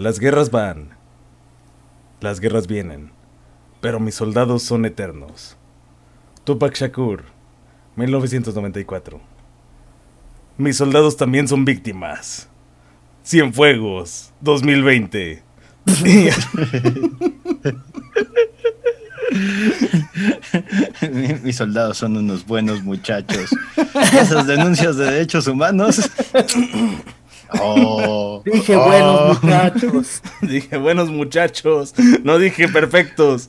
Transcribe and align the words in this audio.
Las 0.00 0.18
guerras 0.18 0.50
van. 0.50 0.96
Las 2.22 2.40
guerras 2.40 2.66
vienen. 2.66 3.12
Pero 3.82 4.00
mis 4.00 4.14
soldados 4.14 4.62
son 4.62 4.86
eternos. 4.86 5.58
Tupac 6.44 6.74
Shakur, 6.74 7.24
1994. 7.96 9.20
Mis 10.56 10.78
soldados 10.78 11.18
también 11.18 11.46
son 11.46 11.66
víctimas. 11.66 12.48
Cienfuegos, 13.22 14.32
2020. 14.40 15.42
Mis 21.42 21.56
soldados 21.56 21.98
son 21.98 22.16
unos 22.16 22.46
buenos 22.46 22.82
muchachos. 22.82 23.50
Esas 24.18 24.46
denuncias 24.46 24.96
de 24.96 25.04
derechos 25.04 25.46
humanos. 25.46 26.10
Oh, 27.60 28.42
dije 28.44 28.76
buenos 28.76 29.20
oh. 29.20 29.38
muchachos. 29.42 30.22
Dije 30.42 30.76
buenos 30.76 31.10
muchachos. 31.10 31.94
No 32.22 32.38
dije 32.38 32.68
perfectos. 32.68 33.48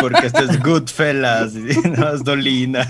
Porque 0.00 0.26
esto 0.26 0.44
es 0.44 0.62
Goodfellas. 0.62 1.54
Y 1.54 1.88
no 1.96 2.14
es 2.14 2.24
Dolina. 2.24 2.86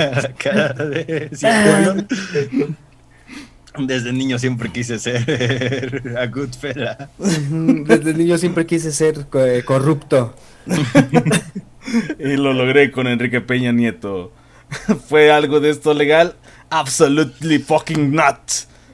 Desde 3.79 4.13
niño 4.13 4.39
siempre 4.39 4.71
quise 4.71 4.99
ser 4.99 6.17
a 6.19 6.27
Goodfella. 6.27 7.11
Desde 7.19 8.15
niño 8.15 8.39
siempre 8.39 8.67
quise 8.67 8.93
ser 8.93 9.27
eh, 9.35 9.63
corrupto. 9.65 10.35
y 12.19 12.37
lo 12.37 12.53
logré 12.53 12.91
con 12.91 13.07
Enrique 13.07 13.41
Peña 13.41 13.73
Nieto. 13.73 14.33
¿Fue 15.09 15.31
algo 15.31 15.61
de 15.61 15.71
esto 15.71 15.95
legal? 15.95 16.35
Absolutely 16.71 17.59
fucking 17.59 18.15
not. 18.15 18.39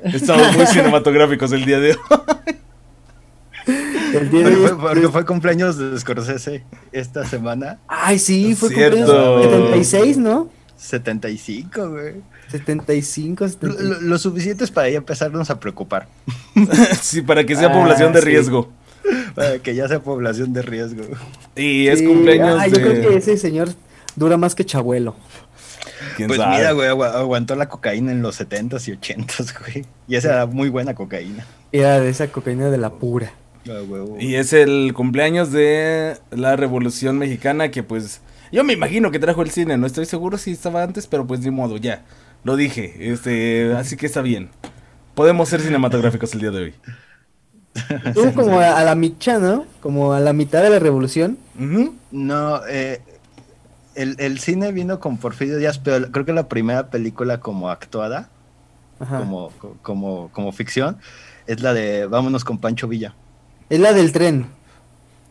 Estamos 0.05 0.57
muy 0.57 0.67
cinematográficos 0.67 1.53
el 1.53 1.65
día 1.65 1.81
de 1.81 1.93
hoy. 1.93 2.57
El 4.15 4.30
día 4.30 4.49
de 4.49 4.57
hoy. 4.57 4.71
Porque 4.79 5.09
fue 5.09 5.25
cumpleaños 5.25 5.79
de 5.79 5.99
Scorsese 5.99 6.65
esta 6.93 7.24
semana. 7.24 7.79
Ay, 7.88 8.19
sí, 8.19 8.55
fue 8.55 8.69
cumpleaños 8.69 9.09
76, 9.09 10.19
¿no? 10.19 10.51
75, 10.77 11.91
güey. 11.91 12.15
75, 12.49 13.49
75. 13.49 14.01
Lo, 14.02 14.19
suficiente 14.19 14.65
es 14.65 14.71
para 14.71 14.91
ya 14.91 14.99
empezarnos 14.99 15.49
a 15.49 15.59
preocupar. 15.59 16.09
sí, 17.01 17.23
para 17.23 17.45
que 17.45 17.57
sea 17.57 17.73
población 17.73 18.13
de 18.13 18.18
ah, 18.18 18.23
riesgo. 18.23 18.71
Para 19.35 19.59
que 19.61 19.74
ya 19.74 19.89
sea 19.89 20.02
población 20.02 20.52
de 20.52 20.63
riesgo. 20.63 21.05
Y 21.57 21.87
es 21.89 22.02
cumpleaños 22.02 22.61
ah, 22.61 22.66
Yo 22.68 22.77
creo 22.77 23.09
que 23.09 23.16
ese 23.16 23.39
señor 23.39 23.71
dura 24.16 24.37
más 24.37 24.55
que 24.55 24.65
Chabuelo. 24.65 25.16
Pues 26.16 26.38
mira, 26.38 26.73
güey, 26.73 26.88
aguantó 26.88 27.55
la 27.57 27.69
cocaína 27.69 28.13
en 28.13 28.23
los 28.23 28.41
70s 28.41 28.88
y 28.88 28.93
80s, 28.97 29.55
güey. 29.60 29.87
Y 30.09 30.16
esa 30.16 30.29
era 30.29 30.46
muy 30.46 30.69
buena 30.69 30.95
cocaína. 30.95 31.45
Era 31.73 32.01
de 32.01 32.11
esa 32.11 32.29
cocaína 32.29 32.71
de 32.71 32.79
la 32.79 32.91
pura. 32.91 33.33
Ah, 33.69 33.80
y 34.19 34.35
es 34.35 34.52
el 34.52 34.93
cumpleaños 34.95 35.51
de 35.51 36.16
la 36.30 36.55
Revolución 36.55 37.16
Mexicana 37.16 37.71
que 37.71 37.83
pues 37.83 38.21
yo 38.52 38.63
me 38.63 38.74
imagino 38.74 39.11
que 39.11 39.19
trajo 39.19 39.43
el 39.43 39.51
cine, 39.51 39.79
no 39.79 39.87
estoy 39.87 40.05
seguro 40.07 40.37
si 40.37 40.52
estaba 40.52 40.83
antes, 40.83 41.07
pero 41.07 41.27
pues 41.27 41.43
de 41.43 41.51
modo, 41.51 41.77
ya. 41.77 42.02
Lo 42.45 42.57
dije, 42.57 42.95
este, 43.11 43.73
así 43.73 43.96
que 43.96 44.07
está 44.07 44.21
bien. 44.21 44.51
Podemos 45.15 45.49
ser 45.49 45.61
cinematográficos 45.61 46.35
el 46.35 46.41
día 46.41 46.51
de 46.51 46.63
hoy. 46.63 46.74
Tú 48.15 48.33
como 48.35 48.61
a, 48.61 48.85
la 48.85 48.95
mitad, 48.95 49.41
¿no? 49.41 49.66
Como 49.80 50.13
a 50.13 50.21
la 50.21 50.33
mitad 50.33 50.63
de 50.63 50.71
la 50.71 50.79
revolución. 50.79 51.39
No, 52.13 52.61
eh, 52.68 53.01
el, 53.95 54.38
cine 54.38 54.73
vino 54.73 55.00
con 55.00 55.18
Porfirio 55.18 55.59
Díaz, 55.59 55.78
pero 55.78 56.10
creo 56.10 56.24
que 56.24 56.32
la 56.32 56.48
primera 56.48 56.90
película 56.90 57.40
como 57.40 57.70
actuada, 57.70 58.28
como, 58.98 59.52
como, 59.82 60.30
como 60.32 60.52
ficción, 60.52 60.98
es 61.46 61.60
la 61.60 61.74
de 61.74 62.06
Vámonos 62.06 62.45
con 62.45 62.59
Pancho 62.59 62.88
Villa. 62.88 63.15
Es 63.68 63.80
la 63.80 63.92
del 63.92 64.12
tren. 64.12 64.47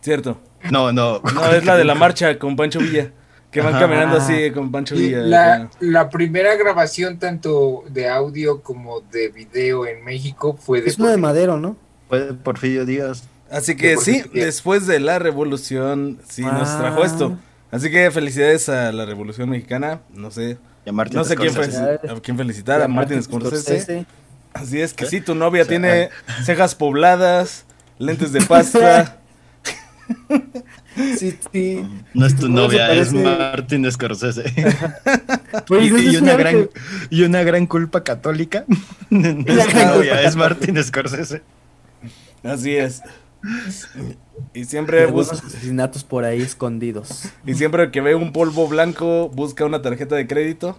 Cierto. 0.02 0.38
No, 0.72 0.92
no. 0.92 1.22
No, 1.34 1.52
es 1.52 1.66
la 1.66 1.76
de 1.76 1.84
la 1.84 1.96
marcha 1.96 2.38
con 2.40 2.56
Pancho 2.56 2.80
Villa. 2.80 3.12
Que 3.52 3.62
van 3.62 3.74
caminando 3.74 4.18
así 4.18 4.52
con 4.52 4.72
Pancho 4.72 4.96
Villa. 4.96 5.20
La, 5.20 5.70
la, 5.80 6.10
primera 6.10 6.56
grabación 6.56 7.20
tanto 7.20 7.84
de 7.90 8.10
audio 8.10 8.62
como 8.62 9.02
de 9.02 9.30
video 9.30 9.86
en 9.86 10.04
México 10.04 10.58
fue 10.60 10.82
de... 10.82 10.90
Es 10.90 10.98
una 10.98 11.12
de 11.12 11.18
Madero, 11.18 11.58
¿no? 11.58 11.78
Fue 12.10 12.20
de 12.20 12.34
Porfirio 12.34 12.84
Díaz. 12.86 13.28
Así 13.52 13.76
que 13.76 13.98
sí, 13.98 14.24
después 14.34 14.88
de 14.88 15.00
la 15.00 15.20
revolución, 15.20 16.20
sí 16.28 16.42
nos 16.42 16.70
ah. 16.70 16.80
trajo 16.80 17.04
esto. 17.04 17.38
Así 17.74 17.90
que 17.90 18.12
felicidades 18.12 18.70
a 18.70 18.92
la 18.92 19.04
Revolución 19.04 19.50
Mexicana. 19.50 20.02
No 20.14 20.30
sé. 20.30 20.60
no 20.86 21.24
sé 21.24 21.36
quién, 21.36 21.52
a 21.58 22.20
quién 22.22 22.38
felicitar. 22.38 22.84
A 22.84 22.88
Martín 22.88 23.22
Scorsese. 23.24 24.06
Así 24.54 24.80
es 24.80 24.94
que 24.94 25.08
sí, 25.08 25.22
tu 25.22 25.34
novia 25.34 25.66
tiene 25.66 26.10
cejas 26.44 26.76
pobladas, 26.76 27.66
lentes 27.98 28.32
de 28.32 28.42
pasta. 28.42 29.20
Sí, 31.18 31.36
sí. 31.52 31.84
No 32.14 32.28
es 32.28 32.36
tu 32.36 32.50
novia, 32.50 32.94
es 32.94 33.14
Martín 33.14 33.92
Scorsese. 33.92 34.44
Pues, 35.68 35.90
y, 35.90 36.18
una 36.18 36.36
gran, 36.36 36.70
y 37.10 37.24
una 37.24 37.42
gran 37.44 37.66
culpa 37.68 38.04
católica. 38.04 38.66
es 39.10 39.76
novia, 39.76 40.22
es 40.22 40.36
Martín 40.36 40.84
Scorsese. 40.84 41.42
Así 42.44 42.76
es. 42.76 43.02
Y 44.54 44.66
siempre 44.66 45.06
busca 45.08 45.36
asesinatos 45.36 46.04
por 46.04 46.24
ahí 46.24 46.42
escondidos. 46.42 47.30
Y 47.46 47.54
siempre 47.56 47.92
que 47.92 48.02
ve 48.02 48.16
un 48.16 48.32
polvo 48.32 48.68
blanco, 48.68 49.30
busca 49.30 49.66
una 49.66 49.82
tarjeta 49.82 50.16
de 50.16 50.28
crédito. 50.28 50.78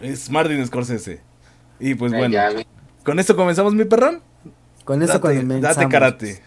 Es 0.00 0.30
Martin 0.30 0.66
Scorsese. 0.66 1.20
Y 1.78 1.94
pues 1.94 2.12
bueno. 2.12 2.36
¿Con 3.04 3.18
esto 3.18 3.36
comenzamos, 3.36 3.74
mi 3.74 3.84
perrón? 3.84 4.20
Con 4.84 5.02
esto 5.02 5.20
comenzamos. 5.20 5.60
Date 5.62 5.88
karate. 5.88 6.42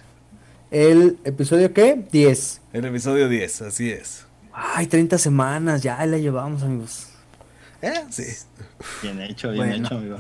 ¿El 0.72 1.18
episodio 1.24 1.74
qué? 1.74 2.04
10. 2.12 2.62
El 2.74 2.86
episodio 2.86 3.28
10, 3.28 3.62
así 3.64 3.92
es. 3.92 4.26
Ay, 4.54 4.88
30 4.88 5.18
semanas, 5.18 5.82
ya 5.82 6.06
la 6.06 6.18
llevamos, 6.18 6.62
amigos. 6.64 7.08
Eh, 7.82 7.94
sí. 8.10 8.24
Bien 9.02 9.22
hecho, 9.22 9.52
bien 9.52 9.72
hecho, 9.72 9.96
amigo. 9.96 10.18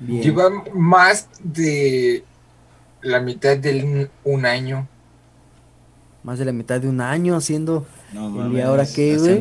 Lleva 0.00 0.50
más 0.74 1.28
de 1.42 2.24
la 3.02 3.20
mitad 3.20 3.56
de 3.56 4.08
un 4.24 4.46
año. 4.46 4.88
Más 6.22 6.38
de 6.40 6.44
la 6.44 6.52
mitad 6.52 6.80
de 6.80 6.88
un 6.88 7.00
año 7.00 7.36
haciendo. 7.36 7.86
No, 8.12 8.52
¿Y 8.52 8.60
ahora 8.60 8.84
qué, 8.84 9.16
güey? 9.16 9.40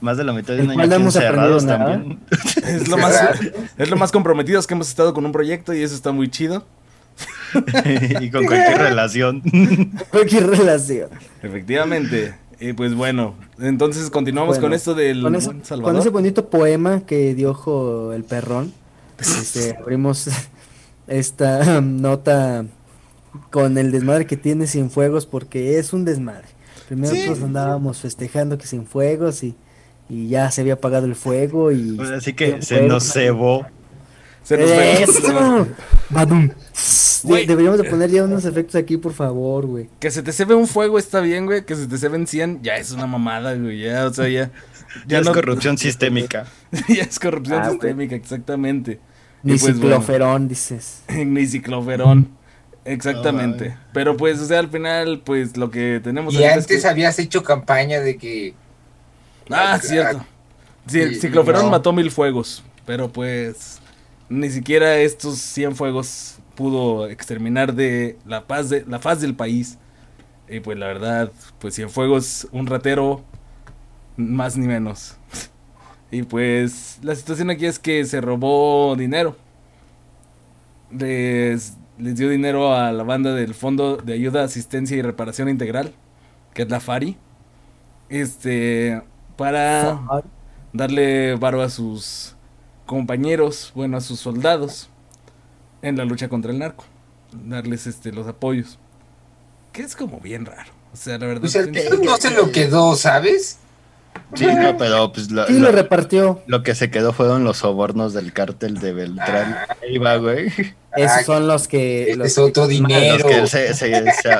Más 0.00 0.16
de 0.16 0.24
la 0.24 0.32
mitad 0.32 0.54
de 0.54 0.62
un 0.62 0.70
año 0.70 0.94
encerrados 0.96 1.66
también. 1.66 2.20
es, 2.64 2.88
lo 2.88 2.96
más, 2.96 3.20
es 3.78 3.90
lo 3.90 3.96
más 3.96 4.10
comprometidos 4.10 4.66
que 4.66 4.74
hemos 4.74 4.88
estado 4.88 5.12
con 5.12 5.26
un 5.26 5.32
proyecto 5.32 5.74
y 5.74 5.82
eso 5.82 5.94
está 5.94 6.12
muy 6.12 6.30
chido. 6.30 6.64
y 8.20 8.30
con 8.30 8.46
cualquier 8.46 8.78
relación. 8.78 9.42
cualquier 10.10 10.46
relación. 10.46 11.10
Efectivamente. 11.42 12.34
Y 12.60 12.74
pues 12.74 12.94
bueno, 12.94 13.34
entonces 13.58 14.10
continuamos 14.10 14.58
con 14.58 14.72
esto 14.72 14.94
del 14.94 15.22
con, 15.22 15.80
con 15.82 15.96
ese 15.96 16.10
bonito 16.10 16.48
poema 16.48 17.00
que 17.06 17.34
dio 17.34 18.12
el 18.12 18.24
perrón. 18.24 18.72
Este, 19.18 19.76
abrimos 19.76 20.28
esta 21.10 21.80
nota 21.82 22.64
con 23.50 23.76
el 23.76 23.92
desmadre 23.92 24.26
que 24.26 24.36
tiene 24.36 24.66
Cienfuegos 24.66 25.26
porque 25.26 25.78
es 25.78 25.92
un 25.92 26.04
desmadre. 26.04 26.48
Primero 26.88 27.14
nosotros 27.14 27.42
andábamos 27.42 28.00
festejando 28.00 28.58
que 28.58 28.66
Cienfuegos 28.66 29.44
y, 29.44 29.54
y 30.08 30.28
ya 30.28 30.50
se 30.50 30.62
había 30.62 30.74
apagado 30.74 31.06
el 31.06 31.14
fuego 31.14 31.70
y... 31.70 31.92
Pues 31.92 32.10
así 32.10 32.32
que 32.32 32.62
se 32.62 32.82
nos 32.82 33.12
cebó. 33.12 33.66
Se 34.42 34.56
nos 34.56 34.70
¡Eso! 34.70 35.66
Deberíamos 37.46 37.78
de 37.78 37.84
poner 37.84 38.10
ya 38.10 38.24
unos 38.24 38.44
efectos 38.44 38.74
aquí, 38.74 38.96
por 38.96 39.12
favor, 39.12 39.66
güey. 39.66 39.88
Que 40.00 40.10
se 40.10 40.22
te 40.22 40.32
cebe 40.32 40.54
un 40.54 40.66
fuego 40.66 40.98
está 40.98 41.20
bien, 41.20 41.46
güey. 41.46 41.64
Que 41.64 41.76
se 41.76 41.86
te 41.86 41.98
ceben 41.98 42.26
100 42.26 42.62
ya 42.62 42.76
es 42.76 42.90
una 42.90 43.06
mamada, 43.06 43.54
güey. 43.54 43.82
Ya, 43.82 44.06
o 44.06 44.12
sea, 44.12 44.28
ya... 44.28 44.50
Ya, 45.06 45.20
es 45.20 45.28
corrupción 45.28 45.78
sistémica. 45.78 46.46
ya 46.88 47.02
es 47.02 47.20
corrupción 47.20 47.60
ah, 47.62 47.70
sistémica, 47.70 48.16
exactamente. 48.16 48.98
Ni 49.42 49.56
pues, 49.56 49.74
cicloferón, 49.74 50.48
dices. 50.48 51.02
Ni 51.08 51.46
cicloferón. 51.46 52.28
Exactamente. 52.84 53.76
Pero 53.92 54.16
pues, 54.16 54.40
o 54.40 54.46
sea, 54.46 54.58
al 54.58 54.68
final, 54.68 55.22
pues 55.24 55.56
lo 55.56 55.70
que 55.70 56.00
tenemos. 56.02 56.34
Y 56.34 56.44
antes 56.44 56.84
habías 56.84 57.18
hecho 57.18 57.42
campaña 57.42 58.00
de 58.00 58.16
que. 58.16 58.54
Ah, 59.50 59.78
cierto. 59.80 60.24
Sí, 60.86 61.14
cicloferón 61.16 61.70
mató 61.70 61.92
mil 61.92 62.10
fuegos. 62.10 62.62
Pero 62.86 63.10
pues. 63.12 63.78
Ni 64.28 64.48
siquiera 64.48 64.96
estos 64.98 65.38
100 65.38 65.74
fuegos 65.74 66.38
pudo 66.54 67.08
exterminar 67.08 67.74
de 67.74 68.16
la 68.26 68.46
paz 68.46 68.68
de 68.68 68.84
la 68.86 69.00
faz 69.00 69.20
del 69.20 69.34
país. 69.34 69.76
Y 70.48 70.60
pues 70.60 70.78
la 70.78 70.86
verdad, 70.86 71.32
pues 71.58 71.80
fuegos 71.88 72.46
un 72.52 72.66
ratero, 72.66 73.24
más 74.16 74.56
ni 74.56 74.68
menos. 74.68 75.16
Y 76.10 76.24
pues 76.24 76.98
la 77.02 77.14
situación 77.14 77.50
aquí 77.50 77.66
es 77.66 77.78
que 77.78 78.04
se 78.04 78.20
robó 78.20 78.96
dinero. 78.96 79.36
Les, 80.90 81.74
les 81.98 82.16
dio 82.16 82.28
dinero 82.28 82.74
a 82.74 82.90
la 82.90 83.04
banda 83.04 83.32
del 83.32 83.54
Fondo 83.54 83.96
de 83.96 84.14
Ayuda, 84.14 84.42
Asistencia 84.42 84.96
y 84.96 85.02
Reparación 85.02 85.48
Integral, 85.48 85.94
que 86.52 86.62
es 86.62 86.70
la 86.70 86.80
FARI. 86.80 87.16
Este, 88.08 89.00
para 89.36 90.00
darle 90.72 91.36
varo 91.36 91.62
a 91.62 91.70
sus 91.70 92.34
compañeros, 92.86 93.70
bueno, 93.76 93.96
a 93.96 94.00
sus 94.00 94.18
soldados 94.18 94.90
en 95.80 95.96
la 95.96 96.04
lucha 96.04 96.28
contra 96.28 96.50
el 96.50 96.58
narco. 96.58 96.84
Darles 97.32 97.86
este 97.86 98.10
los 98.10 98.26
apoyos. 98.26 98.80
que 99.72 99.82
es 99.82 99.94
como 99.94 100.18
bien 100.18 100.44
raro. 100.44 100.72
O 100.92 100.96
sea, 100.96 101.18
la 101.18 101.26
verdad. 101.26 101.42
Pues 101.42 101.54
el 101.54 101.70
no 102.02 102.16
se 102.16 102.32
lo 102.32 102.50
quedó, 102.50 102.96
¿sabes? 102.96 103.59
Sí, 104.34 104.46
no, 104.46 104.76
pero 104.76 105.12
pues 105.12 105.30
lo, 105.30 105.48
lo, 105.48 105.72
repartió. 105.72 106.40
Lo 106.46 106.62
que 106.62 106.74
se 106.74 106.90
quedó 106.90 107.12
fueron 107.12 107.42
los 107.42 107.58
sobornos 107.58 108.12
del 108.12 108.32
cártel 108.32 108.78
de 108.78 108.92
Beltrán. 108.92 109.56
Ah. 109.58 109.76
Ahí 109.82 109.98
va, 109.98 110.16
güey. 110.16 110.52
Esos 110.96 111.24
son 111.26 111.48
los 111.48 111.66
que. 111.66 112.12
es 112.12 112.38
otro 112.38 112.68
dinero. 112.68 113.28
Los 113.28 113.50
que 113.50 113.74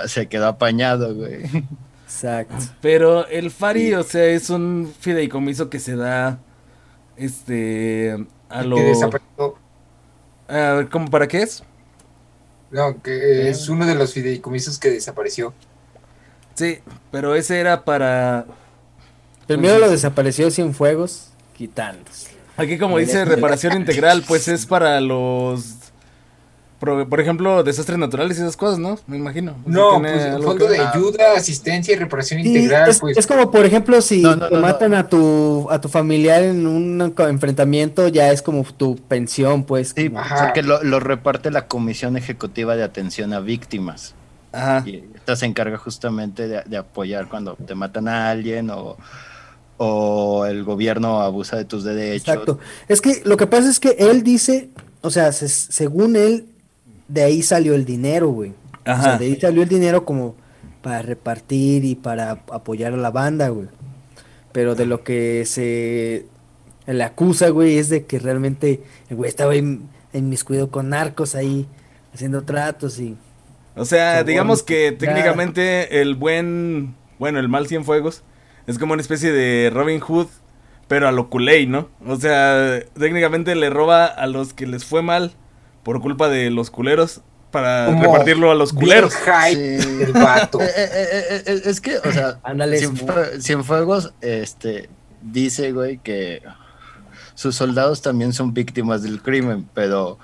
se, 0.08 0.26
quedó 0.28 0.46
apañado, 0.46 1.14
güey. 1.14 1.42
Exacto. 2.04 2.54
Pero 2.80 3.26
el 3.28 3.50
Fari, 3.50 3.94
o 3.94 4.02
sea, 4.02 4.24
es 4.26 4.50
un 4.50 4.92
fideicomiso 4.98 5.70
que 5.70 5.80
se 5.80 5.96
da. 5.96 6.38
Este. 7.16 8.16
A 8.48 8.62
lo. 8.62 8.76
A 10.48 10.72
ver, 10.74 10.88
¿cómo 10.88 11.08
para 11.10 11.26
qué 11.28 11.42
es? 11.42 11.62
No, 12.70 13.02
que 13.02 13.48
es 13.48 13.68
uno 13.68 13.86
de 13.86 13.96
los 13.96 14.12
fideicomisos 14.12 14.78
que 14.78 14.90
desapareció. 14.90 15.52
Sí, 16.54 16.78
pero 17.10 17.34
ese 17.34 17.58
era 17.58 17.84
para 17.84 18.46
Primero 19.56 19.78
lo 19.78 19.90
desapareció 19.90 20.48
fuegos, 20.72 21.30
quitándose. 21.56 22.30
Aquí 22.56 22.78
como 22.78 22.98
dice 22.98 23.24
reparación 23.24 23.76
integral, 23.76 24.22
pues 24.26 24.46
es 24.46 24.64
para 24.74 25.00
los 25.00 25.76
por, 26.78 27.20
ejemplo, 27.20 27.62
desastres 27.62 27.98
naturales 27.98 28.38
y 28.38 28.40
esas 28.40 28.56
cosas, 28.56 28.78
¿no? 28.78 28.98
Me 29.06 29.18
imagino. 29.18 29.54
no, 29.66 30.00
pues 30.00 30.24
el 30.24 30.42
fondo 30.42 30.66
de 30.66 30.78
ayuda, 30.78 31.34
asistencia 31.36 31.92
y 31.92 31.98
reparación 31.98 32.40
integral. 32.40 32.88
Es, 32.88 33.00
pues. 33.00 33.18
es 33.18 33.26
como, 33.26 33.50
por 33.50 33.66
ejemplo, 33.66 34.00
si 34.00 34.22
te 34.22 34.56
matan 34.56 34.94
a 34.94 35.06
tu 35.06 35.68
a 35.70 35.78
tu 35.78 35.90
familiar 35.90 36.42
en 36.42 36.66
un 36.66 37.12
enfrentamiento, 37.18 38.08
ya 38.08 38.32
es 38.32 38.40
como 38.40 38.62
tu 38.62 38.96
pensión, 38.96 39.64
pues. 39.64 39.92
Sí, 39.94 40.08
porque 40.08 40.62
lo, 40.62 40.82
lo, 40.82 41.00
reparte 41.00 41.50
la 41.50 41.66
Comisión 41.66 42.16
Ejecutiva 42.16 42.76
de 42.76 42.84
Atención 42.84 43.34
a 43.34 43.40
Víctimas. 43.40 44.14
Ajá. 44.52 44.82
Y 44.86 45.04
esta 45.14 45.36
se 45.36 45.44
encarga 45.44 45.76
justamente 45.76 46.48
de, 46.48 46.62
de 46.64 46.76
apoyar 46.78 47.28
cuando 47.28 47.56
te 47.56 47.74
matan 47.74 48.08
a 48.08 48.30
alguien 48.30 48.70
o 48.70 48.96
o 49.82 50.44
el 50.44 50.62
gobierno 50.62 51.22
abusa 51.22 51.56
de 51.56 51.64
tus 51.64 51.84
derechos. 51.84 52.28
Exacto. 52.28 52.58
Es 52.86 53.00
que 53.00 53.22
lo 53.24 53.38
que 53.38 53.46
pasa 53.46 53.70
es 53.70 53.80
que 53.80 53.96
él 53.98 54.22
dice, 54.22 54.68
o 55.00 55.08
sea, 55.08 55.32
según 55.32 56.16
él, 56.16 56.48
de 57.08 57.22
ahí 57.22 57.42
salió 57.42 57.74
el 57.74 57.86
dinero, 57.86 58.28
güey. 58.28 58.52
O 58.82 59.02
sea, 59.02 59.16
de 59.16 59.24
ahí 59.24 59.40
salió 59.40 59.62
el 59.62 59.70
dinero 59.70 60.04
como 60.04 60.34
para 60.82 61.00
repartir 61.00 61.86
y 61.86 61.94
para 61.94 62.32
apoyar 62.50 62.92
a 62.92 62.98
la 62.98 63.10
banda, 63.10 63.48
güey. 63.48 63.68
Pero 64.52 64.74
de 64.74 64.84
lo 64.84 65.02
que 65.02 65.46
se 65.46 66.26
le 66.86 67.02
acusa, 67.02 67.48
güey, 67.48 67.78
es 67.78 67.88
de 67.88 68.04
que 68.04 68.18
realmente 68.18 68.82
el 69.08 69.16
güey 69.16 69.30
estaba 69.30 69.54
en, 69.54 69.88
mis 70.12 70.44
cuidados 70.44 70.68
con 70.68 70.90
narcos 70.90 71.34
ahí, 71.34 71.66
haciendo 72.12 72.42
tratos 72.42 72.98
y... 72.98 73.16
O 73.76 73.86
sea, 73.86 74.24
digamos 74.24 74.62
que 74.62 74.92
técnicamente 74.92 76.02
el 76.02 76.16
buen, 76.16 76.96
bueno, 77.18 77.38
el 77.40 77.48
mal 77.48 77.66
Cienfuegos 77.66 78.24
es 78.70 78.78
como 78.78 78.92
una 78.92 79.02
especie 79.02 79.32
de 79.32 79.70
Robin 79.70 80.00
Hood, 80.00 80.28
pero 80.86 81.08
a 81.08 81.12
lo 81.12 81.28
culé, 81.28 81.66
¿no? 81.66 81.88
O 82.06 82.16
sea, 82.16 82.80
técnicamente 82.98 83.54
le 83.54 83.68
roba 83.68 84.06
a 84.06 84.26
los 84.26 84.54
que 84.54 84.66
les 84.66 84.84
fue 84.84 85.02
mal 85.02 85.32
por 85.82 86.00
culpa 86.00 86.28
de 86.28 86.50
los 86.50 86.70
culeros 86.70 87.22
para 87.50 87.90
repartirlo 87.90 88.50
a 88.50 88.54
los 88.54 88.72
culeros. 88.72 89.12
el 89.52 90.12
vato. 90.12 90.60
Eh, 90.60 90.70
eh, 90.76 91.42
eh, 91.46 91.62
es 91.64 91.80
que, 91.80 91.98
o 91.98 92.12
sea, 92.12 92.40
Cienfuegos 93.40 94.12
este, 94.20 94.88
dice, 95.20 95.72
güey, 95.72 95.98
que 95.98 96.42
sus 97.34 97.56
soldados 97.56 98.02
también 98.02 98.32
son 98.32 98.54
víctimas 98.54 99.02
del 99.02 99.20
crimen, 99.20 99.68
pero 99.74 100.18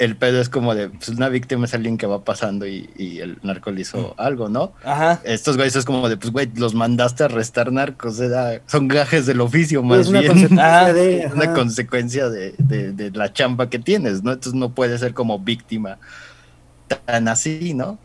el 0.00 0.16
pedo 0.16 0.40
es 0.40 0.48
como 0.48 0.74
de, 0.74 0.88
pues 0.88 1.10
una 1.10 1.28
víctima 1.28 1.66
es 1.66 1.74
alguien 1.74 1.98
que 1.98 2.06
va 2.06 2.24
pasando 2.24 2.66
y, 2.66 2.88
el 3.20 3.38
narco 3.42 3.70
le 3.70 3.82
hizo 3.82 3.98
mm. 3.98 4.20
algo, 4.20 4.48
¿no? 4.48 4.72
Ajá. 4.82 5.20
Estos 5.24 5.58
güeyes 5.58 5.76
es 5.76 5.84
como 5.84 6.08
de, 6.08 6.16
pues 6.16 6.32
güey, 6.32 6.50
los 6.54 6.74
mandaste 6.74 7.22
a 7.22 7.26
arrestar 7.26 7.70
narcos, 7.70 8.18
son 8.64 8.88
gajes 8.88 9.26
del 9.26 9.42
oficio 9.42 9.82
más 9.82 10.08
una 10.08 10.20
bien. 10.20 10.32
Consecuencia 10.32 10.92
de, 10.94 11.30
una 11.34 11.52
consecuencia 11.52 12.28
de, 12.30 13.10
la 13.12 13.30
chamba 13.34 13.68
que 13.68 13.78
tienes, 13.78 14.22
¿no? 14.22 14.32
Entonces 14.32 14.54
no 14.54 14.70
puede 14.74 14.96
ser 14.96 15.12
como 15.12 15.38
víctima 15.38 15.98
tan 17.06 17.28
así, 17.28 17.74
¿no? 17.74 17.98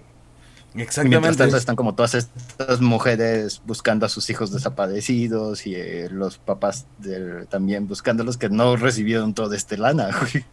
Exactamente. 0.76 1.10
Mientras 1.12 1.38
tanto 1.38 1.56
están 1.56 1.78
como 1.78 1.96
todas 1.96 2.14
estas 2.14 2.82
mujeres 2.82 3.62
buscando 3.66 4.06
a 4.06 4.10
sus 4.10 4.30
hijos 4.30 4.52
desaparecidos 4.52 5.66
y 5.66 5.76
eh, 5.76 6.10
los 6.12 6.40
papás 6.40 6.88
también 7.48 7.88
buscándolos 7.88 8.36
que 8.36 8.50
no 8.50 8.76
recibieron 8.76 9.34
todo 9.34 9.54
este 9.54 9.78
lana, 9.78 10.10
güey. 10.20 10.44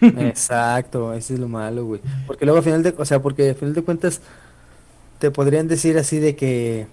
Exacto, 0.00 1.12
ese 1.14 1.34
es 1.34 1.40
lo 1.40 1.48
malo, 1.48 1.84
güey. 1.84 2.00
Porque 2.26 2.44
luego 2.44 2.58
al 2.58 2.64
final 2.64 2.82
de, 2.82 2.94
o 2.96 3.04
sea, 3.04 3.20
porque 3.20 3.50
al 3.50 3.54
final 3.54 3.74
de 3.74 3.82
cuentas 3.82 4.20
te 5.18 5.30
podrían 5.30 5.68
decir 5.68 5.98
así 5.98 6.18
de 6.18 6.36
que 6.36 6.86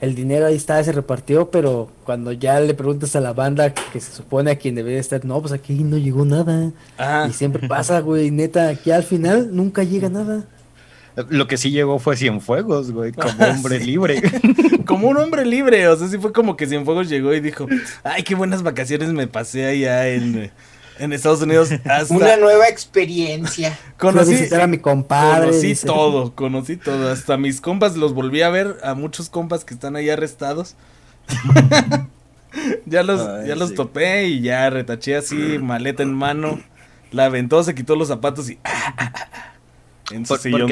el 0.00 0.14
dinero 0.14 0.46
ahí 0.46 0.56
está, 0.56 0.82
se 0.82 0.92
repartió, 0.92 1.50
pero 1.50 1.90
cuando 2.04 2.32
ya 2.32 2.58
le 2.60 2.74
preguntas 2.74 3.14
a 3.16 3.20
la 3.20 3.32
banda 3.32 3.74
que 3.74 4.00
se 4.00 4.12
supone 4.12 4.50
a 4.50 4.56
quien 4.56 4.74
debería 4.74 4.98
estar, 4.98 5.24
no, 5.24 5.40
pues 5.40 5.52
aquí 5.52 5.74
no 5.84 5.98
llegó 5.98 6.24
nada. 6.24 6.72
Y 7.28 7.32
siempre 7.32 7.68
pasa, 7.68 8.00
güey, 8.00 8.30
neta, 8.30 8.68
aquí 8.68 8.90
al 8.90 9.02
final 9.02 9.54
nunca 9.54 9.82
llega 9.82 10.08
nada. 10.08 10.44
Lo 11.28 11.46
que 11.48 11.58
sí 11.58 11.70
llegó 11.70 11.98
fue 11.98 12.16
Cienfuegos, 12.16 12.92
güey, 12.92 13.12
como 13.12 13.44
hombre 13.44 13.80
libre. 13.80 14.22
como 14.86 15.08
un 15.08 15.18
hombre 15.18 15.44
libre, 15.44 15.86
o 15.88 15.96
sea, 15.96 16.08
sí 16.08 16.18
fue 16.18 16.32
como 16.32 16.56
que 16.56 16.66
Cienfuegos 16.66 17.08
llegó 17.08 17.34
y 17.34 17.40
dijo, 17.40 17.66
ay, 18.02 18.22
qué 18.22 18.34
buenas 18.34 18.62
vacaciones 18.62 19.12
me 19.12 19.26
pasé 19.26 19.66
allá 19.66 20.08
en 20.08 20.50
en 21.00 21.12
Estados 21.12 21.42
Unidos. 21.42 21.70
Hasta... 21.84 22.14
Una 22.14 22.36
nueva 22.36 22.68
experiencia. 22.68 23.76
Conocí 23.98 24.54
a 24.54 24.66
mi 24.66 24.78
compadre. 24.78 25.48
Conocí 25.48 25.74
todo, 25.74 26.34
conocí 26.34 26.76
todo. 26.76 27.10
Hasta 27.10 27.36
mis 27.36 27.60
compas 27.60 27.96
los 27.96 28.12
volví 28.14 28.42
a 28.42 28.50
ver, 28.50 28.76
a 28.82 28.94
muchos 28.94 29.28
compas 29.30 29.64
que 29.64 29.74
están 29.74 29.96
ahí 29.96 30.10
arrestados. 30.10 30.76
ya 32.86 33.02
los, 33.02 33.46
ya 33.46 33.56
los 33.56 33.74
topé 33.74 34.26
y 34.26 34.42
ya 34.42 34.68
retaché 34.70 35.16
así, 35.16 35.58
maleta 35.58 36.02
en 36.02 36.12
mano. 36.14 36.60
La 37.12 37.24
aventó, 37.24 37.62
se 37.62 37.74
quitó 37.74 37.96
los 37.96 38.08
zapatos 38.08 38.50
y. 38.50 38.58
en 40.12 40.26
su 40.26 40.36
sillón 40.36 40.70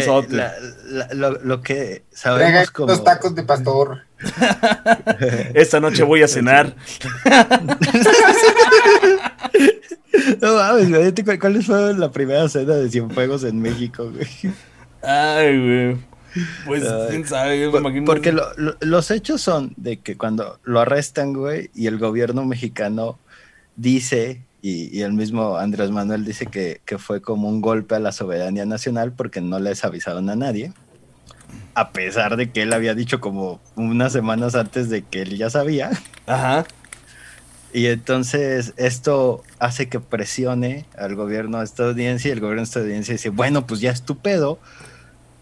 lo, 1.15 1.31
lo, 1.43 1.63
que 1.63 2.05
sabemos 2.13 2.71
como. 2.71 2.89
Los 2.89 3.03
tacos 3.03 3.35
de 3.35 3.43
pastor. 3.43 4.03
Esta 5.55 5.81
noche 5.81 6.03
voy 6.03 6.23
a 6.23 6.29
cenar. 6.29 6.75
No 10.43 10.55
mames, 10.55 10.91
güey. 10.91 11.39
¿Cuál 11.39 11.63
fue 11.63 11.95
la 11.95 12.11
primera 12.11 12.49
cena 12.49 12.75
de 12.75 12.91
Cienfuegos 12.91 13.45
en 13.45 13.61
México, 13.61 14.11
güey? 14.11 14.55
Ay, 15.03 15.59
güey. 15.59 16.09
Pues, 16.67 16.85
quién 17.11 17.27
sabe, 17.27 17.71
Porque 18.05 18.37
los 18.81 19.11
hechos 19.11 19.41
son 19.41 19.73
de 19.77 19.99
que 19.99 20.17
cuando 20.17 20.59
lo 20.63 20.81
arrestan, 20.81 21.33
güey, 21.33 21.71
y 21.75 21.87
el 21.87 21.99
gobierno 21.99 22.45
mexicano 22.45 23.19
dice, 23.77 24.43
y, 24.61 25.01
el 25.01 25.15
mismo 25.15 25.57
Andrés 25.57 25.91
Manuel 25.91 26.25
dice 26.25 26.47
que, 26.47 26.81
que, 26.85 26.99
fue 26.99 27.21
como 27.21 27.49
un 27.49 27.61
golpe 27.61 27.95
a 27.95 27.99
la 27.99 28.13
soberanía 28.13 28.67
nacional 28.67 29.13
porque 29.13 29.41
no 29.41 29.59
les 29.59 29.85
avisaron 29.85 30.29
a 30.31 30.37
nadie. 30.37 30.73
A 31.75 31.93
pesar 31.93 32.37
de 32.37 32.51
que 32.51 32.63
él 32.63 32.73
había 32.73 32.95
dicho 32.95 33.21
como 33.21 33.61
unas 33.75 34.13
semanas 34.13 34.55
antes 34.55 34.91
de 34.91 35.03
que 35.03 35.23
él 35.23 35.39
ya 35.39 35.49
sabía. 35.49 35.91
Ajá. 36.27 36.67
Y 37.73 37.87
entonces 37.87 38.73
esto 38.77 39.43
hace 39.59 39.89
que 39.89 40.01
presione 40.01 40.87
al 40.97 41.15
gobierno 41.15 41.61
estadounidense 41.63 42.29
y 42.29 42.33
el 42.33 42.41
gobierno 42.41 42.63
estadounidense 42.63 43.13
dice, 43.13 43.29
bueno, 43.29 43.67
pues 43.67 43.81
ya 43.81 43.91
es 43.91 44.03
tu 44.03 44.17
pedo. 44.19 44.59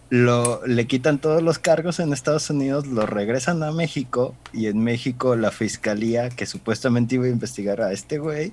Lo, 0.09 0.65
le 0.67 0.87
quitan 0.87 1.19
todos 1.19 1.43
los 1.43 1.59
cargos 1.59 1.99
en 1.99 2.13
Estados 2.13 2.49
Unidos, 2.51 2.87
lo 2.87 3.07
regresan 3.07 3.63
a 3.65 3.73
México 3.73 4.37
y 4.53 4.67
en 4.67 4.79
México 4.79 5.35
la 5.35 5.51
fiscalía 5.51 6.29
que 6.29 6.47
supuestamente 6.47 7.17
iba 7.17 7.27
a 7.27 7.31
investigar 7.31 7.81
a 7.81 7.93
este 7.93 8.19
güey, 8.19 8.53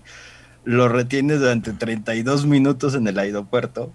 lo 0.65 0.89
retiene 0.89 1.35
durante 1.35 1.71
32 1.71 2.47
minutos 2.47 2.95
en 2.95 3.07
el 3.07 3.19
aeropuerto, 3.19 3.91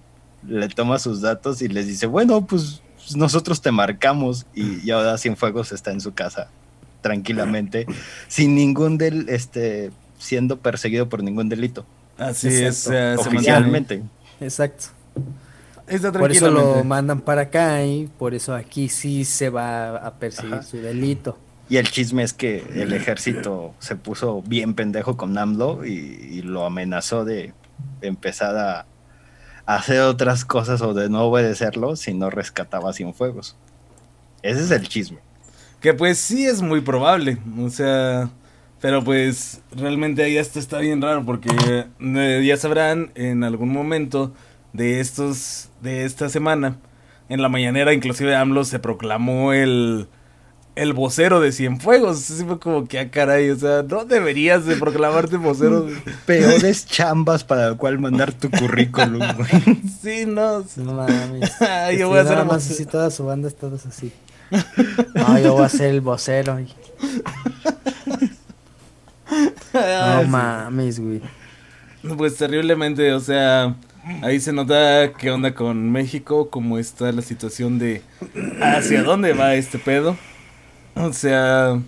le 0.46 0.68
toma 0.68 1.00
sus 1.00 1.20
datos 1.20 1.60
y 1.60 1.66
les 1.66 1.88
dice, 1.88 2.06
bueno, 2.06 2.46
pues 2.46 2.80
nosotros 3.16 3.60
te 3.60 3.72
marcamos 3.72 4.46
y, 4.54 4.86
y 4.86 4.92
ahora 4.92 5.18
Cienfuegos 5.18 5.72
está 5.72 5.90
en 5.90 6.00
su 6.00 6.14
casa 6.14 6.50
tranquilamente, 7.00 7.86
sin 8.28 8.54
ningún 8.54 8.98
del, 8.98 9.28
este, 9.28 9.90
siendo 10.18 10.58
perseguido 10.58 11.08
por 11.08 11.22
ningún 11.22 11.48
delito. 11.48 11.86
Así 12.16 12.48
es, 12.48 12.88
oficialmente. 13.18 14.02
Exacto. 14.40 14.86
Por 16.12 16.32
eso 16.32 16.50
lo 16.50 16.84
mandan 16.84 17.20
para 17.20 17.42
acá 17.42 17.84
y 17.84 18.08
por 18.18 18.34
eso 18.34 18.54
aquí 18.54 18.88
sí 18.88 19.24
se 19.24 19.48
va 19.48 19.96
a 19.96 20.14
perseguir 20.14 20.62
su 20.62 20.78
delito. 20.78 21.38
Y 21.70 21.76
el 21.76 21.90
chisme 21.90 22.22
es 22.22 22.32
que 22.32 22.64
el 22.74 22.92
ejército 22.92 23.74
se 23.78 23.96
puso 23.96 24.42
bien 24.42 24.74
pendejo 24.74 25.16
con 25.16 25.36
AMLO 25.36 25.84
y, 25.84 26.42
lo 26.42 26.64
amenazó 26.64 27.24
de 27.24 27.52
empezar 28.00 28.56
a, 28.56 28.86
hacer 29.68 30.00
otras 30.00 30.46
cosas 30.46 30.80
o 30.80 30.94
de 30.94 31.10
no 31.10 31.24
obedecerlo 31.24 31.94
si 31.94 32.14
no 32.14 32.30
rescataba 32.30 32.94
Cienfuegos. 32.94 33.54
Ese 34.42 34.62
es 34.62 34.70
el 34.70 34.88
chisme. 34.88 35.18
Que 35.80 35.94
pues 35.94 36.18
sí 36.18 36.46
es 36.46 36.62
muy 36.62 36.80
probable. 36.80 37.38
O 37.58 37.70
sea, 37.70 38.30
pero 38.80 39.02
pues 39.02 39.62
realmente 39.72 40.22
ahí 40.22 40.38
hasta 40.38 40.58
está 40.58 40.78
bien 40.78 41.02
raro 41.02 41.24
porque 41.24 41.50
eh, 42.00 42.42
ya 42.44 42.56
sabrán 42.56 43.10
en 43.14 43.44
algún 43.44 43.72
momento 43.72 44.32
de 44.72 45.00
estos 45.00 45.70
de 45.82 46.04
esta 46.04 46.28
semana 46.28 46.76
en 47.28 47.42
la 47.42 47.48
mañanera, 47.48 47.92
inclusive 47.92 48.34
AMLO 48.34 48.64
se 48.64 48.78
proclamó 48.78 49.52
el, 49.52 50.08
el 50.76 50.92
vocero 50.92 51.40
de 51.40 51.52
Cienfuegos. 51.52 52.30
Así 52.30 52.44
fue 52.44 52.58
como 52.58 52.86
que, 52.86 52.98
a 52.98 53.02
ah, 53.02 53.10
caray, 53.10 53.50
o 53.50 53.56
sea, 53.56 53.82
no 53.82 54.04
deberías 54.04 54.64
de 54.64 54.76
proclamarte 54.76 55.36
vocero. 55.38 55.86
Peores 56.26 56.86
chambas 56.86 57.44
para 57.44 57.68
el 57.68 57.76
cual 57.76 57.98
mandar 57.98 58.32
tu 58.32 58.50
currículum, 58.50 59.22
güey. 59.36 59.82
Sí, 60.02 60.24
no. 60.26 60.64
No 60.76 60.92
mames. 60.94 61.52
yo 61.98 62.08
voy 62.08 62.18
a 62.18 62.22
hacer 62.22 62.44
más 62.44 62.70
así, 62.70 62.86
toda 62.86 63.10
su 63.10 63.24
banda 63.24 63.48
es 63.48 63.56
todos 63.56 63.84
así. 63.84 64.12
No, 65.14 65.38
yo 65.38 65.54
voy 65.54 65.64
a 65.64 65.68
ser 65.68 65.90
el 65.90 66.00
vocero. 66.00 66.58
No 69.72 70.22
mames, 70.24 70.98
güey. 70.98 71.20
Pues 72.16 72.36
terriblemente, 72.36 73.12
o 73.12 73.20
sea, 73.20 73.76
ahí 74.22 74.40
se 74.40 74.52
nota 74.52 75.12
qué 75.12 75.30
onda 75.30 75.54
con 75.54 75.90
México, 75.92 76.48
cómo 76.50 76.78
está 76.78 77.12
la 77.12 77.22
situación 77.22 77.78
de 77.78 78.02
hacia 78.60 79.02
dónde 79.02 79.34
va 79.34 79.54
este 79.54 79.78
pedo. 79.78 80.16
O 80.94 81.12
sea, 81.12 81.80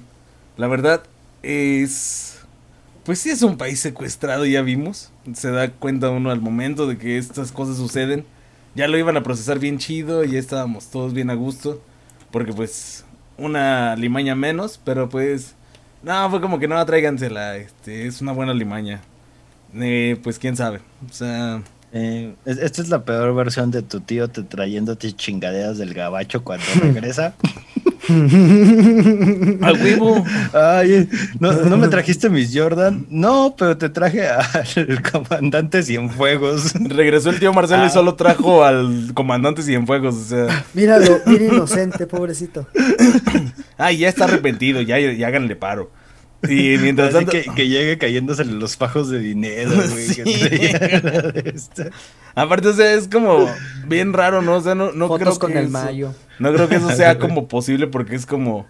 la 0.57 0.67
verdad 0.67 1.02
es... 1.43 2.38
Pues 3.05 3.19
sí 3.19 3.31
es 3.31 3.43
un 3.43 3.57
país 3.57 3.81
secuestrado, 3.81 4.45
ya 4.45 4.62
vimos. 4.62 5.11
Se 5.33 5.50
da 5.50 5.71
cuenta 5.71 6.11
uno 6.11 6.31
al 6.31 6.40
momento 6.40 6.87
de 6.87 6.99
que 6.99 7.19
estas 7.19 7.50
cosas 7.50 7.76
suceden. 7.76 8.25
Ya 8.75 8.87
lo 8.87 8.99
iban 8.99 9.17
a 9.17 9.23
procesar 9.23 9.59
bien 9.59 9.79
chido, 9.79 10.23
y 10.23 10.33
ya 10.33 10.38
estábamos 10.38 10.90
todos 10.90 11.12
bien 11.14 11.31
a 11.31 11.35
gusto. 11.35 11.83
Porque 12.31 12.53
pues 12.53 13.05
una 13.39 13.97
limaña 13.97 14.35
menos, 14.35 14.81
pero 14.85 15.09
pues... 15.09 15.55
No, 16.03 16.31
fue 16.31 16.41
como 16.41 16.59
que 16.59 16.69
no, 16.69 16.85
tráigansela. 16.87 17.57
Este, 17.57 18.07
es 18.07 18.21
una 18.21 18.33
buena 18.33 18.55
limaña. 18.55 19.01
Eh, 19.75 20.19
pues 20.23 20.39
quién 20.39 20.57
sabe. 20.57 20.81
O 21.09 21.13
sea... 21.13 21.63
Eh, 21.93 22.35
esta 22.45 22.83
es 22.83 22.89
la 22.89 23.05
peor 23.05 23.35
versión 23.35 23.73
de 23.73 23.83
tu 23.83 24.01
tío 24.01 24.29
te 24.29 24.45
trayéndote 24.45 25.13
chingaderas 25.13 25.79
del 25.79 25.93
gabacho 25.93 26.45
cuando 26.45 26.65
regresa. 26.81 27.35
Al 28.09 29.79
vivo. 29.79 30.25
Ay, 30.53 31.09
¿no, 31.39 31.77
me 31.77 31.89
trajiste 31.89 32.29
mis 32.31 32.57
Jordan? 32.57 33.07
No, 33.09 33.55
pero 33.57 33.77
te 33.77 33.89
traje 33.89 34.29
al 34.29 35.03
comandante 35.13 35.83
Cienfuegos. 35.83 36.75
Regresó 36.75 37.31
el 37.31 37.39
tío 37.39 37.53
Marcelo 37.53 37.85
y 37.85 37.87
ah. 37.87 37.91
solo 37.91 38.15
trajo 38.15 38.65
al 38.65 39.13
comandante 39.15 39.63
Cienfuegos. 39.63 40.15
O 40.15 40.25
sea. 40.25 40.65
Míralo, 40.75 41.21
mira 41.27 41.45
inocente, 41.45 42.07
pobrecito. 42.07 42.67
Ay, 43.77 43.99
ya 43.99 44.09
está 44.09 44.25
arrepentido, 44.25 44.81
ya, 44.81 44.99
ya 44.99 45.27
háganle 45.27 45.55
paro. 45.57 45.91
Y 46.49 46.79
mientras 46.79 47.13
tanto. 47.13 47.33
Que, 47.33 47.69
llegue 47.69 47.99
cayéndose 47.99 48.45
los 48.45 48.77
fajos 48.77 49.11
de 49.11 49.19
dinero, 49.19 49.73
güey. 49.91 50.73
Aparte, 52.35 52.69
o 52.69 52.73
sea, 52.73 52.95
es 52.95 53.09
como 53.09 53.47
bien 53.87 54.13
raro, 54.15 54.41
¿no? 54.41 54.57
O 54.57 54.61
sea, 54.61 54.75
no, 54.75 54.93
no 54.93 55.09
creo 55.17 55.39
con 55.39 55.57
el 55.57 55.69
mayo. 55.69 56.15
No 56.39 56.53
creo 56.53 56.69
que 56.69 56.77
eso 56.77 56.91
sea 56.91 57.19
como 57.19 57.49
posible 57.49 57.87
porque 57.87 58.15
es 58.15 58.27
como. 58.27 58.67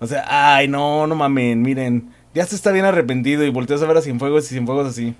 O 0.00 0.06
sea, 0.06 0.24
ay, 0.26 0.66
no, 0.66 1.06
no 1.06 1.14
mamen, 1.14 1.62
miren. 1.62 2.10
Ya 2.34 2.44
se 2.46 2.56
está 2.56 2.72
bien 2.72 2.86
arrepentido 2.86 3.44
y 3.44 3.50
volteas 3.50 3.82
a 3.82 3.86
ver 3.86 3.98
a 3.98 4.02
Cienfuegos 4.02 4.46
y 4.46 4.48
Cienfuegos 4.54 4.88
así. 4.88 5.14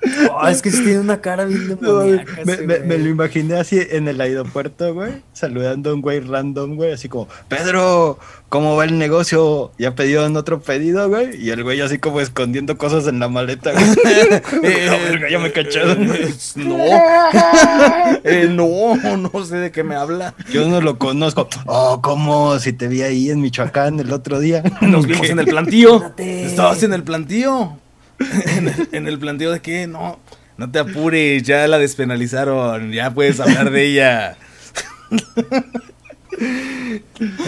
Oh, 0.30 0.46
es 0.46 0.62
que 0.62 0.70
tiene 0.70 1.00
una 1.00 1.20
cara 1.20 1.44
bien 1.44 1.68
demoníaca. 1.68 2.44
me, 2.44 2.98
lo 2.98 3.08
imaginé 3.08 3.56
así 3.56 3.80
en 3.90 4.08
el 4.08 4.20
aeropuerto, 4.20 4.94
güey, 4.94 5.22
saludando 5.32 5.90
a 5.90 5.94
un 5.94 6.00
güey 6.00 6.20
random, 6.20 6.76
güey, 6.76 6.92
así 6.92 7.08
como, 7.08 7.28
Pedro, 7.48 8.18
¿cómo 8.48 8.76
va 8.76 8.84
el 8.84 8.98
negocio? 8.98 9.72
¿Ya 9.78 9.94
en 9.98 10.36
otro 10.36 10.60
pedido, 10.60 11.08
güey? 11.08 11.42
Y 11.42 11.50
el 11.50 11.64
güey 11.64 11.80
así 11.80 11.98
como 11.98 12.20
escondiendo 12.20 12.78
cosas 12.78 13.06
en 13.08 13.18
la 13.18 13.28
maleta, 13.28 13.72
güey. 13.72 13.84
eh, 14.62 15.18
ya 15.30 15.38
me 15.38 15.52
cacharon. 15.52 16.06
no. 16.56 16.78
eh, 18.24 18.48
no, 18.50 18.94
no 19.16 19.44
sé 19.44 19.56
de 19.56 19.70
qué 19.72 19.82
me 19.82 19.96
habla. 19.96 20.34
Yo 20.50 20.68
no 20.68 20.80
lo 20.80 20.98
conozco. 20.98 21.48
Oh, 21.66 22.00
¿cómo? 22.02 22.58
Si 22.58 22.72
te 22.72 22.88
vi 22.88 23.02
ahí 23.02 23.30
en 23.30 23.40
Michoacán 23.40 23.98
el 24.00 24.12
otro 24.12 24.40
día. 24.40 24.62
Nos 24.80 25.06
vimos 25.06 25.28
en 25.28 25.40
el 25.40 25.46
plantío. 25.46 26.12
Estabas 26.16 26.82
en 26.82 26.92
el 26.92 27.02
plantío. 27.02 27.78
en, 28.92 29.06
el, 29.06 29.18
planteo 29.18 29.52
de 29.52 29.60
que 29.60 29.86
no, 29.86 30.18
no 30.56 30.70
te 30.70 30.78
apures, 30.78 31.42
ya 31.42 31.66
la 31.68 31.78
despenalizaron, 31.78 32.92
ya 32.92 33.12
puedes 33.12 33.40
hablar 33.40 33.70
de 33.70 33.84
ella. 33.84 34.36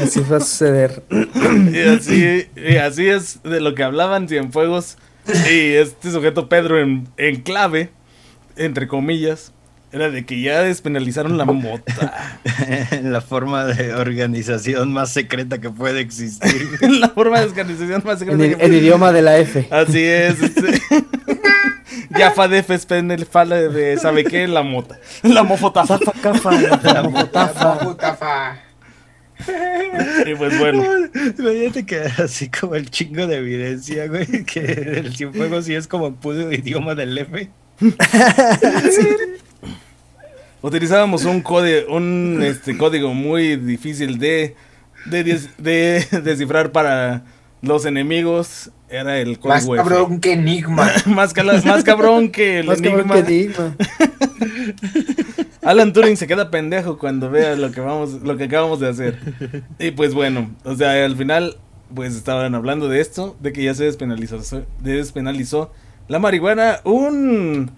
Así 0.03 0.21
va 0.21 0.39
a 0.39 0.41
suceder. 0.41 1.05
Y 1.11 1.79
así, 1.81 2.49
así 2.79 3.09
es 3.09 3.41
de 3.43 3.61
lo 3.61 3.75
que 3.75 3.85
hablaban 3.85 4.29
Cienfuegos 4.29 4.97
y 5.49 5.75
este 5.75 6.11
sujeto 6.11 6.49
Pedro 6.49 6.81
en, 6.81 7.09
en 7.17 7.43
clave, 7.43 7.91
entre 8.57 8.89
comillas, 8.89 9.53
era 9.92 10.09
de 10.09 10.25
que 10.25 10.40
ya 10.40 10.62
despenalizaron 10.62 11.37
la 11.37 11.44
mota. 11.44 12.38
la 13.02 13.20
forma 13.20 13.64
de 13.64 13.92
organización 13.94 14.92
más 14.92 15.11
secreta 15.12 15.61
que 15.61 15.70
puede 15.70 16.00
existir. 16.00 16.68
la 16.80 17.09
forma 17.09 17.40
de 17.40 17.47
organización 17.47 18.02
más 18.04 18.20
secreta. 18.20 18.44
En 18.44 18.61
el, 18.61 18.75
idioma 18.75 19.12
de 19.12 19.23
la 19.23 19.38
F. 19.38 19.66
Así 19.70 20.04
es. 20.04 20.40
Este. 20.40 20.80
ya 22.11 22.30
Fadef 22.30 22.70
es 22.70 22.87
el 22.90 23.26
fala 23.26 23.56
de, 23.56 23.99
¿sabe 23.99 24.25
qué? 24.25 24.47
La 24.47 24.62
mota. 24.62 24.99
La 25.23 25.42
mofotafa. 25.42 25.99
La 26.82 27.02
mofotafa. 27.02 28.61
Y 30.26 30.35
pues 30.35 30.59
bueno. 30.59 30.85
Imagínate 31.38 31.87
que 31.87 32.00
así 32.23 32.49
como 32.49 32.75
el 32.75 32.90
chingo 32.90 33.26
de 33.26 33.38
evidencia, 33.38 34.06
güey, 34.06 34.44
que 34.44 34.61
el 34.61 35.16
Cienfuegos 35.16 35.64
sí 35.64 35.75
es 35.75 35.88
como 35.88 36.09
el 36.09 36.14
pudo 36.14 36.52
idioma 36.52 36.94
del 36.94 37.16
F. 37.18 37.50
utilizábamos 40.62 41.25
un 41.25 41.40
código, 41.40 41.95
un 41.95 42.40
este, 42.43 42.76
código 42.76 43.14
muy 43.14 43.57
difícil 43.57 44.19
de, 44.19 44.55
de, 45.07 46.05
descifrar 46.23 46.73
para 46.73 47.25
los 47.62 47.85
enemigos. 47.85 48.71
Era 48.88 49.19
el 49.19 49.38
código 49.38 49.75
Más 49.75 49.85
cabrón 49.85 50.21
que 50.21 50.33
Enigma. 50.33 50.90
más, 51.07 51.35
más, 51.64 51.85
cabrón 51.85 52.31
que 52.31 52.61
el 52.61 52.71
Enigma. 52.71 53.76
Alan 55.62 55.93
Turing 55.93 56.17
se 56.17 56.26
queda 56.26 56.50
pendejo 56.50 56.99
cuando 56.99 57.31
vea 57.31 57.55
lo 57.55 57.71
que 57.71 57.81
vamos, 57.81 58.23
lo 58.23 58.37
que 58.37 58.45
acabamos 58.45 58.81
de 58.81 58.88
hacer. 58.88 59.19
Y 59.79 59.90
pues 59.93 60.14
bueno, 60.14 60.50
o 60.64 60.75
sea, 60.75 61.05
al 61.05 61.17
final, 61.17 61.59
pues 61.95 62.17
estaban 62.17 62.55
hablando 62.55 62.88
de 62.88 63.00
esto, 63.00 63.37
de 63.40 63.52
que 63.52 63.62
ya 63.62 63.75
se 63.75 63.85
despenalizó, 63.85 64.43
se 64.43 64.64
despenalizó 64.81 65.71
la 66.09 66.19
marihuana, 66.19 66.81
un 66.85 67.71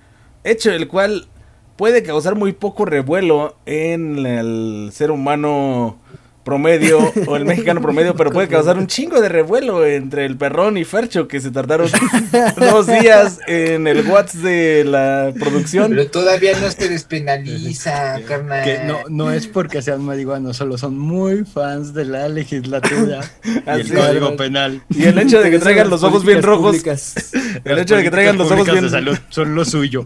hecho 0.45 0.71
el 0.71 0.89
cual 0.89 1.27
puede 1.77 2.03
causar 2.03 2.37
muy 2.37 2.53
poco 2.53 2.85
revuelo 2.85 3.57
en 3.67 4.25
el 4.27 4.91
ser 4.93 5.11
humano 5.11 5.97
promedio 6.45 7.13
o 7.27 7.37
el 7.37 7.45
mexicano 7.45 7.81
promedio, 7.81 8.15
pero 8.15 8.31
puede 8.31 8.49
causar 8.49 8.77
un 8.77 8.87
chingo 8.87 9.21
de 9.21 9.29
revuelo 9.29 9.87
entre 9.87 10.27
el 10.27 10.37
perrón 10.37 10.77
y 10.77 10.85
Fercho 10.85 11.29
que 11.29 11.41
se 11.41 11.51
tardaron 11.51 11.89
dos 12.57 12.87
días 12.87 13.39
en 13.47 13.87
el 13.87 14.07
WhatsApp 14.07 14.43
de 14.43 14.85
la 14.85 15.33
producción. 15.39 15.91
Pero 15.91 16.07
todavía 16.09 16.59
no 16.59 16.71
se 16.71 16.89
despenaliza, 16.89 18.21
carnal. 18.27 18.65
Que 18.65 18.81
no, 18.85 18.99
no 19.09 19.33
es 19.33 19.47
porque 19.47 19.83
sean 19.83 20.03
marihuanos, 20.03 20.57
solo 20.57 20.79
son 20.79 20.99
muy 20.99 21.45
fans 21.45 21.95
de 21.95 22.05
la 22.05 22.29
legislatura 22.29 23.21
y 23.45 23.81
el 23.81 23.93
código 23.93 24.37
penal. 24.37 24.83
Y 24.91 25.05
el 25.05 25.19
hecho 25.19 25.41
de 25.41 25.51
que 25.51 25.59
traigan 25.59 25.91
los 25.91 26.03
ojos 26.03 26.25
bien 26.25 26.43
rojos. 26.43 26.83
El 27.65 27.79
hecho 27.79 27.97
de 27.97 28.03
que 28.03 28.11
traigan 28.11 28.39
los 28.39 28.51
ojos 28.51 28.71
bien. 28.71 28.91
salud 28.91 29.17
son 29.29 29.55
lo 29.55 29.65
suyo. 29.65 30.05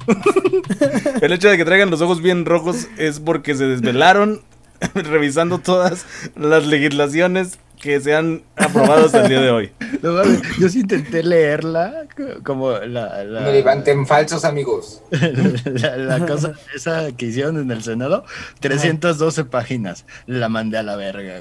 El 1.21 1.33
hecho 1.33 1.49
de 1.49 1.57
que 1.57 1.65
traigan 1.65 1.91
los 1.91 2.01
ojos 2.01 2.21
bien 2.21 2.45
rojos 2.45 2.89
es 2.99 3.21
porque 3.21 3.55
se 3.55 3.67
desvelaron 3.67 4.43
revisando 4.95 5.59
todas 5.59 6.07
las 6.37 6.67
legislaciones 6.67 7.59
que 7.81 8.01
se 8.01 8.15
han 8.15 8.43
aprobado 8.57 9.07
hasta 9.07 9.23
el 9.23 9.29
día 9.29 9.41
de 9.41 9.51
hoy. 9.51 9.71
yo 10.61 10.69
sí 10.69 10.81
intenté 10.81 11.23
leerla 11.23 12.07
como 12.43 12.73
la... 12.73 13.23
Me 13.25 13.53
levanten 13.53 14.07
falsos 14.07 14.45
amigos. 14.45 15.03
La, 15.97 16.27
cosa 16.27 16.55
esa 16.75 17.13
que 17.13 17.27
hicieron 17.27 17.59
en 17.59 17.71
el 17.71 17.83
Senado, 17.83 18.25
312 18.61 19.45
páginas. 19.45 20.05
La 20.27 20.49
mandé 20.49 20.79
a 20.79 20.83
la 20.83 20.97
verga. 20.97 21.41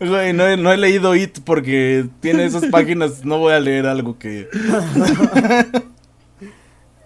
Güey, 0.00 0.32
no, 0.32 0.56
no 0.56 0.72
he 0.72 0.76
leído 0.76 1.14
IT 1.14 1.40
porque 1.44 2.06
tiene 2.20 2.44
esas 2.44 2.66
páginas, 2.66 3.24
no 3.24 3.38
voy 3.38 3.52
a 3.52 3.60
leer 3.60 3.86
algo 3.86 4.18
que... 4.18 4.48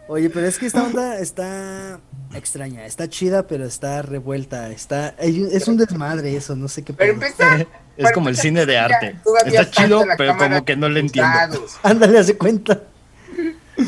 Oye, 0.07 0.31
pero 0.31 0.47
es 0.47 0.59
que 0.59 0.67
esta 0.67 0.83
onda 0.87 1.19
está 1.19 2.01
extraña, 2.35 2.85
está 2.85 3.09
chida, 3.09 3.47
pero 3.47 3.65
está 3.65 4.03
revuelta, 4.03 4.71
está 4.71 5.15
es 5.19 5.69
un 5.69 5.77
desmadre 5.77 6.37
eso, 6.37 6.57
no 6.57 6.69
sé 6.69 6.83
qué. 6.83 6.93
Pero 6.93 7.13
empezar, 7.13 7.67
es 7.97 8.13
como 8.13 8.29
el 8.29 8.37
cine 8.37 8.67
de 8.67 8.79
arte. 8.79 9.17
Está 9.47 9.71
chido, 9.71 10.05
pero 10.17 10.37
como 10.37 10.65
que 10.65 10.77
no 10.77 10.89
le 10.89 11.01
entiendo. 11.01 11.65
Ándale, 11.83 12.19
hace 12.19 12.37
cuenta. 12.37 12.83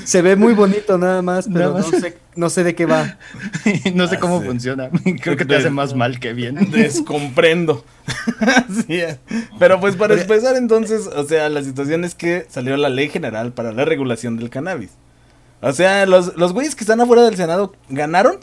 Se 0.05 0.21
ve 0.21 0.35
muy 0.35 0.53
bonito 0.53 0.99
nada 0.99 1.23
más, 1.23 1.49
pero 1.53 1.79
no, 1.79 1.83
sé, 1.85 2.19
no 2.35 2.51
sé 2.51 2.65
de 2.65 2.75
qué 2.75 2.87
va. 2.87 3.19
no 3.95 4.09
sé 4.09 4.19
cómo 4.19 4.43
funciona. 4.43 4.91
Creo 5.23 5.37
que 5.37 5.45
te 5.45 5.55
hace 5.55 5.71
más 5.71 5.95
mal 5.95 6.19
que 6.19 6.33
bien. 6.33 6.73
Descomprendo. 6.73 7.85
Así 8.41 9.01
es. 9.01 9.19
Pero 9.61 9.79
pues 9.79 9.95
para 9.95 10.21
empezar 10.21 10.57
entonces, 10.57 11.07
o 11.07 11.25
sea, 11.25 11.49
la 11.51 11.63
situación 11.63 12.05
es 12.05 12.17
que 12.17 12.47
salió 12.49 12.77
la 12.77 12.89
ley 12.89 13.11
general 13.11 13.53
para 13.53 13.71
la 13.71 13.85
regulación 13.85 14.37
del 14.37 14.51
cannabis. 14.51 14.91
O 15.61 15.73
sea, 15.73 16.07
los, 16.07 16.37
los 16.37 16.53
güeyes 16.53 16.75
que 16.75 16.85
están 16.85 17.01
afuera 17.01 17.23
del 17.23 17.37
Senado 17.37 17.75
ganaron 17.89 18.39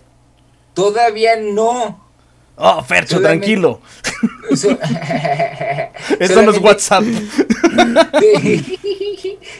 Todavía 0.73 1.35
no. 1.37 2.01
Oh, 2.55 2.83
Fercho, 2.83 3.21
tranquilo. 3.21 3.81
Eso, 4.49 4.77
no 6.43 6.51
es 6.51 6.57
WhatsApp. 6.59 7.03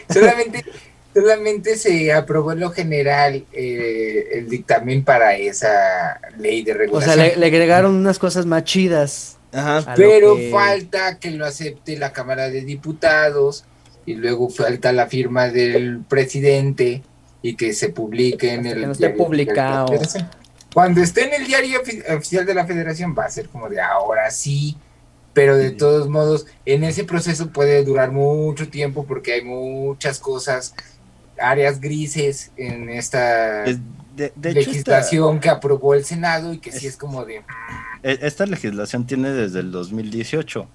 solamente, 0.10 0.66
solamente 1.14 1.76
se 1.76 2.14
aprobó 2.14 2.52
en 2.52 2.60
lo 2.60 2.70
general 2.72 3.46
eh, 3.52 4.30
el 4.34 4.48
dictamen 4.48 5.04
para 5.04 5.36
esa 5.36 6.20
ley 6.38 6.64
de 6.64 6.74
regulación. 6.76 7.20
O 7.20 7.24
sea, 7.24 7.36
le, 7.36 7.46
agregaron 7.46 7.96
unas 7.96 8.20
cosas 8.20 8.46
más 8.46 8.64
chidas. 8.64 9.38
Ajá. 9.52 9.94
Pero 9.96 10.38
falta 10.52 11.20
que 11.20 11.32
lo 11.32 11.46
acepte 11.46 11.98
la 11.98 12.14
Cámara 12.14 12.50
de 12.50 12.62
Diputados 12.62 13.66
y 14.06 14.16
luego 14.16 14.50
falta 14.50 14.92
la 14.92 15.08
firma 15.08 15.50
del 15.50 16.02
presidente 16.08 17.02
y 17.44 17.56
que 17.56 17.74
se 17.74 17.90
publique 17.90 18.52
en 18.52 18.66
el... 18.66 18.80
Que 18.80 18.86
no 18.88 18.92
esté 18.94 19.10
publicado. 19.12 19.94
Cuando 20.74 21.02
esté 21.02 21.26
en 21.28 21.42
el 21.42 21.46
diario 21.46 21.82
oficial 22.16 22.48
de 22.48 22.56
la 22.56 22.66
federación 22.66 23.14
va 23.16 23.26
a 23.26 23.30
ser 23.30 23.48
como 23.50 23.70
de 23.70 23.80
ahora 23.80 24.32
sí, 24.32 24.76
pero 25.34 25.56
de 25.56 25.70
todos 25.70 26.10
modos 26.10 26.48
en 26.66 26.84
ese 26.84 27.04
proceso 27.04 27.50
puede 27.50 27.84
durar 27.84 28.12
mucho 28.12 28.68
tiempo 28.70 29.06
porque 29.06 29.34
hay 29.34 29.44
muchas 29.44 30.20
cosas, 30.20 30.74
áreas 31.38 31.80
grises 31.80 32.52
en 32.56 32.90
esta 32.90 33.66
legislación 34.42 35.40
que 35.40 35.50
aprobó 35.50 35.94
el 35.94 36.06
Senado 36.06 36.54
y 36.54 36.58
que 36.58 36.72
sí 36.72 36.88
es 36.88 36.98
como 36.98 37.24
de... 37.26 37.44
E, 38.02 38.20
esta 38.22 38.46
legislación 38.46 39.06
tiene 39.06 39.32
desde 39.32 39.60
el 39.60 39.72
2018. 39.72 40.68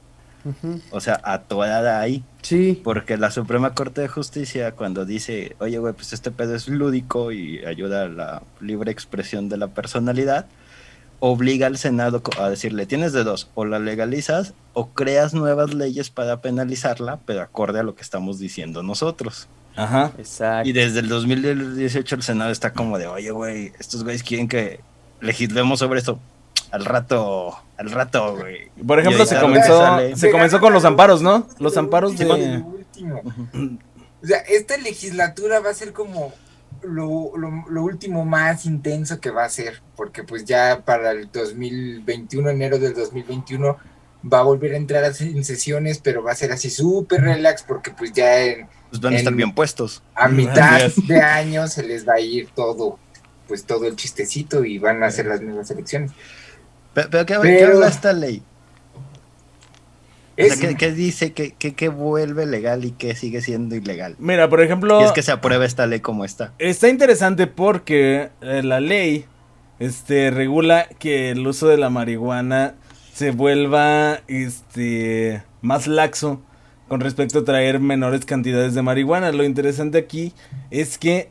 O 0.90 1.00
sea, 1.00 1.21
atuada 1.23 2.00
ahí. 2.00 2.25
Sí. 2.42 2.80
Porque 2.83 3.16
la 3.16 3.30
Suprema 3.30 3.75
Corte 3.75 4.00
de 4.00 4.09
Justicia, 4.09 4.73
cuando 4.73 5.04
dice, 5.04 5.57
oye, 5.59 5.78
güey, 5.78 5.95
pues 5.95 6.12
este 6.12 6.30
pedo 6.30 6.54
es 6.54 6.68
lúdico 6.68 7.33
y 7.33 7.64
ayuda 7.64 8.04
a 8.04 8.09
la 8.09 8.42
libre 8.61 8.90
expresión 8.90 9.49
de 9.49 9.57
la 9.57 9.68
personalidad, 9.68 10.47
obliga 11.21 11.66
al 11.66 11.78
Senado 11.78 12.23
a 12.38 12.49
decirle, 12.49 12.87
tienes 12.87 13.12
de 13.12 13.25
dos, 13.25 13.50
o 13.54 13.64
la 13.64 13.78
legalizas 13.78 14.54
o 14.73 14.90
creas 14.90 15.35
nuevas 15.35 15.75
leyes 15.75 16.11
para 16.11 16.40
penalizarla, 16.40 17.18
pero 17.26 17.42
acorde 17.42 17.80
a 17.80 17.83
lo 17.83 17.95
que 17.95 18.02
estamos 18.02 18.38
diciendo 18.38 18.83
nosotros. 18.83 19.49
Ajá. 19.76 20.12
Exacto. 20.18 20.68
Y 20.68 20.73
desde 20.73 21.00
el 21.00 21.09
2018 21.09 22.16
el 22.16 22.23
Senado 22.23 22.50
está 22.50 22.73
como 22.73 22.99
de, 22.99 23.07
oye, 23.07 23.30
güey, 23.30 23.73
estos 23.78 24.04
güeyes 24.04 24.23
quieren 24.23 24.49
que 24.49 24.80
legislemos 25.21 25.80
sobre 25.80 25.99
esto 25.99 26.21
al 26.70 26.84
rato, 26.84 27.56
al 27.76 27.90
rato, 27.90 28.37
güey. 28.37 28.70
Por 28.87 29.00
ejemplo, 29.00 29.25
se 29.26 29.38
comenzó, 29.40 29.98
se 30.14 30.30
comenzó 30.30 30.60
con 30.60 30.72
los 30.72 30.84
amparos, 30.84 31.22
¿no? 31.22 31.46
Los 31.58 31.76
amparos 31.76 32.16
de... 32.18 32.62
Último. 32.62 33.22
O 34.22 34.26
sea, 34.26 34.38
esta 34.38 34.76
legislatura 34.76 35.60
va 35.60 35.70
a 35.70 35.75
ser 35.75 35.92
como 35.92 36.32
lo, 36.82 37.32
lo, 37.37 37.82
último 37.82 38.25
más 38.25 38.66
intenso 38.66 39.20
que 39.20 39.30
va 39.30 39.44
a 39.44 39.48
ser, 39.48 39.82
porque 39.96 40.25
pues 40.25 40.44
ya 40.44 40.82
para 40.84 41.12
el 41.12 41.30
2021, 41.30 42.50
enero 42.50 42.78
del 42.78 42.94
2021, 42.94 43.76
va 44.30 44.40
a 44.40 44.42
volver 44.42 44.75
a 44.75 44.76
entrar 44.76 45.04
en 45.20 45.44
sesiones, 45.44 45.98
pero 45.98 46.22
va 46.22 46.32
a 46.32 46.37
ser 46.37 46.52
así 46.52 46.70
súper 46.70 47.22
relax, 47.22 47.62
porque 47.62 47.90
pues 47.90 48.12
ya 48.12 48.42
en... 48.42 48.68
Pues 48.90 49.00
van 49.00 49.14
a 49.14 49.16
estar 49.16 49.34
bien 49.34 49.54
puestos. 49.54 50.02
A 50.14 50.28
mitad 50.28 50.80
de 51.06 51.20
año 51.20 51.68
se 51.68 51.82
les 51.82 52.08
va 52.08 52.14
a 52.14 52.20
ir 52.20 52.48
todo, 52.54 52.98
pues 53.46 53.64
todo 53.64 53.87
el 53.87 53.96
chistecito 53.96 54.64
y 54.64 54.78
van 54.78 55.02
a 55.02 55.06
hacer 55.06 55.26
las 55.26 55.40
mismas 55.40 55.70
elecciones. 55.70 56.12
Pero, 56.95 57.26
¿qué, 57.26 57.35
habla 57.35 57.88
esta 57.88 58.12
ley? 58.12 58.42
¿qué, 60.37 60.92
dice? 60.92 61.33
¿Qué, 61.33 61.88
vuelve 61.88 62.47
legal 62.47 62.85
y 62.85 62.92
qué 62.92 63.14
sigue 63.14 63.40
siendo 63.40 63.75
ilegal? 63.75 64.16
Mira, 64.18 64.49
por 64.49 64.61
ejemplo... 64.61 65.00
Y 65.00 65.04
es 65.04 65.12
que 65.12 65.23
se 65.23 65.33
aprueba 65.33 65.64
esta 65.64 65.87
ley 65.87 66.00
como 66.00 66.25
está. 66.25 66.52
Está 66.59 66.88
interesante 66.88 67.47
porque 67.47 68.30
eh, 68.40 68.62
la 68.62 68.80
ley 68.80 69.26
este, 69.78 70.30
regula 70.30 70.88
que 70.99 71.30
el 71.30 71.47
uso 71.47 71.68
de 71.68 71.76
la 71.76 71.90
marihuana 71.90 72.75
se 73.12 73.30
vuelva 73.33 74.21
este, 74.28 75.42
más 75.61 75.87
laxo 75.87 76.40
con 76.88 77.01
respecto 77.01 77.40
a 77.40 77.44
traer 77.44 77.81
menores 77.81 78.24
cantidades 78.24 78.74
de 78.74 78.83
marihuana. 78.83 79.33
Lo 79.33 79.44
interesante 79.44 79.98
aquí 79.98 80.33
es 80.70 80.98
que 80.98 81.29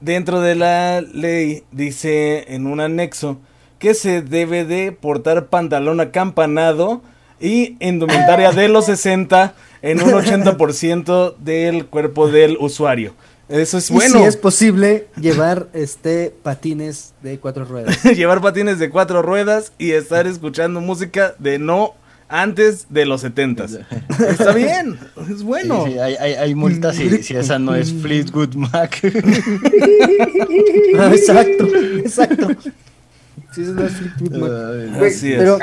dentro 0.00 0.40
de 0.40 0.54
la 0.54 1.00
ley 1.00 1.64
dice 1.72 2.54
en 2.54 2.66
un 2.66 2.80
anexo 2.80 3.40
que 3.78 3.94
se 3.94 4.22
debe 4.22 4.64
de 4.64 4.92
portar 4.92 5.46
pantalón 5.46 6.00
acampanado 6.00 7.02
y 7.40 7.76
indumentaria 7.80 8.52
de 8.52 8.68
los 8.68 8.86
60 8.86 9.54
en 9.82 10.02
un 10.02 10.10
80% 10.10 11.36
del 11.36 11.86
cuerpo 11.86 12.28
del 12.28 12.56
usuario. 12.58 13.14
Eso 13.48 13.78
es 13.78 13.90
bueno. 13.90 14.18
si 14.18 14.24
es 14.24 14.36
posible 14.36 15.06
llevar 15.18 15.68
este 15.72 16.34
patines 16.42 17.14
de 17.22 17.38
cuatro 17.38 17.64
ruedas. 17.64 18.02
llevar 18.16 18.42
patines 18.42 18.78
de 18.78 18.90
cuatro 18.90 19.22
ruedas 19.22 19.72
y 19.78 19.92
estar 19.92 20.26
escuchando 20.26 20.80
música 20.82 21.34
de 21.38 21.58
no 21.58 21.94
antes 22.28 22.88
de 22.90 23.06
los 23.06 23.22
70. 23.22 23.64
Está 24.28 24.52
bien, 24.52 24.98
es 25.30 25.42
bueno. 25.42 25.86
hay, 25.86 26.14
hay, 26.14 26.54
multas 26.54 26.96
si, 26.96 27.22
si, 27.22 27.34
esa 27.34 27.58
no 27.58 27.74
es 27.74 27.90
Fleetwood 27.92 28.54
Mac. 28.54 29.00
Ah, 30.98 31.12
exacto, 31.14 31.68
pero... 35.36 35.58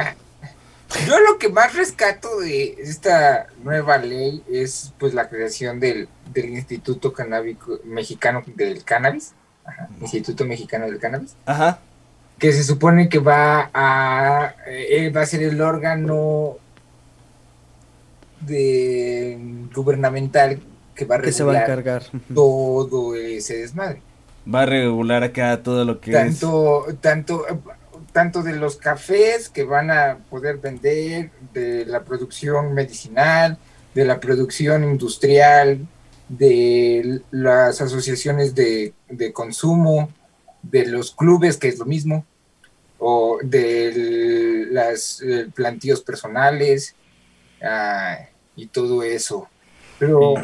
Yo 1.08 1.19
lo 1.19 1.38
que 1.38 1.49
más 1.49 1.75
rescato 1.75 2.39
de 2.39 2.75
esta 2.79 3.47
nueva 3.63 3.97
ley 3.97 4.41
es 4.49 4.93
pues 4.97 5.13
la 5.13 5.27
creación 5.27 5.79
del, 5.79 6.08
Instituto 6.36 7.13
Canábico 7.13 7.79
Mexicano 7.84 8.43
del 8.55 8.84
Cannabis, 8.84 9.34
Instituto 10.01 10.45
Mexicano 10.45 10.86
del 10.86 10.99
Cannabis, 10.99 11.36
Ajá. 11.45 11.79
que 12.38 12.51
se 12.51 12.63
supone 12.63 13.10
que 13.10 13.19
va 13.19 13.69
a 13.73 14.55
eh, 14.67 15.10
va 15.10 15.21
a 15.21 15.25
ser 15.25 15.43
el 15.43 15.62
órgano 15.62 16.58
de 18.41 19.38
gubernamental 19.73 20.60
que 20.93 21.05
va 21.05 21.15
a 21.15 21.21
que 21.21 21.31
se 21.31 21.43
va 21.43 21.53
a 21.53 21.63
encargar 21.63 22.03
todo 22.34 23.15
ese 23.15 23.58
desmadre. 23.58 24.01
Va 24.53 24.62
a 24.62 24.65
regular 24.65 25.23
acá 25.23 25.63
todo 25.63 25.86
lo 25.86 25.99
que 25.99 26.12
tanto, 26.12 26.88
es. 26.89 26.99
Tanto, 26.99 27.45
tanto 28.15 28.43
de 28.43 28.56
los 28.56 28.78
cafés 28.78 29.49
que 29.49 29.65
van 29.65 29.91
a 29.91 30.19
poder 30.30 30.56
vender, 30.56 31.32
de 31.51 31.86
la 31.86 32.06
producción 32.06 32.73
medicinal, 32.73 33.58
de 33.93 34.06
la 34.06 34.21
producción 34.21 34.86
industrial, 34.86 35.86
de 36.30 37.19
las 37.32 37.82
asociaciones 37.82 38.56
de, 38.56 38.93
consumo, 39.34 40.13
de 40.63 40.86
los 40.86 41.12
clubes, 41.12 41.58
que 41.58 41.67
es 41.67 41.78
lo 41.78 41.84
mismo, 41.84 42.25
o 42.99 43.38
de 43.43 44.69
los 44.71 45.21
plantíos 45.54 45.99
personales 45.99 46.95
ah, 47.62 48.19
y 48.56 48.67
todo 48.67 49.04
eso. 49.04 49.49
Pero... 49.99 50.36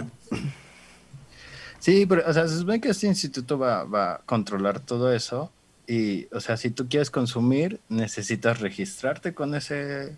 Sí, 1.79 2.05
pero, 2.05 2.23
o 2.27 2.33
sea, 2.33 2.49
se 2.49 2.57
supone 2.57 2.81
que 2.81 2.89
este 2.89 3.07
instituto 3.07 3.57
va, 3.57 3.85
va 3.85 4.15
a 4.15 4.21
controlar 4.25 4.81
todo 4.81 5.13
eso 5.13 5.49
y, 5.87 6.27
o 6.33 6.39
sea, 6.39 6.57
si 6.57 6.69
tú 6.69 6.87
quieres 6.87 7.09
consumir, 7.09 7.79
necesitas 7.89 8.59
registrarte 8.59 9.33
con 9.33 9.55
ese 9.55 10.15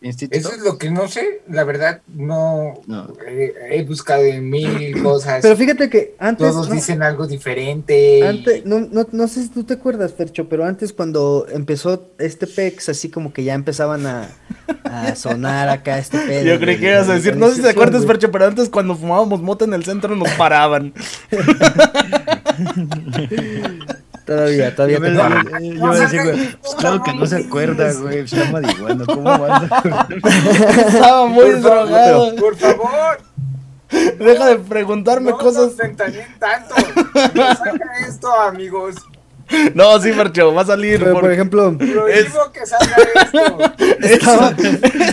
instituto. 0.00 0.38
Eso 0.38 0.52
es 0.52 0.62
lo 0.62 0.78
que 0.78 0.90
no 0.90 1.08
sé, 1.08 1.42
la 1.48 1.64
verdad, 1.64 2.02
no, 2.06 2.74
He, 3.26 3.82
buscado 3.84 4.24
en 4.24 4.50
mil 4.50 5.02
cosas. 5.02 5.40
Pero 5.42 5.56
fíjate 5.56 5.88
que 5.88 6.14
antes... 6.18 6.48
Todos 6.48 6.70
dicen 6.70 7.02
algo 7.02 7.26
diferente. 7.26 8.26
Antes, 8.26 8.66
no, 8.66 8.80
no, 8.80 9.06
no 9.10 9.28
sé 9.28 9.44
si 9.44 9.48
tú 9.48 9.64
te 9.64 9.74
acuerdas, 9.74 10.12
Fercho, 10.12 10.48
pero 10.48 10.64
antes 10.64 10.92
cuando 10.92 11.46
empezó 11.50 12.10
este 12.18 12.46
PEX, 12.46 12.90
así 12.90 13.08
como 13.08 13.32
que 13.32 13.44
ya 13.44 13.54
empezaban 13.54 14.06
a, 14.06 14.28
a 14.84 15.14
sonar 15.16 15.68
acá 15.68 15.98
este 15.98 16.18
pedo. 16.18 16.44
Yo 16.44 16.60
creí 16.60 16.78
que 16.78 16.90
ibas 16.90 17.08
a 17.08 17.14
decir, 17.14 17.36
no 17.36 17.48
sé 17.48 17.56
si 17.56 17.62
te 17.62 17.70
acuerdas, 17.70 18.06
Fercho, 18.06 18.30
pero 18.30 18.46
antes 18.46 18.68
cuando 18.68 18.96
fumábamos 18.96 19.40
mota 19.40 19.64
en 19.64 19.74
el 19.74 19.84
centro 19.84 20.14
nos 20.14 20.30
paraban. 20.32 20.92
Todavía, 24.26 24.74
todavía 24.76 25.00
te 25.00 25.14
Yo 25.14 25.80
voy 25.80 25.96
a 25.96 26.00
decir, 26.00 26.22
güey, 26.24 26.56
pues 26.56 26.74
claro 26.74 27.02
que 27.02 27.14
no 27.14 27.26
se 27.26 27.36
acuerda, 27.36 27.92
güey, 27.92 28.18
está 28.18 28.50
marihuana, 28.50 29.04
¿cómo 29.06 29.22
vas 29.22 29.70
a 29.70 30.08
Estaba 30.88 31.26
muy 31.28 31.50
drogado. 31.52 32.34
Por 32.34 32.56
favor. 32.56 33.20
Deja 34.18 34.46
de 34.48 34.56
preguntarme 34.56 35.30
no 35.30 35.38
cosas. 35.38 35.74
No 35.76 35.96
tanto. 36.38 36.74
Saca 37.14 37.90
esto, 38.06 38.32
amigos. 38.34 38.96
No, 39.74 40.00
sí, 40.00 40.10
Marcho, 40.10 40.52
va 40.52 40.62
a 40.62 40.66
salir. 40.66 40.98
Pero, 40.98 41.20
por, 41.20 41.32
ejemplo, 41.32 41.78
prohíbo 41.78 42.50
que 42.52 42.66
salga 42.66 42.96
esto. 43.14 43.58
Estaba... 44.00 44.50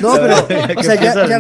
No, 0.02 0.16
pero, 0.16 0.48
o 0.76 0.84
sea, 0.84 0.96
ya, 0.96 1.14
ya, 1.14 1.40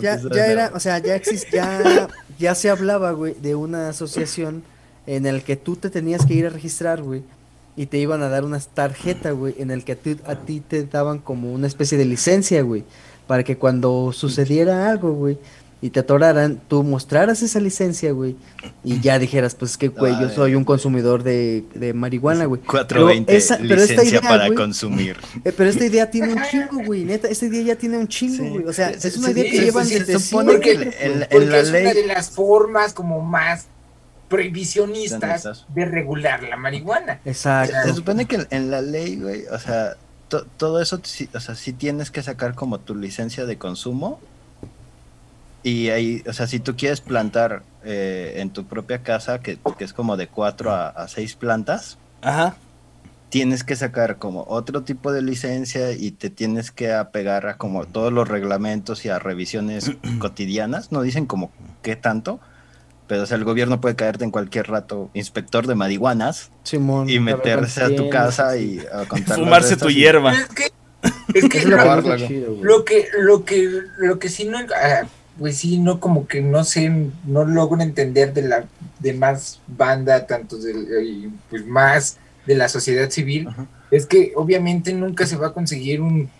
ya, 0.00 0.18
ya 0.32 0.46
era, 0.46 0.70
o 0.74 0.80
sea, 0.80 0.98
ya 0.98 1.14
existía, 1.14 1.80
ya, 1.84 2.08
ya 2.36 2.54
se 2.56 2.70
hablaba, 2.70 3.12
güey, 3.12 3.34
de 3.34 3.54
una 3.54 3.90
asociación 3.90 4.64
en 5.06 5.26
el 5.26 5.42
que 5.42 5.56
tú 5.56 5.76
te 5.76 5.90
tenías 5.90 6.24
que 6.26 6.34
ir 6.34 6.46
a 6.46 6.50
registrar, 6.50 7.02
güey, 7.02 7.22
y 7.76 7.86
te 7.86 7.98
iban 7.98 8.22
a 8.22 8.28
dar 8.28 8.44
una 8.44 8.60
tarjeta, 8.60 9.32
güey, 9.32 9.54
en 9.58 9.70
el 9.70 9.84
que 9.84 9.92
a 9.92 10.36
ti, 10.36 10.60
te 10.60 10.84
daban 10.84 11.18
como 11.18 11.52
una 11.52 11.66
especie 11.66 11.98
de 11.98 12.04
licencia, 12.04 12.62
güey, 12.62 12.84
para 13.26 13.42
que 13.42 13.56
cuando 13.56 14.12
sucediera 14.12 14.88
algo, 14.88 15.12
güey, 15.12 15.38
y 15.82 15.90
te 15.90 16.00
atoraran, 16.00 16.62
tú 16.66 16.82
mostraras 16.82 17.42
esa 17.42 17.60
licencia, 17.60 18.12
güey, 18.12 18.36
y 18.84 19.00
ya 19.00 19.18
dijeras, 19.18 19.54
pues 19.54 19.76
que, 19.76 19.88
güey, 19.88 20.18
yo 20.18 20.30
soy 20.30 20.54
un 20.54 20.64
consumidor 20.64 21.22
de, 21.22 21.64
de 21.74 21.92
marihuana, 21.92 22.46
güey. 22.46 22.62
420, 22.62 23.26
pero 23.26 23.38
esa, 23.38 23.58
pero 23.58 23.82
esta 23.82 24.02
idea, 24.02 24.20
para 24.22 24.54
consumir. 24.54 25.16
Eh, 25.44 25.52
pero 25.54 25.68
esta 25.68 25.84
idea 25.84 26.10
tiene 26.10 26.32
un 26.32 26.42
chingo, 26.50 26.82
güey, 26.86 27.04
neta, 27.04 27.28
esta 27.28 27.44
idea 27.44 27.62
ya 27.62 27.76
tiene 27.76 27.98
un 27.98 28.08
chingo, 28.08 28.48
güey. 28.48 28.64
O 28.64 28.72
sea, 28.72 28.90
es 28.90 29.16
una 29.18 29.32
idea 29.32 29.44
que 29.44 29.60
llevan 29.60 29.86
desde 29.86 30.18
supone 30.18 30.60
que 30.60 30.72
en, 30.72 31.26
en 31.28 31.50
la 31.50 31.58
es 31.58 31.70
ley... 31.70 31.82
una 31.82 31.92
de 31.92 32.06
las 32.06 32.30
formas 32.30 32.94
como 32.94 33.20
más 33.20 33.66
prohibicionistas 34.34 35.66
de 35.68 35.84
regular 35.84 36.42
la 36.42 36.56
marihuana. 36.56 37.20
Exacto. 37.24 37.76
Se 37.84 37.94
supone 37.94 38.26
que 38.26 38.46
en 38.50 38.70
la 38.70 38.82
ley, 38.82 39.16
güey, 39.16 39.46
o 39.46 39.58
sea, 39.58 39.94
todo 40.56 40.80
eso, 40.80 41.00
o 41.34 41.40
sea, 41.40 41.54
sí 41.54 41.72
tienes 41.72 42.10
que 42.10 42.22
sacar 42.22 42.54
como 42.54 42.80
tu 42.80 42.96
licencia 42.96 43.46
de 43.46 43.58
consumo 43.58 44.20
y 45.62 45.90
ahí, 45.90 46.22
o 46.28 46.32
sea, 46.32 46.46
si 46.46 46.58
tú 46.58 46.76
quieres 46.76 47.00
plantar 47.00 47.62
eh, 47.84 48.34
en 48.38 48.50
tu 48.50 48.64
propia 48.66 49.02
casa, 49.02 49.40
que, 49.40 49.58
es 49.78 49.92
como 49.92 50.16
de 50.16 50.26
cuatro 50.26 50.72
a, 50.72 51.06
seis 51.08 51.36
plantas, 51.36 51.96
Ajá. 52.20 52.56
tienes 53.30 53.64
que 53.64 53.76
sacar 53.76 54.18
como 54.18 54.44
otro 54.48 54.82
tipo 54.82 55.12
de 55.12 55.22
licencia 55.22 55.92
y 55.92 56.10
te 56.10 56.28
tienes 56.28 56.70
que 56.70 56.92
apegar 56.92 57.46
a 57.46 57.56
como 57.56 57.86
todos 57.86 58.12
los 58.12 58.28
reglamentos 58.28 59.04
y 59.06 59.10
a 59.10 59.18
revisiones 59.18 59.92
cotidianas. 60.18 60.92
No 60.92 61.02
dicen 61.02 61.24
como 61.24 61.50
qué 61.82 61.96
tanto, 61.96 62.40
pero 63.06 63.22
o 63.22 63.26
sea, 63.26 63.36
el 63.36 63.44
gobierno 63.44 63.80
puede 63.80 63.96
caerte 63.96 64.24
en 64.24 64.30
cualquier 64.30 64.68
rato 64.68 65.10
inspector 65.14 65.66
de 65.66 65.74
marihuanas 65.74 66.50
y 67.06 67.20
meterse 67.20 67.82
a 67.82 67.94
tu 67.94 68.08
casa 68.08 68.56
y 68.56 68.80
a 68.92 69.06
contar 69.06 69.38
fumarse 69.40 69.76
tu 69.76 69.90
hierba. 69.90 70.32
Es 70.32 70.48
que, 70.48 70.72
es 71.34 71.48
que 71.48 71.64
lo, 71.66 72.84
que 72.84 73.08
lo 73.18 73.44
que 73.44 73.82
lo 73.98 74.18
que 74.18 74.28
sí 74.28 74.46
no 74.46 74.58
ah, 74.58 75.06
pues 75.38 75.58
sí, 75.58 75.78
no 75.78 76.00
como 76.00 76.26
que 76.26 76.40
no 76.40 76.64
sé, 76.64 76.90
no 77.26 77.44
logro 77.44 77.82
entender 77.82 78.32
de 78.32 78.42
la 78.42 78.64
demás 79.00 79.60
banda, 79.66 80.26
tanto 80.26 80.56
de, 80.56 81.30
pues 81.50 81.66
más 81.66 82.18
de 82.46 82.54
la 82.54 82.68
sociedad 82.68 83.10
civil, 83.10 83.48
es 83.90 84.06
que 84.06 84.32
obviamente 84.36 84.92
nunca 84.92 85.26
se 85.26 85.36
va 85.36 85.48
a 85.48 85.52
conseguir 85.52 86.00
un 86.00 86.30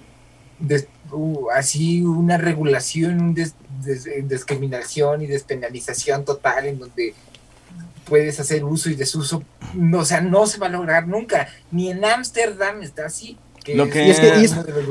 así 1.54 2.02
una 2.02 2.38
regulación, 2.38 3.20
un 3.20 3.34
discriminación 3.84 5.22
y 5.22 5.26
despenalización 5.26 6.24
total 6.24 6.66
en 6.66 6.78
donde 6.78 7.14
puedes 8.04 8.38
hacer 8.38 8.64
uso 8.64 8.90
y 8.90 8.94
desuso, 8.94 9.42
no, 9.74 10.00
o 10.00 10.04
sea, 10.04 10.20
no 10.20 10.46
se 10.46 10.58
va 10.58 10.66
a 10.66 10.70
lograr 10.70 11.08
nunca, 11.08 11.48
ni 11.70 11.90
en 11.90 12.04
Ámsterdam 12.04 12.82
está 12.82 13.06
así, 13.06 13.38
lo 13.72 13.88
que, 13.88 14.06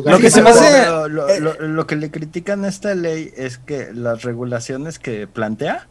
lo 0.04 0.20
que 0.20 0.32
se 0.32 0.42
lo, 1.60 1.86
que 1.88 1.96
le 1.96 2.10
critican 2.10 2.66
a 2.66 2.70
esta 2.70 2.96
ley 2.96 3.32
es 3.38 3.60
que 3.60 3.94
las 3.94 4.24
regulaciones 4.24 4.98
que 4.98 5.28
plantea 5.28 5.88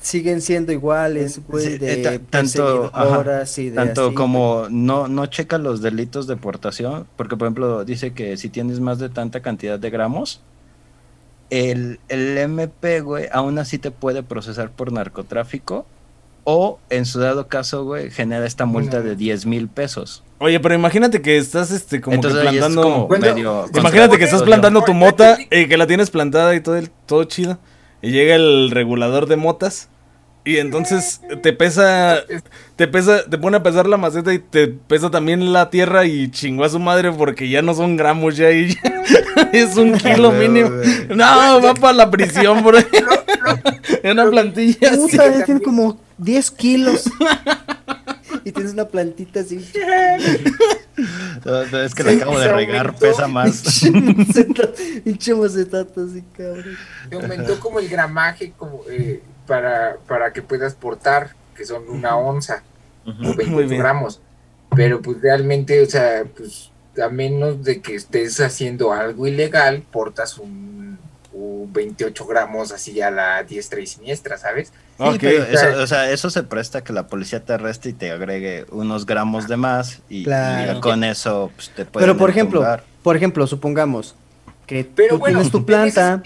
siguen 0.00 0.40
siendo 0.40 0.72
iguales, 0.72 1.42
güey, 1.46 1.76
de 1.76 2.02
eh, 2.02 2.18
tanto, 2.30 2.90
tanto 3.74 4.14
como 4.14 4.66
no 4.70 5.08
no 5.08 5.26
checa 5.26 5.58
los 5.58 5.82
delitos 5.82 6.26
de 6.26 6.36
portación, 6.36 7.06
porque 7.16 7.36
por 7.36 7.46
ejemplo 7.46 7.84
dice 7.84 8.14
que 8.14 8.38
si 8.38 8.48
tienes 8.48 8.80
más 8.80 8.98
de 8.98 9.10
tanta 9.10 9.40
cantidad 9.40 9.78
de 9.78 9.90
gramos, 9.90 10.40
el, 11.50 12.00
el 12.08 12.38
MP, 12.38 13.00
güey, 13.00 13.26
aún 13.32 13.58
así 13.58 13.78
te 13.78 13.90
puede 13.90 14.22
procesar 14.22 14.70
por 14.70 14.92
narcotráfico 14.92 15.86
o 16.44 16.78
en 16.90 17.06
su 17.06 17.20
dado 17.20 17.48
caso, 17.48 17.84
güey, 17.84 18.10
genera 18.10 18.46
esta 18.46 18.64
multa 18.64 19.02
de 19.02 19.16
10 19.16 19.46
mil 19.46 19.68
pesos. 19.68 20.24
Oye, 20.38 20.58
pero 20.58 20.74
imagínate 20.74 21.20
que 21.20 21.36
estás 21.36 21.70
este 21.70 22.00
como 22.00 22.20
que 22.20 22.28
plantando. 22.28 23.08
imagínate 23.74 24.18
que 24.18 24.24
estás 24.24 24.42
plantando 24.42 24.82
tu 24.82 24.94
mota 24.94 25.38
y 25.50 25.68
que 25.68 25.76
la 25.76 25.86
tienes 25.86 26.10
plantada 26.10 26.54
y 26.54 26.60
todo 26.60 26.76
el, 26.76 26.90
todo 27.06 27.24
chido. 27.24 27.58
Y 28.02 28.12
llega 28.12 28.34
el 28.34 28.70
regulador 28.70 29.26
de 29.26 29.36
motas. 29.36 29.90
Y 30.44 30.56
entonces 30.56 31.20
te 31.42 31.52
pesa, 31.52 32.24
te 32.76 32.88
pesa, 32.88 33.24
te 33.28 33.36
pone 33.36 33.58
a 33.58 33.62
pesar 33.62 33.86
la 33.86 33.98
maceta 33.98 34.32
y 34.32 34.38
te 34.38 34.68
pesa 34.68 35.10
también 35.10 35.52
la 35.52 35.68
tierra 35.68 36.06
y 36.06 36.30
chingó 36.30 36.64
a 36.64 36.70
su 36.70 36.78
madre 36.78 37.12
porque 37.12 37.50
ya 37.50 37.60
no 37.60 37.74
son 37.74 37.96
gramos 37.96 38.38
ya 38.38 38.50
y 38.50 38.74
es 39.52 39.76
un 39.76 39.98
kilo 39.98 40.32
mínimo. 40.32 40.70
No, 41.10 41.60
va 41.60 41.74
para 41.74 41.92
la 41.92 42.10
prisión, 42.10 42.64
bro. 42.64 42.78
una 44.04 44.30
plantilla. 44.30 44.92
Puta, 44.96 45.44
tiene 45.44 45.60
como 45.60 46.00
10 46.16 46.50
kilos. 46.52 47.04
y 48.44 48.52
tienes 48.52 48.72
una 48.72 48.86
plantita 48.86 49.40
así. 49.40 49.56
es 51.84 51.94
que 51.94 52.02
le 52.02 52.16
acabo 52.16 52.38
de 52.38 52.52
regar, 52.52 52.96
pesa 52.96 53.28
más. 53.28 53.62
Pinche 55.04 55.34
macetato 55.34 56.04
así, 56.04 56.24
cabrón. 56.34 56.78
aumentó 57.12 57.60
como 57.60 57.78
el 57.78 57.88
gramaje 57.88 58.54
como 58.56 58.82
eh, 58.88 59.20
para, 59.50 59.96
para 60.06 60.32
que 60.32 60.42
puedas 60.42 60.74
portar, 60.74 61.30
que 61.56 61.64
son 61.64 61.88
una 61.88 62.16
onza 62.16 62.62
o 63.04 63.34
20 63.34 63.76
gramos. 63.76 64.20
Pero 64.76 65.02
pues 65.02 65.20
realmente, 65.20 65.82
o 65.82 65.86
sea, 65.86 66.22
pues 66.36 66.70
a 67.02 67.08
menos 67.08 67.64
de 67.64 67.80
que 67.80 67.96
estés 67.96 68.40
haciendo 68.40 68.92
algo 68.92 69.26
ilegal, 69.26 69.82
portas 69.90 70.38
un 70.38 70.96
28 71.72 72.26
gramos 72.26 72.70
así 72.70 73.00
a 73.00 73.10
la 73.10 73.42
diestra 73.42 73.80
y 73.80 73.88
siniestra, 73.88 74.38
¿sabes? 74.38 74.72
eso, 75.00 75.82
o 75.82 75.86
sea, 75.88 76.12
eso 76.12 76.30
se 76.30 76.44
presta 76.44 76.84
que 76.84 76.92
la 76.92 77.08
policía 77.08 77.44
te 77.44 77.52
arreste 77.52 77.88
y 77.88 77.92
te 77.92 78.12
agregue 78.12 78.66
unos 78.70 79.04
gramos 79.04 79.48
de 79.48 79.56
más 79.56 79.98
y, 80.08 80.26
con 80.80 81.02
eso 81.02 81.50
pues, 81.56 81.70
te 81.70 81.84
puede 81.86 82.06
Pero 82.06 82.16
por 82.16 82.30
ejemplo, 82.30 82.64
por 83.02 83.16
ejemplo, 83.16 83.48
supongamos 83.48 84.14
que 84.70 84.84
tú 84.84 85.18
tienes 85.18 85.50
tu 85.50 85.66
planta. 85.66 86.22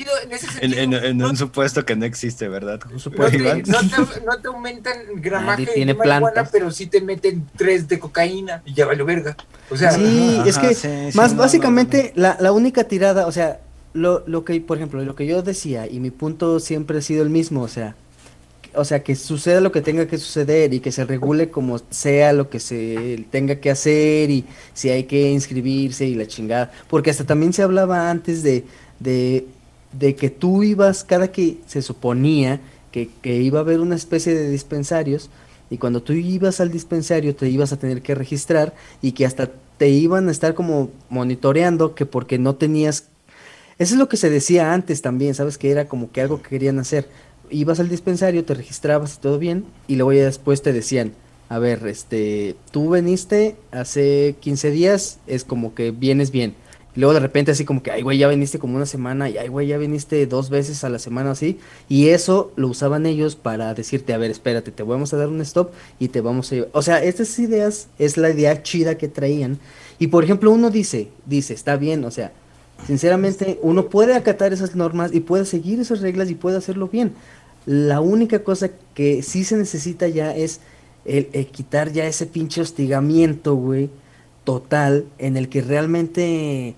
En, 0.61 1.23
un 1.23 1.35
supuesto 1.35 1.87
que 1.87 1.97
no 1.97 2.05
existe, 2.05 2.47
¿verdad? 2.47 2.79
No 2.85 2.99
te, 3.31 4.21
no, 4.21 4.39
te, 4.39 4.49
aumentan 4.49 4.99
gramaje 5.15 5.65
de 5.65 5.95
marihuana, 5.95 6.45
pero 6.53 6.71
sí 6.71 6.87
te 6.87 7.01
meten 7.01 7.49
tres 7.57 7.89
de 7.89 7.99
cocaína 7.99 8.63
y 8.67 8.75
ya 8.75 8.85
vale 8.85 9.03
verga. 9.03 9.35
O 9.71 9.77
sea, 9.79 9.93
sí, 9.93 10.43
es 10.45 10.59
que 10.59 11.11
más 11.15 11.35
básicamente 11.35 12.13
la, 12.17 12.37
la 12.39 12.53
única 12.53 12.85
tirada, 12.85 13.27
o 13.27 13.33
sea, 13.33 13.61
lo, 13.95 14.23
lo 14.27 14.45
que, 14.45 14.61
por 14.61 14.77
ejemplo, 14.77 15.03
lo 15.03 15.15
que 15.15 15.25
yo 15.27 15.41
decía, 15.43 15.87
y 15.87 16.01
mi 16.01 16.11
punto 16.11 16.61
siempre 16.61 16.99
ha 16.99 17.03
sido 17.03 17.23
el 17.23 17.31
mismo, 17.31 17.63
o 17.63 17.69
sea, 17.69 17.97
o 18.77 18.85
sea, 18.85 19.03
que 19.03 19.15
suceda 19.17 19.61
lo 19.61 19.73
que 19.73 19.81
tenga 19.81 20.07
que 20.07 20.19
suceder 20.19 20.75
y 20.75 20.81
que 20.81 20.93
se 20.93 21.05
regule 21.05 21.51
como 21.51 21.81
sea 21.91 22.33
lo 22.33 22.51
que 22.51 22.61
se 22.61 23.27
tenga 23.31 23.57
que 23.57 23.71
hacer 23.71 24.31
y 24.31 24.45
si 24.73 24.91
hay 24.91 25.05
que 25.05 25.31
inscribirse 25.31 26.07
y 26.07 26.15
la 26.15 26.27
chingada. 26.27 26.73
Porque 26.89 27.11
hasta 27.11 27.25
también 27.25 27.53
se 27.53 27.63
hablaba 27.63 28.11
antes 28.11 28.43
de, 28.43 28.65
de, 29.01 29.47
de 29.93 30.15
que 30.15 30.31
tú 30.31 30.63
ibas, 30.63 31.05
cada 31.05 31.31
que 31.33 31.59
se 31.67 31.83
suponía 31.83 32.61
que, 32.93 33.11
que, 33.23 33.37
iba 33.41 33.59
a 33.59 33.63
haber 33.63 33.81
una 33.81 33.97
especie 33.97 34.35
de 34.35 34.49
dispensarios 34.51 35.31
y 35.71 35.79
cuando 35.79 36.03
tú 36.03 36.13
ibas 36.13 36.61
al 36.61 36.71
dispensario 36.71 37.35
te 37.35 37.49
ibas 37.49 37.73
a 37.73 37.79
tener 37.79 38.03
que 38.03 38.15
registrar 38.15 38.75
y 39.03 39.13
que 39.13 39.27
hasta 39.27 39.51
te 39.79 39.89
iban 39.89 40.29
a 40.29 40.31
estar 40.31 40.55
como 40.55 40.91
monitoreando 41.09 41.95
que 41.95 42.07
porque 42.07 42.39
no 42.39 42.55
tenías 42.55 43.09
eso 43.79 43.95
es 43.95 43.99
lo 43.99 44.09
que 44.09 44.17
se 44.17 44.31
decía 44.31 44.73
antes 44.73 45.03
también, 45.03 45.35
¿sabes? 45.35 45.59
Que 45.59 45.71
era 45.71 45.89
como 45.89 46.13
que 46.13 46.21
algo 46.21 46.41
que 46.41 46.49
querían 46.49 46.79
hacer. 46.79 47.09
Ibas 47.51 47.81
al 47.81 47.89
dispensario, 47.89 48.45
te 48.45 48.55
registrabas 48.55 49.15
y 49.15 49.21
todo 49.21 49.39
bien, 49.39 49.65
y 49.89 49.97
luego 49.97 50.13
ya 50.13 50.25
después 50.25 50.63
te 50.63 50.73
decían, 50.73 51.13
a 51.49 51.59
ver, 51.59 51.87
este, 51.87 52.57
tú 52.71 52.91
veniste 52.91 53.57
hace 53.71 54.37
15 54.41 54.71
días, 54.71 55.19
es 55.27 55.45
como 55.45 55.75
que 55.75 55.91
vienes 55.91 56.31
bien. 56.31 56.55
Luego 56.97 57.13
de 57.13 57.21
repente 57.21 57.51
así 57.51 57.65
como 57.65 57.83
que, 57.83 57.91
ay, 57.91 58.03
güey, 58.03 58.19
ya 58.19 58.29
viniste 58.29 58.59
como 58.59 58.77
una 58.77 58.87
semana, 58.87 59.29
y 59.29 59.37
ay, 59.37 59.49
güey, 59.49 59.67
ya 59.67 59.79
viniste 59.79 60.27
dos 60.27 60.49
veces 60.49 60.85
a 60.85 60.89
la 60.89 61.01
semana 61.01 61.33
así. 61.33 61.59
Y 61.89 62.09
eso 62.09 62.53
lo 62.57 62.69
usaban 62.69 63.05
ellos 63.05 63.35
para 63.35 63.75
decirte, 63.75 64.15
a 64.15 64.19
ver, 64.19 64.31
espérate, 64.31 64.71
te 64.71 64.85
vamos 64.85 65.13
a 65.13 65.17
dar 65.17 65.29
un 65.29 65.41
stop 65.41 65.73
y 65.99 66.09
te 66.09 66.21
vamos 66.21 66.53
a... 66.53 66.57
O 66.73 66.83
sea, 66.83 67.03
estas 67.03 67.37
ideas 67.41 67.89
es 67.99 68.17
la 68.17 68.31
idea 68.31 68.63
chida 68.63 68.97
que 68.97 69.09
traían. 69.09 69.59
Y 69.99 70.07
por 70.07 70.23
ejemplo, 70.23 70.53
uno 70.53 70.71
dice, 70.71 71.09
dice, 71.27 71.55
está 71.55 71.77
bien, 71.77 72.05
o 72.05 72.13
sea, 72.13 72.33
Sinceramente, 72.87 73.59
uno 73.63 73.89
puede 73.89 74.15
acatar 74.15 74.53
esas 74.53 74.77
normas 74.77 75.13
y 75.15 75.21
puede 75.21 75.47
seguir 75.47 75.81
esas 75.81 76.01
reglas 76.01 76.31
y 76.31 76.35
puede 76.35 76.59
hacerlo 76.59 76.89
bien. 76.89 77.13
La 77.67 78.01
única 78.01 78.45
cosa 78.45 78.71
que 78.95 79.23
sí 79.23 79.45
se 79.45 79.57
necesita 79.57 80.07
ya 80.09 80.37
es 80.37 80.61
el, 81.05 81.27
quitar 81.47 81.93
ya 81.93 82.07
ese 82.07 82.27
pinche 82.27 82.61
hostigamiento, 82.61 83.55
güey, 83.55 83.91
total, 84.45 85.07
en 85.19 85.37
el 85.37 85.49
que 85.49 85.63
realmente, 85.63 86.75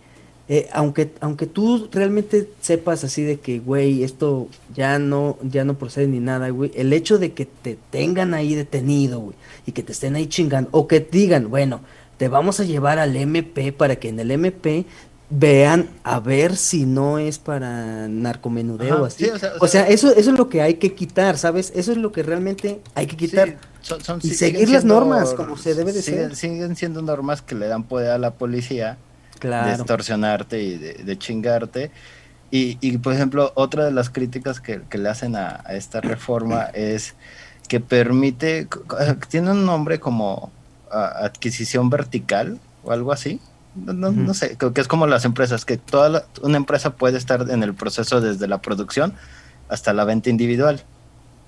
eh, 0.49 0.69
aunque, 0.73 1.11
aunque 1.21 1.47
tú 1.47 1.89
realmente 1.91 2.49
sepas 2.61 3.03
así 3.03 3.23
de 3.23 3.39
que, 3.39 3.59
güey, 3.59 4.05
esto 4.05 4.49
ya 4.75 4.99
no, 5.01 5.39
ya 5.43 5.65
no 5.65 5.75
procede 5.75 6.07
ni 6.07 6.21
nada, 6.21 6.51
güey, 6.51 6.71
el 6.75 6.93
hecho 6.93 7.19
de 7.19 7.33
que 7.33 7.47
te 7.47 7.79
tengan 7.91 8.35
ahí 8.35 8.55
detenido, 8.55 9.21
güey, 9.21 9.37
y 9.67 9.73
que 9.73 9.83
te 9.83 9.93
estén 9.93 10.15
ahí 10.15 10.27
chingando, 10.29 10.71
o 10.73 10.87
que 10.87 11.01
digan, 11.01 11.51
bueno, 11.51 11.81
te 12.17 12.29
vamos 12.29 12.61
a 12.61 12.65
llevar 12.65 12.99
al 12.99 13.15
MP 13.15 13.73
para 13.73 13.97
que 13.97 14.09
en 14.09 14.19
el 14.19 14.31
MP 14.31 14.87
vean 15.29 15.89
a 16.05 16.21
ver 16.21 16.57
si 16.57 16.87
no 16.87 17.19
es 17.19 17.39
para 17.39 18.07
narcomenudeo 18.09 19.05
así. 19.05 19.29
o, 19.61 19.67
sea, 19.67 19.89
eso, 19.89 20.15
eso 20.15 20.31
es 20.31 20.39
lo 20.39 20.49
que 20.49 20.63
hay 20.63 20.75
que 20.75 20.95
quitar, 20.95 21.37
¿sabes? 21.37 21.73
Eso 21.75 21.93
es 21.93 21.99
lo 21.99 22.13
que 22.13 22.23
realmente 22.23 22.81
hay 22.95 23.07
que 23.07 23.17
quitar. 23.17 23.57
y 24.23 24.31
seguir 24.31 24.69
las 24.71 24.85
normas 24.85 25.35
como 25.35 25.57
se 25.57 25.75
debe 25.75 25.93
de 25.93 26.03
ser. 26.03 26.37
Siguen 26.37 26.77
siendo 26.77 27.03
normas 27.03 27.43
que 27.43 27.55
le 27.55 27.67
dan 27.67 27.85
poder 27.85 28.13
a 28.13 28.19
la 28.19 28.33
policía 28.33 28.99
de 29.41 29.73
extorsionarte 29.73 30.63
y 30.63 30.77
de, 30.77 31.19
chingarte. 31.19 31.91
Y, 32.51 32.79
y, 32.81 32.99
por 32.99 33.13
ejemplo, 33.13 33.51
otra 33.57 33.85
de 33.85 33.91
las 33.91 34.09
críticas 34.09 34.61
que, 34.61 34.83
que 34.89 34.99
le 34.99 35.09
hacen 35.09 35.35
a, 35.35 35.63
a, 35.65 35.75
esta 35.75 36.01
reforma 36.01 36.65
es 36.75 37.15
que 37.67 37.81
permite, 37.81 38.69
tiene 39.29 39.51
un 39.51 39.67
nombre 39.67 39.99
como 39.99 40.53
adquisición 40.89 41.91
vertical 41.91 42.61
o 42.85 42.93
algo 42.93 43.13
así. 43.13 43.41
No, 43.77 43.93
no, 43.93 44.11
no, 44.11 44.35
sé, 44.35 44.57
creo 44.57 44.73
que 44.73 44.81
es 44.81 44.89
como 44.89 45.07
las 45.07 45.25
empresas, 45.25 45.65
que 45.65 45.77
toda 45.77 46.09
la, 46.09 46.25
una 46.43 46.57
empresa 46.57 46.97
puede 46.97 47.19
estar 47.19 47.51
en 47.51 47.63
el 47.63 47.75
proceso 47.75 48.21
desde 48.21 48.49
la 48.49 48.63
producción 48.63 49.15
hasta 49.69 49.93
la 49.93 50.05
venta 50.05 50.31
individual. 50.31 50.83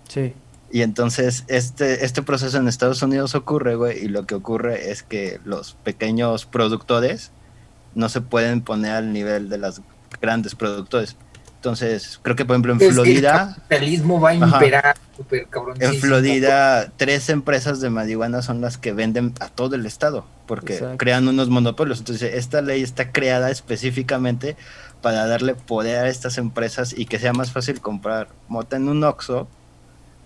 Sí. 0.08 0.34
Y 0.70 0.82
entonces 0.82 1.44
este, 1.48 2.04
este 2.04 2.22
proceso 2.22 2.58
en 2.58 2.68
Estados 2.68 3.02
Unidos 3.02 3.34
ocurre, 3.34 3.74
güey, 3.74 4.04
y 4.04 4.08
lo 4.08 4.26
que 4.26 4.34
ocurre 4.34 4.90
es 4.90 5.02
que 5.02 5.40
los 5.44 5.74
pequeños 5.84 6.44
productores 6.44 7.30
no 7.94 8.08
se 8.08 8.20
pueden 8.20 8.60
poner 8.60 8.92
al 8.92 9.12
nivel 9.12 9.48
de 9.48 9.58
los 9.58 9.80
grandes 10.20 10.54
productores. 10.54 11.16
Entonces, 11.58 12.20
creo 12.22 12.36
que 12.36 12.44
por 12.44 12.54
ejemplo 12.54 12.72
en 12.74 12.80
Es 12.80 12.94
Florida... 12.94 13.48
el 13.48 13.54
capitalismo 13.56 14.20
va 14.20 14.30
a 14.30 14.34
imperar 14.34 14.96
súper 15.16 15.46
cabrón. 15.48 15.76
En 15.80 15.94
Florida, 15.94 16.92
tres 16.96 17.28
empresas 17.30 17.80
de 17.80 17.90
marihuana 17.90 18.42
son 18.42 18.60
las 18.60 18.78
que 18.78 18.92
venden 18.92 19.32
a 19.40 19.48
todo 19.48 19.74
el 19.74 19.84
estado, 19.84 20.24
porque 20.46 20.74
Exacto. 20.74 20.98
crean 20.98 21.26
unos 21.26 21.48
monopolios. 21.48 21.98
Entonces, 21.98 22.34
esta 22.34 22.62
ley 22.62 22.82
está 22.84 23.10
creada 23.10 23.50
específicamente 23.50 24.56
para 25.02 25.26
darle 25.26 25.56
poder 25.56 26.04
a 26.04 26.08
estas 26.08 26.38
empresas 26.38 26.94
y 26.96 27.06
que 27.06 27.18
sea 27.18 27.32
más 27.32 27.50
fácil 27.50 27.80
comprar 27.80 28.28
mota 28.46 28.76
en 28.76 28.88
un 28.88 29.02
Oxxo 29.02 29.48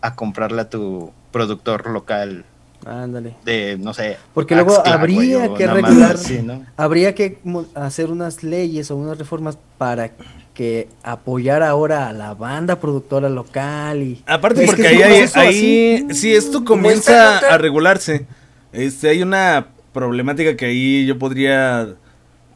a 0.03 0.15
comprarla 0.15 0.63
a 0.63 0.69
tu 0.69 1.13
productor 1.31 1.89
local 1.89 2.45
Ándale. 2.85 3.37
de, 3.45 3.79
no 3.79 3.95
sé. 3.95 4.19
Porque 4.35 4.55
luego 4.55 4.87
habría 4.87 5.47
güey, 5.47 5.55
que 5.59 5.67
regular- 5.67 6.15
así, 6.17 6.43
¿no? 6.43 6.67
Habría 6.77 7.15
que 7.15 7.39
hacer 7.75 8.11
unas 8.11 8.43
leyes 8.43 8.91
o 8.91 8.97
unas 8.97 9.17
reformas 9.17 9.57
para 9.79 10.11
que 10.55 10.89
apoyar 11.03 11.63
ahora 11.63 12.09
a 12.09 12.13
la 12.13 12.35
banda 12.35 12.79
productora 12.79 13.29
local 13.29 14.03
y 14.03 14.23
Aparte 14.27 14.67
porque 14.67 14.83
que 14.83 14.89
ahí, 14.89 15.03
ahí 15.03 16.05
así. 16.05 16.15
si 16.15 16.35
esto 16.35 16.59
esta 16.59 16.65
comienza 16.65 17.39
a 17.39 17.59
regularse, 17.59 18.27
este, 18.73 19.09
hay 19.09 19.23
una 19.23 19.69
problemática 19.93 20.57
que 20.57 20.67
ahí 20.67 21.07
yo 21.07 21.19
podría, 21.19 21.95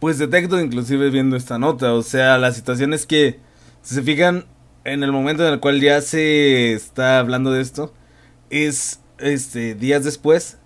pues 0.01 0.19
detecto 0.19 0.61
inclusive 0.61 1.11
viendo 1.11 1.37
esta 1.37 1.59
nota, 1.59 1.95
o 1.95 2.03
sea, 2.03 2.39
la 2.39 2.53
situación 2.53 2.93
es 2.93 3.07
que, 3.07 3.39
si 3.83 3.95
se 3.95 4.03
fijan, 4.03 4.45
en 4.85 5.03
el 5.03 5.13
momento 5.13 5.47
en 5.47 5.55
el 5.55 5.61
cual 5.61 5.81
ya 5.81 6.01
se 6.01 6.73
está 6.73 7.19
hablando 7.19 7.51
de 7.51 7.63
esto, 7.63 7.93
es, 8.51 9.01
este, 9.19 9.75
días 9.75 10.05
después 10.05 10.59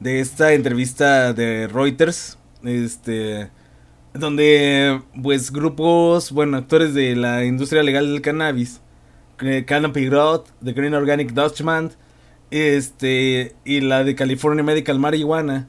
de 0.00 0.20
esta 0.20 0.52
entrevista 0.52 1.32
de 1.32 1.66
Reuters, 1.66 2.38
este, 2.62 3.50
donde, 4.14 5.02
pues, 5.22 5.50
grupos, 5.50 6.30
bueno, 6.30 6.56
actores 6.56 6.94
de 6.94 7.16
la 7.16 7.44
industria 7.44 7.82
legal 7.82 8.06
del 8.06 8.22
cannabis, 8.22 8.80
Canopy 9.66 10.06
Growth, 10.06 10.48
The 10.64 10.72
Green 10.72 10.94
Organic 10.94 11.32
Dutchman, 11.32 11.92
este, 12.50 13.56
y 13.64 13.80
la 13.80 14.04
de 14.04 14.14
California 14.14 14.62
Medical 14.62 15.00
Marihuana, 15.00 15.68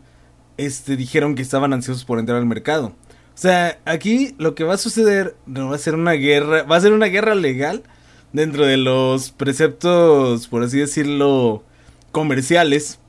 este, 0.57 0.95
dijeron 0.95 1.33
que 1.33 1.41
estaban 1.41 1.73
ansiosos 1.73 2.05
por 2.05 2.19
entrar 2.19 2.37
al 2.37 2.45
mercado. 2.45 2.93
O 3.33 3.37
sea, 3.37 3.79
aquí 3.85 4.35
lo 4.37 4.55
que 4.55 4.63
va 4.63 4.75
a 4.75 4.77
suceder 4.77 5.35
no 5.45 5.69
va 5.69 5.75
a 5.75 5.79
ser 5.79 5.95
una 5.95 6.13
guerra, 6.13 6.63
va 6.63 6.77
a 6.77 6.81
ser 6.81 6.93
una 6.93 7.07
guerra 7.07 7.35
legal 7.35 7.83
dentro 8.31 8.65
de 8.65 8.77
los 8.77 9.31
preceptos, 9.31 10.47
por 10.47 10.63
así 10.63 10.79
decirlo, 10.79 11.63
comerciales, 12.11 12.99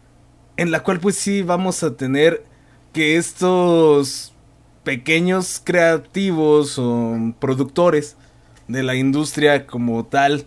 en 0.56 0.70
la 0.70 0.82
cual 0.82 0.98
pues 0.98 1.16
sí 1.16 1.42
vamos 1.42 1.82
a 1.82 1.96
tener 1.96 2.44
que 2.92 3.16
estos 3.18 4.32
pequeños 4.86 5.60
creativos 5.64 6.78
o 6.78 7.34
productores 7.40 8.16
de 8.68 8.84
la 8.84 8.94
industria 8.94 9.66
como 9.66 10.06
tal 10.06 10.46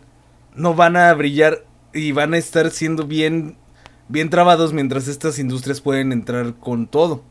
no 0.55 0.73
van 0.73 0.95
a 0.95 1.13
brillar 1.13 1.65
y 1.93 2.13
van 2.13 2.33
a 2.33 2.37
estar 2.37 2.71
siendo 2.71 3.05
bien 3.05 3.57
bien 4.07 4.29
trabados 4.29 4.71
mientras 4.71 5.09
estas 5.09 5.39
industrias 5.39 5.81
pueden 5.81 6.13
entrar 6.13 6.53
con 6.55 6.87
todo. 6.87 7.21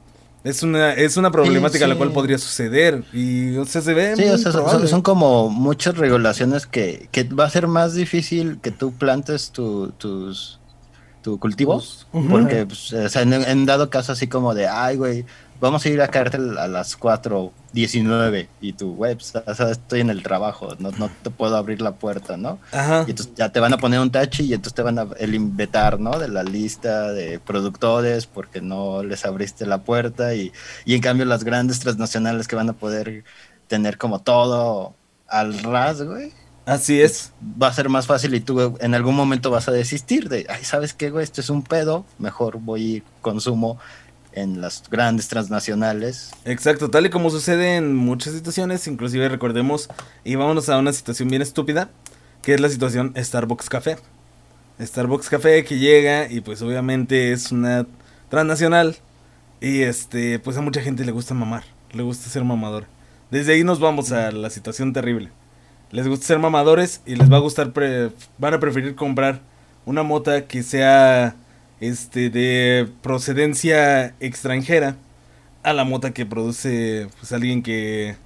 Es 0.45 0.63
una 0.63 0.93
es 0.93 1.17
una 1.17 1.31
problemática 1.31 1.87
la 1.87 1.95
sí. 1.95 1.99
cual 1.99 2.13
podría 2.13 2.37
suceder 2.37 3.03
y 3.15 3.57
o 3.57 3.65
sea 3.65 3.81
se 3.81 3.95
ve 3.95 4.15
Sí, 4.15 4.23
muy 4.27 4.31
o 4.33 4.39
sea, 4.39 4.53
son, 4.87 5.01
como 5.01 5.49
muchas 5.49 5.97
regulaciones 5.97 6.67
que, 6.67 7.09
que 7.11 7.25
va 7.25 7.47
a 7.47 7.51
ser 7.51 7.69
más 7.69 7.95
difícil 7.95 8.59
que 8.61 8.71
tú 8.71 8.93
plantes 8.93 9.51
tu, 9.51 9.93
tus 9.93 10.61
tu 11.23 11.39
cultivo, 11.39 11.83
Ujú. 12.13 12.29
porque 12.29 12.67
pues, 12.67 12.93
o 12.93 13.09
sea, 13.09 13.23
en, 13.23 13.33
en 13.33 13.67
dado 13.67 13.91
caso 13.91 14.13
así 14.13 14.29
como 14.29 14.55
de, 14.55 14.69
ay, 14.69 14.97
güey, 14.97 15.25
vamos 15.61 15.85
a 15.85 15.89
ir 15.89 16.01
a 16.01 16.09
cárcel 16.09 16.57
a 16.59 16.69
las 16.69 16.99
4.19 16.99 18.49
y 18.61 18.73
tú, 18.73 18.95
güey, 18.95 19.15
pues, 19.15 19.35
o 19.35 19.55
sea, 19.55 19.71
estoy 19.71 20.01
en 20.01 20.11
el 20.11 20.23
trabajo, 20.23 20.77
no, 20.79 20.91
no 20.93 21.11
te 21.23 21.31
puedo 21.31 21.57
abrir 21.57 21.81
la 21.81 21.93
puerta, 21.93 22.37
¿no? 22.37 22.59
Ajá. 22.73 23.05
Y 23.07 23.11
entonces 23.11 23.35
ya 23.35 23.51
te 23.51 23.61
van 23.61 23.73
a 23.73 23.79
poner 23.79 24.01
un 24.01 24.11
tachi 24.11 24.45
y 24.45 24.55
entonces 24.55 24.75
te 24.75 24.83
van 24.83 24.99
a 24.99 25.07
el 25.19 25.39
vetar, 25.41 26.01
¿no? 26.01 26.19
De 26.19 26.29
la 26.29 26.43
lista 26.43 27.13
de 27.13 27.39
productores 27.41 28.27
porque 28.27 28.61
no 28.61 29.03
les 29.03 29.25
abriste 29.25 29.67
la 29.67 29.83
puerta 29.83 30.35
y, 30.35 30.53
y 30.85 30.95
en 30.95 31.01
cambio 31.01 31.25
las 31.27 31.45
grandes 31.45 31.81
transnacionales 31.81 32.49
que 32.49 32.57
van 32.57 32.69
a 32.71 32.75
poder 32.75 33.25
tener 33.67 33.99
como 33.99 34.21
todo 34.21 34.95
al 35.27 35.63
ras, 35.63 36.03
güey, 36.03 36.33
Así 36.69 37.01
es. 37.01 37.33
va 37.41 37.69
a 37.69 37.73
ser 37.73 37.89
más 37.89 38.07
fácil 38.07 38.35
y 38.35 38.41
tú 38.41 38.77
en 38.81 38.95
algún 38.95 39.15
momento 39.15 39.51
vas 39.51 39.69
a 39.69 39.73
desistir 39.73 40.29
de, 40.29 40.45
ay, 40.51 40.65
¿sabes 40.65 40.93
qué, 40.93 41.09
güey? 41.09 41.25
Esto 41.25 41.41
es 41.41 41.49
un 41.49 41.63
pedo, 41.63 42.05
mejor 42.19 42.59
voy 42.61 42.97
y 42.97 43.03
consumo 43.23 43.79
en 44.33 44.61
las 44.61 44.85
grandes 44.91 45.29
transnacionales. 45.29 46.31
Exacto, 46.45 46.91
tal 46.91 47.07
y 47.07 47.11
como 47.11 47.31
sucede 47.31 47.77
en 47.77 47.95
muchas 47.97 48.35
situaciones, 48.35 48.87
inclusive 48.87 49.29
recordemos 49.29 49.89
y 50.25 50.35
vámonos 50.35 50.69
a 50.69 50.79
una 50.79 50.93
situación 50.93 51.29
bien 51.29 51.43
estúpida, 51.43 51.91
que 52.43 52.55
es 52.55 52.61
la 52.61 52.69
situación 52.69 53.15
Starbucks 53.17 53.69
Café. 53.69 53.97
Starbucks 54.81 55.29
Café 55.29 55.65
que 55.65 55.79
llega 55.79 56.31
y 56.31 56.41
pues 56.41 56.63
obviamente 56.63 57.33
es 57.33 57.51
una 57.51 57.87
transnacional 58.29 58.97
y 59.61 59.83
este 59.83 60.39
pues 60.39 60.57
a 60.57 60.61
mucha 60.61 60.81
gente 60.83 61.05
le 61.05 61.11
gusta 61.13 61.35
mamar, 61.35 61.65
le 61.93 62.03
gusta 62.03 62.31
ser 62.31 62.45
mamador. 62.45 62.87
Desde 63.31 63.55
ahí 63.55 63.65
nos 63.65 63.81
vamos 63.81 64.13
a 64.13 64.31
la 64.31 64.51
situación 64.51 64.93
terrible. 64.93 65.31
Les 65.91 66.07
gusta 66.07 66.27
ser 66.27 66.39
mamadores 66.39 67.01
y 67.07 67.17
les 67.17 67.33
va 67.33 67.39
a 67.39 67.41
gustar 67.41 67.73
pre- 67.73 68.13
van 68.39 68.55
a 68.55 68.61
preferir 68.61 68.95
comprar 68.95 69.41
una 69.85 70.03
mota 70.03 70.47
que 70.47 70.63
sea 70.63 71.35
este 71.81 72.31
de 72.31 72.89
procedencia 73.03 74.15
extranjera 74.21 74.97
a 75.63 75.73
la 75.73 75.85
mota 75.85 76.13
que 76.13 76.25
produce 76.27 77.09
pues 77.19 77.33
alguien 77.33 77.63
que 77.63 78.17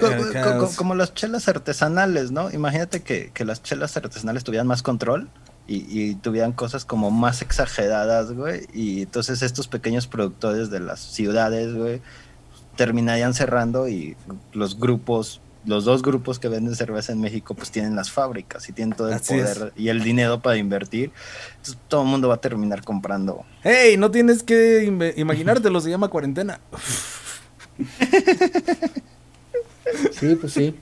Co- 0.00 0.06
acá 0.06 0.42
co- 0.54 0.58
co- 0.60 0.66
es- 0.66 0.76
como 0.76 0.94
las 0.94 1.12
chelas 1.14 1.46
artesanales, 1.48 2.30
¿no? 2.30 2.50
Imagínate 2.50 3.02
que, 3.02 3.30
que 3.34 3.44
las 3.44 3.62
chelas 3.62 3.96
artesanales 3.96 4.44
tuvieran 4.44 4.66
más 4.66 4.82
control 4.82 5.28
y, 5.68 5.84
y 5.88 6.14
tuvieran 6.14 6.52
cosas 6.52 6.84
como 6.84 7.10
más 7.10 7.42
exageradas, 7.42 8.32
güey. 8.32 8.66
Y 8.72 9.02
entonces 9.02 9.42
estos 9.42 9.68
pequeños 9.68 10.06
productores 10.06 10.70
de 10.70 10.80
las 10.80 11.00
ciudades, 11.00 11.74
güey, 11.74 12.00
terminarían 12.76 13.34
cerrando 13.34 13.88
y 13.88 14.16
los 14.52 14.78
grupos, 14.78 15.40
los 15.66 15.84
dos 15.84 16.02
grupos 16.02 16.38
que 16.38 16.48
venden 16.48 16.74
cerveza 16.76 17.12
en 17.12 17.20
México, 17.20 17.54
pues 17.54 17.70
tienen 17.70 17.94
las 17.96 18.10
fábricas 18.10 18.68
y 18.68 18.72
tienen 18.72 18.96
todo 18.96 19.08
el 19.08 19.14
Así 19.14 19.34
poder 19.34 19.72
y 19.76 19.88
el 19.88 20.02
dinero 20.02 20.40
para 20.40 20.56
invertir. 20.56 21.10
Entonces 21.56 21.76
todo 21.88 22.02
el 22.02 22.08
mundo 22.08 22.28
va 22.28 22.34
a 22.36 22.40
terminar 22.40 22.82
comprando. 22.84 23.44
hey 23.64 23.96
no 23.98 24.10
tienes 24.10 24.42
que 24.42 24.86
inve- 24.88 25.14
imaginártelo 25.16 25.80
se 25.80 25.90
llama 25.90 26.08
cuarentena 26.08 26.60
Sí, 30.18 30.34
pues 30.36 30.52
sí. 30.52 30.74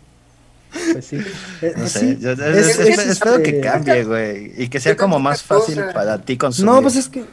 Pues 0.93 1.05
sí. 1.07 1.17
No 1.17 1.85
eh, 1.85 1.89
sé, 1.89 2.01
sí. 2.01 2.19
yo- 2.21 2.33
Es- 2.33 2.39
es- 2.41 2.79
es- 2.79 2.89
es- 2.99 3.07
espero 3.07 3.43
que 3.43 3.51
este, 3.51 3.61
cambie, 3.61 4.05
güey, 4.05 4.53
y 4.63 4.69
que 4.69 4.81
sea 4.81 4.97
como 4.97 5.19
más 5.19 5.43
fácil 5.43 5.77
cosa- 5.77 5.93
para 5.93 6.21
ti 6.21 6.37
consumir. 6.37 6.73
No, 6.73 6.83
pues 6.83 6.97
es 6.97 7.09
que 7.09 7.25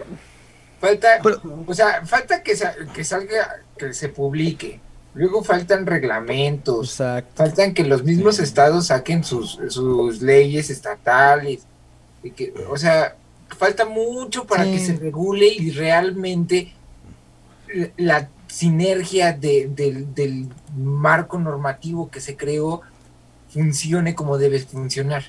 Falta, 0.80 1.20
Pero- 1.22 1.42
o 1.68 1.74
sea, 1.76 2.04
falta 2.08 2.42
que, 2.42 2.56
sa- 2.56 2.74
que 2.94 3.04
salga, 3.04 3.58
que 3.78 3.94
se 3.94 4.10
publique. 4.10 4.80
Luego 5.14 5.44
faltan 5.44 5.86
reglamentos. 5.86 6.90
exacto. 6.92 7.44
Faltan 7.44 7.74
que 7.74 7.84
los 7.84 8.04
mismos 8.04 8.40
estados 8.40 8.88
saquen 8.88 9.24
sus, 9.24 9.60
sus 9.70 10.22
leyes 10.22 10.70
estatales. 10.70 11.64
Y 12.24 12.32
que, 12.32 12.54
o 12.70 12.78
sea, 12.78 13.16
falta 13.58 13.86
mucho 13.86 14.46
para 14.46 14.64
Sí. 14.66 14.72
que 14.74 14.80
se 14.80 14.96
regule 14.98 15.48
y 15.48 15.72
realmente 15.72 16.74
la- 17.98 18.30
sinergia 18.48 19.32
de- 19.32 19.72
del, 19.74 20.14
del 20.14 20.50
marco 20.76 21.40
normativo 21.40 22.12
que 22.12 22.20
se 22.20 22.36
creó 22.36 22.82
funcione 23.48 24.14
como 24.14 24.38
debe 24.38 24.60
funcionar. 24.60 25.24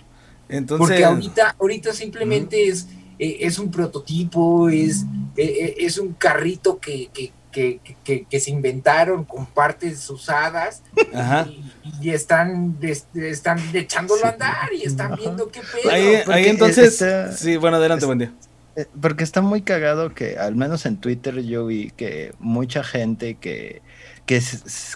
entonces 0.49 0.85
Porque 0.89 1.05
ahorita, 1.05 1.55
ahorita 1.61 1.93
simplemente 1.93 2.67
es, 2.67 2.89
eh, 3.21 3.37
es 3.43 3.61
un 3.61 3.71
prototipo, 3.71 4.69
es, 4.69 5.03
eh, 5.37 5.45
eh, 5.45 5.75
es 5.79 5.99
un 5.99 6.15
carrito 6.15 6.81
que, 6.81 7.11
que, 7.15 7.31
que, 7.53 7.79
que- 8.03 8.25
que 8.25 8.41
se 8.41 8.51
inventaron 8.51 9.25
con 9.25 9.47
partes 9.47 10.09
usadas 10.11 10.83
ajá 11.15 11.47
y, 11.49 12.09
y 12.09 12.11
están, 12.11 12.81
des- 12.81 13.07
están 13.15 13.59
echándolo 13.75 14.25
a 14.25 14.31
andar 14.31 14.73
y 14.73 14.83
están 14.83 15.13
Ajá. 15.13 15.17
viendo 15.21 15.49
qué 15.51 15.61
pedo. 15.61 15.91
ahí, 16.33 16.47
entonces 16.49 16.95
está- 16.95 17.31
sí 17.33 17.57
bueno 17.59 17.77
adelante 17.77 18.03
es- 18.05 18.07
buen 18.07 18.19
día 18.19 18.33
Eh, 18.75 18.87
Porque 19.03 19.23
está 19.23 19.43
muy 19.43 19.61
cagado 19.61 20.15
que, 20.15 20.39
al 20.39 20.55
menos 20.57 20.87
en 20.87 20.97
Twitter, 20.97 21.43
yo 21.43 21.67
vi 21.67 21.91
que 21.91 22.33
mucha 22.39 22.83
gente 22.83 23.35
que, 23.35 23.83
que 24.25 24.41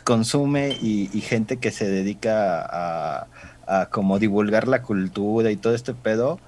consume 0.02 0.70
y, 0.80 1.10
gente 1.20 1.58
que 1.58 1.70
se 1.70 1.86
dedica 1.86 2.60
a, 2.62 3.26
a, 3.66 3.86
como 3.90 4.18
divulgar 4.18 4.66
la 4.66 4.80
cultura 4.80 5.50
y 5.50 5.56
todo 5.56 5.74
este 5.74 5.92
pedo, 5.92 6.40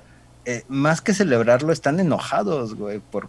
eh, 0.46 0.62
más 0.68 1.02
que 1.02 1.12
celebrarlo, 1.12 1.70
están 1.72 2.00
enojados, 2.00 2.74
güey, 2.76 2.98
por 2.98 3.28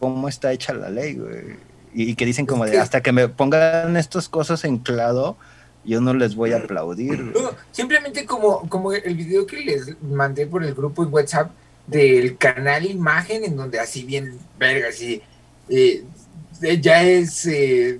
cómo 0.00 0.28
está 0.28 0.50
hecha 0.52 0.72
la 0.74 0.90
ley, 0.90 1.14
güey. 1.14 1.56
Y, 1.92 2.14
que 2.14 2.24
dicen 2.24 2.46
como 2.46 2.64
de, 2.66 2.78
hasta 2.78 3.02
que 3.02 3.12
me 3.12 3.28
pongan 3.28 3.96
estas 3.96 4.28
cosas 4.28 4.64
en 4.64 4.78
claro, 4.78 5.36
yo 5.84 6.00
no 6.00 6.14
les 6.14 6.34
voy 6.34 6.52
a 6.52 6.58
aplaudir. 6.58 7.32
simplemente 7.72 8.24
como, 8.26 8.68
como 8.68 8.92
el 8.92 9.14
video 9.14 9.46
que 9.46 9.60
les 9.60 10.00
mandé 10.02 10.46
por 10.46 10.64
el 10.64 10.74
grupo 10.74 11.02
en 11.02 11.12
WhatsApp 11.12 11.50
del 11.86 12.36
canal 12.36 12.86
Imagen, 12.86 13.44
en 13.44 13.56
donde 13.56 13.80
así 13.80 14.04
bien, 14.04 14.38
verga, 14.58 14.88
así, 14.88 15.22
eh, 15.68 16.04
ya 16.80 17.02
es 17.02 17.46
eh, 17.46 17.98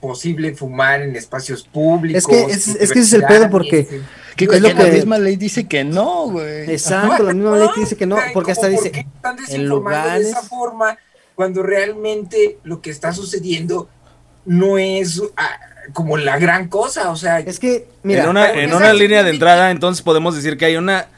posible 0.00 0.54
fumar 0.54 1.00
en 1.00 1.16
espacios 1.16 1.62
públicos. 1.62 2.22
Es 2.22 2.26
que, 2.26 2.52
es, 2.52 2.68
es 2.68 2.92
que 2.92 2.98
ese 2.98 3.00
es 3.00 3.12
el 3.14 3.24
pedo 3.24 3.48
porque... 3.50 4.02
Que, 4.36 4.46
es 4.46 4.60
lo 4.60 4.68
que 4.68 4.74
la 4.74 4.92
misma 4.92 5.18
ley 5.18 5.36
dice 5.36 5.68
que 5.68 5.84
no, 5.84 6.28
güey. 6.28 6.68
Exacto, 6.68 7.22
la 7.22 7.32
misma 7.32 7.56
ley 7.56 7.68
dice 7.76 7.96
que 7.96 8.04
no, 8.04 8.18
porque 8.32 8.50
hasta 8.50 8.66
dice... 8.66 8.88
están 8.88 9.36
en 9.48 9.68
lugares... 9.68 10.24
de 10.24 10.30
esa 10.30 10.42
forma 10.42 10.98
cuando 11.34 11.62
realmente 11.62 12.58
lo 12.64 12.80
que 12.80 12.90
está 12.90 13.12
sucediendo 13.12 13.88
no 14.44 14.78
es... 14.78 15.22
Ah, 15.36 15.58
como 15.92 16.16
la 16.16 16.38
gran 16.38 16.68
cosa, 16.68 17.10
o 17.10 17.16
sea... 17.16 17.40
Es 17.40 17.58
que, 17.58 17.86
mira... 18.02 18.24
En 18.24 18.30
una, 18.30 18.52
en 18.52 18.72
una 18.72 18.92
línea 18.94 19.22
de 19.22 19.30
entrada, 19.30 19.70
entonces 19.70 20.02
podemos 20.02 20.34
decir 20.34 20.56
que 20.56 20.64
hay 20.64 20.76
una 20.76 21.08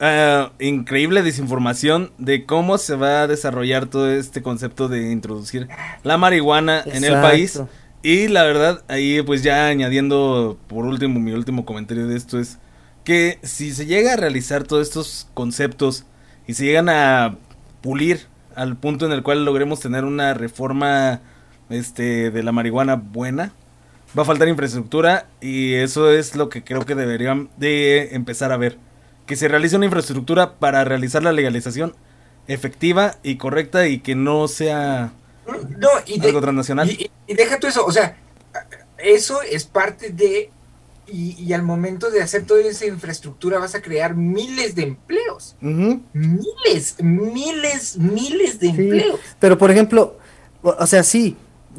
uh, 0.00 0.62
increíble 0.62 1.22
desinformación 1.22 2.12
de 2.18 2.44
cómo 2.46 2.78
se 2.78 2.96
va 2.96 3.22
a 3.22 3.26
desarrollar 3.26 3.86
todo 3.86 4.10
este 4.10 4.42
concepto 4.42 4.88
de 4.88 5.10
introducir 5.10 5.68
la 6.02 6.16
marihuana 6.16 6.82
en 6.86 7.04
el 7.04 7.20
país. 7.20 7.60
Y 8.02 8.28
la 8.28 8.44
verdad, 8.44 8.84
ahí 8.88 9.20
pues 9.22 9.42
ya 9.42 9.66
añadiendo 9.66 10.58
por 10.68 10.84
último, 10.84 11.18
mi 11.18 11.32
último 11.32 11.64
comentario 11.64 12.06
de 12.06 12.16
esto 12.16 12.38
es 12.38 12.58
que 13.04 13.38
si 13.42 13.72
se 13.72 13.86
llega 13.86 14.14
a 14.14 14.16
realizar 14.16 14.64
todos 14.64 14.86
estos 14.86 15.28
conceptos 15.34 16.04
y 16.46 16.54
se 16.54 16.64
llegan 16.64 16.88
a 16.88 17.36
pulir 17.80 18.26
al 18.56 18.76
punto 18.76 19.06
en 19.06 19.12
el 19.12 19.22
cual 19.22 19.44
logremos 19.44 19.80
tener 19.80 20.04
una 20.04 20.34
reforma 20.34 21.20
este 21.70 22.30
de 22.30 22.42
la 22.42 22.52
marihuana 22.52 22.96
buena, 22.96 23.52
va 24.18 24.22
a 24.22 24.26
faltar 24.26 24.48
infraestructura 24.48 25.28
y 25.40 25.74
eso 25.74 26.10
es 26.10 26.34
lo 26.34 26.48
que 26.48 26.64
creo 26.64 26.84
que 26.84 26.94
deberían 26.94 27.50
de 27.56 28.14
empezar 28.14 28.50
a 28.50 28.56
ver 28.56 28.78
que 29.26 29.36
se 29.36 29.48
realice 29.48 29.76
una 29.76 29.86
infraestructura 29.86 30.54
para 30.54 30.84
realizar 30.84 31.22
la 31.22 31.32
legalización 31.32 31.94
efectiva 32.46 33.16
y 33.22 33.36
correcta 33.36 33.88
y 33.88 33.98
que 33.98 34.14
no 34.14 34.48
sea 34.48 35.12
no, 35.78 35.88
algo 36.22 36.40
transnacional. 36.40 36.90
Y, 36.90 37.10
deja 37.34 37.58
tú 37.58 37.66
eso, 37.66 37.84
o 37.84 37.92
sea, 37.92 38.16
eso 38.98 39.42
es 39.42 39.64
parte 39.64 40.10
de, 40.10 40.50
y, 41.08 41.52
al 41.52 41.62
momento 41.62 42.10
de 42.10 42.22
hacer 42.22 42.46
toda 42.46 42.60
esa 42.60 42.86
infraestructura 42.86 43.58
vas 43.58 43.74
a 43.74 43.82
crear 43.82 44.14
miles 44.14 44.74
de 44.74 44.84
empleos. 44.84 45.25
Miles, 45.60 46.96
miles, 47.00 47.98
miles 47.98 48.58
de 48.58 48.68
empleos. 48.68 49.20
Pero 49.38 49.58
por 49.58 49.70
ejemplo, 49.70 50.16
o 50.62 50.86
sea, 50.86 51.02
sí, 51.02 51.36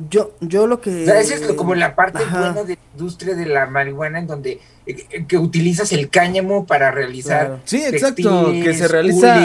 yo, 0.09 0.31
yo 0.41 0.67
lo 0.67 0.81
que... 0.81 1.03
O 1.03 1.05
sea, 1.05 1.19
esa 1.19 1.35
es 1.35 1.41
como 1.53 1.75
la 1.75 1.95
parte 1.95 2.23
buena 2.23 2.63
de 2.63 2.75
la 2.75 2.81
industria 2.93 3.35
de 3.35 3.45
la 3.45 3.65
marihuana 3.67 4.19
en 4.19 4.27
donde 4.27 4.59
eh, 4.87 5.25
que 5.27 5.37
utilizas 5.37 5.91
el 5.91 6.09
cáñamo 6.09 6.65
para 6.65 6.91
realizar 6.91 7.59
sí 7.65 7.83
exacto 7.83 8.51
que 8.51 8.73
se 8.73 8.87
realiza 8.87 9.37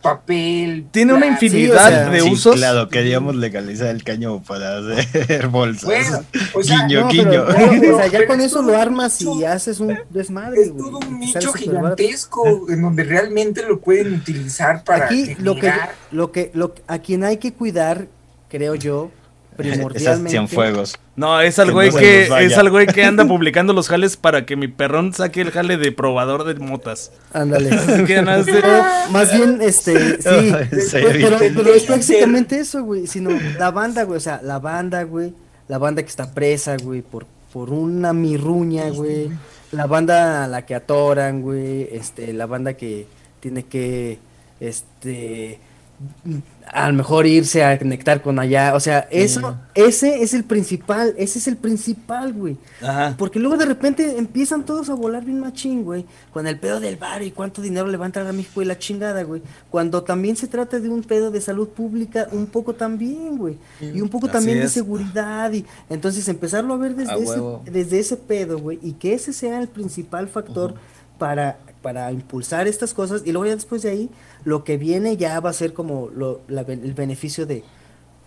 papel 0.00 0.86
tiene 0.90 1.12
una 1.12 1.26
infinidad 1.26 2.10
de 2.10 2.22
usos. 2.22 2.56
claro 2.56 2.88
queríamos 2.88 3.36
legalizar 3.36 3.88
el 3.88 4.02
cáñamo 4.02 4.42
para 4.42 4.78
hacer 4.78 5.48
bolsas. 5.50 5.84
Bueno, 5.84 6.24
o 6.54 6.62
sea, 6.62 6.86
guiño 6.86 7.08
guiño. 7.08 7.44
o 7.44 7.98
sea, 7.98 8.06
ya 8.10 8.26
con 8.26 8.40
eso 8.40 8.62
lo 8.62 8.74
armas 8.74 9.20
y 9.20 9.44
haces 9.44 9.80
un 9.80 9.98
desmadre 10.08 10.62
es 10.62 10.76
todo 10.76 10.98
un 10.98 11.20
nicho 11.20 11.52
gigantesco 11.52 12.66
en 12.70 12.80
donde 12.80 13.04
realmente 13.04 13.64
lo 13.64 13.80
pueden 13.80 14.14
utilizar 14.14 14.82
para 14.82 15.04
aquí 15.04 15.36
lo 15.40 15.56
que 15.56 15.70
lo 16.10 16.32
que 16.32 16.50
lo 16.54 16.74
a 16.86 17.00
quien 17.00 17.22
hay 17.22 17.36
que 17.36 17.52
cuidar 17.52 18.06
creo 18.48 18.74
yo 18.76 19.10
primordialmente. 19.56 20.46
fuegos. 20.48 20.98
No, 21.16 21.40
es 21.40 21.58
al 21.58 21.72
güey 21.72 21.90
que 21.90 22.24
es 22.24 22.58
al 22.58 22.70
güey 22.70 22.86
que 22.86 23.04
anda 23.04 23.24
publicando 23.28 23.72
los 23.72 23.88
jales 23.88 24.16
para 24.16 24.46
que 24.46 24.56
mi 24.56 24.68
perrón 24.68 25.12
saque 25.12 25.40
el 25.40 25.50
jale 25.50 25.76
de 25.76 25.92
probador 25.92 26.44
de 26.44 26.54
motas. 26.54 27.12
Ándale. 27.32 27.70
más 29.10 29.32
bien 29.32 29.60
este 29.62 30.20
sí, 30.20 30.52
pero, 30.92 31.38
pero, 31.38 31.74
es 31.74 31.84
prácticamente 31.84 32.58
eso, 32.60 32.82
güey, 32.84 33.06
sino 33.06 33.30
la 33.58 33.70
banda, 33.70 34.04
güey, 34.04 34.18
o 34.18 34.20
sea, 34.20 34.40
la 34.42 34.58
banda, 34.58 35.02
güey, 35.04 35.32
la 35.68 35.78
banda 35.78 36.02
que 36.02 36.08
está 36.08 36.32
presa, 36.32 36.76
güey, 36.76 37.02
por 37.02 37.26
por 37.52 37.70
una 37.70 38.12
mirruña, 38.12 38.90
güey. 38.90 39.30
La 39.72 39.86
banda 39.86 40.44
a 40.44 40.46
la 40.46 40.66
que 40.66 40.74
atoran, 40.74 41.40
güey, 41.40 41.88
este, 41.90 42.34
la 42.34 42.44
banda 42.44 42.74
que 42.74 43.06
tiene 43.40 43.64
que 43.64 44.18
este 44.60 45.58
a 46.72 46.88
lo 46.88 46.94
mejor 46.94 47.26
irse 47.26 47.64
a 47.64 47.78
conectar 47.78 48.20
con 48.20 48.38
allá, 48.38 48.74
o 48.74 48.80
sea, 48.80 49.06
eso, 49.10 49.56
ese 49.74 50.22
es 50.22 50.34
el 50.34 50.44
principal, 50.44 51.14
ese 51.16 51.38
es 51.38 51.46
el 51.46 51.56
principal, 51.56 52.32
güey. 52.32 52.56
Porque 53.16 53.38
luego 53.38 53.56
de 53.56 53.66
repente 53.66 54.18
empiezan 54.18 54.64
todos 54.64 54.90
a 54.90 54.94
volar 54.94 55.24
bien 55.24 55.40
machín, 55.40 55.84
güey, 55.84 56.04
con 56.32 56.46
el 56.46 56.58
pedo 56.58 56.80
del 56.80 56.96
bar 56.96 57.22
y 57.22 57.30
cuánto 57.30 57.62
dinero 57.62 57.86
le 57.86 57.96
va 57.96 58.04
a 58.04 58.06
entrar 58.06 58.26
a 58.26 58.32
México 58.32 58.62
y 58.62 58.64
la 58.64 58.78
chingada, 58.78 59.22
güey. 59.22 59.42
Cuando 59.70 60.02
también 60.02 60.36
se 60.36 60.48
trata 60.48 60.80
de 60.80 60.88
un 60.88 61.02
pedo 61.02 61.30
de 61.30 61.40
salud 61.40 61.68
pública, 61.68 62.26
un 62.32 62.46
poco 62.46 62.74
también, 62.74 63.38
güey. 63.38 63.56
Y 63.80 64.00
un 64.00 64.08
poco 64.08 64.28
también 64.28 64.60
de 64.60 64.68
seguridad 64.68 65.52
y 65.52 65.64
entonces 65.88 66.28
empezarlo 66.28 66.74
a 66.74 66.78
ver 66.78 66.96
desde, 66.96 67.22
ese, 67.22 67.40
desde 67.64 67.98
ese 68.00 68.16
pedo, 68.16 68.58
güey, 68.58 68.78
y 68.82 68.92
que 68.92 69.14
ese 69.14 69.32
sea 69.32 69.60
el 69.60 69.68
principal 69.68 70.28
factor 70.28 70.74
para 71.18 71.58
para 71.82 72.10
impulsar 72.12 72.66
estas 72.66 72.94
cosas 72.94 73.22
y 73.24 73.32
luego 73.32 73.46
ya 73.46 73.54
después 73.54 73.82
de 73.82 73.90
ahí 73.90 74.10
lo 74.44 74.64
que 74.64 74.76
viene 74.76 75.16
ya 75.16 75.38
va 75.40 75.50
a 75.50 75.52
ser 75.52 75.72
como 75.72 76.08
lo, 76.14 76.40
el 76.48 76.94
beneficio 76.94 77.46
de 77.46 77.62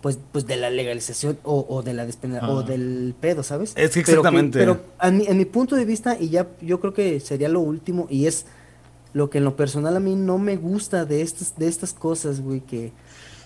pues 0.00 0.18
pues 0.32 0.46
de 0.46 0.56
la 0.56 0.70
legalización 0.70 1.38
o, 1.42 1.82
de 1.82 1.92
la 1.92 2.08
o 2.48 2.62
del 2.62 3.14
pedo, 3.20 3.42
¿sabes? 3.42 3.74
Es 3.76 3.94
exactamente. 3.96 4.58
Pero, 4.58 4.80
en 5.02 5.36
mi 5.36 5.44
punto 5.44 5.76
de 5.76 5.84
vista 5.84 6.16
y 6.18 6.30
ya 6.30 6.48
yo 6.62 6.80
creo 6.80 6.94
que 6.94 7.20
sería 7.20 7.50
lo 7.50 7.60
último 7.60 8.06
y 8.08 8.26
es 8.26 8.46
lo 9.12 9.28
que 9.28 9.38
en 9.38 9.44
lo 9.44 9.56
personal 9.56 9.96
a 9.96 10.00
mí 10.00 10.16
no 10.16 10.38
me 10.38 10.56
gusta 10.56 11.04
de 11.04 11.20
estas 11.20 11.58
de 11.58 11.68
estas 11.68 11.92
cosas, 11.92 12.40
güey, 12.40 12.60
que 12.60 12.92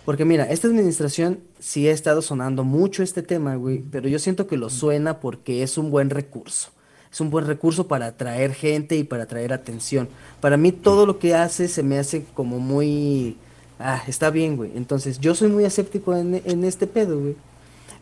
porque 0.04 0.24
mira, 0.24 0.44
esta 0.44 0.68
administración 0.68 1.40
sí 1.58 1.88
ha 1.88 1.92
estado 1.92 2.22
sonando 2.22 2.62
mucho 2.62 3.02
este 3.02 3.22
tema, 3.22 3.56
güey, 3.56 3.82
pero 3.90 4.08
yo 4.08 4.18
siento 4.18 4.46
que 4.46 4.56
lo 4.56 4.70
suena 4.70 5.18
porque 5.18 5.62
es 5.62 5.78
un 5.78 5.90
buen 5.90 6.10
recurso 6.10 6.73
es 7.14 7.20
un 7.20 7.30
buen 7.30 7.46
recurso 7.46 7.86
para 7.86 8.06
atraer 8.06 8.52
gente 8.54 8.96
y 8.96 9.04
para 9.04 9.22
atraer 9.22 9.52
atención. 9.52 10.08
Para 10.40 10.56
mí 10.56 10.72
todo 10.72 11.06
lo 11.06 11.20
que 11.20 11.32
hace 11.32 11.68
se 11.68 11.84
me 11.84 11.96
hace 11.96 12.24
como 12.34 12.58
muy... 12.58 13.36
Ah, 13.78 14.02
está 14.08 14.30
bien, 14.30 14.56
güey. 14.56 14.72
Entonces 14.74 15.20
yo 15.20 15.36
soy 15.36 15.48
muy 15.48 15.64
escéptico 15.64 16.16
en, 16.16 16.42
en 16.44 16.64
este 16.64 16.88
pedo, 16.88 17.20
güey. 17.20 17.36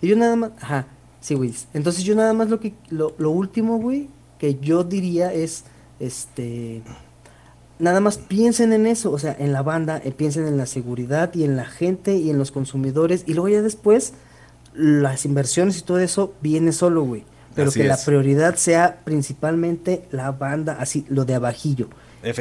Y 0.01 0.09
yo 0.09 0.16
nada 0.16 0.35
más... 0.37 0.53
Ajá, 0.62 0.87
sí, 1.20 1.35
güey. 1.35 1.53
Entonces 1.75 2.05
yo 2.05 2.14
nada 2.14 2.33
más 2.33 2.48
lo 2.48 2.59
que... 2.59 2.72
Lo, 2.88 3.14
lo 3.18 3.31
último, 3.33 3.77
güey, 3.77 4.09
que 4.38 4.59
yo 4.61 4.83
diría 4.83 5.31
es... 5.31 5.64
Este... 6.01 6.81
Nada 7.79 8.01
más 8.01 8.16
piensen 8.16 8.72
en 8.72 8.87
eso, 8.87 9.12
o 9.12 9.18
sea, 9.18 9.37
en 9.38 9.53
la 9.53 9.61
banda, 9.61 10.01
eh, 10.03 10.12
piensen 10.12 10.46
en 10.46 10.57
la 10.57 10.64
seguridad 10.64 11.35
y 11.35 11.44
en 11.44 11.57
la 11.57 11.66
gente 11.66 12.16
y 12.16 12.31
en 12.31 12.38
los 12.38 12.51
consumidores. 12.51 13.25
Y 13.27 13.35
luego 13.35 13.51
ya 13.51 13.61
después 13.61 14.14
las 14.72 15.27
inversiones 15.27 15.77
y 15.79 15.83
todo 15.83 15.98
eso 15.98 16.33
viene 16.40 16.72
solo, 16.72 17.03
güey 17.03 17.27
pero 17.55 17.71
que 17.71 17.85
la 17.85 17.97
prioridad 17.97 18.57
sea 18.57 18.99
principalmente 19.05 20.05
la 20.11 20.33
banda, 20.33 20.77
así, 20.79 21.05
lo 21.09 21.25
de 21.25 21.35
abajillo. 21.35 21.88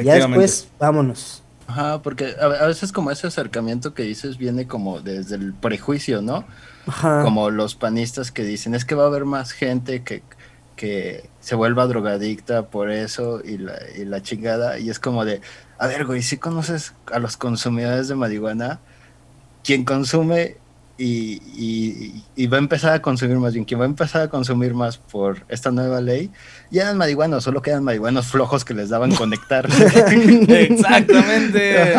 Ya 0.02 0.14
después, 0.14 0.68
vámonos. 0.78 1.42
Ajá, 1.66 2.02
porque 2.02 2.34
a, 2.40 2.66
veces 2.66 2.92
como 2.92 3.10
ese 3.10 3.26
acercamiento 3.26 3.94
que 3.94 4.02
dices 4.02 4.36
viene 4.36 4.66
como 4.66 5.00
desde 5.00 5.36
el 5.36 5.54
prejuicio, 5.54 6.20
¿no? 6.20 6.44
Ajá. 6.86 7.22
Como 7.22 7.50
los 7.50 7.74
panistas 7.74 8.30
que 8.30 8.44
dicen, 8.44 8.74
es 8.74 8.84
que 8.84 8.94
va 8.94 9.04
a 9.04 9.06
haber 9.06 9.24
más 9.24 9.52
gente 9.52 10.02
que, 10.02 10.22
que 10.76 11.28
se 11.40 11.54
vuelva 11.54 11.86
drogadicta 11.86 12.66
por 12.66 12.90
eso 12.90 13.40
y 13.44 13.58
la, 13.58 13.78
y 13.96 14.04
la 14.04 14.22
chingada. 14.22 14.78
Y 14.78 14.90
es 14.90 14.98
como 14.98 15.24
de, 15.24 15.40
a 15.78 15.86
ver, 15.86 16.04
güey, 16.04 16.22
si 16.22 16.36
conoces 16.36 16.94
a 17.12 17.18
los 17.18 17.36
consumidores 17.36 18.08
de 18.08 18.16
marihuana, 18.16 18.80
quien 19.64 19.84
consume 19.84 20.56
y, 21.04 22.46
va 22.46 22.56
a 22.56 22.60
empezar 22.60 22.92
a 22.92 23.02
consumir 23.02 23.36
más 23.38 23.54
bien, 23.54 23.64
quien 23.64 23.80
va 23.80 23.84
a 23.84 23.88
empezar 23.88 24.22
a 24.22 24.28
consumir 24.28 24.74
más 24.74 24.98
por 24.98 25.44
esta 25.48 25.70
nueva 25.70 26.00
ley, 26.00 26.30
ya 26.70 26.82
eran 26.82 26.98
marihuanos, 26.98 27.44
solo 27.44 27.62
quedan 27.62 27.82
marihuanos 27.84 28.26
flojos 28.26 28.64
que 28.64 28.74
les 28.74 28.90
daban 28.90 29.14
conectar. 29.14 29.66
Exactamente. 30.48 31.94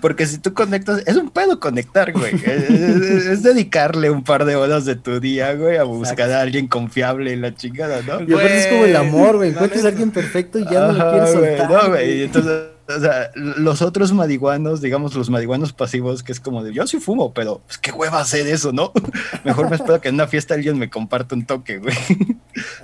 porque 0.00 0.26
si 0.26 0.38
tú 0.38 0.52
conectas, 0.54 1.02
es 1.06 1.16
un 1.16 1.30
pedo 1.30 1.60
conectar, 1.60 2.12
güey. 2.12 2.34
Es, 2.34 3.42
dedicarle 3.42 4.10
un 4.10 4.24
par 4.24 4.44
de 4.44 4.56
horas 4.56 4.84
de 4.84 4.96
tu 4.96 5.20
día, 5.20 5.54
güey, 5.54 5.76
a 5.76 5.84
buscar 5.84 6.30
a 6.30 6.40
alguien 6.40 6.66
confiable 6.68 7.32
y 7.32 7.36
la 7.36 7.54
chingada, 7.54 8.02
¿no? 8.02 8.20
Y 8.20 8.32
es 8.34 8.66
como 8.66 8.84
el 8.84 8.96
amor, 8.96 9.36
güey. 9.36 9.50
Encuentras 9.50 9.84
a 9.84 9.88
alguien 9.88 10.10
perfecto 10.10 10.58
y 10.58 10.64
ya 10.64 10.88
no 10.88 10.92
lo 10.92 11.10
quieres 11.10 11.32
soltar. 11.32 11.70
no, 11.70 11.88
güey. 11.88 12.24
Entonces 12.24 12.72
o 12.96 13.00
sea, 13.00 13.30
los 13.34 13.82
otros 13.82 14.12
marihuanos, 14.12 14.80
digamos 14.80 15.14
los 15.14 15.30
marihuanos 15.30 15.72
pasivos, 15.72 16.22
que 16.22 16.32
es 16.32 16.40
como 16.40 16.62
de 16.62 16.72
yo 16.72 16.86
sí 16.86 17.00
fumo, 17.00 17.32
pero 17.32 17.62
pues 17.66 17.78
qué 17.78 17.92
hueva 17.92 18.20
hacer 18.20 18.46
eso, 18.46 18.72
¿no? 18.72 18.92
Mejor 19.44 19.68
me 19.70 19.76
espero 19.76 20.00
que 20.00 20.08
en 20.08 20.16
una 20.16 20.26
fiesta 20.26 20.54
alguien 20.54 20.78
me 20.78 20.90
comparte 20.90 21.34
un 21.34 21.46
toque, 21.46 21.78
güey. 21.78 21.94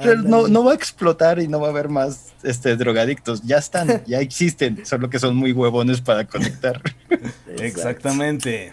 no, 0.25 0.49
no 0.49 0.65
va 0.65 0.73
a 0.73 0.75
explotar 0.75 1.39
y 1.39 1.49
no 1.49 1.61
va 1.61 1.69
a 1.69 1.71
haber 1.71 1.89
más 1.89 2.33
este, 2.43 2.77
drogadictos. 2.77 3.43
Ya 3.43 3.59
están, 3.59 4.03
ya 4.07 4.21
existen, 4.21 4.85
solo 4.85 5.11
que 5.11 5.19
son 5.19 5.37
muy 5.37 5.53
huevones 5.53 6.01
para 6.01 6.27
conectar. 6.27 6.83
Exactamente. 7.59 8.71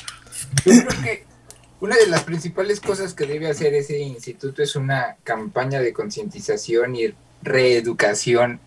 Yo 0.65 0.73
creo 0.85 1.01
que 1.03 1.25
una 1.81 1.95
de 1.95 2.07
las 2.07 2.23
principales 2.23 2.79
cosas 2.79 3.13
que 3.13 3.25
debe 3.25 3.49
hacer 3.49 3.73
ese 3.73 3.99
instituto 3.99 4.63
es 4.63 4.75
una 4.75 5.17
campaña 5.23 5.79
de 5.81 5.93
concientización 5.93 6.95
y 6.95 7.13
reeducación 7.41 8.59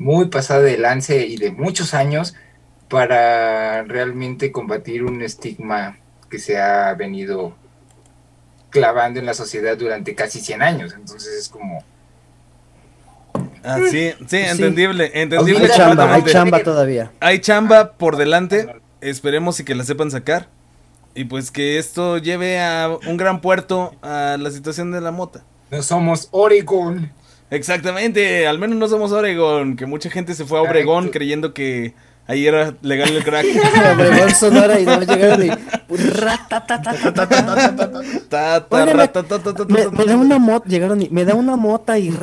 muy 0.00 0.28
pasada 0.28 0.62
de 0.62 0.78
lance 0.78 1.26
y 1.26 1.36
de 1.36 1.52
muchos 1.52 1.92
años 1.92 2.34
para 2.88 3.82
realmente 3.82 4.50
combatir 4.50 5.04
un 5.04 5.20
estigma 5.20 5.98
que 6.30 6.38
se 6.38 6.58
ha 6.58 6.94
venido 6.94 7.54
clavando 8.70 9.20
en 9.20 9.26
la 9.26 9.34
sociedad 9.34 9.76
durante 9.76 10.14
casi 10.14 10.40
100 10.40 10.62
años. 10.62 10.94
Entonces 10.94 11.34
es 11.34 11.48
como... 11.50 11.84
Ah, 13.62 13.78
sí, 13.90 14.14
sí, 14.26 14.38
entendible, 14.38 15.10
entendible. 15.12 15.66
Hay 15.66 15.76
chamba, 15.76 16.14
hay 16.14 16.22
chamba 16.24 16.62
todavía. 16.62 17.12
Hay 17.20 17.40
chamba 17.40 17.92
por 17.92 18.16
delante, 18.16 18.74
esperemos 19.02 19.60
y 19.60 19.64
que 19.64 19.74
la 19.74 19.84
sepan 19.84 20.10
sacar. 20.10 20.48
Y 21.14 21.24
pues 21.24 21.50
que 21.50 21.76
esto 21.76 22.16
lleve 22.16 22.58
a 22.58 22.88
un 23.06 23.18
gran 23.18 23.42
puerto 23.42 23.94
a 24.00 24.38
la 24.40 24.50
situación 24.50 24.92
de 24.92 25.02
la 25.02 25.10
mota. 25.10 25.44
No 25.70 25.82
somos 25.82 26.28
Oregon. 26.30 27.12
Exactamente, 27.50 28.46
al 28.46 28.58
menos 28.58 28.78
no 28.78 28.88
somos 28.88 29.10
Oregon, 29.12 29.76
que 29.76 29.86
mucha 29.86 30.08
gente 30.08 30.34
se 30.34 30.44
fue 30.44 30.58
a 30.58 30.62
Obregón 30.62 31.08
creyendo 31.08 31.52
que 31.52 31.94
ahí 32.28 32.46
era 32.46 32.74
legal 32.80 33.10
el 33.14 33.24
crack. 33.24 33.44
Obregón 33.94 34.30
Sonora 34.30 34.78
y 34.78 34.86
no 34.86 35.00
llegaron 35.02 35.42
y 35.42 35.50
me, 39.90 40.04
da 40.04 40.16
una 40.16 40.38
mota, 40.38 40.68
llegaron 40.68 41.02
y 41.02 41.08
me 41.10 41.24
da 41.24 41.34
una 41.34 41.56
mota 41.56 41.98
y 41.98 42.14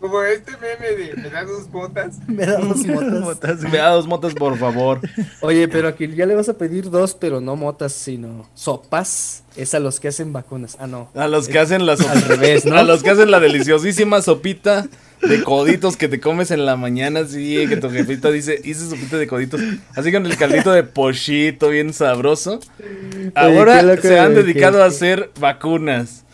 como 0.00 0.22
este 0.22 0.52
meme 0.52 0.96
de 0.96 1.14
me 1.22 1.30
da 1.30 1.44
dos 1.44 1.68
motas. 1.70 2.16
Me 2.28 2.46
da 2.46 2.58
dos 2.58 2.86
motas. 2.86 3.60
me 3.60 3.78
da 3.78 3.90
dos 3.90 4.06
motas, 4.06 4.34
por 4.34 4.56
favor. 4.56 5.00
Oye, 5.40 5.68
pero 5.68 5.88
aquí 5.88 6.08
ya 6.14 6.26
le 6.26 6.34
vas 6.34 6.48
a 6.48 6.54
pedir 6.54 6.90
dos, 6.90 7.14
pero 7.14 7.40
no 7.40 7.56
motas, 7.56 7.92
sino 7.92 8.48
sopas. 8.54 9.42
Es 9.56 9.74
a 9.74 9.80
los 9.80 9.98
que 9.98 10.08
hacen 10.08 10.32
vacunas. 10.32 10.76
Ah, 10.78 10.86
no. 10.86 11.10
A 11.14 11.26
los 11.26 11.48
que 11.48 11.58
hacen 11.58 11.84
la 11.84 11.94
Al 11.94 12.22
revés, 12.22 12.64
¿no? 12.64 12.76
A 12.78 12.82
los 12.84 13.02
que 13.02 13.10
hacen 13.10 13.30
la 13.30 13.40
deliciosísima 13.40 14.22
sopita 14.22 14.86
de 15.22 15.42
coditos 15.42 15.96
que 15.96 16.06
te 16.06 16.20
comes 16.20 16.52
en 16.52 16.64
la 16.64 16.76
mañana, 16.76 17.20
así 17.20 17.66
que 17.68 17.76
tu 17.76 17.90
jefita 17.90 18.30
dice, 18.30 18.60
hice 18.62 18.88
sopita 18.88 19.16
de 19.16 19.26
coditos, 19.26 19.60
así 19.96 20.12
con 20.12 20.24
el 20.26 20.36
caldito 20.36 20.70
de 20.70 20.84
pochito 20.84 21.70
bien 21.70 21.92
sabroso. 21.92 22.60
Ahora 23.34 23.96
se 24.00 24.20
han 24.20 24.34
dedicado 24.34 24.80
a 24.80 24.86
hacer 24.86 25.30
vacunas. 25.40 26.24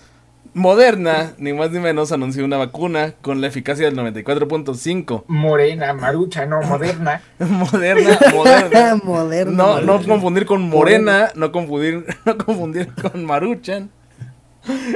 Moderna, 0.55 1.33
ni 1.37 1.53
más 1.53 1.73
ni 1.73 1.81
menos, 1.81 2.13
anunció 2.13 2.45
una 2.45 2.57
vacuna 2.57 3.15
con 3.21 3.41
la 3.41 3.49
eficacia 3.49 3.87
del 3.87 3.97
94.5. 3.97 5.25
Morena, 5.27 5.93
marucha, 5.95 6.47
no, 6.47 6.63
moderna. 6.63 7.21
moderna, 7.41 8.21
moderna. 9.05 9.53
No, 9.53 9.81
no 9.81 10.01
confundir 10.05 10.47
con 10.47 10.63
morena, 10.63 11.33
no 11.35 11.51
confundir, 11.51 12.07
no 12.25 12.39
confundir 12.39 12.93
con 12.95 13.25
maruchan. 13.25 13.91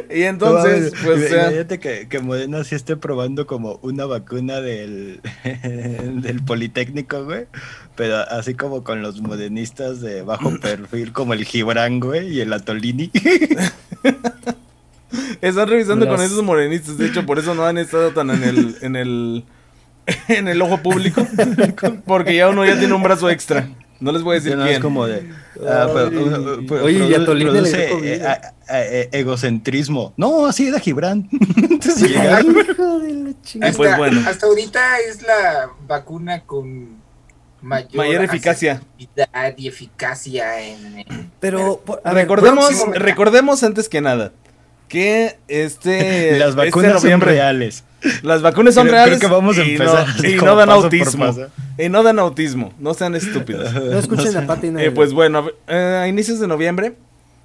Y 0.09 0.23
entonces, 0.23 0.95
pues. 1.05 1.31
Imagínate 1.31 1.79
que, 1.79 2.09
que 2.09 2.21
Moderna 2.21 2.65
sí 2.65 2.75
esté 2.75 2.97
probando 2.97 3.47
como 3.47 3.79
una 3.83 4.07
vacuna 4.07 4.63
del, 4.63 5.21
del 5.43 6.43
Politécnico, 6.43 7.25
güey. 7.25 7.47
Pero 7.95 8.17
así 8.17 8.55
como 8.55 8.83
con 8.83 9.03
los 9.03 9.21
modernistas 9.21 10.01
de 10.01 10.23
bajo 10.23 10.59
perfil, 10.61 11.13
como 11.13 11.35
el 11.35 11.45
Gibran, 11.45 12.01
güey, 12.01 12.29
y 12.29 12.41
el 12.41 12.53
Atolini. 12.55 13.11
Están 15.41 15.69
revisando 15.69 16.09
con 16.09 16.21
esos 16.21 16.43
morenistas. 16.43 16.99
De 16.99 17.07
hecho, 17.07 17.25
por 17.27 17.39
eso 17.39 17.55
no 17.55 17.65
han 17.65 17.79
estado 17.79 18.13
tan 18.13 18.31
en 18.31 18.43
el, 18.43 18.77
en 18.83 18.97
el, 18.97 19.45
en 20.29 20.49
el 20.49 20.61
ojo 20.63 20.79
público. 20.79 21.27
Porque 22.07 22.37
ya 22.37 22.49
uno 22.49 22.65
ya 22.65 22.79
tiene 22.79 22.95
un 22.95 23.03
brazo 23.03 23.31
extra. 23.31 23.69
No 24.01 24.13
les 24.13 24.23
voy 24.23 24.37
a 24.37 24.41
decir 24.41 24.55
quién. 24.55 24.69
Es 24.69 24.79
como 24.79 25.07
de. 25.07 25.29
Ah, 25.67 25.89
oye, 26.83 27.09
y 27.09 27.15
a 27.15 27.19
le 27.19 27.61
eh, 27.69 28.41
eh, 28.71 29.09
egocentrismo. 29.11 30.13
No, 30.17 30.47
así 30.47 30.69
era 30.69 30.79
Gibran. 30.79 31.29
pues 33.77 33.97
bueno. 33.97 34.23
hasta 34.29 34.47
ahorita 34.47 35.01
es 35.01 35.23
la 35.23 35.71
vacuna 35.89 36.43
con 36.45 36.99
mayor, 37.61 38.23
eficacia 38.23 38.81
y 39.57 39.67
eficacia 39.67 40.61
en, 40.63 41.05
pero 41.41 41.83
recordemos 42.05 42.71
recordemos 42.95 43.65
antes 43.65 43.89
que 43.89 44.01
nada 44.01 44.33
que 44.89 45.39
este. 45.49 46.39
Las 46.39 46.57
vacunas 46.57 46.97
este 46.97 47.11
son 47.11 47.21
reales. 47.21 47.85
Las 48.23 48.43
vacunas 48.43 48.75
son 48.75 48.89
reales. 48.89 49.21
que 49.21 49.27
vamos 49.27 49.59
a 49.59 49.65
y 49.65 49.73
empezar. 49.73 50.07
No, 50.23 50.29
y 50.29 50.37
no 50.37 50.57
dan 50.57 50.71
autismo. 50.71 51.35
Y 51.79 51.89
no 51.89 52.03
dan 52.03 52.19
autismo. 52.19 52.73
No 52.79 52.95
sean 52.95 53.15
estúpidos. 53.15 53.73
No 53.75 53.99
escuchen 53.99 54.35
la 54.35 54.47
patina. 54.47 54.83
Eh, 54.83 54.91
pues 54.91 55.13
bueno, 55.13 55.49
eh, 55.67 56.01
a 56.03 56.09
inicios 56.09 56.41
de 56.41 56.47
noviembre 56.47 56.95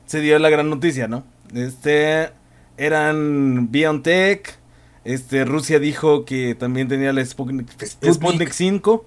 se 0.05 0.19
dio 0.21 0.37
la 0.39 0.49
gran 0.49 0.69
noticia, 0.69 1.07
¿no? 1.07 1.23
Este. 1.53 2.29
Eran 2.77 3.71
BioNTech. 3.71 4.57
Este, 5.05 5.43
Rusia 5.43 5.79
dijo 5.79 6.25
que 6.25 6.55
también 6.55 6.87
tenía 6.87 7.11
la 7.13 7.23
Sputnik, 7.23 7.67
Sputnik 7.83 8.51
5. 8.51 9.05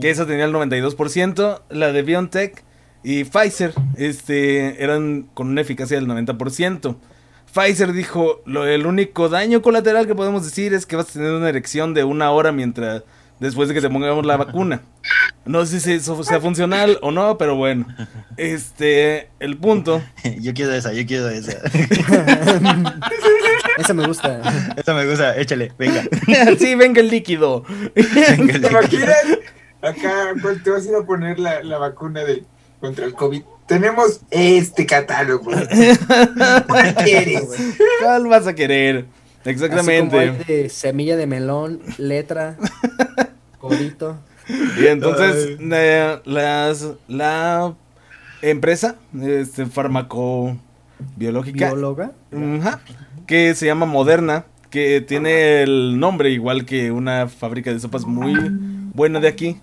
Que 0.00 0.10
esa 0.10 0.26
tenía 0.26 0.44
el 0.44 0.52
92%. 0.52 1.62
La 1.70 1.92
de 1.92 2.02
BioNTech 2.02 2.62
y 3.02 3.24
Pfizer. 3.24 3.74
Este, 3.96 4.82
eran 4.82 5.28
con 5.34 5.48
una 5.48 5.60
eficacia 5.60 5.96
del 5.96 6.08
90%. 6.08 6.96
Pfizer 7.52 7.92
dijo, 7.92 8.42
lo, 8.46 8.66
el 8.66 8.86
único 8.86 9.28
daño 9.28 9.62
colateral 9.62 10.06
que 10.06 10.14
podemos 10.14 10.44
decir 10.44 10.72
es 10.74 10.86
que 10.86 10.96
vas 10.96 11.10
a 11.10 11.12
tener 11.14 11.32
una 11.32 11.48
erección 11.48 11.94
de 11.94 12.04
una 12.04 12.30
hora 12.30 12.52
mientras 12.52 13.02
después 13.40 13.68
de 13.68 13.74
que 13.74 13.80
te 13.80 13.90
pongamos 13.90 14.24
la 14.24 14.36
vacuna. 14.36 14.82
No 15.44 15.66
sé 15.66 15.80
si 15.80 15.94
eso 15.94 16.22
sea 16.22 16.40
funcional 16.40 16.98
o 17.02 17.10
no, 17.10 17.38
pero 17.38 17.56
bueno. 17.56 17.86
Este, 18.36 19.30
el 19.40 19.56
punto. 19.56 20.00
Yo 20.40 20.54
quiero 20.54 20.72
esa, 20.72 20.92
yo 20.92 21.04
quiero 21.06 21.28
esa. 21.28 21.52
esa 23.78 23.94
me 23.94 24.06
gusta. 24.06 24.42
Esa 24.76 24.94
me 24.94 25.06
gusta, 25.06 25.36
échale, 25.36 25.72
venga. 25.78 26.04
sí, 26.58 26.74
venga 26.74 27.00
el 27.00 27.08
líquido. 27.08 27.64
Venga 27.94 28.60
¿Te 28.60 28.68
imaginas? 28.68 29.24
Acá, 29.82 30.34
te 30.62 30.70
vas 30.70 30.86
a 30.86 30.88
ir 30.90 30.94
a 30.94 31.02
poner 31.02 31.38
la, 31.38 31.62
la 31.62 31.78
vacuna 31.78 32.22
de, 32.22 32.44
contra 32.80 33.06
el 33.06 33.14
COVID 33.14 33.42
tenemos 33.70 34.20
este 34.32 34.84
catálogo. 34.84 35.44
¿Cuál 36.66 36.94
quieres? 36.96 37.44
¿Cuál 38.02 38.26
vas 38.26 38.48
a 38.48 38.54
querer? 38.56 39.04
Exactamente. 39.44 40.32
de 40.44 40.68
semilla 40.68 41.16
de 41.16 41.28
melón, 41.28 41.80
letra, 41.96 42.56
codito. 43.58 44.18
Y 44.76 44.88
entonces 44.88 45.56
las, 46.24 46.88
la 47.06 47.76
empresa 48.42 48.96
este, 49.22 49.66
farmacobiológica 49.66 51.68
bióloga 51.68 52.10
que 53.28 53.54
se 53.54 53.66
llama 53.66 53.86
Moderna, 53.86 54.46
que 54.70 55.00
tiene 55.00 55.62
el 55.62 56.00
nombre 56.00 56.30
igual 56.30 56.66
que 56.66 56.90
una 56.90 57.28
fábrica 57.28 57.72
de 57.72 57.78
sopas 57.78 58.04
muy 58.04 58.34
buena 58.94 59.20
de 59.20 59.28
aquí, 59.28 59.60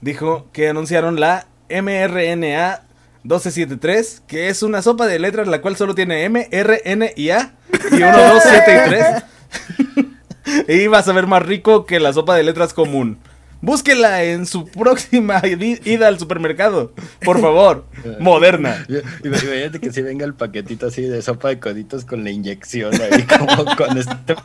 dijo 0.00 0.46
que 0.52 0.68
anunciaron 0.68 1.18
la 1.18 1.48
mRNA 1.68 2.82
1273, 3.28 4.22
que 4.26 4.48
es 4.48 4.62
una 4.62 4.80
sopa 4.80 5.06
de 5.06 5.18
letras 5.18 5.48
la 5.48 5.60
cual 5.60 5.76
solo 5.76 5.94
tiene 5.94 6.24
M, 6.24 6.48
R, 6.50 6.80
N 6.86 7.12
y 7.14 7.28
A. 7.28 7.52
Y 7.92 7.96
1, 7.96 8.10
2, 8.10 8.42
7 8.42 8.82
y 8.86 8.88
3. 8.88 10.68
y 10.82 10.86
va 10.86 11.00
a 11.00 11.02
saber 11.02 11.26
más 11.26 11.42
rico 11.42 11.84
que 11.84 12.00
la 12.00 12.14
sopa 12.14 12.34
de 12.36 12.42
letras 12.42 12.72
común. 12.72 13.18
Búsquela 13.60 14.22
en 14.22 14.46
su 14.46 14.66
próxima 14.66 15.42
ida 15.44 16.08
al 16.08 16.18
supermercado. 16.18 16.94
Por 17.22 17.38
favor. 17.38 17.84
Moderna. 18.20 18.86
Imagínate 19.22 19.78
que 19.78 19.92
si 19.92 20.00
venga 20.00 20.24
el 20.24 20.32
paquetito 20.32 20.86
así 20.86 21.02
de 21.02 21.20
sopa 21.20 21.48
de 21.48 21.58
coditos 21.58 22.06
con 22.06 22.24
la 22.24 22.30
inyección 22.30 22.94
ahí, 22.94 23.24
como 23.38 23.76
con 23.76 23.98
este 23.98 24.36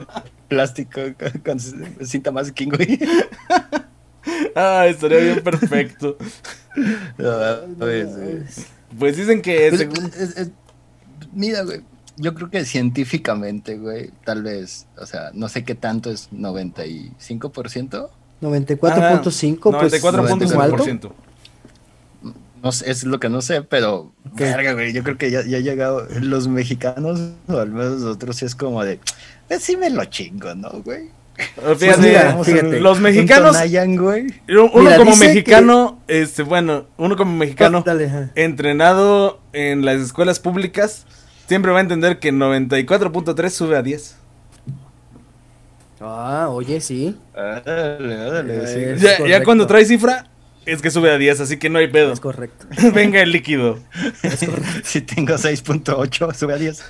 plástico, 0.50 1.00
con, 1.46 1.58
cinta 2.06 2.32
más 2.32 2.52
güey. 2.54 3.00
Ah, 4.56 4.88
estaría 4.88 5.20
bien 5.20 5.42
perfecto. 5.42 6.18
Pues 8.98 9.18
dicen 9.18 9.42
que 9.42 9.70
pues, 9.70 10.52
mira, 11.34 11.64
güey. 11.64 11.82
Yo 12.16 12.36
creo 12.36 12.52
que 12.52 12.64
científicamente, 12.64 13.78
güey, 13.78 14.12
tal 14.24 14.44
vez, 14.44 14.86
o 14.98 15.06
sea, 15.08 15.32
no 15.34 15.50
sé 15.50 15.64
qué 15.64 15.74
tanto 15.74 16.12
es 16.12 16.30
95%. 16.32 18.10
94.5, 18.42 19.80
pues 19.80 20.04
94.5%. 20.04 21.12
No 22.62 22.72
sé, 22.72 22.92
es 22.92 23.04
lo 23.04 23.20
que 23.20 23.30
no 23.30 23.42
sé, 23.42 23.64
pero 23.64 24.14
verga, 24.36 24.74
güey, 24.74 24.94
yo 24.94 25.04
creo 25.04 25.18
que 25.18 25.32
ya, 25.32 25.44
ya 25.44 25.58
ha 25.58 25.62
llegado 25.62 26.08
los 26.22 26.48
mexicanos, 26.48 27.32
o 27.48 27.58
al 27.58 27.72
menos 27.72 28.02
nosotros, 28.02 28.38
sí 28.38 28.46
es 28.46 28.56
como 28.56 28.84
de, 28.86 29.00
pues 29.48 29.64
sí 29.64 29.76
me 29.76 29.90
lo 29.90 30.06
chingo, 30.06 30.54
¿no, 30.56 30.70
güey? 30.84 31.10
Fíjate, 31.78 32.80
los 32.80 33.00
mexicanos. 33.00 33.56
Uno 34.74 34.90
como 34.98 35.16
mexicano, 35.16 36.00
este, 36.08 36.44
bueno, 36.44 36.86
uno 36.98 37.16
como 37.18 37.36
mexicano 37.36 37.84
entrenado 38.36 39.40
en 39.52 39.84
las 39.86 40.00
escuelas 40.00 40.40
públicas, 40.40 41.06
siempre 41.48 41.72
va 41.72 41.80
a 41.80 41.82
entender 41.82 42.20
que 42.20 42.32
94.3 42.32 43.50
sube 43.50 43.78
a 43.78 43.82
10. 43.82 44.18
Ah, 46.02 46.50
oye, 46.50 46.82
sí. 46.82 47.18
ya, 49.02 49.26
ya 49.28 49.44
cuando 49.44 49.66
trae 49.68 49.86
cifra, 49.86 50.28
es 50.66 50.82
que 50.82 50.92
sube 50.92 51.12
a 51.12 51.18
10, 51.18 51.42
así 51.42 51.58
que 51.58 51.70
no 51.70 51.80
hay 51.80 51.88
pedo. 51.88 52.14
Es 52.14 52.20
correcto. 52.20 52.68
Venga 52.94 53.22
el 53.22 53.32
líquido. 53.32 53.80
si 54.84 55.02
tengo 55.02 55.34
6.8, 55.34 56.34
sube 56.34 56.54
a 56.54 56.58
10. 56.58 56.84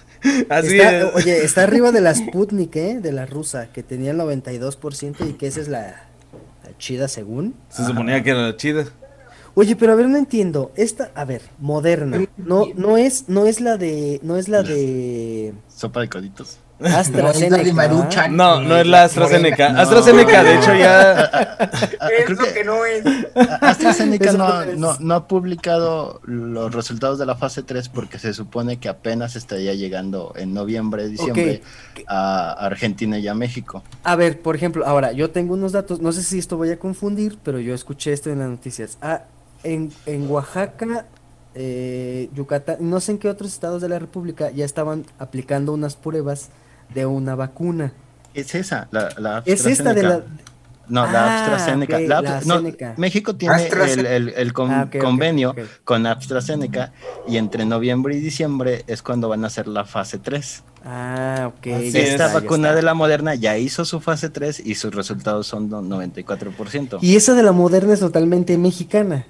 Así 0.50 0.80
es. 0.80 1.06
Oye, 1.16 1.44
está 1.44 1.64
arriba 1.64 1.92
de 1.92 2.02
la 2.02 2.14
Sputnik, 2.14 2.76
¿eh? 2.76 3.00
De 3.00 3.12
la 3.12 3.26
rusa, 3.26 3.68
que 3.72 3.84
tenía 3.84 4.12
el 4.12 4.18
92% 4.18 5.30
y 5.30 5.34
que 5.34 5.48
esa 5.48 5.62
es 5.62 5.68
la, 5.68 6.08
chida 6.78 7.08
según. 7.08 7.56
Se 7.70 7.86
suponía 7.86 8.24
que 8.24 8.32
era 8.32 8.42
la 8.42 8.58
chida. 8.58 8.86
Oye, 9.56 9.76
pero 9.76 9.92
a 9.92 9.96
ver, 9.96 10.08
no 10.08 10.18
entiendo. 10.18 10.72
Esta, 10.76 11.12
a 11.14 11.26
ver, 11.26 11.44
moderna. 11.60 12.26
No, 12.38 12.66
no 12.76 12.98
es, 12.98 13.30
no 13.30 13.46
es 13.46 13.62
la 13.62 13.78
de, 13.78 14.20
no 14.24 14.38
es 14.38 14.48
la 14.48 14.64
de. 14.64 15.54
Sopa 15.68 16.02
de 16.02 16.10
coditos. 16.10 16.58
AstraZeneca. 16.84 18.28
No, 18.30 18.62
no 18.62 18.78
es 18.78 18.88
la 18.88 19.04
AstraZeneca. 19.04 19.80
AstraZeneca, 19.80 20.44
de 20.44 20.56
hecho, 20.56 20.74
ya. 20.74 21.24
es 22.20 22.30
lo 22.30 22.54
que, 22.54 22.64
no 22.64 22.86
es. 22.86 23.06
AstraZeneca 23.62 24.34
no, 24.34 24.98
no, 25.00 25.14
ha 25.14 25.28
publicado 25.28 26.20
los 26.24 26.74
resultados 26.74 27.20
de 27.20 27.26
la 27.26 27.36
fase 27.36 27.64
3 27.64 27.90
porque 27.90 28.20
se 28.20 28.34
supone 28.34 28.78
que 28.78 28.90
apenas 28.90 29.36
estaría 29.36 29.74
llegando 29.74 30.34
en 30.36 30.54
noviembre, 30.54 31.08
diciembre 31.08 31.62
a 32.08 32.52
Argentina 32.52 33.20
y 33.20 33.28
a 33.28 33.34
México. 33.34 33.84
A 34.04 34.16
ver, 34.16 34.42
por 34.42 34.56
ejemplo, 34.56 34.86
ahora 34.86 35.12
yo 35.12 35.30
tengo 35.30 35.54
unos 35.54 35.72
datos, 35.72 36.02
no 36.02 36.12
sé 36.12 36.24
si 36.24 36.40
esto 36.40 36.58
voy 36.58 36.72
a 36.72 36.80
confundir, 36.80 37.38
pero 37.44 37.60
yo 37.60 37.74
escuché 37.74 38.14
esto 38.14 38.30
en 38.30 38.40
las 38.40 38.50
noticias. 38.50 38.98
Ah, 39.02 39.24
en, 39.64 39.92
en 40.06 40.30
Oaxaca 40.30 41.06
eh, 41.56 42.30
Yucatán, 42.34 42.78
no 42.80 43.00
sé 43.00 43.14
en 43.14 43.18
qué 43.20 43.30
otros 43.30 43.52
estados 43.52 43.82
de 43.82 43.90
la 43.90 44.00
República 44.00 44.52
ya 44.52 44.66
estaban 44.66 45.06
aplicando 45.20 45.74
unas 45.74 45.96
pruebas 45.96 46.50
de 46.94 47.06
una 47.06 47.36
vacuna. 47.36 47.94
Es 48.34 48.56
esa, 48.56 48.88
la, 48.92 49.44
Es 49.46 49.66
esta 49.66 49.94
de 49.94 50.04
la... 50.04 50.24
No, 50.90 51.10
la 51.10 51.24
ah, 51.24 51.56
AstraZeneca. 51.56 52.96
México 52.98 53.36
tiene 53.36 53.68
el, 53.68 54.54
ah, 54.58 54.90
convenio 55.00 55.56
con 55.86 56.06
AstraZeneca 56.06 56.92
y 57.26 57.38
entre 57.38 57.66
noviembre 57.66 58.18
y 58.18 58.20
diciembre 58.20 58.84
es 58.88 59.02
cuando 59.02 59.30
van 59.30 59.46
a 59.46 59.48
hacer 59.48 59.68
la 59.68 59.86
fase 59.86 60.18
3. 60.18 60.64
Ah, 60.84 61.52
ok. 61.56 61.66
Esta 61.68 62.34
vacuna 62.34 62.74
de 62.74 62.82
la 62.82 62.94
Moderna 62.94 63.34
ya 63.36 63.58
hizo 63.58 63.86
su 63.86 64.02
fase 64.02 64.30
3 64.30 64.62
y 64.66 64.76
sus 64.76 64.94
resultados 64.94 65.48
son 65.48 65.70
94%. 65.70 66.98
Y 67.02 67.16
esa 67.16 67.34
de 67.34 67.44
la 67.44 67.54
Moderna 67.54 67.94
es 67.94 68.02
totalmente 68.02 68.58
mexicana. 68.58 69.26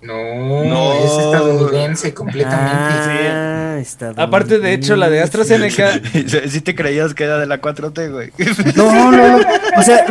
No, 0.00 0.92
es 0.94 1.10
estadounidense 1.10 2.14
completamente. 2.14 3.28
Ah, 3.30 3.82
Aparte, 4.16 4.58
de 4.60 4.72
hecho, 4.72 4.96
la 4.96 5.10
de 5.10 5.20
AstraZeneca. 5.20 6.00
Si 6.48 6.60
te 6.60 6.74
creías 6.74 7.14
que 7.14 7.24
era 7.24 7.38
de 7.38 7.46
la 7.46 7.60
4T, 7.60 8.12
güey. 8.12 8.32
No, 8.76 9.10
no, 9.10 9.38
no. 9.38 9.44
O 9.76 9.82
sea, 9.82 10.04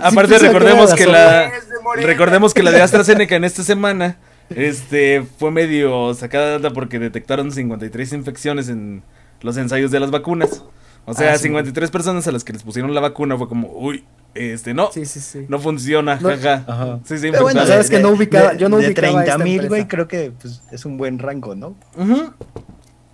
aparte, 0.02 0.38
recordemos 0.38 0.94
que 0.94 1.06
la. 1.06 1.50
Recordemos 1.96 2.54
que 2.54 2.62
la 2.62 2.70
de 2.70 2.82
AstraZeneca 2.82 3.36
en 3.36 3.44
esta 3.44 3.62
semana. 3.62 4.18
Este 4.50 5.24
fue 5.38 5.52
medio 5.52 6.12
sacada 6.14 6.70
porque 6.70 6.98
detectaron 6.98 7.52
53 7.52 8.12
infecciones 8.14 8.68
en 8.68 9.04
los 9.42 9.56
ensayos 9.56 9.90
de 9.90 10.00
las 10.00 10.10
vacunas. 10.10 10.64
O 11.04 11.14
sea, 11.14 11.38
53 11.38 11.88
ah, 11.88 11.92
personas 11.92 12.26
a 12.26 12.32
las 12.32 12.44
que 12.44 12.52
les 12.52 12.62
pusieron 12.62 12.92
la 12.94 13.00
vacuna 13.00 13.36
fue 13.36 13.48
como, 13.48 13.68
uy, 13.68 14.04
este, 14.34 14.74
no. 14.74 14.92
Sí, 14.92 15.06
sí, 15.06 15.20
sí. 15.20 15.46
No 15.48 15.58
funciona, 15.58 16.18
jaja. 16.18 16.64
Ajá. 16.66 17.00
Sí, 17.04 17.18
sí, 17.18 17.28
Pero 17.30 17.42
bueno, 17.42 17.66
sabes 17.66 17.90
que 17.90 17.98
no 17.98 18.10
ubicaba, 18.10 18.54
yo 18.54 18.68
no 18.68 18.78
de 18.78 18.88
ubicaba 18.88 19.24
30 19.24 19.38
mil, 19.38 19.68
güey, 19.68 19.88
creo 19.88 20.06
que 20.06 20.32
pues, 20.40 20.62
es 20.70 20.84
un 20.84 20.96
buen 20.96 21.18
rango, 21.18 21.54
¿no? 21.54 21.76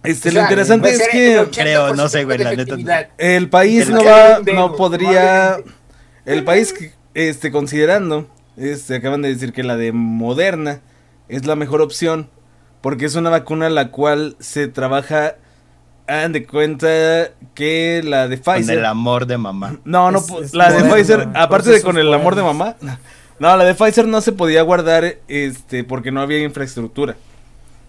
Este, 0.02 0.30
lo 0.30 0.40
interesante 0.40 0.90
es 0.90 1.08
que 1.08 1.46
creo, 1.52 1.94
no 1.94 2.08
sé, 2.08 2.24
güey, 2.24 2.38
la 2.38 2.54
neta. 2.54 3.10
El 3.18 3.48
país 3.48 3.88
no 3.88 4.04
va, 4.04 4.40
no 4.54 4.76
podría, 4.76 5.58
el 6.24 6.44
país, 6.44 6.74
este, 7.14 7.50
considerando, 7.50 8.28
este, 8.56 8.96
acaban 8.96 9.22
de 9.22 9.28
decir 9.28 9.52
que 9.52 9.62
la 9.62 9.76
de 9.76 9.92
Moderna 9.92 10.80
es 11.28 11.46
la 11.46 11.56
mejor 11.56 11.80
opción, 11.80 12.28
porque 12.82 13.06
es 13.06 13.16
una 13.16 13.30
vacuna 13.30 13.68
la 13.68 13.90
cual 13.90 14.36
se 14.38 14.68
trabaja 14.68 15.36
hagan 16.06 16.32
de 16.32 16.46
cuenta 16.46 17.30
que 17.54 18.02
la 18.04 18.28
de 18.28 18.38
Pfizer. 18.38 18.66
Con 18.66 18.78
el 18.78 18.84
amor 18.84 19.26
de 19.26 19.38
mamá. 19.38 19.76
No, 19.84 20.10
no, 20.10 20.24
la 20.52 20.72
de 20.72 20.84
Pfizer, 20.84 21.28
aparte 21.34 21.70
de 21.70 21.82
con 21.82 21.98
el 21.98 22.12
amor 22.12 22.34
de 22.34 22.42
mamá. 22.42 22.76
No, 23.38 23.56
la 23.56 23.64
de 23.64 23.74
Pfizer 23.74 24.06
no 24.06 24.20
se 24.20 24.32
podía 24.32 24.62
guardar 24.62 25.16
este 25.28 25.84
porque 25.84 26.10
no 26.10 26.20
había 26.20 26.38
infraestructura. 26.38 27.16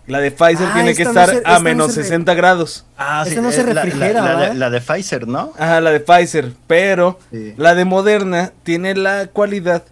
La 0.07 0.19
de 0.19 0.31
Pfizer 0.31 0.67
ah, 0.69 0.73
tiene 0.73 0.95
que 0.95 1.03
estar 1.03 1.41
a 1.43 1.59
menos 1.59 1.93
60 1.93 2.33
grados. 2.33 2.85
Ah, 2.97 3.25
sí, 3.27 3.35
no 3.41 3.51
se 3.51 3.63
refrigera. 3.63 4.21
La, 4.21 4.53
la, 4.53 4.69
de, 4.69 4.79
Pfizer, 4.79 5.27
¿no? 5.27 5.51
Ajá, 5.57 5.81
la 5.81 5.91
de 5.91 5.99
Pfizer. 5.99 6.53
Pero 6.65 7.19
la 7.57 7.75
de 7.75 7.83
Moderna 7.83 8.53
tiene 8.63 8.95
la 8.95 9.27
cualidad 9.27 9.83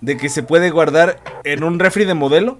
de 0.00 0.16
que 0.16 0.28
se 0.30 0.42
puede 0.42 0.70
guardar 0.70 1.20
en 1.44 1.64
un 1.64 1.78
refri 1.78 2.04
de 2.06 2.14
modelo 2.14 2.58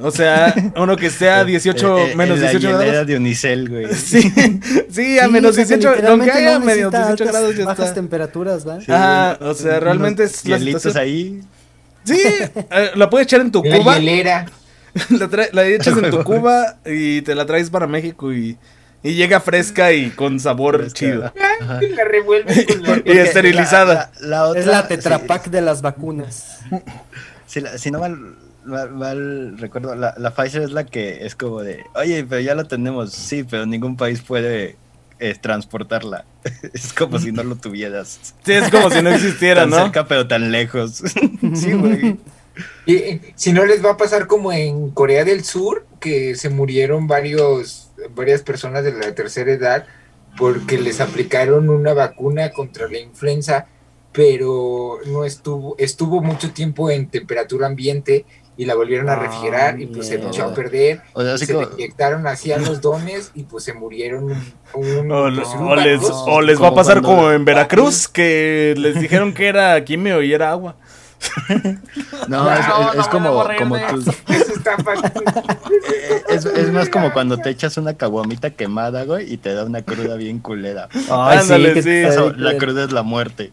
o 0.00 0.10
sea, 0.12 0.54
uno 0.76 0.96
que 0.96 1.10
sea 1.10 1.44
18, 1.44 1.98
eh, 1.98 2.12
eh, 2.12 2.16
menos 2.16 2.40
18 2.40 2.78
grados. 2.78 3.06
de 3.06 3.16
Unicel, 3.16 3.68
güey. 3.68 3.86
Sí, 3.94 4.32
sí, 4.90 5.18
a 5.18 5.28
menos 5.28 5.56
18, 5.56 5.94
aunque 6.08 6.30
haya 6.30 6.58
menos 6.58 6.92
18 6.92 7.24
grados 7.24 7.56
ya 7.56 7.64
bajas 7.64 7.94
temperaturas, 7.94 8.66
¿va? 8.66 8.78
ah, 8.88 9.36
o 9.40 9.54
sea, 9.54 9.80
realmente 9.80 10.24
es 10.24 10.44
la 10.46 10.58
situación. 10.58 10.96
ahí. 10.96 11.40
Sí, 12.04 12.20
eh, 12.70 12.90
la 12.94 13.10
puedes 13.10 13.26
echar 13.26 13.40
en 13.40 13.50
tu 13.50 13.62
cuba. 13.62 13.98
La 15.10 15.26
la, 15.28 15.48
la 15.52 15.66
echas 15.66 15.96
en 15.96 16.10
tu 16.10 16.24
cuba 16.24 16.78
y 16.84 17.22
te 17.22 17.34
la 17.34 17.46
traes 17.46 17.70
para 17.70 17.86
México 17.86 18.32
y, 18.32 18.56
y 19.02 19.14
llega 19.14 19.38
fresca 19.38 19.92
y 19.92 20.10
con 20.10 20.40
sabor 20.40 20.92
chido. 20.92 21.32
La 21.60 22.04
revuelves 22.04 22.66
con 22.66 22.82
la... 22.82 23.02
y 23.04 23.18
esterilizada. 23.18 24.10
es 24.56 24.66
la 24.66 24.88
tetrapack 24.88 25.50
de 25.50 25.60
las 25.60 25.82
vacunas. 25.82 26.60
Si, 27.46 27.62
si 27.76 27.90
no 27.92 28.00
mal 28.00 28.34
mal, 28.68 29.58
recuerdo, 29.58 29.94
la, 29.94 30.14
la, 30.16 30.30
Pfizer 30.34 30.62
es 30.62 30.70
la 30.70 30.84
que 30.86 31.24
es 31.26 31.34
como 31.34 31.62
de, 31.62 31.84
oye, 31.94 32.24
pero 32.24 32.40
ya 32.40 32.54
la 32.54 32.64
tenemos, 32.64 33.12
sí, 33.12 33.44
pero 33.44 33.66
ningún 33.66 33.96
país 33.96 34.20
puede 34.20 34.76
eh, 35.20 35.34
transportarla. 35.40 36.24
es 36.72 36.92
como 36.92 37.18
si 37.18 37.32
no 37.32 37.42
lo 37.42 37.56
tuvieras. 37.56 38.34
Sí, 38.44 38.52
es 38.52 38.70
como 38.70 38.90
si 38.90 39.02
no 39.02 39.10
existiera, 39.10 39.62
tan 39.62 39.70
¿no? 39.70 39.76
cerca, 39.76 40.06
pero 40.06 40.28
tan 40.28 40.52
lejos. 40.52 41.02
sí, 41.54 41.72
güey. 41.72 42.18
Y, 42.86 43.20
si 43.34 43.52
no 43.52 43.64
les 43.64 43.84
va 43.84 43.92
a 43.92 43.96
pasar 43.96 44.26
como 44.26 44.52
en 44.52 44.90
Corea 44.90 45.24
del 45.24 45.44
Sur, 45.44 45.86
que 46.00 46.34
se 46.36 46.50
murieron 46.50 47.06
varios, 47.06 47.90
varias 48.14 48.42
personas 48.42 48.84
de 48.84 48.92
la 48.92 49.14
tercera 49.14 49.52
edad 49.52 49.86
porque 50.36 50.78
les 50.78 51.00
aplicaron 51.00 51.68
una 51.68 51.94
vacuna 51.94 52.52
contra 52.52 52.88
la 52.88 52.98
influenza, 52.98 53.66
pero 54.12 54.98
no 55.06 55.24
estuvo, 55.24 55.74
estuvo 55.78 56.22
mucho 56.22 56.52
tiempo 56.52 56.90
en 56.90 57.08
temperatura 57.08 57.66
ambiente 57.66 58.24
y 58.58 58.64
la 58.64 58.74
volvieron 58.74 59.08
a 59.08 59.14
refrigerar 59.14 59.80
y 59.80 59.86
pues 59.86 60.08
se 60.08 60.16
echó 60.16 60.46
a 60.46 60.52
perder. 60.52 61.00
O 61.12 61.22
sea, 61.22 61.38
se 61.38 61.54
como... 61.54 61.68
inyectaron 61.74 62.26
así 62.26 62.50
a 62.50 62.58
los 62.58 62.80
dones 62.80 63.30
y 63.34 63.44
pues 63.44 63.62
se 63.62 63.72
murieron 63.72 64.24
un, 64.74 65.10
o, 65.12 65.30
les, 65.30 65.48
o, 65.54 66.40
les, 66.40 66.60
va 66.60 66.68
a 66.68 66.74
pasar 66.74 67.00
como 67.00 67.30
en 67.30 67.44
Veracruz, 67.44 68.08
que 68.08 68.74
les 68.76 69.00
dijeron 69.00 69.32
que 69.32 69.46
era 69.46 69.82
quimio 69.84 70.22
y 70.22 70.34
era 70.34 70.50
agua. 70.50 70.74
no, 72.28 72.52
es, 72.52 73.08
como, 73.08 73.44
como 73.58 73.76
tú. 73.76 74.04
es, 76.28 76.44
es, 76.44 76.72
más 76.72 76.88
como 76.88 77.12
cuando 77.12 77.38
te 77.38 77.50
echas 77.50 77.76
una 77.76 77.94
caguamita 77.94 78.50
quemada, 78.50 79.04
güey, 79.04 79.32
y 79.32 79.36
te 79.36 79.54
da 79.54 79.64
una 79.64 79.82
cruda 79.82 80.16
bien 80.16 80.40
culera. 80.40 80.88
Ay, 81.10 81.38
Ándale, 81.38 81.80
sí, 81.80 82.02
la 82.36 82.56
cruda 82.58 82.84
es 82.84 82.92
la 82.92 83.04
muerte. 83.04 83.52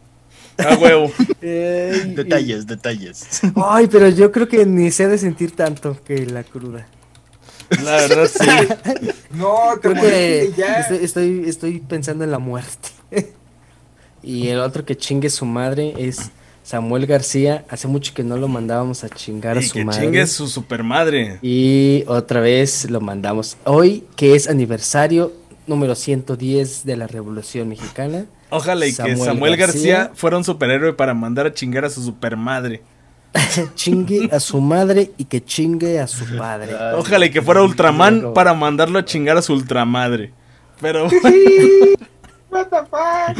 A 0.57 0.75
huevo. 0.75 1.11
detalles, 1.41 2.65
detalles. 2.65 3.41
Ay, 3.55 3.87
pero 3.87 4.09
yo 4.09 4.31
creo 4.31 4.47
que 4.47 4.65
ni 4.65 4.91
sé 4.91 5.07
de 5.07 5.17
sentir 5.17 5.51
tanto 5.55 5.97
que 6.03 6.25
la 6.25 6.43
cruda. 6.43 6.87
La 7.83 7.91
verdad, 7.97 8.29
sí. 8.31 9.09
no, 9.31 9.57
creo 9.81 9.93
que 9.95 10.53
ya. 10.55 10.81
Estoy, 10.81 11.45
estoy, 11.47 11.79
pensando 11.79 12.23
en 12.23 12.31
la 12.31 12.39
muerte. 12.39 12.89
y 14.23 14.47
el 14.47 14.59
otro 14.59 14.85
que 14.85 14.95
chingue 14.95 15.29
su 15.29 15.45
madre 15.45 15.93
es 15.97 16.31
Samuel 16.63 17.05
García. 17.07 17.65
Hace 17.69 17.87
mucho 17.87 18.13
que 18.13 18.23
no 18.23 18.37
lo 18.37 18.47
mandábamos 18.47 19.03
a 19.03 19.09
chingar 19.09 19.57
a 19.57 19.61
su 19.61 19.73
que 19.73 19.85
madre. 19.85 20.01
chingue 20.01 20.27
su 20.27 20.47
super 20.47 20.83
madre. 20.83 21.39
Y 21.41 22.03
otra 22.07 22.39
vez 22.39 22.89
lo 22.89 23.01
mandamos. 23.01 23.57
Hoy, 23.63 24.03
que 24.15 24.35
es 24.35 24.47
aniversario 24.47 25.33
número 25.67 25.95
110 25.95 26.85
de 26.85 26.97
la 26.97 27.07
Revolución 27.07 27.69
Mexicana. 27.69 28.25
Ojalá 28.55 28.85
y 28.85 28.93
que 28.93 29.15
Samuel 29.17 29.57
García. 29.57 30.11
fuera 30.13 30.37
un 30.37 30.43
superhéroe 30.43 30.93
para 30.93 31.13
mandar 31.13 31.45
a 31.47 31.53
chingar 31.53 31.85
a 31.85 31.89
su 31.89 32.03
supermadre. 32.03 32.81
chingue 33.75 34.29
a 34.31 34.39
su 34.39 34.61
madre 34.61 35.11
y 35.17 35.25
que 35.25 35.43
chingue 35.43 35.99
a 35.99 36.07
su 36.07 36.25
padre. 36.37 36.73
Ojalá 36.95 37.25
y 37.25 37.31
que 37.31 37.41
fuera 37.41 37.61
Ultraman 37.61 38.33
para 38.33 38.53
mandarlo 38.53 38.99
a 38.99 39.05
chingar 39.05 39.37
a 39.37 39.41
su 39.41 39.53
ultramadre. 39.53 40.31
Pero. 40.81 41.07
What 42.49 42.67
the 42.67 42.77
fuck? 42.89 43.35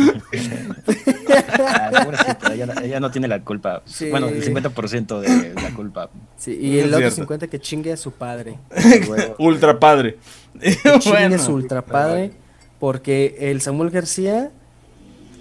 ella, 2.84 3.00
no 3.00 3.12
tiene 3.12 3.30
la 3.30 3.42
culpa. 3.42 3.82
Bueno, 4.12 4.28
el 4.28 4.44
50% 4.44 5.20
de 5.22 5.54
la 5.54 5.70
culpa. 5.74 6.10
Sí, 6.38 6.58
y 6.60 6.80
el 6.80 6.94
otro 6.94 7.10
50% 7.10 7.48
que 7.48 7.60
chingue 7.60 7.94
a 7.94 7.98
su 7.98 8.12
padre. 8.12 8.58
ultra 9.38 9.80
padre. 9.80 10.18
Que 10.60 11.00
chingue 11.00 11.36
a 11.36 11.40
su 11.40 11.54
ultra 11.54 11.82
padre. 11.82 12.34
Porque 12.80 13.38
el 13.40 13.62
Samuel 13.62 13.90
García, 13.90 14.52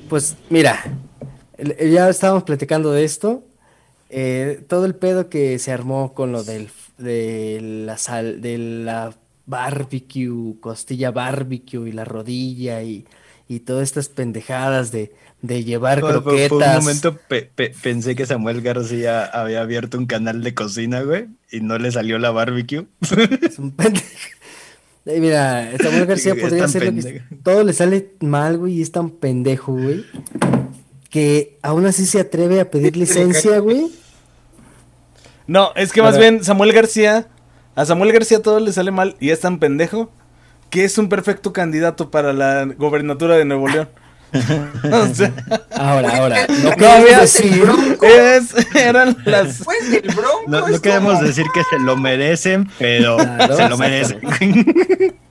pues 0.08 0.36
mira, 0.50 0.84
ya 1.58 2.08
estábamos 2.08 2.44
platicando 2.44 2.92
de 2.92 3.04
esto. 3.04 3.44
Eh, 4.10 4.62
todo 4.68 4.84
el 4.84 4.94
pedo 4.94 5.28
que 5.28 5.58
se 5.58 5.72
armó 5.72 6.14
con 6.14 6.30
lo 6.30 6.44
del, 6.44 6.68
de 6.98 7.58
la 7.86 7.98
sal, 7.98 8.40
de 8.40 8.58
la 8.58 9.14
barbecue, 9.46 10.54
costilla 10.60 11.10
barbecue 11.10 11.88
y 11.88 11.92
la 11.92 12.04
rodilla 12.04 12.82
y, 12.82 13.06
y 13.48 13.60
todas 13.60 13.82
estas 13.82 14.08
pendejadas 14.08 14.92
de, 14.92 15.12
de 15.42 15.64
llevar 15.64 16.00
croquetas. 16.00 16.48
Por 16.48 16.62
un 16.62 16.74
momento 16.76 17.18
pensé 17.82 18.14
que 18.14 18.24
Samuel 18.24 18.62
García 18.62 19.24
había 19.24 19.60
abierto 19.60 19.98
un 19.98 20.06
canal 20.06 20.42
de 20.42 20.54
cocina, 20.54 21.02
güey, 21.02 21.26
y 21.50 21.60
no 21.60 21.78
le 21.78 21.90
salió 21.90 22.18
la 22.18 22.30
barbecue. 22.30 22.86
Es 23.42 23.58
un 23.58 23.72
pendejo. 23.72 24.06
Mira, 25.04 25.70
Samuel 25.82 26.06
García 26.06 26.34
podría 26.34 26.64
hacer 26.64 26.92
lo 26.92 27.02
que 27.02 27.22
todo 27.42 27.62
le 27.64 27.72
sale 27.72 28.12
mal, 28.20 28.58
güey, 28.58 28.74
y 28.74 28.82
es 28.82 28.92
tan 28.92 29.10
pendejo, 29.10 29.72
güey, 29.72 30.04
que 31.10 31.58
aún 31.62 31.86
así 31.86 32.06
se 32.06 32.20
atreve 32.20 32.60
a 32.60 32.70
pedir 32.70 32.96
licencia, 32.96 33.58
güey. 33.58 33.90
No, 35.46 35.72
es 35.76 35.92
que 35.92 36.00
más 36.00 36.18
bien 36.18 36.42
Samuel 36.42 36.72
García, 36.72 37.28
a 37.74 37.84
Samuel 37.84 38.12
García 38.12 38.40
todo 38.40 38.60
le 38.60 38.72
sale 38.72 38.90
mal 38.90 39.16
y 39.20 39.30
es 39.30 39.40
tan 39.40 39.58
pendejo 39.58 40.10
que 40.70 40.84
es 40.84 40.96
un 40.96 41.08
perfecto 41.08 41.52
candidato 41.52 42.10
para 42.10 42.32
la 42.32 42.64
gobernatura 42.64 43.36
de 43.36 43.44
Nuevo 43.44 43.68
León. 43.68 43.88
ahora, 45.70 46.16
ahora. 46.16 46.46
No, 46.78 46.86
había 46.86 47.20
decir. 47.20 47.62
Es, 48.02 48.74
eran 48.74 49.16
las. 49.24 49.62
no, 50.46 50.66
queremos 50.80 51.20
decir 51.20 51.46
que 51.54 51.62
se 51.64 51.78
lo 51.78 51.96
merecen, 51.96 52.68
pero 52.78 53.16
se 53.18 53.68
lo 53.68 53.76
merecen. 53.78 54.20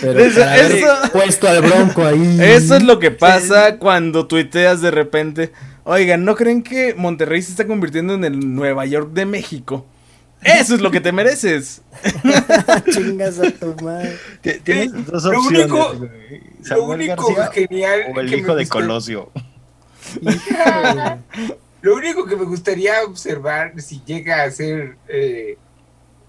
Pero 0.00 0.20
eso, 0.20 0.86
puesto 1.12 1.48
al 1.48 1.62
bronco 1.62 2.04
ahí. 2.04 2.38
Eso 2.40 2.76
es 2.76 2.82
lo 2.82 2.98
que 2.98 3.10
pasa 3.10 3.76
cuando 3.78 4.26
tuiteas 4.26 4.80
de 4.80 4.90
repente. 4.90 5.52
Oigan, 5.84 6.24
¿no 6.24 6.36
creen 6.36 6.62
que 6.62 6.94
Monterrey 6.94 7.42
se 7.42 7.50
está 7.50 7.66
convirtiendo 7.66 8.14
en 8.14 8.24
el 8.24 8.54
Nueva 8.54 8.86
York 8.86 9.12
de 9.12 9.26
México? 9.26 9.86
Eso 10.42 10.74
es 10.74 10.80
lo 10.80 10.90
que 10.90 11.00
te 11.00 11.12
mereces. 11.12 11.82
Chingas 12.90 13.38
a 13.38 13.50
tu 13.50 13.74
madre. 13.82 14.16
Tienes 14.64 15.06
dos 15.06 15.24
opciones. 15.26 15.68
Lo 15.68 15.92
único, 15.92 16.08
lo 16.68 16.84
único 16.84 17.34
genial. 17.52 18.12
O 18.14 18.20
el 18.20 18.34
hijo 18.34 18.54
de 18.54 18.66
Colosio. 18.66 19.30
lo 21.82 21.94
único 21.94 22.26
que 22.26 22.36
me 22.36 22.44
gustaría 22.44 23.04
observar 23.04 23.80
si 23.80 24.02
llega 24.04 24.42
a 24.42 24.50
ser 24.50 24.96
eh, 25.08 25.58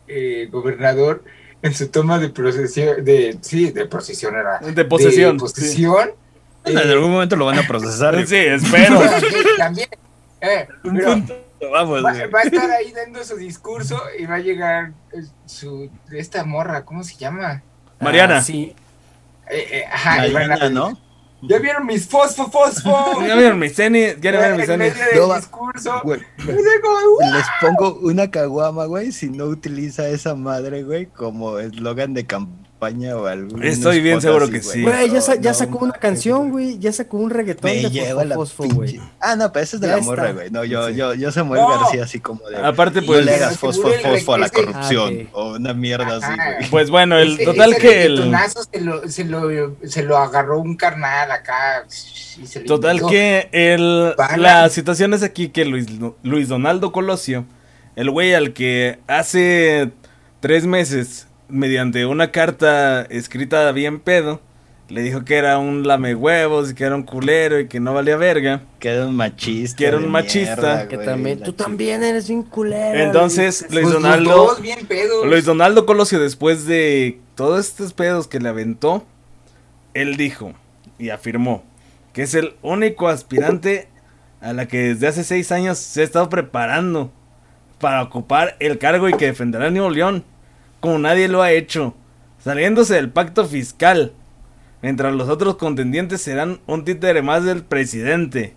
eh, 0.08 0.50
gobernador 0.52 1.24
en 1.62 1.74
su 1.74 1.88
toma 1.88 2.20
de 2.20 2.30
procesión, 2.30 3.04
de, 3.06 3.38
sí, 3.42 3.72
de 3.72 3.86
procesión 3.86 4.36
era. 4.36 4.60
De 4.60 4.86
posesión. 4.86 5.38
De 5.38 5.42
posesión. 5.42 6.12
en 6.66 6.78
algún 6.78 7.12
momento 7.12 7.36
lo 7.36 7.46
van 7.46 7.60
a 7.60 7.68
procesar. 7.68 8.26
sí, 8.28 8.36
espero. 8.36 9.02
También. 9.58 9.88
Eh, 10.42 10.68
Vamos, 11.70 12.04
va, 12.04 12.12
a 12.12 12.42
estar 12.44 12.72
ahí 12.80 12.92
dando 12.92 13.24
su 13.24 13.38
discurso 13.38 14.02
y 14.18 14.26
va 14.26 14.36
a 14.36 14.40
llegar 14.40 14.94
eh, 15.14 15.24
su 15.46 15.90
esta 16.12 16.44
morra, 16.44 16.86
¿cómo 16.86 17.04
se 17.04 17.16
llama? 17.16 17.62
Mariana. 18.00 18.38
Ah, 18.38 18.42
sí. 18.42 18.76
Eh, 19.50 19.68
eh, 19.72 19.86
ajá, 19.92 20.28
Mariana, 20.32 20.70
¿no? 20.70 20.98
¿Ya 21.44 21.58
vieron 21.58 21.86
mis 21.86 22.08
fosfo, 22.08 22.50
fosfo? 22.50 23.22
¿Ya 23.28 23.36
vieron 23.36 23.60
mis 23.60 23.74
tenis? 23.74 24.16
¿Ya 24.22 24.32
vieron 24.32 24.58
mis 24.58 24.68
tenis? 24.68 24.94
No, 25.16 25.36
discurso. 25.36 26.02
les 26.38 27.46
pongo 27.60 27.96
una 28.02 28.30
caguama, 28.30 28.86
güey, 28.86 29.12
si 29.12 29.30
no 29.30 29.46
utiliza 29.46 30.08
esa 30.08 30.36
madre, 30.36 30.84
güey, 30.84 31.08
como 31.08 31.58
eslogan 31.60 32.14
de 32.14 32.26
campaña 32.26 32.61
o 32.82 33.28
algo. 33.28 33.62
Estoy 33.62 34.02
bien 34.02 34.22
seguro 34.22 34.50
que 34.50 34.62
sí. 34.62 34.82
Güey, 34.82 35.12
ya, 35.12 35.54
sacó 35.54 35.80
una 35.80 35.94
canción, 35.94 36.50
güey. 36.50 36.80
Ya 36.80 36.92
sacó 36.92 37.18
un 37.18 37.30
reggaetón 37.30 37.70
Me 37.70 37.90
de 37.90 38.34
fosfo, 38.34 38.64
güey. 38.64 39.00
Ah, 39.20 39.36
no, 39.36 39.52
pero 39.52 39.64
eso 39.64 39.78
es 39.78 39.82
de 39.82 39.88
la 39.88 39.98
morra, 39.98 40.32
güey. 40.32 40.50
No, 40.50 40.64
yo, 40.64 40.90
yo, 40.90 41.14
yo 41.14 41.32
Samuel 41.32 41.62
García 41.62 42.06
así 42.06 42.20
como 42.20 42.48
de. 42.50 42.58
Aparte, 42.58 43.04
pues. 43.04 43.20
No 43.20 43.26
le 43.26 43.36
hagas 43.36 43.60
fosfo, 43.60 43.92
fosfo 44.02 44.34
a 44.34 44.38
la 44.40 44.50
corrupción. 44.50 45.28
Ah, 45.28 45.30
o 45.34 45.56
una 45.56 45.74
mierda 45.74 46.18
así, 46.18 46.34
güey. 46.34 46.70
Pues 46.72 46.90
bueno, 46.90 47.18
el 47.18 47.38
total 47.38 47.76
que 47.78 48.06
el. 48.06 48.18
Se 48.72 48.82
lo, 48.82 49.08
se, 49.08 49.26
lo, 49.26 49.76
se 49.84 50.04
lo 50.04 50.18
agarró 50.18 50.60
un 50.60 50.76
carnal 50.76 51.32
acá. 51.32 51.86
total 52.66 53.06
que 53.08 53.48
el. 53.52 54.16
La 54.38 54.70
situación 54.70 55.14
es 55.14 55.22
aquí 55.22 55.50
que 55.50 55.66
Luis, 55.66 55.86
Luis 56.24 56.48
Donaldo 56.48 56.92
Colosio, 56.92 57.46
el 57.96 58.10
güey 58.10 58.34
al 58.34 58.54
que 58.54 59.00
hace 59.08 59.92
tres 60.40 60.66
meses 60.66 61.28
mediante 61.52 62.06
una 62.06 62.32
carta 62.32 63.04
escrita 63.04 63.72
bien 63.72 64.00
pedo, 64.00 64.42
le 64.90 65.02
dijo 65.02 65.24
que 65.24 65.36
era 65.36 65.58
un 65.58 65.88
lame 65.88 66.16
huevos 66.16 66.72
y 66.72 66.76
que 66.76 66.84
era 66.84 66.96
un 66.96 67.04
culero 67.04 67.60
y 67.60 67.68
que 67.68 67.80
no 67.80 67.94
valía 67.94 68.18
verga. 68.18 68.64
Que 68.80 68.90
era 68.90 69.06
un 69.06 69.16
machista. 69.16 69.78
Que 69.78 69.86
era 69.86 69.98
un 69.98 70.10
machista. 70.10 70.88
que 70.88 70.98
también, 70.98 71.42
tú 71.42 71.54
también 71.54 72.04
eres 72.04 72.28
bien 72.28 72.44
culero. 72.44 73.00
Entonces, 73.00 73.66
Luis 73.70 73.84
pues 73.84 73.94
Donaldo. 73.94 74.58
Luis 75.26 75.46
Donaldo 75.46 75.86
Colosio, 75.86 76.20
después 76.20 76.66
de 76.66 77.20
todos 77.36 77.68
estos 77.68 77.94
pedos 77.94 78.28
que 78.28 78.40
le 78.40 78.50
aventó, 78.50 79.06
él 79.94 80.18
dijo 80.18 80.54
y 81.00 81.10
afirmó 81.10 81.64
que 82.14 82.24
es 82.24 82.34
el 82.34 82.56
único 82.62 83.08
aspirante 83.08 83.88
a 84.42 84.54
la 84.54 84.68
que 84.68 84.94
desde 84.94 85.08
hace 85.08 85.24
seis 85.24 85.52
años 85.52 85.78
se 85.78 86.02
ha 86.02 86.04
estado 86.04 86.30
preparando 86.30 87.12
para 87.80 88.04
ocupar 88.04 88.58
el 88.60 88.78
cargo 88.78 89.08
y 89.08 89.14
que 89.14 89.28
defenderá 89.28 89.68
a 89.68 89.70
Nuevo 89.72 89.90
León 89.90 90.24
como 90.82 91.00
nadie 91.00 91.30
lo 91.30 91.42
ha 91.42 91.54
hecho, 91.54 91.96
saliéndose 92.44 92.96
del 92.96 93.10
pacto 93.10 93.46
fiscal, 93.46 94.12
mientras 94.82 95.14
los 95.14 95.30
otros 95.30 95.56
contendientes 95.56 96.22
serán 96.22 96.60
un 96.68 96.84
títere 96.84 97.22
más 97.22 97.46
del 97.46 97.64
presidente, 97.64 98.56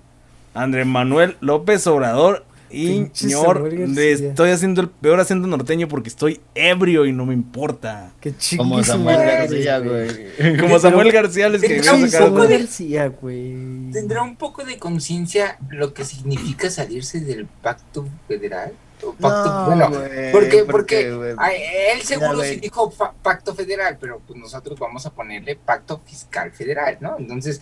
Andrés 0.55 0.87
Manuel 0.87 1.37
López 1.41 1.87
Obrador 1.87 2.45
y 2.71 3.07
señor, 3.13 3.73
estoy 3.73 4.51
haciendo 4.51 4.81
el 4.81 4.89
peor 4.89 5.21
acento 5.21 5.47
norteño 5.47 5.87
porque 5.87 6.09
estoy 6.09 6.41
ebrio 6.57 7.07
y 7.07 7.13
no 7.13 7.25
me 7.25 7.35
importa. 7.35 8.11
Qué 8.21 8.35
Como 8.57 8.83
Samuel 8.83 9.19
García, 9.19 9.79
güey. 9.79 10.57
Como 10.61 10.79
Samuel 10.81 11.13
García 11.13 11.49
les 11.51 11.61
que 11.61 11.79
García, 11.79 13.09
güey. 13.09 13.91
¿Tendrá 13.93 14.23
un 14.23 14.37
poco 14.37 14.65
de 14.65 14.79
conciencia 14.79 15.59
lo 15.71 15.95
que 15.95 16.05
significa 16.05 16.69
salirse 16.69 17.21
del 17.21 17.47
pacto 17.47 18.09
federal? 18.27 18.73
Pacto, 19.21 19.65
bueno, 19.67 19.91
porque, 20.33 20.65
porque, 20.65 21.09
él 21.09 22.03
seguro 22.03 22.43
sí 22.43 22.57
dijo 22.57 22.93
pacto 23.23 23.55
federal, 23.55 23.99
pero 24.01 24.21
pues 24.27 24.39
nosotros 24.39 24.79
vamos 24.79 25.05
a 25.05 25.11
ponerle 25.11 25.57
pacto 25.57 26.01
fiscal 26.07 26.53
federal, 26.53 26.97
¿no? 27.01 27.17
Entonces, 27.19 27.61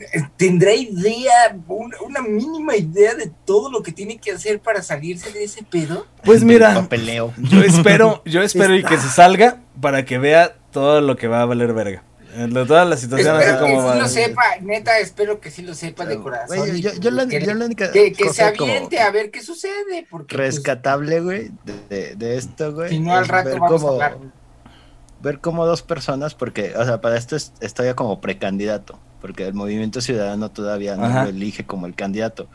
eh, 0.00 0.22
¿tendrá 0.36 0.74
idea, 0.74 1.56
una, 1.68 2.20
mínima 2.22 2.76
idea 2.76 3.14
de 3.14 3.30
todo 3.44 3.70
lo 3.70 3.82
que 3.82 3.92
tiene 3.92 4.18
que 4.18 4.32
hacer 4.32 4.58
para 4.58 4.82
salirse 4.82 5.30
de 5.32 5.44
ese 5.44 5.62
pedo? 5.62 6.06
Pues 6.24 6.42
mira, 6.42 6.88
yo 7.38 7.62
espero, 7.62 8.22
yo 8.24 8.42
espero 8.42 8.74
y 8.74 8.82
que 8.82 8.98
se 8.98 9.08
salga 9.08 9.60
para 9.80 10.04
que 10.04 10.18
vea 10.18 10.56
todo 10.72 11.00
lo 11.00 11.16
que 11.16 11.28
va 11.28 11.42
a 11.42 11.44
valer 11.44 11.72
verga. 11.72 12.02
De 12.34 12.66
todas 12.66 12.88
las 12.88 13.00
situaciones 13.00 13.46
así 13.46 13.60
como 13.60 13.86
que 13.86 13.92
sí 13.92 13.98
lo 14.00 14.08
sepa, 14.08 14.42
neta, 14.60 14.98
espero 14.98 15.40
que 15.40 15.50
sí 15.52 15.62
lo 15.62 15.74
sepa 15.74 16.04
de 16.04 16.18
corazón. 16.18 16.66
que, 16.66 18.30
se 18.32 18.42
aviente 18.42 18.98
a 18.98 19.10
ver 19.12 19.30
qué 19.30 19.40
sucede. 19.40 20.06
Porque, 20.10 20.34
pues, 20.34 20.56
rescatable, 20.56 21.20
güey, 21.20 21.52
de, 21.88 22.16
de, 22.16 22.36
esto, 22.36 22.72
güey. 22.74 22.90
Si 22.90 22.98
no 22.98 23.14
al 23.14 23.28
rato 23.28 23.50
ver 23.50 23.60
vamos 23.60 24.02
a 24.02 24.16
Ver 25.20 25.40
como 25.40 25.64
dos 25.64 25.82
personas, 25.82 26.34
porque, 26.34 26.74
o 26.76 26.84
sea, 26.84 27.00
para 27.00 27.16
esto 27.16 27.36
estoy 27.36 27.86
ya 27.86 27.94
como 27.94 28.20
precandidato, 28.20 28.98
porque 29.22 29.46
el 29.46 29.54
Movimiento 29.54 30.00
Ciudadano 30.00 30.50
todavía 30.50 30.96
no 30.96 31.08
lo 31.08 31.28
elige 31.28 31.64
como 31.64 31.86
el 31.86 31.94
candidato. 31.94 32.48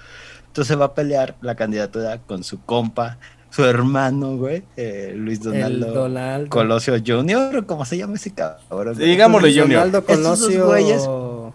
Entonces 0.45 0.79
va 0.79 0.85
a 0.85 0.93
pelear 0.93 1.35
la 1.41 1.55
candidatura 1.55 2.19
con 2.19 2.43
su 2.43 2.61
compa, 2.61 3.17
su 3.49 3.65
hermano, 3.65 4.37
güey, 4.37 4.63
eh, 4.77 5.13
Luis 5.15 5.41
Donaldo, 5.41 6.49
Colosio 6.49 6.95
Junior, 7.05 7.65
¿cómo 7.65 7.83
se 7.85 7.97
llama 7.97 8.15
ese 8.15 8.31
cabrón? 8.31 8.97
digámosle 8.97 9.49
Junior. 9.49 9.91
Donaldo 9.91 10.05
Colosio. 10.05 11.53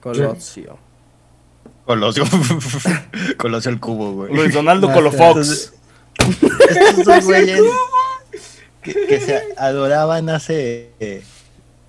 Colosio. 0.00 0.78
Colosio. 1.86 2.24
Colosio 3.36 3.70
el 3.70 3.80
cubo, 3.80 4.12
güey. 4.12 4.34
Luis 4.34 4.54
Donaldo 4.54 4.92
Colofox. 4.92 5.72
estos 6.18 7.04
dos 7.04 7.24
güeyes 7.24 7.60
que, 8.82 9.20
se 9.20 9.42
adoraban 9.56 10.28
hace 10.28 10.90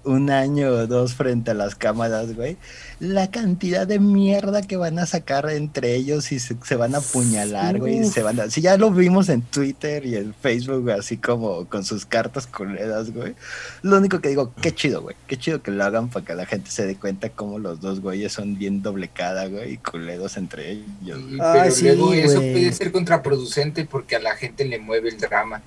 un 0.04 0.30
año 0.30 0.70
o 0.70 0.88
dos 0.88 1.14
frente 1.14 1.52
a 1.52 1.54
las 1.54 1.76
cámaras, 1.76 2.36
güey, 2.36 2.58
la 3.00 3.30
cantidad 3.30 3.88
de 3.88 4.00
mierda 4.00 4.62
que 4.62 4.78
van 4.78 5.00
a 5.00 5.06
sacar 5.06 5.50
entre 5.50 5.96
ellos 5.96 6.32
y 6.32 6.40
se, 6.40 6.76
van 6.76 6.96
a 6.96 7.00
apuñalar, 7.00 7.80
güey, 7.80 8.06
se 8.06 8.22
van 8.22 8.40
a... 8.40 8.50
Si 8.50 8.62
ya 8.62 8.78
lo 8.78 8.92
vimos 8.92 9.30
en 9.30 9.42
Twitter 9.42 10.06
y 10.06 10.16
en 10.16 10.34
Facebook, 10.34 10.92
así 10.92 11.18
como 11.18 11.66
con 11.66 11.84
sus 11.84 12.06
cartas 12.06 12.48
culeras, 12.48 13.12
güey. 13.12 13.36
Lo 13.82 13.98
único 13.98 14.20
que 14.20 14.30
digo, 14.30 14.54
qué 14.62 14.74
chido, 14.74 15.02
güey, 15.02 15.16
qué 15.28 15.38
chido 15.38 15.62
que 15.62 15.72
lo 15.72 15.84
hagan 15.84 16.10
para 16.10 16.26
que 16.26 16.36
la 16.36 16.46
gente 16.46 16.70
se 16.72 16.86
dé 16.86 16.96
cuenta 16.96 17.30
cómo 17.30 17.60
los 17.60 17.82
dos 17.82 18.00
güeyes 18.00 18.34
son 18.34 18.58
bien 18.58 18.82
doble 18.82 19.08
cara, 19.08 19.48
güey, 19.48 19.74
y 19.74 19.78
culeros 19.78 20.38
entre 20.38 20.72
ellos. 20.72 21.20
pero 21.38 21.96
luego 21.96 22.14
eso 22.14 22.40
puede 22.40 22.74
ser 22.74 22.92
contraproducente 22.92 23.86
porque 23.86 24.16
a 24.16 24.20
la 24.20 24.36
gente 24.36 24.66
le 24.66 24.80
mueve 24.80 25.10
el 25.10 25.18
drama. 25.18 25.62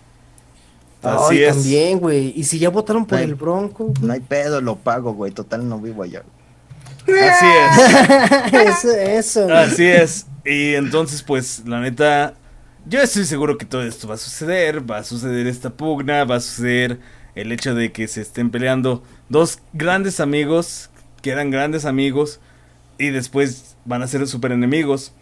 Así 1.06 1.42
es. 1.42 1.54
también, 1.54 1.98
güey. 1.98 2.32
Y 2.36 2.44
si 2.44 2.58
ya 2.58 2.70
votaron 2.70 3.06
por 3.06 3.18
el 3.18 3.34
Bronco. 3.34 3.92
No 4.00 4.12
hay 4.12 4.20
pedo, 4.20 4.60
lo 4.60 4.76
pago, 4.76 5.12
güey. 5.12 5.32
Total, 5.32 5.66
no 5.68 5.78
vivo 5.78 6.02
allá. 6.02 6.22
Así 7.02 7.46
es. 7.46 8.52
eso, 8.52 8.90
eso. 8.92 9.54
Así 9.54 9.84
es. 9.84 10.26
Y 10.44 10.74
entonces, 10.74 11.22
pues, 11.22 11.62
la 11.66 11.80
neta, 11.80 12.34
yo 12.86 13.00
estoy 13.00 13.24
seguro 13.24 13.58
que 13.58 13.66
todo 13.66 13.82
esto 13.82 14.08
va 14.08 14.14
a 14.14 14.18
suceder. 14.18 14.88
Va 14.88 14.98
a 14.98 15.04
suceder 15.04 15.46
esta 15.46 15.70
pugna, 15.70 16.24
va 16.24 16.36
a 16.36 16.40
suceder 16.40 16.98
el 17.34 17.52
hecho 17.52 17.74
de 17.74 17.92
que 17.92 18.08
se 18.08 18.22
estén 18.22 18.50
peleando 18.50 19.02
dos 19.28 19.60
grandes 19.72 20.20
amigos, 20.20 20.90
que 21.22 21.30
eran 21.30 21.50
grandes 21.50 21.84
amigos, 21.84 22.40
y 22.98 23.10
después 23.10 23.76
van 23.84 24.02
a 24.02 24.08
ser 24.08 24.26
super 24.26 24.52
enemigos. 24.52 25.12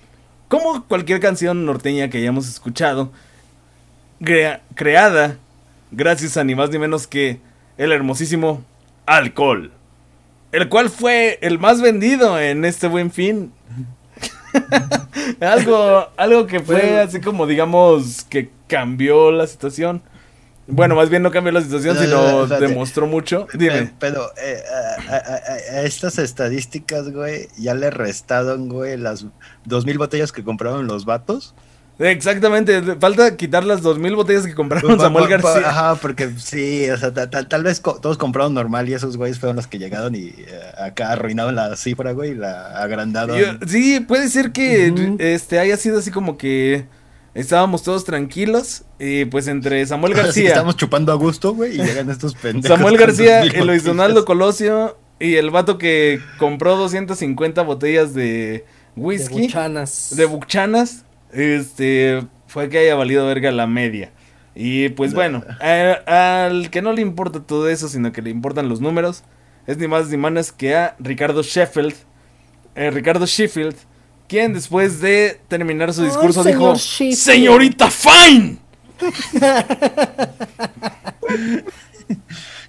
Como 0.48 0.84
cualquier 0.86 1.20
canción 1.20 1.66
norteña 1.66 2.08
que 2.08 2.18
hayamos 2.18 2.48
escuchado, 2.48 3.10
creada 4.74 5.38
gracias 5.96 6.36
a 6.36 6.44
ni 6.44 6.54
más 6.54 6.70
ni 6.70 6.78
menos 6.78 7.06
que 7.06 7.40
el 7.76 7.92
hermosísimo 7.92 8.64
alcohol 9.06 9.72
el 10.54 10.68
cual 10.68 10.88
fue 10.88 11.38
el 11.42 11.58
más 11.58 11.80
vendido 11.80 12.38
en 12.38 12.64
este 12.64 12.86
buen 12.86 13.10
fin. 13.10 13.52
algo, 15.40 16.08
algo 16.16 16.46
que 16.46 16.60
fue 16.60 17.00
así 17.00 17.20
como 17.20 17.44
digamos 17.44 18.24
que 18.30 18.50
cambió 18.68 19.32
la 19.32 19.48
situación. 19.48 20.00
Bueno, 20.68 20.94
más 20.94 21.10
bien 21.10 21.24
no 21.24 21.32
cambió 21.32 21.52
la 21.52 21.60
situación, 21.60 21.98
sino 21.98 22.46
demostró 22.46 23.08
mucho. 23.08 23.48
Dime. 23.52 23.92
Pero, 23.98 24.30
eh, 24.40 24.62
a, 25.08 25.82
estas 25.82 26.18
estadísticas, 26.18 27.10
güey, 27.10 27.48
ya 27.58 27.74
le 27.74 27.90
restaron, 27.90 28.68
güey, 28.68 28.96
las 28.96 29.26
dos 29.64 29.84
mil 29.84 29.98
botellas 29.98 30.30
que 30.30 30.44
compraron 30.44 30.86
los 30.86 31.04
vatos. 31.04 31.54
Exactamente, 31.98 32.82
falta 32.98 33.36
quitar 33.36 33.62
las 33.64 33.82
dos 33.82 33.98
mil 33.98 34.16
botellas 34.16 34.46
que 34.46 34.54
compraron 34.54 34.98
Samuel 34.98 35.28
García. 35.28 35.68
Ajá, 35.68 35.94
porque 35.94 36.30
sí, 36.38 36.90
o 36.90 36.96
sea, 36.96 37.12
tal, 37.12 37.62
vez 37.62 37.80
todos 37.80 38.18
compraron 38.18 38.52
normal 38.52 38.88
y 38.88 38.94
esos 38.94 39.16
güeyes 39.16 39.38
fueron 39.38 39.56
los 39.56 39.68
que 39.68 39.78
llegaron 39.78 40.14
y 40.14 40.34
eh, 40.36 40.60
acá 40.76 41.12
arruinaron 41.12 41.54
la 41.54 41.76
cifra, 41.76 42.12
güey, 42.12 42.32
y 42.32 42.34
la 42.34 42.82
agrandaron. 42.82 43.60
sí, 43.68 44.00
puede 44.00 44.28
ser 44.28 44.50
que 44.50 44.92
este 45.20 45.60
haya 45.60 45.76
sido 45.76 45.98
así 46.00 46.10
como 46.10 46.36
que 46.36 46.86
estábamos 47.34 47.82
todos 47.82 48.04
tranquilos 48.04 48.82
y 48.98 49.26
pues 49.26 49.46
entre 49.46 49.86
Samuel 49.86 50.14
García. 50.16 50.48
estamos 50.48 50.76
chupando 50.76 51.12
a 51.12 51.16
gusto, 51.16 51.54
güey, 51.54 51.76
y 51.76 51.84
llegan 51.84 52.10
estos 52.10 52.34
pendejos. 52.42 52.76
Samuel 52.76 52.96
García, 52.96 53.42
el 53.42 53.66
Luis 53.68 53.84
Donaldo 53.84 54.24
Colosio 54.24 54.98
y 55.20 55.36
el 55.36 55.50
vato 55.50 55.78
que 55.78 56.20
compró 56.38 56.76
250 56.76 57.62
botellas 57.62 58.14
de 58.14 58.64
whisky. 58.96 59.34
De 59.34 59.42
buchanas. 59.42 60.12
De 60.16 60.24
buchanas 60.24 61.04
este, 61.34 62.22
fue 62.46 62.68
que 62.68 62.78
haya 62.78 62.94
valido 62.94 63.26
verga 63.26 63.50
la 63.50 63.66
media. 63.66 64.12
Y 64.54 64.90
pues 64.90 65.14
bueno, 65.14 65.42
al 66.06 66.70
que 66.70 66.80
no 66.80 66.92
le 66.92 67.02
importa 67.02 67.40
todo 67.40 67.68
eso, 67.68 67.88
sino 67.88 68.12
que 68.12 68.22
le 68.22 68.30
importan 68.30 68.68
los 68.68 68.80
números, 68.80 69.24
es 69.66 69.78
ni 69.78 69.88
más 69.88 70.08
ni 70.08 70.16
menos 70.16 70.52
que 70.52 70.76
a 70.76 70.94
Ricardo 71.00 71.42
Sheffield. 71.42 71.94
Eh, 72.76 72.90
Ricardo 72.90 73.26
Sheffield, 73.26 73.74
quien 74.28 74.52
después 74.52 75.00
de 75.00 75.40
terminar 75.48 75.92
su 75.92 76.04
discurso 76.04 76.44
dijo: 76.44 76.76
¡Señorita 76.76 77.90
Fine! 77.90 78.58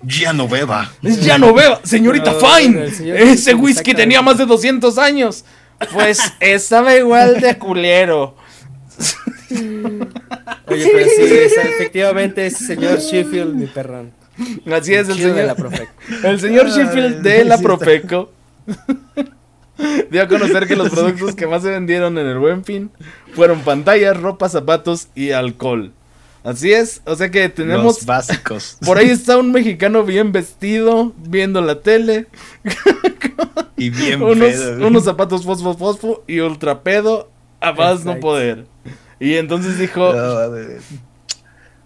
ya 0.01 0.33
no 0.33 0.47
beba. 0.47 0.91
Ya 1.01 1.37
no 1.37 1.53
beba, 1.53 1.81
señorita 1.83 2.33
Fine. 2.33 2.85
Ese 2.85 3.53
whisky 3.53 3.93
tenía 3.93 4.23
más 4.23 4.39
de 4.39 4.45
200 4.45 4.97
años. 4.97 5.45
Pues 5.93 6.19
estaba 6.39 6.95
igual 6.95 7.39
de 7.41 7.57
culero. 7.57 8.35
Oye, 10.67 10.89
pero 10.91 11.09
sí, 11.09 11.21
efectivamente 11.21 12.45
es 12.47 12.61
el 12.61 12.67
señor 12.67 12.99
Sheffield, 12.99 13.53
mi 13.53 13.67
perrón. 13.67 14.11
Así 14.71 14.93
es, 14.93 15.07
el 15.09 15.15
señor. 15.15 15.35
De 15.35 15.45
la 15.45 15.55
Profeco. 15.55 15.91
El 16.23 16.39
señor 16.39 16.69
Sheffield 16.69 17.21
de 17.21 17.45
la 17.45 17.57
Profeco 17.57 18.31
dio 20.11 20.21
a 20.21 20.27
conocer 20.27 20.67
que 20.67 20.75
los 20.75 20.89
productos 20.89 21.35
que 21.35 21.47
más 21.47 21.61
se 21.61 21.69
vendieron 21.69 22.17
en 22.17 22.27
el 22.27 22.39
Buen 22.39 22.63
Fin 22.65 22.91
fueron 23.33 23.61
pantallas, 23.61 24.19
ropa, 24.19 24.49
zapatos 24.49 25.07
y 25.15 25.31
alcohol. 25.31 25.93
Así 26.43 26.71
es, 26.73 27.01
o 27.05 27.15
sea 27.15 27.31
que 27.31 27.49
tenemos. 27.49 27.83
Los 27.83 28.05
básicos. 28.05 28.77
Por 28.85 28.97
ahí 28.97 29.09
está 29.09 29.37
un 29.37 29.51
mexicano 29.51 30.03
bien 30.03 30.31
vestido, 30.31 31.13
viendo 31.17 31.61
la 31.61 31.81
tele. 31.81 32.27
y 33.77 33.89
bien 33.89 34.21
unos, 34.21 34.55
unos 34.79 35.03
zapatos 35.03 35.43
fosfo 35.43 35.75
fosfo 35.75 36.23
y 36.27 36.39
ultra 36.41 36.83
pedo 36.83 37.31
a 37.69 37.73
más 37.73 38.05
no 38.05 38.19
poder. 38.19 38.65
Y 39.19 39.35
entonces 39.35 39.77
dijo... 39.77 40.13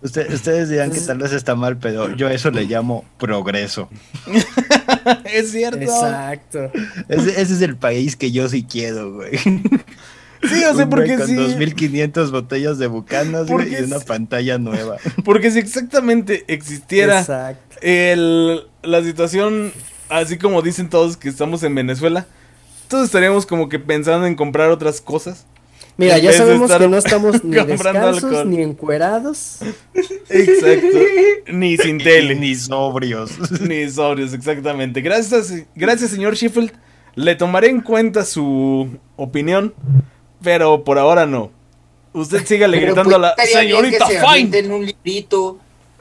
ustedes 0.01 0.69
dirán 0.69 0.91
que 0.91 1.01
tal 1.01 1.17
vez 1.17 1.33
está 1.33 1.55
mal, 1.55 1.77
pero 1.77 2.15
yo 2.15 2.29
eso 2.29 2.51
le 2.51 2.65
llamo 2.65 3.05
progreso. 3.17 3.89
es 5.25 5.51
cierto. 5.51 5.81
Exacto. 5.81 6.71
Ese, 7.07 7.41
es 7.41 7.61
el 7.61 7.75
país 7.75 8.15
que 8.15 8.31
yo 8.31 8.47
sí 8.49 8.63
quiero, 8.63 9.13
güey. 9.13 9.37
Sí, 10.47 10.63
o 10.63 10.75
sea, 10.75 10.89
porque 10.89 11.17
con 11.17 11.27
sí. 11.27 11.35
2500 11.35 12.31
botellas 12.31 12.77
de 12.77 12.87
bucanas 12.87 13.47
güey, 13.47 13.73
y 13.73 13.83
una 13.83 13.99
pantalla 13.99 14.57
nueva. 14.57 14.97
Porque 15.25 15.51
si 15.51 15.59
exactamente 15.59 16.45
existiera 16.47 17.57
el, 17.81 18.67
la 18.83 19.03
situación, 19.03 19.71
así 20.09 20.37
como 20.37 20.61
dicen 20.61 20.89
todos 20.89 21.17
que 21.17 21.29
estamos 21.29 21.63
en 21.63 21.75
Venezuela, 21.75 22.25
todos 22.87 23.05
estaríamos 23.05 23.45
como 23.45 23.69
que 23.69 23.79
pensando 23.79 24.25
en 24.27 24.35
comprar 24.35 24.69
otras 24.69 25.01
cosas. 25.01 25.45
Mira, 25.99 26.17
ya 26.17 26.31
sabemos 26.31 26.71
que 26.71 26.87
no 26.87 26.97
estamos 26.97 27.43
ni 27.43 27.57
descalzos, 27.65 28.45
ni 28.45 28.61
encuerados. 28.61 29.57
Exacto. 30.29 30.97
Ni 31.51 31.75
sin 31.75 31.97
tele. 31.97 32.35
ni 32.35 32.55
sobrios. 32.55 33.31
Ni 33.61 33.89
sobrios, 33.89 34.33
exactamente. 34.33 35.01
Gracias, 35.01 35.53
gracias, 35.75 36.11
señor 36.11 36.35
Sheffield. 36.35 36.71
Le 37.15 37.35
tomaré 37.35 37.67
en 37.69 37.81
cuenta 37.81 38.23
su 38.23 38.87
opinión, 39.17 39.73
pero 40.41 40.85
por 40.85 40.97
ahora 40.99 41.25
no. 41.25 41.51
Usted 42.13 42.45
siga 42.45 42.67
gritando 42.67 43.17
a 43.17 43.19
la 43.19 43.35
señorita 43.35 44.05
Fine. 44.07 44.69
un 44.69 44.85
librito 44.85 45.59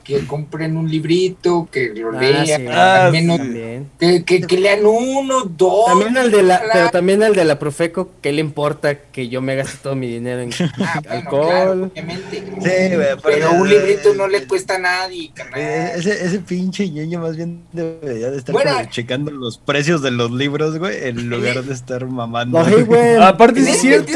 que 0.08 0.26
compren 0.26 0.78
un 0.78 0.90
librito, 0.90 1.68
que 1.70 1.92
lo 1.94 2.16
ah, 2.16 2.20
lean, 2.20 2.68
ah, 2.72 3.10
que, 3.12 4.24
que, 4.24 4.58
lean 4.58 4.86
uno, 4.86 5.44
dos. 5.44 5.84
También 5.84 6.16
al 6.16 6.30
de 6.30 6.42
la, 6.42 6.62
pero 6.72 6.88
también 6.88 7.22
al 7.22 7.34
de 7.34 7.44
la 7.44 7.58
Profeco, 7.58 8.12
¿qué 8.22 8.32
le 8.32 8.40
importa 8.40 8.98
que 8.98 9.28
yo 9.28 9.42
me 9.42 9.54
gaste 9.54 9.76
todo 9.82 9.94
mi 9.96 10.08
dinero 10.10 10.40
en 10.40 10.50
ah, 10.80 11.02
alcohol? 11.10 11.90
obviamente. 11.92 12.38
Sí, 12.38 13.16
pero, 13.22 13.52
un 13.52 13.68
librito 13.68 14.14
no 14.14 14.26
le 14.28 14.46
cuesta 14.46 14.76
a 14.76 14.78
nadie, 14.78 15.30
eh, 15.54 15.92
Ese, 15.96 16.24
ese 16.24 16.38
pinche 16.38 16.88
ñoño 16.88 17.20
más 17.20 17.36
bien 17.36 17.64
debería 17.72 18.30
de 18.30 18.38
estar 18.38 18.88
checando 18.88 19.30
los 19.30 19.58
precios 19.58 20.00
de 20.00 20.10
los 20.10 20.30
libros, 20.30 20.78
güey, 20.78 21.06
en 21.06 21.28
lugar 21.28 21.62
de 21.62 21.74
estar 21.74 22.06
mamando. 22.06 22.58
Aparte 23.20 23.60
es 23.60 23.78
cierto. 23.78 24.12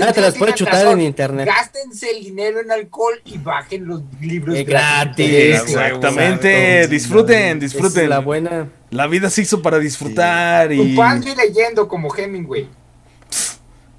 Ah, 0.00 0.12
te 0.12 0.20
las 0.20 0.36
puedes 0.36 0.54
chutar 0.54 0.86
en 0.86 1.00
internet. 1.00 1.46
Gástense 1.46 2.08
el 2.12 2.22
dinero 2.22 2.60
en 2.60 2.70
alcohol 2.70 3.20
y 3.24 3.36
bajen 3.38 3.84
los 3.84 4.02
libros 4.20 4.56
eh, 4.56 4.62
gratis. 4.62 5.07
Exactamente. 5.16 6.86
disfruten, 6.88 7.58
disfruten. 7.58 8.08
la 8.10 8.18
buena. 8.20 8.68
La 8.90 9.06
vida 9.06 9.30
se 9.30 9.42
hizo 9.42 9.62
para 9.62 9.78
disfrutar 9.78 10.72
y. 10.72 10.80
y 10.80 11.34
leyendo 11.36 11.88
como 11.88 12.14
Hemingway. 12.14 12.68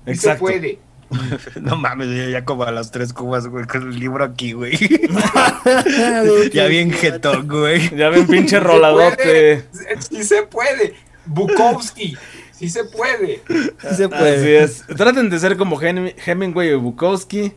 Exacto. 0.05 0.47
Se 0.47 0.53
puede. 0.53 0.79
No 1.61 1.75
mames, 1.75 2.31
ya 2.31 2.45
como 2.45 2.63
a 2.63 2.71
las 2.71 2.91
tres 2.91 3.13
cubas, 3.13 3.47
güey, 3.47 3.65
con 3.65 3.91
el 3.91 3.99
libro 3.99 4.23
aquí, 4.23 4.53
güey. 4.53 4.77
ya 6.53 6.67
bien 6.67 6.91
jetón, 6.91 7.47
güey. 7.47 7.95
Ya 7.95 8.09
bien 8.09 8.27
pinche 8.27 8.59
roladote. 8.59 9.63
Sí 9.99 10.23
se 10.23 10.43
puede. 10.43 10.93
Bukowski. 11.25 12.17
Sí 12.51 12.69
se 12.69 12.83
puede. 12.83 13.41
Sí 13.47 13.95
se 13.95 14.09
puede. 14.09 14.59
Así 14.61 14.83
es. 14.87 14.97
Traten 14.97 15.29
de 15.29 15.39
ser 15.39 15.57
como 15.57 15.79
Hemingway 15.81 16.73
o 16.73 16.79
Bukowski. 16.79 17.53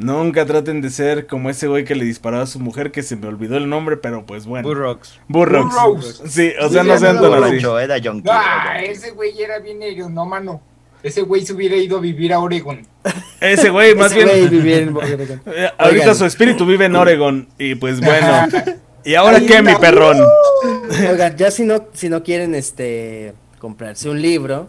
Nunca 0.00 0.46
traten 0.46 0.80
de 0.80 0.88
ser 0.88 1.26
como 1.26 1.50
ese 1.50 1.68
güey 1.68 1.84
que 1.84 1.94
le 1.94 2.06
disparó 2.06 2.40
a 2.40 2.46
su 2.46 2.58
mujer, 2.58 2.90
que 2.90 3.02
se 3.02 3.16
me 3.16 3.26
olvidó 3.26 3.58
el 3.58 3.68
nombre, 3.68 3.98
pero 3.98 4.24
pues 4.24 4.46
bueno. 4.46 4.66
Burroughs. 4.66 5.20
Burroughs. 5.28 6.22
Sí, 6.26 6.52
o 6.58 6.70
sea, 6.70 6.82
no 6.82 6.98
sean 6.98 7.20
tan 7.20 7.44
así. 7.44 7.62
Ah, 8.26 8.80
ese 8.82 9.10
güey 9.10 9.42
era 9.42 9.58
bien 9.58 9.78
mano. 10.26 10.62
Ese 11.02 11.20
güey 11.20 11.44
se 11.44 11.52
hubiera 11.52 11.76
ido 11.76 11.98
a 11.98 12.00
vivir 12.00 12.32
a 12.32 12.38
Oregon. 12.38 12.86
Ese 13.40 13.68
güey, 13.68 13.94
más 13.94 14.14
bien. 14.14 14.28
Güey 14.28 14.72
en 14.72 14.96
Oregon. 14.96 15.42
Eh, 15.54 15.68
ahorita 15.76 16.14
su 16.14 16.24
espíritu 16.24 16.64
vive 16.64 16.86
en 16.86 16.96
Oregon. 16.96 17.48
Y 17.58 17.74
pues 17.74 18.00
bueno. 18.00 18.48
¿Y 19.04 19.14
ahora 19.14 19.40
qué, 19.40 19.60
mi 19.62 19.74
perrón? 19.76 20.18
Oigan, 21.10 21.36
ya 21.36 21.50
si 21.50 21.64
no, 21.64 21.88
si 21.92 22.08
no 22.08 22.22
quieren 22.22 22.54
este 22.54 23.34
comprarse 23.58 24.08
un 24.08 24.20
libro, 24.22 24.68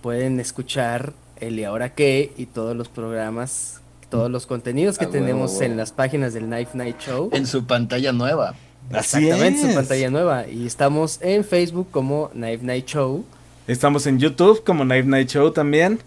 pueden 0.00 0.40
escuchar 0.40 1.12
el 1.40 1.58
y 1.58 1.64
ahora 1.64 1.94
qué 1.94 2.32
y 2.36 2.46
todos 2.46 2.76
los 2.76 2.88
programas, 2.88 3.77
todos 4.10 4.30
los 4.30 4.46
contenidos 4.46 4.98
que 4.98 5.04
Ah, 5.06 5.10
tenemos 5.10 5.60
en 5.60 5.76
las 5.76 5.92
páginas 5.92 6.32
del 6.34 6.46
Knife 6.46 6.76
Night 6.76 6.98
Show. 7.00 7.30
En 7.32 7.46
su 7.46 7.64
pantalla 7.66 8.12
nueva. 8.12 8.54
Así 8.92 9.24
Exactamente, 9.26 9.60
es. 9.62 9.68
su 9.68 9.74
pantalla 9.74 10.10
nueva. 10.10 10.48
Y 10.48 10.66
estamos 10.66 11.18
en 11.20 11.44
Facebook 11.44 11.88
como 11.90 12.28
Knife 12.30 12.64
Night 12.64 12.86
Show. 12.86 13.24
Estamos 13.66 14.06
en 14.06 14.18
YouTube 14.18 14.64
como 14.64 14.84
Knife 14.84 15.06
Night 15.08 15.28
Show 15.28 15.50
también. 15.52 16.00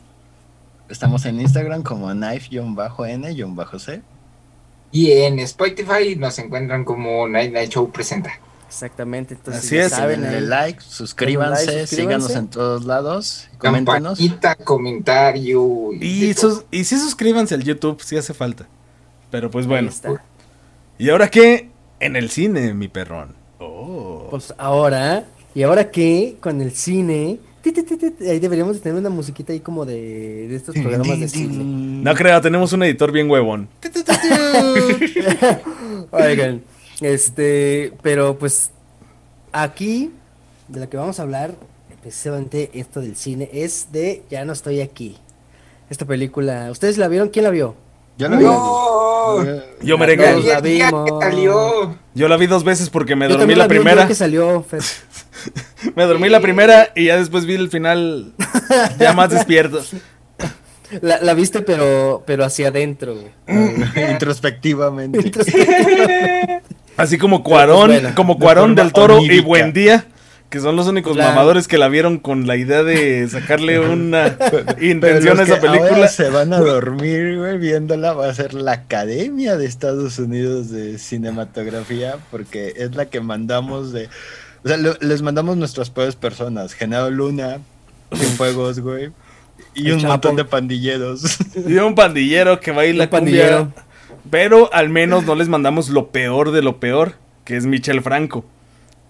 Estamos 0.89 1.25
en 1.25 1.39
Instagram 1.39 1.83
como 1.83 2.11
knife-n-c. 2.11 4.01
Y 4.91 5.11
en 5.11 5.39
Spotify 5.39 6.15
nos 6.17 6.37
encuentran 6.39 6.83
como 6.83 7.27
Night 7.27 7.53
Night 7.53 7.69
Show 7.71 7.89
Presenta. 7.91 8.31
Exactamente, 8.71 9.33
entonces 9.33 9.65
Así 9.65 9.77
es. 9.77 9.91
saben 9.91 10.21
Denle 10.21 10.41
like, 10.41 10.79
suscríbanse, 10.81 11.65
Denle 11.65 11.73
like, 11.81 11.87
síganos 11.87 12.23
suscríbanse. 12.23 12.39
en 12.39 12.47
todos 12.47 12.85
lados, 12.85 13.49
coméntenos. 13.57 14.17
Campanita, 14.17 14.55
comentario. 14.55 15.89
Y, 15.99 16.33
todo. 16.35 16.55
sus- 16.55 16.65
y 16.71 16.85
sí 16.85 16.97
suscríbanse 16.97 17.53
al 17.55 17.63
YouTube, 17.63 18.01
si 18.01 18.15
hace 18.15 18.33
falta. 18.33 18.67
Pero 19.29 19.51
pues 19.51 19.67
bueno. 19.67 19.91
¿Y 20.97 21.09
ahora 21.09 21.29
qué? 21.29 21.69
En 21.99 22.15
el 22.15 22.29
cine, 22.29 22.73
mi 22.73 22.87
perrón. 22.87 23.35
Oh. 23.59 24.27
Pues 24.29 24.53
ahora, 24.57 25.25
y 25.53 25.63
ahora 25.63 25.91
que 25.91 26.37
con 26.39 26.61
el 26.61 26.71
cine, 26.71 27.39
ti, 27.61 27.73
ti, 27.73 27.83
ti, 27.83 27.97
ti, 27.97 28.13
ahí 28.27 28.39
deberíamos 28.39 28.75
de 28.75 28.79
tener 28.81 28.97
una 28.97 29.09
musiquita 29.09 29.51
ahí 29.51 29.59
como 29.59 29.85
de, 29.85 30.47
de 30.47 30.55
estos 30.55 30.73
programas 30.75 31.19
de 31.19 31.27
cine. 31.27 31.57
No 31.61 32.15
creo, 32.15 32.39
tenemos 32.39 32.71
un 32.71 32.83
editor 32.83 33.11
bien 33.11 33.29
huevón. 33.29 33.67
Oigan, 36.11 36.61
este, 37.01 37.93
pero 38.01 38.37
pues 38.37 38.71
aquí 39.51 40.11
de 40.67 40.79
lo 40.79 40.89
que 40.89 40.97
vamos 40.97 41.19
a 41.19 41.23
hablar, 41.23 41.51
precisamente 42.01 42.71
esto 42.73 43.01
del 43.01 43.15
cine, 43.15 43.49
es 43.53 43.87
de 43.91 44.23
Ya 44.29 44.45
no 44.45 44.53
estoy 44.53 44.81
aquí. 44.81 45.17
Esta 45.89 46.05
película, 46.05 46.69
¿ustedes 46.71 46.97
la 46.97 47.07
vieron? 47.09 47.29
¿Quién 47.29 47.43
la 47.43 47.51
vio? 47.51 47.75
Yo 48.17 48.29
lo 48.29 48.37
vi. 48.37 48.43
No. 48.45 49.43
Yo 49.81 49.95
La 49.95 49.99
merengue. 49.99 50.25
todos 50.31 50.45
la 50.45 50.61
vimos. 50.61 51.09
salió. 51.21 51.97
Yo 52.13 52.27
la 52.27 52.37
vi 52.37 52.47
dos 52.47 52.63
veces 52.63 52.89
porque 52.89 53.15
me 53.15 53.25
Yo 53.25 53.29
dormí 53.37 53.41
también 53.41 53.59
la 53.59 53.65
vi 53.65 53.69
primera. 53.69 54.07
que 54.07 54.15
salió, 54.15 54.63
Fer. 54.63 54.81
Me 55.95 56.03
dormí 56.03 56.29
la 56.29 56.39
primera 56.39 56.89
y 56.95 57.05
ya 57.05 57.17
después 57.17 57.45
vi 57.45 57.55
el 57.55 57.69
final 57.69 58.33
ya 58.99 59.13
más 59.13 59.29
despierto. 59.31 59.81
La, 61.01 61.19
la 61.21 61.33
viste 61.33 61.61
pero, 61.61 62.21
pero 62.27 62.43
hacia 62.45 62.67
adentro, 62.67 63.15
güey. 63.15 63.31
Introspectivamente. 64.11 65.19
Entonces, 65.19 65.55
Así 67.01 67.17
como 67.17 67.43
Cuarón, 67.43 67.87
Pues 67.87 68.01
bueno, 68.01 68.15
como 68.15 68.37
Cuarón 68.39 68.75
del 68.75 68.93
Toro 68.93 69.15
y 69.15 69.25
onírica. 69.25 69.47
Buen 69.47 69.73
Día, 69.73 70.05
que 70.49 70.59
son 70.59 70.75
los 70.75 70.87
únicos 70.87 71.13
Claro. 71.13 71.31
mamadores 71.31 71.67
que 71.67 71.77
la 71.77 71.87
vieron 71.87 72.17
con 72.19 72.45
la 72.47 72.57
idea 72.57 72.83
de 72.83 73.27
sacarle 73.29 73.79
una 73.79 74.35
intención 74.81 75.39
a 75.39 75.43
esa 75.43 75.59
que 75.59 75.67
ahora 75.67 75.79
película. 75.81 76.07
se 76.07 76.29
van 76.29 76.53
a 76.53 76.59
dormir, 76.59 77.37
güey, 77.37 77.57
viéndola. 77.57 78.13
Va 78.13 78.29
a 78.29 78.33
ser 78.33 78.53
la 78.53 78.73
Academia 78.73 79.55
de 79.57 79.65
Estados 79.65 80.19
Unidos 80.19 80.69
de 80.69 80.97
Cinematografía, 80.99 82.15
porque 82.29 82.73
es 82.77 82.95
la 82.95 83.05
que 83.09 83.21
mandamos 83.21 83.91
de. 83.93 84.09
O 84.63 84.67
sea, 84.67 84.77
lo- 84.77 84.95
les 84.99 85.21
mandamos 85.21 85.57
nuestras 85.57 85.89
peores 85.89 86.15
personas. 86.15 86.73
Genaro 86.73 87.09
Luna, 87.09 87.59
Fuegos, 88.37 88.79
güey. 88.79 89.11
Y 89.73 89.87
El 89.87 89.93
un 89.93 89.99
Chapo. 90.01 90.11
montón 90.13 90.35
de 90.35 90.45
pandilleros. 90.45 91.37
Y 91.67 91.75
un 91.77 91.95
pandillero 91.95 92.59
que 92.59 92.71
baila 92.71 93.05
Un 93.05 93.09
pandillero. 93.09 93.73
Pero 94.31 94.73
al 94.73 94.89
menos 94.89 95.25
no 95.25 95.35
les 95.35 95.49
mandamos 95.49 95.89
lo 95.89 96.07
peor 96.07 96.51
de 96.51 96.63
lo 96.63 96.79
peor, 96.79 97.15
que 97.45 97.57
es 97.57 97.67
Michel 97.67 98.01
Franco. 98.01 98.43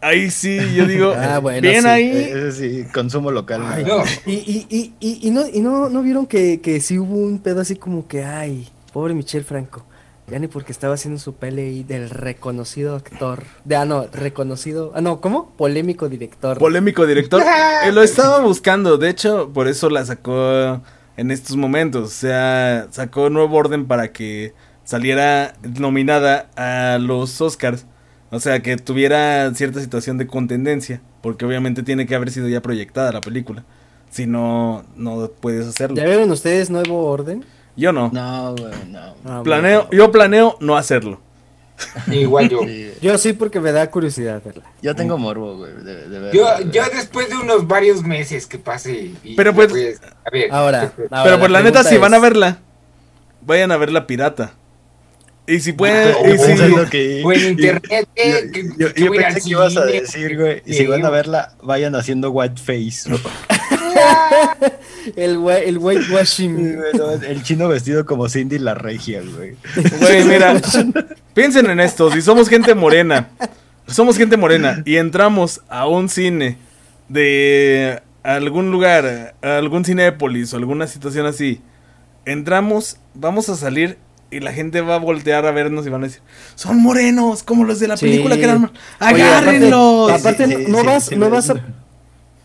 Ahí 0.01 0.31
sí, 0.31 0.57
yo 0.75 0.85
digo, 0.87 1.13
Ah, 1.17 1.37
bueno, 1.37 1.61
bien 1.61 1.83
sí. 1.83 1.87
ahí. 1.87 2.09
Ese 2.11 2.51
sí, 2.51 2.85
consumo 2.91 3.31
local. 3.31 3.61
Ay, 3.65 3.83
¿no? 3.85 4.03
Y, 4.25 4.33
y, 4.33 4.65
y, 4.69 4.93
y, 4.99 5.27
y 5.27 5.31
no, 5.31 5.47
y 5.47 5.61
no, 5.61 5.89
no 5.89 6.01
vieron 6.01 6.25
que, 6.25 6.59
que 6.59 6.81
sí 6.81 6.97
hubo 6.97 7.15
un 7.15 7.39
pedo 7.39 7.61
así 7.61 7.75
como 7.75 8.07
que, 8.07 8.23
ay, 8.25 8.67
pobre 8.91 9.13
Michel 9.13 9.43
Franco. 9.43 9.85
Ya 10.27 10.39
ni 10.39 10.47
porque 10.47 10.71
estaba 10.71 10.93
haciendo 10.93 11.19
su 11.19 11.35
pele 11.35 11.83
del 11.83 12.09
reconocido 12.09 12.95
actor. 12.95 13.43
De, 13.65 13.75
ah, 13.75 13.85
no, 13.85 14.07
reconocido. 14.11 14.91
Ah, 14.95 15.01
no, 15.01 15.19
¿cómo? 15.21 15.51
Polémico 15.57 16.09
director. 16.09 16.57
Polémico 16.57 17.05
director. 17.05 17.43
Eh, 17.83 17.91
lo 17.91 18.03
estaba 18.03 18.39
buscando, 18.41 18.97
de 18.99 19.09
hecho, 19.09 19.49
por 19.53 19.67
eso 19.67 19.89
la 19.89 20.05
sacó 20.05 20.81
en 21.17 21.31
estos 21.31 21.57
momentos. 21.57 22.07
O 22.07 22.11
sea, 22.11 22.87
sacó 22.91 23.29
nuevo 23.31 23.57
orden 23.57 23.87
para 23.87 24.11
que 24.11 24.53
saliera 24.83 25.53
nominada 25.79 26.49
a 26.55 26.97
los 26.99 27.39
Oscars. 27.41 27.85
O 28.31 28.39
sea, 28.39 28.61
que 28.61 28.77
tuviera 28.77 29.53
cierta 29.55 29.81
situación 29.81 30.17
de 30.17 30.27
contendencia. 30.27 31.01
Porque 31.21 31.45
obviamente 31.45 31.83
tiene 31.83 32.05
que 32.07 32.15
haber 32.15 32.31
sido 32.31 32.47
ya 32.47 32.61
proyectada 32.61 33.11
la 33.11 33.21
película. 33.21 33.63
Si 34.09 34.25
no, 34.25 34.83
no 34.95 35.29
puedes 35.39 35.67
hacerlo. 35.67 35.95
¿Ya 35.97 36.05
vieron 36.05 36.31
ustedes 36.31 36.69
nuevo 36.69 37.05
orden? 37.05 37.45
Yo 37.75 37.93
no. 37.93 38.09
No, 38.11 38.55
güey, 38.55 38.73
no. 38.89 39.15
Ah, 39.25 39.41
Planeo, 39.43 39.85
bueno. 39.87 39.97
yo 40.05 40.11
planeo 40.11 40.57
no 40.59 40.75
hacerlo. 40.77 41.21
Igual 42.11 42.49
yo. 42.49 42.59
Sí. 42.65 42.91
Yo 43.01 43.17
sí 43.17 43.33
porque 43.33 43.59
me 43.59 43.71
da 43.71 43.89
curiosidad 43.89 44.41
verla. 44.43 44.63
Yo 44.81 44.95
tengo 44.95 45.17
morbo, 45.17 45.57
güey, 45.57 45.73
de, 45.75 46.07
de 46.09 46.35
Yo, 46.37 46.45
yo 46.71 46.83
después 46.93 47.29
de 47.29 47.35
unos 47.37 47.67
varios 47.67 48.03
meses 48.03 48.45
que 48.45 48.57
pase. 48.59 49.11
y- 49.23 49.35
Pero 49.35 49.53
pues- 49.53 49.69
pues, 49.69 50.01
a 50.25 50.29
ver. 50.29 50.47
Ahora, 50.51 50.91
Pero 51.23 51.39
por 51.39 51.49
la 51.49 51.61
neta, 51.61 51.83
si 51.83 51.97
van 51.97 52.13
a 52.13 52.19
verla, 52.19 52.59
vayan 53.41 53.71
a 53.71 53.77
verla 53.77 54.05
pirata. 54.07 54.53
Y 55.47 55.59
si 55.59 55.73
pueden, 55.73 56.13
Yo 56.23 56.33
y 56.33 56.37
si, 56.37 56.45
pensando 56.45 56.89
que- 56.89 57.21
O 57.25 57.33
en 57.33 57.41
internet, 57.51 58.07
Yo, 58.15 58.23
eh, 58.23 58.51
que- 58.51 58.69
yo- 58.77 59.11
pensé 59.11 59.41
que 59.41 59.49
ibas 59.49 59.75
a 59.75 59.85
decir, 59.85 60.37
güey, 60.39 60.61
y 60.65 60.73
si 60.73 60.85
van 60.85 61.03
a 61.05 61.09
verla, 61.09 61.55
vayan 61.63 61.95
haciendo 61.95 62.31
whiteface. 62.31 63.09
El, 65.15 65.39
el 65.49 65.77
whitewashing. 65.79 66.75
güey, 66.75 66.93
no, 66.93 67.11
el 67.11 67.43
chino 67.43 67.67
vestido 67.67 68.05
como 68.05 68.29
Cindy 68.29 68.59
la 68.59 68.73
regia, 68.75 69.21
güey. 69.21 69.55
Güey, 69.99 70.23
mira, 70.25 70.61
piensen 71.33 71.69
en 71.69 71.79
esto, 71.79 72.11
si 72.11 72.21
somos 72.21 72.47
gente 72.47 72.75
morena, 72.75 73.29
somos 73.87 74.17
gente 74.17 74.37
morena 74.37 74.83
y 74.85 74.97
entramos 74.97 75.61
a 75.69 75.87
un 75.87 76.07
cine 76.07 76.57
de 77.09 77.99
algún 78.23 78.71
lugar, 78.71 79.33
a 79.41 79.57
algún 79.57 79.83
cinépolis 79.83 80.53
o 80.53 80.57
alguna 80.57 80.85
situación 80.87 81.25
así, 81.25 81.61
entramos, 82.25 82.97
vamos 83.15 83.49
a 83.49 83.55
salir 83.55 83.97
y 84.31 84.39
la 84.39 84.53
gente 84.53 84.81
va 84.81 84.95
a 84.95 84.99
voltear 84.99 85.45
a 85.45 85.51
vernos 85.51 85.85
y 85.85 85.89
van 85.89 86.03
a 86.03 86.07
decir, 86.07 86.21
son 86.55 86.81
morenos, 86.81 87.43
como 87.43 87.65
los 87.65 87.79
de 87.79 87.87
la 87.89 87.97
Sí. 87.97 88.05
película 88.07 88.37
que 88.37 88.43
eran... 88.45 88.63
Oye, 88.65 88.71
¡Agárrenlos! 88.99 90.11
aparte- 90.11 90.47
Sí, 90.47 90.65
no 90.69 90.83
vas- 90.83 91.11
no 91.11 91.29
ves- 91.29 91.31
vas 91.47 91.49
a- 91.51 91.65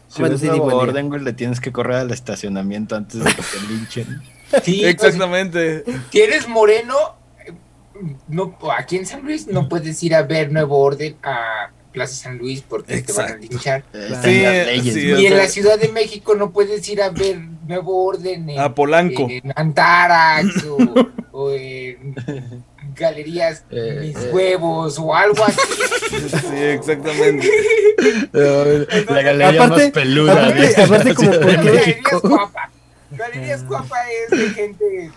Si 0.08 0.20
Bueno, 0.22 0.32
ves 0.34 0.40
sí, 0.40 0.46
nuevo 0.48 0.66
orden, 0.76 1.08
güey, 1.08 1.20
le 1.22 1.32
tienes 1.32 1.60
que 1.60 1.72
correr 1.72 1.96
al 1.98 2.10
estacionamiento 2.10 2.96
antes 2.96 3.22
de 3.22 3.30
que 3.34 3.42
te 3.42 3.66
linchen. 3.72 4.22
Sí, 4.62 4.84
Exactamente. 4.84 5.82
Si 6.12 6.20
eres 6.20 6.46
moreno, 6.48 6.94
no, 8.28 8.56
aquí 8.76 8.96
en 8.96 9.06
San 9.06 9.22
Luis 9.22 9.46
no 9.48 9.68
puedes 9.68 10.02
ir 10.02 10.14
a 10.14 10.22
ver 10.22 10.52
Nuevo 10.52 10.78
Orden 10.78 11.16
a 11.22 11.70
Plaza 11.92 12.14
San 12.14 12.38
Luis 12.38 12.62
porque 12.62 13.00
te 13.02 13.12
van 13.12 13.26
a 13.26 13.28
Exacto. 13.30 13.46
linchar. 13.50 13.84
Sí, 13.92 13.98
las 14.42 14.66
leyes, 14.66 14.94
sí, 14.94 15.00
güey. 15.02 15.12
o 15.14 15.18
Y 15.20 15.26
en 15.26 15.32
sea- 15.32 15.42
la 15.42 15.48
Ciudad 15.48 15.78
de 15.78 15.88
México 15.88 16.34
no 16.34 16.52
puedes 16.52 16.88
ir 16.88 17.02
a 17.02 17.10
ver 17.10 17.38
Nuevo 17.66 18.04
Orden 18.06 18.48
en, 18.50 18.58
A 18.60 18.74
Polanco. 18.74 19.26
en 19.30 19.52
Antarax 19.54 20.64
o, 20.64 20.78
o 21.32 21.50
en 21.52 22.14
Galerías 22.94 23.64
Eh, 23.70 23.98
Mis 24.00 24.16
eh. 24.16 24.30
Huevos 24.32 24.98
o 24.98 25.14
algo 25.14 25.44
así. 25.44 25.60
Sí, 26.06 26.56
exactamente. 26.62 27.50
No, 28.32 28.64
La 29.14 29.22
galería 29.22 29.64
Aparte- 29.64 29.82
más 29.84 29.90
peluda. 29.92 30.32
aparte- 30.48 30.82
aparte 30.82 31.14
como 31.16 31.30
Galerías 31.30 31.64
México. 31.74 32.20
Guapa. 32.22 32.70
Galerías 33.10 33.66
Guapa 33.66 33.96
es 34.30 34.38
de 34.38 34.50
gente. 34.50 35.10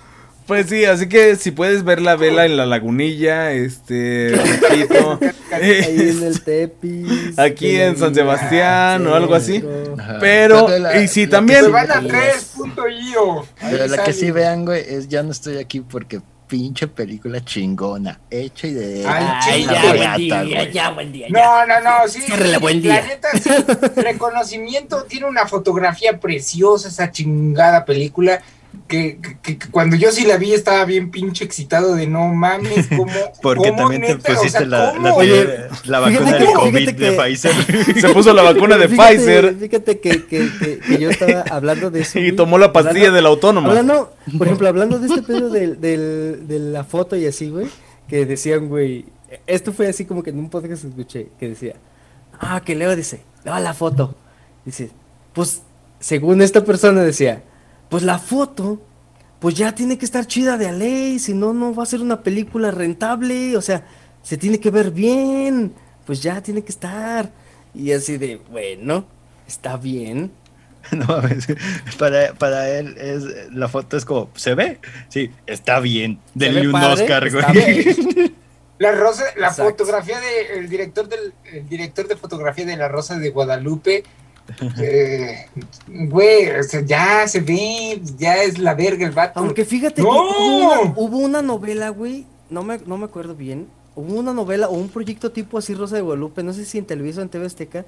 Pues 0.50 0.68
sí, 0.68 0.84
así 0.84 1.08
que 1.08 1.36
si 1.38 1.52
puedes 1.52 1.84
ver 1.84 2.02
la 2.02 2.16
vela 2.18 2.46
en 2.46 2.58
la 2.58 2.66
lagunilla, 2.66 3.52
este, 3.52 4.34
repito, 4.36 5.20
Ahí 5.54 6.10
en 6.10 6.24
el 6.24 6.42
Tepis. 6.44 7.38
Aquí 7.40 7.76
en 7.80 7.96
San 7.98 8.14
Sebastián 8.16 9.06
o 9.08 9.14
algo 9.16 9.36
así. 9.36 9.64
Ajá. 9.98 10.18
Pero, 10.20 10.68
la- 10.68 11.02
y 11.02 11.08
si 11.08 11.26
la 11.26 11.30
también- 11.30 11.66
sí- 11.66 11.72
van 11.72 11.92
a 11.92 12.02
traer 12.02 12.36
punto 12.58 12.88
io. 12.88 13.42
Ahí 13.62 13.72
Pero 13.72 13.88
la 13.88 14.04
que 14.04 14.12
sí 14.12 14.32
vean, 14.32 14.66
güey, 14.66 14.84
es 14.88 15.08
ya 15.08 15.22
no 15.24 15.32
estoy 15.32 15.58
aquí 15.58 15.82
porque 15.82 16.20
pinche 16.48 16.88
película 16.88 17.46
chingona, 17.46 18.20
hecha 18.32 18.66
y 18.66 18.74
de 18.74 19.06
Ay, 19.08 19.66
ya, 19.66 19.82
güey. 19.84 19.98
buen 20.00 20.18
día, 20.18 20.64
ya, 20.72 20.90
buen 20.90 21.12
día. 21.12 21.28
ya. 21.30 21.34
No, 21.40 21.68
no, 21.68 21.80
no, 21.82 22.08
sí. 22.08 22.24
Buen 22.60 22.82
día. 22.82 22.96
La 22.96 23.08
neta, 23.08 23.28
sí. 23.38 23.50
Reconocimiento, 24.02 25.04
tiene 25.04 25.28
una 25.28 25.46
fotografía 25.46 26.20
preciosa 26.20 26.88
esa 26.88 27.12
chingada 27.12 27.86
película. 27.86 28.42
Que, 28.88 29.20
que- 29.44 29.58
que 29.60 29.70
cuando 29.70 29.96
yo 29.96 30.12
sí 30.12 30.26
la 30.26 30.38
vi 30.38 30.52
estaba 30.54 30.84
bien 30.86 31.12
pinche 31.12 31.44
excitado 31.46 31.94
de 31.96 32.08
no 32.08 32.28
mames, 32.34 32.88
como. 32.98 33.12
Porque 33.42 33.72
también 33.72 34.02
te 34.02 34.16
pusiste 34.34 34.66
la, 34.66 34.94
la, 34.98 35.14
Oye, 35.14 35.48
la 35.86 36.00
vacuna 36.00 36.32
de 36.34 36.40
que- 36.46 36.54
COVID 36.54 36.92
de 36.96 37.12
Pfizer. 37.12 37.54
se 38.02 38.10
puso 38.10 38.34
la 38.34 38.42
vacuna 38.42 38.78
de 38.78 38.90
Fíjate- 38.90 39.16
Pfizer 39.18 39.56
Fíjate 39.60 40.00
que, 40.00 40.26
que, 40.26 40.50
que, 40.58 40.80
que 40.80 40.98
yo 40.98 41.10
estaba 41.12 41.42
hablando 41.52 41.92
de 41.92 42.02
eso. 42.02 42.18
y 42.20 42.24
güey. 42.24 42.36
tomó 42.36 42.58
la 42.58 42.74
pastilla 42.74 43.10
Hablando- 43.10 43.16
de 43.16 43.22
la 43.22 43.30
autónoma. 43.30 43.70
Hablando, 43.70 44.14
por 44.38 44.48
ejemplo, 44.48 44.68
hablando 44.68 44.98
de 45.00 45.08
este 45.08 45.22
pedo 45.22 45.50
del, 45.50 45.80
del, 45.80 46.48
de 46.48 46.60
la 46.60 46.84
foto 46.84 47.16
y 47.16 47.28
así, 47.28 47.50
güey, 47.50 47.68
que 48.08 48.26
decían, 48.26 48.70
güey, 48.70 49.06
esto 49.46 49.72
fue 49.72 49.88
así 49.88 50.06
como 50.06 50.24
que 50.24 50.32
en 50.32 50.40
un 50.40 50.50
podcast 50.50 50.84
escuché 50.86 51.28
que 51.40 51.50
decía, 51.50 51.76
ah, 52.40 52.62
que 52.66 52.74
Leo 52.74 52.96
dice, 52.96 53.22
Leo 53.46 53.60
la 53.60 53.76
foto. 53.76 54.16
Dice, 54.66 54.90
pues, 55.34 55.62
según 56.00 56.42
esta 56.42 56.64
persona 56.66 57.02
decía, 57.04 57.44
pues 57.90 58.04
la 58.04 58.20
foto, 58.20 58.82
pues 59.40 59.56
ya 59.56 59.74
tiene 59.74 59.98
que 59.98 60.06
estar 60.06 60.26
chida 60.28 60.58
de 60.58 60.68
a 60.68 60.72
ley, 60.72 61.20
si 61.20 61.34
no, 61.34 61.54
no 61.54 61.74
va 61.74 61.84
a 61.84 61.88
ser 61.88 62.02
una 62.02 62.22
película 62.22 62.72
rentable, 62.72 63.58
o 63.58 63.62
sea, 63.62 63.86
se 64.22 64.38
tiene 64.38 64.60
que 64.60 64.70
ver 64.70 64.92
bien, 64.92 65.74
pues 66.06 66.22
ya 66.22 66.42
tiene 66.42 66.64
que 66.64 66.72
estar. 66.72 67.32
Y 67.74 67.92
así 67.92 68.18
de, 68.18 68.42
bueno, 68.50 69.06
está 69.48 69.78
bien. 69.78 70.32
No 70.92 71.06
para, 72.00 72.34
para 72.34 72.70
él 72.70 72.96
es 72.98 73.52
la 73.52 73.68
foto 73.68 73.98
es 73.98 74.06
como, 74.06 74.30
¿se 74.36 74.56
ve? 74.56 74.80
Sí, 75.10 75.30
está 75.46 75.80
bien. 75.82 76.20
Denle 76.34 76.68
un 76.68 76.76
Oscar, 76.76 77.30
güey. 77.30 78.34
La 78.80 78.94
rosa, 78.94 79.26
la 79.36 79.52
fotografía 79.52 80.22
del 80.22 80.60
el 80.64 80.70
director 80.70 81.10
del 81.10 81.34
el 81.52 81.68
director 81.68 82.08
de 82.08 82.16
fotografía 82.16 82.66
de 82.66 82.78
la 82.78 82.88
Rosa 82.88 83.20
de 83.20 83.30
Guadalupe, 83.30 84.06
eh, 84.80 85.48
güey, 85.88 86.50
ya 86.86 87.28
se 87.28 87.40
ve, 87.40 88.02
ya 88.18 88.44
es 88.44 88.58
la 88.58 88.74
verga 88.74 89.06
el 89.06 89.12
vato. 89.12 89.40
Aunque 89.40 89.66
fíjate 89.66 90.02
que 90.02 90.08
hubo 90.08 91.18
una, 91.18 91.42
novela, 91.42 91.90
güey, 91.90 92.26
no 92.50 92.64
me, 92.64 92.80
no 92.86 92.98
me 92.98 93.06
acuerdo 93.06 93.36
bien, 93.36 93.68
hubo 93.96 94.16
una 94.16 94.34
novela 94.34 94.68
o 94.70 94.74
un 94.74 94.90
proyecto 94.90 95.32
tipo 95.32 95.58
así 95.58 95.74
Rosa 95.74 95.96
de 95.96 96.02
Guadalupe, 96.02 96.44
no 96.44 96.54
sé 96.54 96.66
si 96.66 96.78
en 96.78 96.86
Televisa 96.86 97.20
o 97.20 97.24
en 97.24 97.30
TV 97.30 97.46
Azteca, 97.46 97.86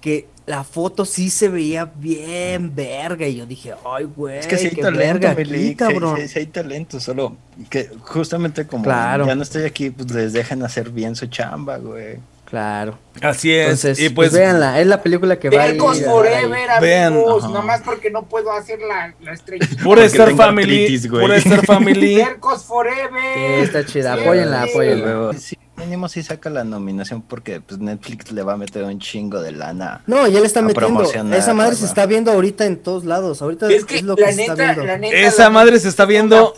que 0.00 0.28
la 0.44 0.64
foto 0.64 1.06
sí 1.06 1.30
se 1.30 1.48
veía 1.48 1.86
bien 1.86 2.74
verga. 2.74 3.26
Y 3.26 3.36
yo 3.36 3.46
dije, 3.46 3.72
ay, 3.86 4.04
güey, 4.04 4.38
es 4.38 4.46
que 4.46 4.58
si 4.58 4.66
hay 4.66 4.76
talento, 4.76 4.98
verga 4.98 5.30
aquí, 5.30 5.74
cabrón. 5.74 6.28
Sí, 6.28 6.38
hay 6.38 6.46
talento, 6.46 7.00
solo 7.00 7.36
que 7.70 7.90
justamente 8.00 8.66
como 8.66 8.84
ya 8.84 9.34
no 9.34 9.42
estoy 9.42 9.62
aquí, 9.62 9.88
pues 9.88 10.10
les 10.10 10.34
dejan 10.34 10.62
hacer 10.62 10.90
bien 10.90 11.16
su 11.16 11.26
chamba, 11.28 11.78
güey. 11.78 12.18
Claro. 12.54 12.96
Así 13.20 13.52
es. 13.52 13.84
y 13.84 14.10
pues, 14.10 14.30
pues 14.30 14.32
véanla, 14.32 14.80
es 14.80 14.86
la 14.86 15.02
película 15.02 15.40
que 15.40 15.50
va 15.50 15.62
a 15.62 15.68
ir. 15.70 15.76
Forever, 15.76 16.70
amigos. 16.70 17.50
Nomás 17.50 17.82
porque 17.84 18.12
no 18.12 18.26
puedo 18.26 18.52
hacer 18.52 18.78
la, 18.78 19.12
la 19.22 19.32
estrella. 19.32 19.66
Pura 19.82 20.04
Star 20.04 20.36
Family. 20.36 21.00
Pura 21.08 21.36
Star 21.38 21.66
Family. 21.66 22.22
Percos 22.22 22.62
Forever. 22.62 23.58
está 23.58 23.84
chida. 23.84 24.12
Apóyenla, 24.12 24.62
apóyenla. 24.62 25.32
Sí, 25.36 25.58
mínimo 25.76 26.08
sí 26.08 26.22
saca 26.22 26.48
la 26.48 26.62
nominación 26.62 27.22
porque 27.22 27.60
pues, 27.60 27.80
Netflix 27.80 28.30
le 28.30 28.44
va 28.44 28.52
a 28.52 28.56
meter 28.56 28.84
un 28.84 29.00
chingo 29.00 29.40
de 29.40 29.50
lana. 29.50 30.04
No, 30.06 30.28
ya 30.28 30.38
le 30.38 30.46
está 30.46 30.62
metiendo. 30.62 31.02
Esa 31.34 31.54
madre 31.54 31.74
se 31.74 31.86
está 31.86 32.06
viendo 32.06 32.30
ahorita 32.30 32.66
en 32.66 32.76
todos 32.76 33.04
lados. 33.04 33.42
Ahorita 33.42 33.68
es, 33.68 33.84
que 33.84 34.00
lo 34.02 34.14
que 34.14 34.32
se 34.32 34.44
está 34.44 34.74
viendo. 34.74 35.06
esa 35.08 35.50
madre 35.50 35.80
se 35.80 35.88
está 35.88 36.04
viendo. 36.04 36.54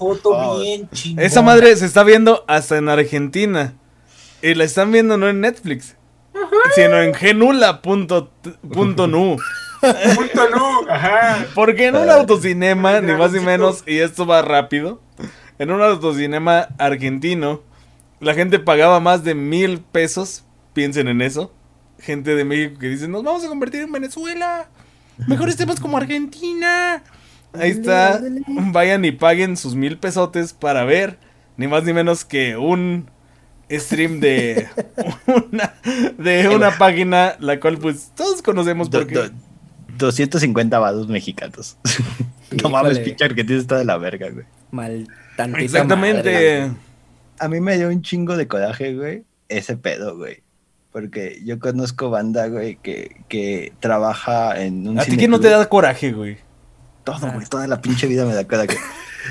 esa 1.16 1.40
madre 1.40 1.74
se 1.74 1.86
está 1.86 2.04
viendo 2.04 2.44
hasta 2.46 2.76
en 2.76 2.90
Argentina. 2.90 3.72
Y 4.42 4.54
la 4.54 4.64
están 4.64 4.92
viendo 4.92 5.16
no 5.16 5.28
en 5.28 5.40
Netflix, 5.40 5.96
sino 6.74 7.00
en 7.00 7.14
genula.nu. 7.14 8.28
Punto 8.72 9.06
nu, 9.06 9.36
ajá. 10.88 11.46
Porque 11.54 11.86
en 11.86 11.96
un 11.96 12.08
autocinema, 12.10 13.00
ni 13.00 13.12
más 13.12 13.32
ni 13.32 13.40
menos, 13.40 13.84
y 13.86 13.98
esto 13.98 14.26
va 14.26 14.42
rápido, 14.42 15.00
en 15.58 15.70
un 15.70 15.82
autocinema 15.82 16.68
argentino 16.78 17.62
la 18.20 18.34
gente 18.34 18.58
pagaba 18.58 19.00
más 19.00 19.24
de 19.24 19.34
mil 19.34 19.80
pesos. 19.80 20.44
Piensen 20.72 21.08
en 21.08 21.22
eso. 21.22 21.52
Gente 21.98 22.34
de 22.34 22.44
México 22.44 22.78
que 22.78 22.88
dice, 22.88 23.08
nos 23.08 23.22
vamos 23.22 23.44
a 23.44 23.48
convertir 23.48 23.82
en 23.82 23.92
Venezuela. 23.92 24.68
Mejor 25.26 25.48
estemos 25.48 25.80
como 25.80 25.96
Argentina. 25.96 27.02
Ahí 27.52 27.70
está. 27.70 28.20
Vayan 28.46 29.04
y 29.04 29.12
paguen 29.12 29.56
sus 29.56 29.74
mil 29.74 29.98
pesotes 29.98 30.52
para 30.52 30.84
ver 30.84 31.18
ni 31.56 31.68
más 31.68 31.84
ni 31.84 31.92
menos 31.92 32.24
que 32.24 32.56
un 32.56 33.10
stream 33.70 34.20
de 34.20 34.68
una, 35.26 35.74
de 36.18 36.48
una 36.48 36.76
página 36.78 37.36
la 37.40 37.58
cual 37.60 37.78
pues 37.78 38.12
todos 38.14 38.42
conocemos 38.42 38.88
porque... 38.88 39.30
250 39.98 40.78
vados 40.78 41.08
mexicanos. 41.08 41.78
no 42.62 42.68
mames, 42.68 42.98
pinche 42.98 43.24
Argentina 43.24 43.58
está 43.58 43.78
de 43.78 43.86
la 43.86 43.96
verga, 43.96 44.28
güey. 44.28 44.44
Mal, 44.70 45.08
Exactamente 45.58 46.70
a 47.38 47.48
mí 47.48 47.60
me 47.60 47.76
dio 47.76 47.88
un 47.88 48.02
chingo 48.02 48.36
de 48.36 48.48
coraje, 48.48 48.94
güey, 48.94 49.24
ese 49.48 49.76
pedo, 49.76 50.16
güey. 50.16 50.42
Porque 50.92 51.40
yo 51.44 51.58
conozco 51.58 52.08
banda, 52.08 52.48
güey, 52.48 52.76
que, 52.76 53.20
que 53.28 53.72
trabaja 53.80 54.62
en 54.62 54.88
un. 54.88 54.98
¿A 54.98 55.04
ti 55.04 55.16
qué 55.16 55.28
no 55.28 55.40
te 55.40 55.50
da 55.50 55.68
coraje, 55.68 56.12
güey? 56.12 56.38
Todo, 57.06 57.30
güey, 57.30 57.46
toda 57.46 57.68
la 57.68 57.80
pinche 57.80 58.08
vida 58.08 58.24
me 58.24 58.34
da 58.34 58.44
coraje. 58.44 58.76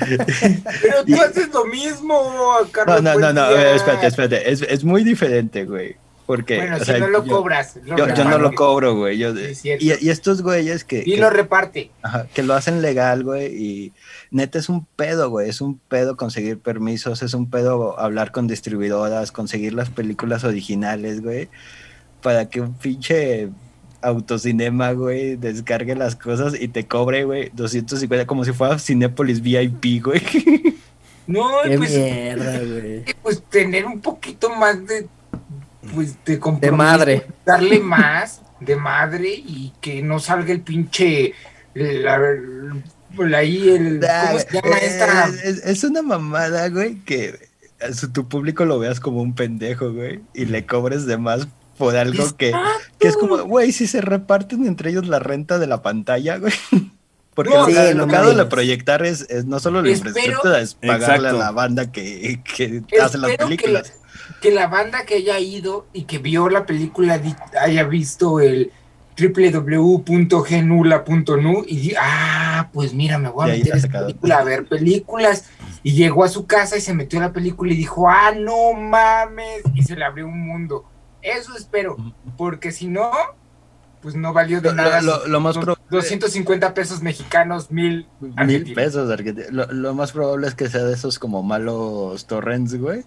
Pero 0.80 1.04
tú 1.04 1.14
haces 1.20 1.52
lo 1.52 1.66
mismo, 1.66 2.32
Carlos. 2.72 3.02
No, 3.02 3.12
no, 3.18 3.32
no, 3.32 3.32
no, 3.34 3.50
espérate, 3.50 4.06
espérate. 4.06 4.50
Es, 4.50 4.62
es 4.62 4.82
muy 4.82 5.04
diferente, 5.04 5.66
güey. 5.66 5.96
Porque, 6.24 6.56
bueno, 6.56 6.80
si 6.80 6.92
no 6.92 7.08
lo 7.08 7.22
cobras. 7.26 7.78
yo, 7.84 7.96
yo, 7.98 8.24
no 8.24 8.38
lo 8.38 8.54
cobro, 8.54 8.96
güey. 8.96 9.18
Yo, 9.18 9.34
y, 9.36 9.78
y, 9.78 10.08
estos 10.08 10.40
güeyes 10.40 10.84
que. 10.84 11.02
Y 11.04 11.16
lo 11.16 11.28
reparte. 11.28 11.90
Ajá, 12.00 12.26
que 12.32 12.42
lo 12.42 12.54
hacen 12.54 12.80
legal, 12.80 13.24
güey. 13.24 13.54
Y 13.54 13.92
neta 14.30 14.58
es 14.58 14.70
un 14.70 14.86
pedo, 14.86 15.28
güey. 15.28 15.50
Es 15.50 15.60
un 15.60 15.78
pedo 15.78 16.16
conseguir 16.16 16.58
permisos. 16.58 17.22
Es 17.22 17.34
un 17.34 17.50
pedo 17.50 18.00
hablar 18.00 18.32
con 18.32 18.46
distribuidoras, 18.48 19.32
conseguir 19.32 19.74
las 19.74 19.90
películas 19.90 20.44
originales, 20.44 21.22
güey. 21.22 21.50
Para 22.22 22.48
que 22.48 22.62
un 22.62 22.72
pinche 22.72 23.50
autocinema, 24.06 24.92
güey, 24.92 25.36
descargue 25.36 25.94
las 25.94 26.16
cosas 26.16 26.54
y 26.58 26.68
te 26.68 26.86
cobre, 26.86 27.24
güey, 27.24 27.50
250, 27.54 28.26
como 28.26 28.44
si 28.44 28.52
fuera 28.52 28.78
Cinépolis 28.78 29.40
VIP, 29.40 30.02
güey. 30.04 30.22
No, 31.28 31.48
pues, 31.64 31.90
mierda, 31.90 32.58
güey. 32.60 33.04
Pues 33.20 33.42
tener 33.50 33.84
un 33.84 34.00
poquito 34.00 34.48
más 34.54 34.86
de 34.86 35.08
pues 35.94 36.16
de 36.24 36.40
De 36.60 36.70
madre. 36.70 37.26
Darle 37.44 37.80
más 37.80 38.42
de 38.60 38.76
madre 38.76 39.30
y 39.30 39.72
que 39.80 40.02
no 40.02 40.18
salga 40.18 40.52
el 40.52 40.60
pinche. 40.60 41.34
La, 41.74 42.20
ahí 43.34 43.68
el. 43.68 44.00
¿Cómo 44.00 44.38
se 44.38 44.52
llama 44.52 44.78
esta? 44.78 45.28
Es, 45.44 45.84
una 45.84 46.02
mamada, 46.02 46.68
güey, 46.68 46.96
que 47.00 47.38
tu 48.12 48.28
público 48.28 48.64
lo 48.64 48.78
veas 48.78 49.00
como 49.00 49.20
un 49.20 49.34
pendejo, 49.34 49.92
güey, 49.92 50.20
y 50.32 50.46
le 50.46 50.64
cobres 50.64 51.06
de 51.06 51.18
más 51.18 51.48
por 51.76 51.96
algo 51.96 52.36
que, 52.36 52.52
que, 52.98 53.08
es 53.08 53.16
como, 53.16 53.38
güey, 53.44 53.72
si 53.72 53.86
se 53.86 54.00
reparten 54.00 54.66
entre 54.66 54.90
ellos 54.90 55.06
la 55.06 55.18
renta 55.18 55.58
de 55.58 55.66
la 55.66 55.82
pantalla, 55.82 56.38
güey. 56.38 56.52
Porque 57.34 57.50
lo, 57.50 57.66
que 57.66 58.16
de 58.16 58.46
proyectar 58.46 59.04
es, 59.04 59.28
no 59.44 59.60
solo 59.60 59.82
la 59.82 59.90
infraestructura, 59.90 60.58
es 60.58 60.74
pagarle 60.74 61.28
a 61.28 61.32
la 61.34 61.50
banda 61.50 61.92
que, 61.92 62.40
que 62.42 62.82
hace 62.98 63.18
las 63.18 63.36
películas 63.36 63.92
que 64.40 64.50
la 64.50 64.66
banda 64.66 65.04
que 65.04 65.14
haya 65.16 65.38
ido 65.38 65.86
y 65.92 66.04
que 66.04 66.18
vio 66.18 66.48
la 66.48 66.66
película 66.66 67.20
haya 67.60 67.84
visto 67.84 68.40
el 68.40 68.72
www.genula.nu 69.18 70.04
y 71.66 71.76
diga, 71.78 72.00
ah, 72.02 72.68
pues 72.72 72.92
mira, 72.92 73.18
me 73.18 73.30
voy 73.30 73.50
a 73.50 73.54
meter 73.54 73.76
esa 73.76 73.88
película 73.88 74.38
a 74.38 74.44
ver 74.44 74.66
películas. 74.66 75.46
Y 75.82 75.92
llegó 75.92 76.22
a 76.24 76.28
su 76.28 76.46
casa 76.46 76.76
y 76.76 76.82
se 76.82 76.92
metió 76.92 77.18
a 77.18 77.22
la 77.22 77.32
película 77.32 77.72
y 77.72 77.76
dijo, 77.76 78.10
ah, 78.10 78.32
no 78.38 78.74
mames, 78.74 79.62
y 79.74 79.82
se 79.82 79.96
le 79.96 80.04
abrió 80.04 80.26
un 80.26 80.38
mundo. 80.46 80.84
Eso 81.26 81.56
espero, 81.56 81.96
porque 82.36 82.70
si 82.70 82.86
no, 82.86 83.10
pues 84.00 84.14
no 84.14 84.32
valió 84.32 84.60
de 84.60 84.72
nada. 84.72 85.00
Lo, 85.02 85.40
más 85.40 85.56
250 85.90 86.72
pesos 86.72 87.02
mexicanos, 87.02 87.72
mil. 87.72 88.06
Mil 88.20 88.72
pesos 88.74 89.10
lo, 89.50 89.66
lo, 89.72 89.94
más 89.94 90.12
probable 90.12 90.46
es 90.46 90.54
que 90.54 90.68
sea 90.68 90.84
de 90.84 90.94
esos 90.94 91.18
como 91.18 91.42
malos 91.42 92.28
torrents, 92.28 92.78
güey. 92.78 93.02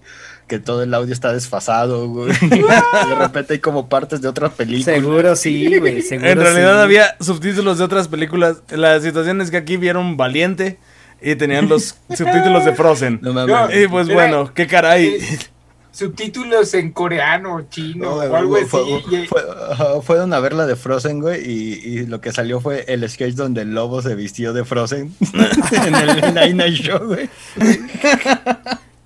Que 0.48 0.60
todo 0.60 0.84
el 0.84 0.94
audio 0.94 1.14
está 1.14 1.32
desfasado, 1.32 2.10
güey. 2.10 2.34
de 2.42 3.16
repente 3.18 3.54
hay 3.54 3.60
como 3.60 3.88
partes 3.88 4.20
de 4.20 4.28
otras 4.28 4.52
películas. 4.52 4.84
Seguro 4.84 5.38
sí, 5.38 5.78
güey. 5.80 6.04
en 6.12 6.38
realidad 6.38 6.82
había 6.82 7.16
subtítulos 7.22 7.78
de 7.78 7.86
otras 7.86 8.10
películas. 8.10 8.58
La 8.70 9.00
situación 9.00 9.40
es 9.40 9.50
que 9.50 9.56
aquí 9.56 9.78
vieron 9.78 10.18
Valiente 10.18 10.80
y 11.22 11.38
tenían 11.38 11.70
los 11.70 11.96
subtítulos 12.10 12.66
de 12.66 12.76
Frozen. 12.76 13.22
y 13.74 13.88
pues 13.88 14.14
bueno, 14.14 14.54
qué 14.54 14.68
caray 14.68 15.18
subtítulos 16.00 16.74
en 16.76 16.94
coreano, 16.94 17.68
chino 17.70 18.16
o 18.16 18.36
algo 18.36 18.56
así. 18.56 19.28
fueron 20.02 20.34
a 20.34 20.40
ver 20.40 20.54
la 20.54 20.66
de 20.66 20.78
Frozen, 20.78 21.20
güey, 21.20 21.42
y, 21.46 22.06
lo 22.06 22.22
que 22.22 22.32
salió 22.32 22.62
fue 22.62 22.86
el 22.88 23.08
sketch 23.10 23.36
donde 23.36 23.64
el 23.64 23.74
lobo 23.74 24.02
se 24.02 24.16
vistió 24.16 24.54
de 24.54 24.64
Frozen 24.64 25.14
en 25.86 25.96
el 25.96 26.34
Night 26.58 26.76
Show, 26.76 27.06
güey. 27.06 27.30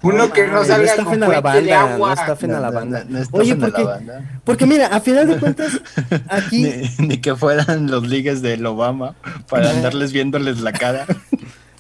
Uno 0.04 0.32
que 0.32 0.46
no 0.48 0.64
salga 0.66 1.04
con 1.04 1.20
la 1.20 1.42
banda, 1.42 1.82
agua. 1.82 2.08
No 2.10 2.22
está 2.22 2.36
fina 2.36 2.60
la 2.60 2.70
banda. 2.70 3.06
Oye, 3.32 3.56
porque, 3.56 3.88
porque 4.44 4.66
mira, 4.66 4.88
a 4.88 5.00
final 5.00 5.28
de 5.28 5.38
cuentas, 5.38 5.82
aquí... 6.30 6.68
Ni, 7.00 7.18
que 7.18 7.36
fueran 7.36 7.90
los 7.90 8.06
ligues 8.08 8.42
del 8.42 8.66
Obama 8.66 9.16
para 9.50 9.72
andarles 9.72 10.12
viéndoles 10.12 10.60
la 10.60 10.74
cara. 10.74 11.08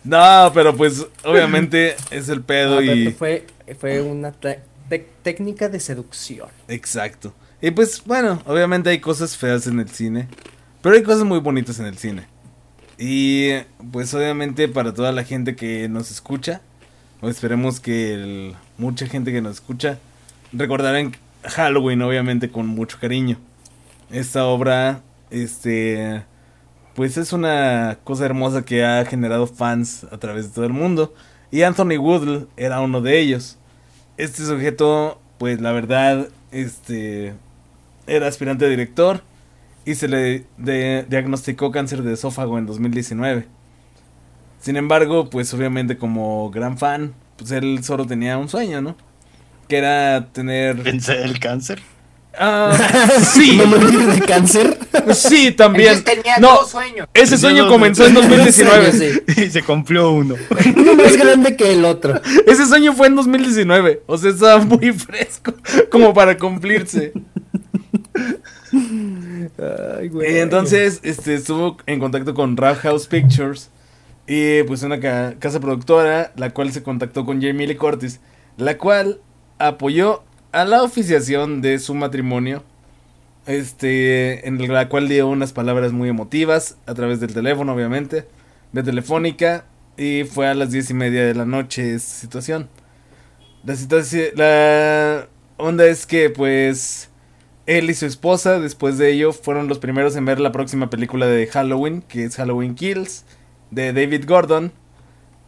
No, 0.03 0.51
pero 0.53 0.75
pues 0.75 1.05
obviamente 1.23 1.95
es 2.11 2.29
el 2.29 2.41
pedo 2.41 2.81
y... 2.81 3.11
Fue, 3.11 3.45
fue 3.77 4.01
una 4.01 4.31
técnica 5.23 5.69
de 5.69 5.79
seducción. 5.79 6.49
Exacto. 6.67 7.33
Y 7.61 7.71
pues 7.71 8.03
bueno, 8.05 8.41
obviamente 8.45 8.89
hay 8.89 8.99
cosas 8.99 9.37
feas 9.37 9.67
en 9.67 9.79
el 9.79 9.89
cine, 9.89 10.27
pero 10.81 10.95
hay 10.95 11.03
cosas 11.03 11.23
muy 11.23 11.39
bonitas 11.39 11.79
en 11.79 11.85
el 11.85 11.97
cine. 11.97 12.27
Y 12.97 13.51
pues 13.91 14.13
obviamente 14.13 14.67
para 14.67 14.93
toda 14.93 15.11
la 15.11 15.23
gente 15.23 15.55
que 15.55 15.87
nos 15.89 16.11
escucha, 16.11 16.61
o 17.21 17.29
esperemos 17.29 17.79
que 17.79 18.53
mucha 18.77 19.07
gente 19.07 19.31
que 19.31 19.41
nos 19.41 19.55
escucha 19.55 19.97
recordarán 20.51 21.13
Halloween, 21.43 22.01
obviamente, 22.01 22.49
con 22.49 22.67
mucho 22.67 22.97
cariño. 22.99 23.37
Esta 24.11 24.45
obra, 24.45 25.01
este, 25.29 26.23
pues 26.95 27.17
es 27.17 27.33
una 27.33 27.99
cosa 28.03 28.25
hermosa 28.25 28.63
que 28.63 28.85
ha 28.85 29.05
generado 29.05 29.47
fans 29.47 30.05
a 30.11 30.17
través 30.17 30.47
de 30.47 30.53
todo 30.53 30.65
el 30.65 30.73
mundo. 30.73 31.13
Y 31.51 31.63
Anthony 31.63 31.97
Woodle 31.97 32.47
era 32.57 32.81
uno 32.81 33.01
de 33.01 33.19
ellos. 33.19 33.57
Este 34.17 34.45
sujeto, 34.45 35.19
pues 35.37 35.59
la 35.59 35.71
verdad, 35.71 36.29
este, 36.51 37.33
era 38.07 38.27
aspirante 38.27 38.65
a 38.65 38.69
director 38.69 39.23
y 39.85 39.95
se 39.95 40.07
le 40.07 40.45
diagnosticó 40.57 41.71
cáncer 41.71 42.03
de 42.03 42.13
esófago 42.13 42.57
en 42.57 42.65
2019. 42.65 43.47
Sin 44.59 44.77
embargo, 44.77 45.29
pues 45.29 45.53
obviamente 45.53 45.97
como 45.97 46.49
gran 46.51 46.77
fan, 46.77 47.13
pues 47.37 47.51
él 47.51 47.83
solo 47.83 48.05
tenía 48.05 48.37
un 48.37 48.47
sueño, 48.47 48.81
¿no? 48.81 48.95
Que 49.67 49.77
era 49.77 50.29
tener... 50.31 50.77
¿Vencer 50.77 51.21
el 51.21 51.39
cáncer? 51.39 51.81
Ah, 52.37 52.75
sí. 53.33 53.57
¿No 53.57 53.65
morir 53.67 53.99
de 54.07 54.21
cáncer? 54.21 54.77
Sí, 55.13 55.51
también. 55.51 55.93
Entonces 55.97 56.15
tenía 56.23 56.37
no, 56.39 56.55
dos 56.55 56.71
sueños. 56.71 57.07
ese 57.13 57.37
sueño 57.37 57.67
comenzó 57.67 58.05
en 58.07 58.13
2019. 58.15 59.23
Y 59.37 59.49
se 59.49 59.61
cumplió 59.63 60.11
uno. 60.11 60.35
Uno 60.75 60.95
más 60.95 61.15
grande 61.15 61.55
que 61.55 61.71
el 61.73 61.85
otro. 61.85 62.19
Ese 62.47 62.65
sueño 62.65 62.93
fue 62.93 63.07
en 63.07 63.15
2019. 63.15 64.03
O 64.07 64.17
sea, 64.17 64.31
estaba 64.31 64.57
muy 64.63 64.91
fresco 64.93 65.53
como 65.91 66.13
para 66.13 66.37
cumplirse. 66.37 67.13
Ay, 69.99 70.09
güey. 70.09 70.33
Y 70.35 70.39
entonces 70.39 70.99
este, 71.03 71.35
estuvo 71.35 71.77
en 71.85 71.99
contacto 71.99 72.33
con 72.33 72.57
Rap 72.57 72.77
House 72.79 73.07
Pictures 73.07 73.69
y 74.27 74.63
pues 74.63 74.83
una 74.83 74.99
ca- 74.99 75.35
casa 75.39 75.59
productora, 75.59 76.31
la 76.35 76.49
cual 76.51 76.71
se 76.71 76.81
contactó 76.81 77.25
con 77.25 77.41
Jamie 77.41 77.67
Lee 77.67 77.75
Curtis, 77.75 78.19
la 78.57 78.77
cual 78.77 79.19
apoyó 79.59 80.23
a 80.53 80.65
la 80.65 80.83
oficiación 80.83 81.61
de 81.61 81.79
su 81.79 81.95
matrimonio, 81.95 82.63
este, 83.47 84.47
en 84.47 84.65
la 84.71 84.87
cual 84.87 85.09
dio 85.09 85.27
unas 85.27 85.51
palabras 85.51 85.91
muy 85.91 86.09
emotivas 86.09 86.77
a 86.85 86.93
través 86.93 87.19
del 87.19 87.33
teléfono, 87.33 87.73
obviamente, 87.73 88.27
de 88.71 88.83
telefónica, 88.83 89.65
y 89.97 90.23
fue 90.23 90.47
a 90.47 90.53
las 90.53 90.71
diez 90.71 90.89
y 90.91 90.93
media 90.93 91.25
de 91.25 91.33
la 91.33 91.45
noche 91.45 91.95
esta 91.95 92.13
situación. 92.13 92.69
La 93.65 93.75
situación, 93.75 94.27
la 94.35 95.27
onda 95.57 95.85
es 95.87 96.05
que 96.05 96.29
pues 96.29 97.09
él 97.65 97.89
y 97.89 97.93
su 97.95 98.05
esposa, 98.05 98.59
después 98.59 98.97
de 98.97 99.11
ello, 99.11 99.33
fueron 99.33 99.67
los 99.67 99.79
primeros 99.79 100.15
en 100.15 100.25
ver 100.25 100.39
la 100.39 100.51
próxima 100.51 100.89
película 100.89 101.25
de 101.25 101.47
Halloween, 101.47 102.03
que 102.03 102.25
es 102.25 102.35
Halloween 102.35 102.75
Kills, 102.75 103.25
de 103.71 103.91
David 103.91 104.25
Gordon. 104.27 104.71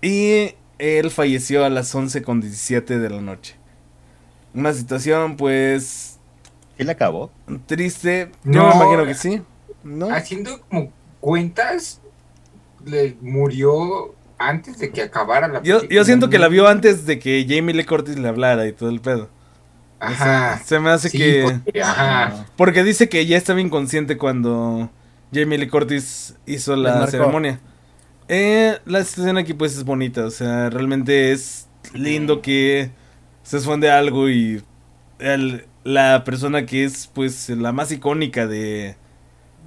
Y 0.01 0.55
él 0.79 1.11
falleció 1.11 1.63
a 1.63 1.69
las 1.69 1.93
11.17 1.93 2.99
de 2.99 3.09
la 3.09 3.21
noche. 3.21 3.55
Una 4.55 4.73
situación, 4.73 5.35
pues, 5.37 6.17
¿Y 6.77 6.83
la 6.83 6.93
acabó? 6.93 7.31
triste. 7.67 8.31
Yo 8.43 8.63
No. 8.63 8.69
me 8.69 8.75
imagino 8.75 9.05
que 9.05 9.13
sí. 9.13 9.41
¿No? 9.83 10.09
Haciendo 10.09 10.61
como 10.69 10.91
cuentas, 11.19 12.01
le 12.85 13.17
murió 13.21 14.13
antes 14.37 14.79
de 14.79 14.89
que 14.91 15.01
acabara 15.03 15.47
la 15.47 15.61
Yo, 15.63 15.77
película. 15.77 15.95
yo 15.95 16.05
siento 16.05 16.29
que 16.29 16.39
la 16.39 16.47
vio 16.47 16.67
antes 16.67 17.05
de 17.05 17.19
que 17.19 17.45
Jamie 17.47 17.73
Lee 17.73 17.85
Curtis 17.85 18.17
le 18.17 18.27
hablara 18.27 18.67
y 18.67 18.73
todo 18.73 18.89
el 18.89 18.99
pedo. 19.01 19.29
Ajá. 19.99 20.59
Se 20.65 20.79
me 20.79 20.89
hace 20.89 21.09
Sí, 21.09 21.17
que... 21.17 21.43
porque- 21.63 21.81
ajá. 21.81 22.45
Porque 22.57 22.83
dice 22.83 23.07
que 23.09 23.25
ya 23.25 23.37
estaba 23.37 23.61
inconsciente 23.61 24.17
cuando 24.17 24.89
Jamie 25.33 25.57
Lee 25.57 25.67
Curtis 25.69 26.35
hizo 26.45 26.75
la 26.75 27.07
ceremonia. 27.07 27.59
Eh, 28.27 28.77
la 28.85 29.03
situación 29.03 29.37
aquí 29.37 29.53
pues 29.53 29.77
es 29.77 29.83
bonita, 29.83 30.25
o 30.25 30.31
sea, 30.31 30.69
realmente 30.69 31.31
es 31.31 31.67
lindo 31.93 32.41
que 32.41 32.89
se 33.45 33.57
esconde 33.57 33.89
algo 33.89 34.29
y 34.29 34.61
el- 35.19 35.65
la 35.85 36.23
persona 36.25 36.65
que 36.65 36.83
es 36.83 37.09
pues 37.13 37.47
la 37.49 37.71
más 37.71 37.91
icónica 37.91 38.45
de 38.47 38.95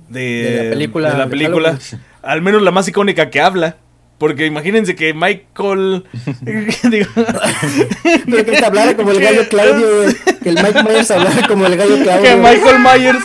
de, 0.08 0.20
De 0.20 0.64
la 0.64 0.70
película 0.70 1.10
de 1.12 1.18
la 1.18 1.26
película, 1.28 1.78
al 2.22 2.42
menos 2.42 2.60
la 2.62 2.70
más 2.70 2.88
icónica 2.88 3.28
que 3.30 3.40
habla, 3.40 3.76
porque 4.18 4.46
imagínense 4.46 4.94
que 4.96 5.12
Michael 5.14 6.04
digo, 6.90 7.08
que 8.26 8.42
te 8.42 8.64
hablara 8.64 8.96
como 8.96 9.10
el 9.12 9.20
gallo 9.20 9.48
Claudio. 9.48 9.86
Que 10.42 10.48
el 10.48 10.56
Mike 10.56 10.82
Myers 10.82 11.10
hablara 11.10 11.46
como 11.46 11.66
el 11.66 11.76
gallo 11.76 12.02
Claudio. 12.02 12.22
que. 12.22 12.36
Michael 12.36 12.78
Myers. 12.80 13.24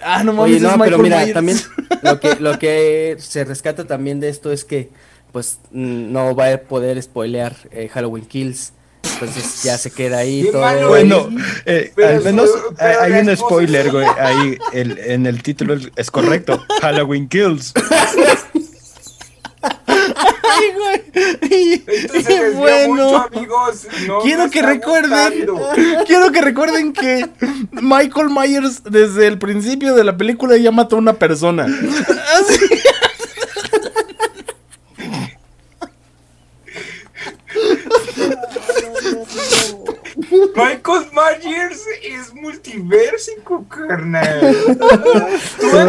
Ah, 0.03 0.23
no 0.23 0.33
mames, 0.33 0.45
Oye, 0.49 0.55
es 0.57 0.61
no, 0.61 0.69
Michael 0.71 0.91
pero 0.91 0.97
mira, 0.99 1.17
Myers. 1.17 1.33
también 1.33 1.57
lo 2.03 2.19
que, 2.19 2.35
lo 2.39 2.59
que 2.59 3.17
se 3.19 3.43
rescata 3.43 3.85
también 3.85 4.19
de 4.19 4.29
esto 4.29 4.51
es 4.51 4.63
que 4.63 4.89
pues 5.31 5.59
mm, 5.71 6.11
no 6.11 6.35
va 6.35 6.53
a 6.53 6.57
poder 6.57 7.01
spoilear 7.01 7.55
eh, 7.71 7.89
Halloween 7.93 8.25
Kills. 8.25 8.73
Entonces 9.13 9.63
ya 9.63 9.77
se 9.77 9.91
queda 9.91 10.19
ahí 10.19 10.43
Qué 10.43 10.51
todo. 10.51 10.61
malo 10.61 10.89
Bueno, 10.89 11.27
eh, 11.65 11.91
al 11.97 12.23
menos 12.23 12.49
pero 12.77 13.01
hay- 13.01 13.11
un 13.13 13.37
spoiler, 13.37 13.91
güey. 13.91 14.05
Ahí 14.19 14.57
el- 14.73 14.97
en 14.99 15.25
el 15.27 15.41
título 15.43 15.73
es- 15.75 15.89
es 15.95 16.11
correcto. 16.11 16.63
Halloween 16.81 17.27
Kills. 17.27 17.73
Güey. 20.75 21.83
Entonces 21.87 22.53
Y 22.53 22.55
bueno. 22.57 22.93
mucho, 22.93 23.17
amigos. 23.33 23.87
No 24.07 24.19
Quiero 24.19 24.49
que 24.49 24.61
recuerden, 24.61 25.45
gustando. 25.47 26.03
quiero 26.05 26.31
que 26.31 26.41
recuerden 26.41 26.93
que 26.93 27.27
Michael 27.71 28.29
Myers 28.29 28.83
desde 28.83 29.27
el 29.27 29.37
principio 29.37 29.95
de 29.95 30.03
la 30.03 30.17
película 30.17 30.57
ya 30.57 30.71
mató 30.71 30.95
a 30.95 30.99
una 30.99 31.13
persona. 31.13 31.65
Así- 32.39 32.80
Michael 40.31 41.07
Myers 41.11 41.85
es 42.03 42.33
multiversico, 42.33 43.65
carnal. 43.67 44.39
Rompió 45.61 45.83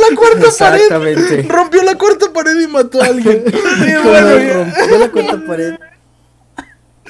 la 0.00 0.16
cuarta 0.16 0.48
pared. 0.58 0.80
Exactamente. 0.82 1.42
Rompió 1.48 1.82
la 1.82 1.94
cuarta 1.96 2.32
pared 2.32 2.60
y 2.60 2.66
mató 2.68 3.02
a 3.02 3.06
alguien. 3.06 3.44
Rompió 3.52 4.98
la 4.98 5.10
cuarta 5.10 5.46
pared. 5.46 5.74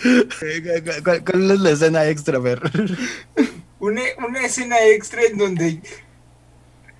Eh, 0.04 0.82
¿Cuál, 1.04 1.24
cuál 1.24 1.50
es 1.50 1.60
la 1.60 1.70
escena 1.70 2.06
extra, 2.08 2.38
a 2.38 2.40
ver? 2.40 2.62
Una, 3.78 4.02
una 4.26 4.40
escena 4.46 4.80
extra 4.86 5.22
en 5.22 5.36
donde 5.36 5.80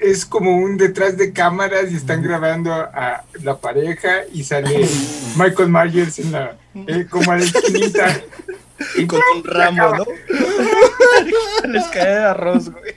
es 0.00 0.24
como 0.24 0.56
un 0.56 0.76
detrás 0.76 1.16
de 1.16 1.32
cámaras 1.32 1.92
y 1.92 1.96
están 1.96 2.22
grabando 2.22 2.72
a, 2.72 3.24
la 3.42 3.56
pareja 3.56 4.24
y 4.32 4.44
sale 4.44 4.86
Michael 5.36 5.68
Myers 5.68 6.18
en 6.18 6.32
la, 6.32 6.56
eh, 6.74 7.06
como 7.08 7.32
a 7.32 7.36
la 7.36 7.44
esquinita. 7.44 8.20
Y 8.96 9.06
Con 9.06 9.20
un 9.36 9.44
ramo, 9.44 9.94
¿no? 9.94 10.06
Les 11.68 11.84
cae 11.88 12.14
de 12.14 12.24
arroz, 12.24 12.70
güey. 12.70 12.94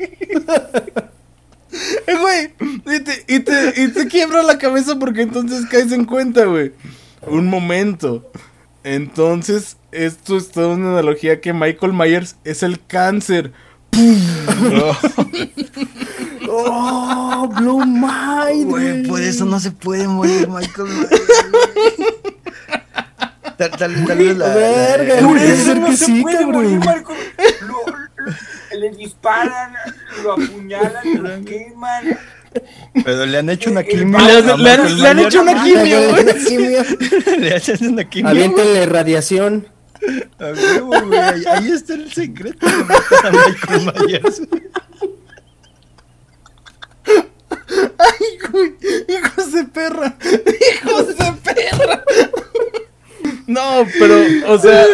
Eh, 2.07 2.15
Güey, 2.17 2.53
y 2.85 2.99
te, 3.01 3.25
y, 3.27 3.39
te, 3.39 3.81
y 3.81 3.87
te 3.89 4.07
quiebra 4.07 4.43
la 4.43 4.57
cabeza 4.57 4.97
porque 4.97 5.23
entonces 5.23 5.65
caes 5.65 5.91
en 5.91 6.05
cuenta, 6.05 6.45
güey. 6.45 6.71
Un 7.21 7.47
momento. 7.47 8.31
Entonces, 8.83 9.77
esto 9.91 10.37
es 10.37 10.51
toda 10.51 10.75
una 10.75 10.91
analogía 10.91 11.41
que 11.41 11.53
Michael 11.53 11.93
Myers 11.93 12.35
es 12.43 12.63
el 12.63 12.79
cáncer. 12.85 13.51
Oh, 16.49 17.47
Blue 17.57 17.85
Mind. 17.85 18.69
Güey, 18.69 19.03
por 19.07 19.21
eso 19.21 19.45
no 19.45 19.59
se 19.59 19.71
puede 19.71 20.07
morir 20.07 20.47
Michael 20.47 20.87
Myers. 20.89 21.21
Tal, 23.57 23.71
tal, 23.71 24.05
tal 24.05 24.17
vez 24.17 24.37
la, 24.37 24.47
la- 24.47 24.55
Verga, 24.55 25.27
Puede 25.27 25.45
el- 25.45 25.51
eso 25.51 25.75
no 25.75 25.85
que 25.87 25.97
se 25.97 26.05
sí, 26.05 26.21
puede 26.21 26.37
cabrón. 26.39 26.53
morir, 26.55 26.79
Michael. 26.79 27.05
Lo- 27.67 28.79
le 28.79 28.89
disparan, 28.97 29.73
lo 30.23 30.33
apuñalan, 30.33 31.23
lo 31.23 31.45
queman. 31.45 32.17
Pero 33.03 33.25
le 33.25 33.37
han 33.37 33.49
hecho 33.49 33.71
una 33.71 33.81
Le- 33.81 33.87
quimio. 33.87 34.19
Le, 34.19 34.31
a 34.31 34.37
han- 34.53 34.63
le 34.63 34.71
han- 34.71 34.97
le 35.01 35.07
han 35.07 35.19
hecho 35.19 35.41
una 35.41 35.63
quimio. 35.63 35.99
Le 37.39 37.55
hacen 37.55 37.87
una 37.93 38.03
quimio. 38.09 38.29
Aviéntenle 38.29 38.85
radiación. 38.85 39.67
A 40.39 40.45
huevo, 40.51 41.07
güey, 41.07 41.45
Ahí, 41.47 41.71
está 41.71 41.93
el 41.93 42.11
secreto 42.11 42.65
de 42.65 42.77
matar 42.77 43.25
a 43.25 43.31
Michael 43.31 43.93
Myers. 44.07 44.41
Ay, 47.97 48.51
güey, 48.51 48.73
hijos 49.07 49.51
de 49.53 49.63
perra. 49.65 50.17
Hijos 50.23 51.07
de 51.17 51.33
perra. 51.43 52.03
No, 53.47 53.85
pero, 53.99 54.23
o 54.47 54.57
sea, 54.57 54.85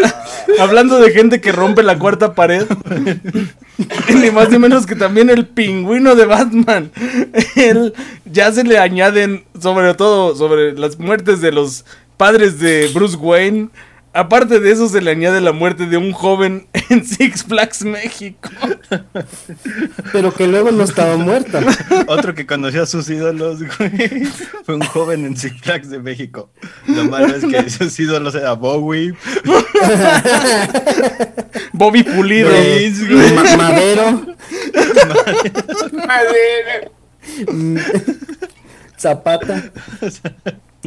hablando 0.60 1.00
de 1.00 1.12
gente 1.12 1.40
que 1.40 1.52
rompe 1.52 1.84
la 1.84 2.00
cuarta 2.00 2.34
pared, 2.34 2.66
ni 4.14 4.32
más 4.32 4.50
ni 4.50 4.58
menos 4.58 4.86
que 4.86 4.96
también 4.96 5.30
el 5.30 5.48
pingüino 5.48 6.16
de 6.16 6.26
Batman. 6.26 6.92
Él 7.56 7.94
ya 8.26 8.52
se 8.52 8.64
le 8.64 8.80
añaden, 8.80 9.44
sobre 9.60 9.94
todo, 9.94 10.36
sobre 10.36 10.74
las 10.74 10.98
muertes 10.98 11.42
de 11.42 11.52
los 11.52 11.86
padres 12.18 12.60
de 12.60 12.90
Bruce 12.94 13.18
Wayne, 13.18 13.70
Aparte 14.12 14.60
de 14.60 14.72
eso, 14.72 14.90
se 14.90 15.02
le 15.02 15.12
añade 15.12 15.40
la 15.40 15.52
muerte 15.52 15.86
de 15.86 15.96
un 15.98 16.12
joven 16.14 16.68
en 16.90 17.06
Six 17.06 17.44
Flags 17.44 17.84
México. 17.86 18.50
Pero 20.12 20.34
que 20.34 20.48
luego 20.48 20.72
no 20.72 20.84
estaba 20.84 21.16
muerta. 21.16 21.62
Otro 22.08 22.34
que 22.34 22.48
conoció 22.48 22.82
a 22.84 22.86
sus 22.88 23.08
ídolos, 23.10 23.60
güey, 23.78 24.26
fue 24.66 24.76
un 24.76 24.82
joven 24.82 25.26
en 25.26 25.38
Six 25.38 25.62
Flags 25.62 25.90
de 25.92 26.00
México. 26.00 26.52
Lo 26.88 27.06
malo 27.06 27.36
es 27.36 27.46
que 27.46 27.70
sus 27.70 28.00
ídolos 28.00 28.34
era 28.34 28.54
Bowie, 28.54 29.14
Bobby 31.74 32.04
Pulido. 32.04 32.50
Prince, 32.50 33.08
güey. 33.08 33.34
Ma- 33.34 33.58
Madero, 33.58 34.26
Madera. 35.94 36.92
mm, 37.52 37.78
Zapata. 38.98 39.72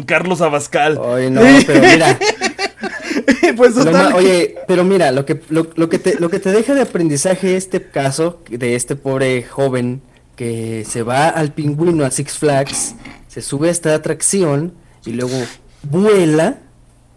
Carlos 0.06 0.40
Abascal. 0.40 0.98
Oye, 0.98 1.31
no, 1.31 1.43
pero 1.66 1.81
mira. 1.81 2.19
pues 3.56 3.74
total, 3.74 4.14
oye, 4.14 4.56
pero 4.66 4.85
mira, 4.85 5.12
lo 5.12 5.27
que, 5.27 5.40
lo, 5.51 5.69
lo 5.74 5.89
que 5.89 5.98
te, 5.98 6.19
lo 6.19 6.31
que 6.31 6.40
te 6.40 6.51
deja 6.51 6.74
de 6.74 6.82
aprendizaje 6.82 7.56
este 7.56 7.82
caso 7.82 8.40
de 8.48 8.74
este 8.74 8.97
pobre 8.97 9.43
joven 9.43 10.02
que 10.36 10.85
se 10.89 11.02
va 11.02 11.28
al 11.28 11.52
pingüino 11.52 12.05
a 12.05 12.10
Six 12.10 12.39
Flags, 12.39 12.94
se 13.28 13.43
sube 13.43 13.69
a 13.69 13.70
esta 13.70 13.94
atracción 13.94 14.74
y 15.05 15.12
luego 15.12 15.36
vuela, 15.82 16.59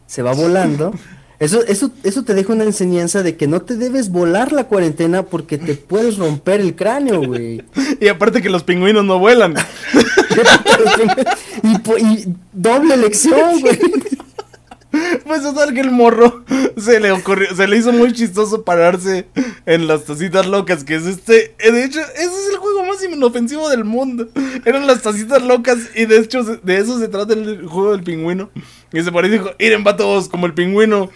se 0.08 0.22
va 0.22 0.34
volando. 0.34 0.94
Eso, 1.40 1.64
eso, 1.66 1.92
eso 2.04 2.24
te 2.24 2.34
deja 2.34 2.54
una 2.54 2.64
enseñanza 2.64 3.24
de 3.24 3.36
que 3.36 3.48
no 3.48 3.62
te 3.62 3.76
debes 3.76 4.10
volar 4.10 4.54
la 4.54 4.66
cuarentena 4.66 5.24
porque 5.24 5.58
te 5.58 5.76
puedes 5.76 6.18
romper 6.18 6.62
el 6.62 6.76
cráneo, 6.76 7.22
güey. 7.22 7.64
Y 8.00 8.08
aparte 8.08 8.42
que 8.42 8.50
los 8.50 8.64
pingüinos 8.64 9.06
no 9.06 9.20
vuelan. 9.20 9.56
y, 11.64 12.28
doble 12.54 12.98
lección, 12.98 13.60
güey. 13.62 13.80
Pues 15.26 15.42
total 15.42 15.74
que 15.74 15.82
el 15.82 15.92
morro 15.92 16.46
se 16.78 17.02
le 17.02 17.12
ocurrió, 17.12 17.54
se 17.54 17.68
le 17.68 17.78
hizo 17.78 17.92
muy 17.92 18.14
chistoso 18.14 18.64
pararse 18.64 19.28
en 19.66 19.88
las 19.88 20.06
tacitas 20.06 20.46
locas, 20.46 20.86
que 20.86 20.96
es 20.96 21.06
este, 21.06 21.54
eh, 21.60 21.72
de 21.72 21.84
hecho, 21.84 22.00
ese 22.00 22.26
es 22.26 22.50
el 22.52 22.58
juego 22.58 22.86
más 22.86 23.04
inofensivo 23.04 23.70
del 23.70 23.84
mundo. 23.84 24.30
Eran 24.64 24.88
las 24.88 25.02
tacitas 25.02 25.44
locas 25.44 25.80
y 25.96 26.06
de 26.06 26.20
hecho 26.20 26.44
de 26.44 26.78
eso 26.78 26.98
se 27.00 27.10
trata 27.10 27.34
el 27.34 27.66
juego 27.66 27.92
del 27.92 28.04
pingüino. 28.04 28.50
Y 28.94 29.04
se 29.04 29.12
paró 29.12 29.28
y 29.28 29.32
dijo, 29.32 29.52
miren 29.60 29.84
va 29.86 29.98
todos 29.98 30.30
como 30.30 30.46
el 30.46 30.54
pingüino. 30.54 31.10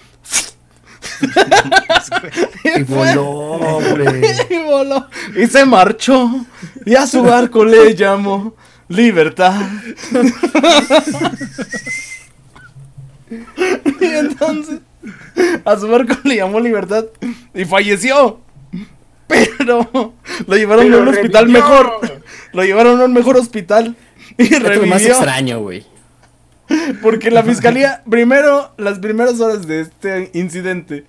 Y 2.63 2.83
voló, 2.83 3.29
hombre. 3.29 4.35
y 4.49 4.57
voló. 4.63 5.07
Y 5.35 5.47
se 5.47 5.65
marchó. 5.65 6.45
Y 6.85 6.95
a 6.95 7.05
su 7.07 7.23
barco 7.23 7.65
le 7.65 7.95
llamó 7.95 8.53
Libertad. 8.87 9.59
y 14.01 14.05
entonces 14.05 14.79
a 15.65 15.77
su 15.77 15.87
barco 15.87 16.15
le 16.23 16.37
llamó 16.37 16.59
Libertad 16.59 17.05
y 17.53 17.65
falleció. 17.65 18.39
Pero 19.27 20.13
lo 20.47 20.55
llevaron 20.55 20.85
Pero 20.85 20.97
a 20.97 21.01
un 21.01 21.07
hospital 21.09 21.45
revivió. 21.45 21.61
mejor. 21.63 22.21
Lo 22.53 22.63
llevaron 22.63 23.01
a 23.01 23.05
un 23.05 23.13
mejor 23.13 23.37
hospital. 23.37 23.95
Y 24.37 24.43
Esto 24.43 24.55
es 24.55 24.61
lo 24.77 24.87
más 24.87 25.01
revivió. 25.01 25.13
extraño, 25.13 25.59
güey. 25.59 25.85
Porque 27.01 27.31
la 27.31 27.43
fiscalía, 27.43 28.03
primero, 28.09 28.73
las 28.77 28.99
primeras 28.99 29.39
horas 29.39 29.67
de 29.67 29.81
este 29.81 30.31
incidente, 30.33 31.05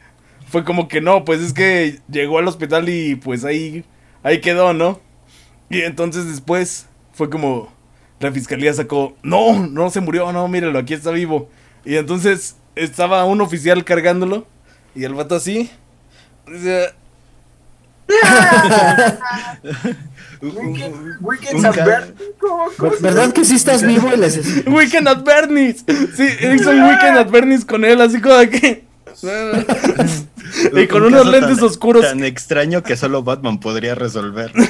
fue 0.49 0.65
como 0.65 0.89
que 0.89 1.01
no, 1.01 1.25
pues 1.25 1.41
es 1.41 1.53
que 1.53 2.01
llegó 2.11 2.39
al 2.39 2.49
hospital 2.49 2.89
y 2.89 3.15
pues 3.15 3.45
ahí, 3.45 3.85
ahí 4.23 4.41
quedó, 4.41 4.73
¿no? 4.73 5.01
Y 5.69 5.83
entonces 5.83 6.27
después 6.27 6.87
fue 7.13 7.31
como, 7.31 7.73
la 8.19 8.33
fiscalía 8.33 8.73
sacó, 8.75 9.17
no, 9.23 9.67
no 9.67 9.91
se 9.91 10.01
murió, 10.01 10.33
no, 10.33 10.49
míralo, 10.49 10.79
aquí 10.79 10.95
está 10.95 11.11
vivo. 11.11 11.49
Y 11.85 11.97
entonces 11.97 12.57
estaba 12.75 13.25
un 13.25 13.41
oficial 13.41 13.85
cargándolo 13.85 14.47
y 14.95 15.05
el 15.05 15.15
vato 15.15 15.37
así, 15.37 15.71
dice, 16.47 16.93
Weekend, 20.43 21.19
Weekend 21.21 21.57
Un 21.57 21.63
San 21.63 21.73
ca- 21.73 21.85
Bernardo, 21.85 22.15
¿cómo 22.79 22.93
se 22.95 23.03
¿Verdad 23.03 23.33
que 23.33 23.45
sí 23.45 23.57
estás 23.57 23.83
vivo 23.83 24.09
y 24.15 24.17
les 24.19 24.65
Weekend 24.67 25.09
at 25.09 25.23
Bernie's. 25.23 25.85
Sí, 26.17 26.27
hizo 26.55 26.71
un 26.71 26.83
Weekend 26.83 27.19
at 27.19 27.31
Bernie's 27.31 27.65
con 27.65 27.85
él, 27.85 28.01
así 28.01 28.21
como 28.21 28.37
de 28.37 28.49
que... 28.51 28.85
y 30.83 30.87
con 30.87 31.03
Un 31.03 31.15
unos 31.15 31.27
lentes 31.27 31.57
tan- 31.59 31.65
oscuros. 31.67 32.03
Tan 32.07 32.25
extraño 32.25 32.83
que 32.83 32.97
solo 32.97 33.23
Batman 33.23 33.61
podría 33.61 33.95
resolver. 33.95 34.51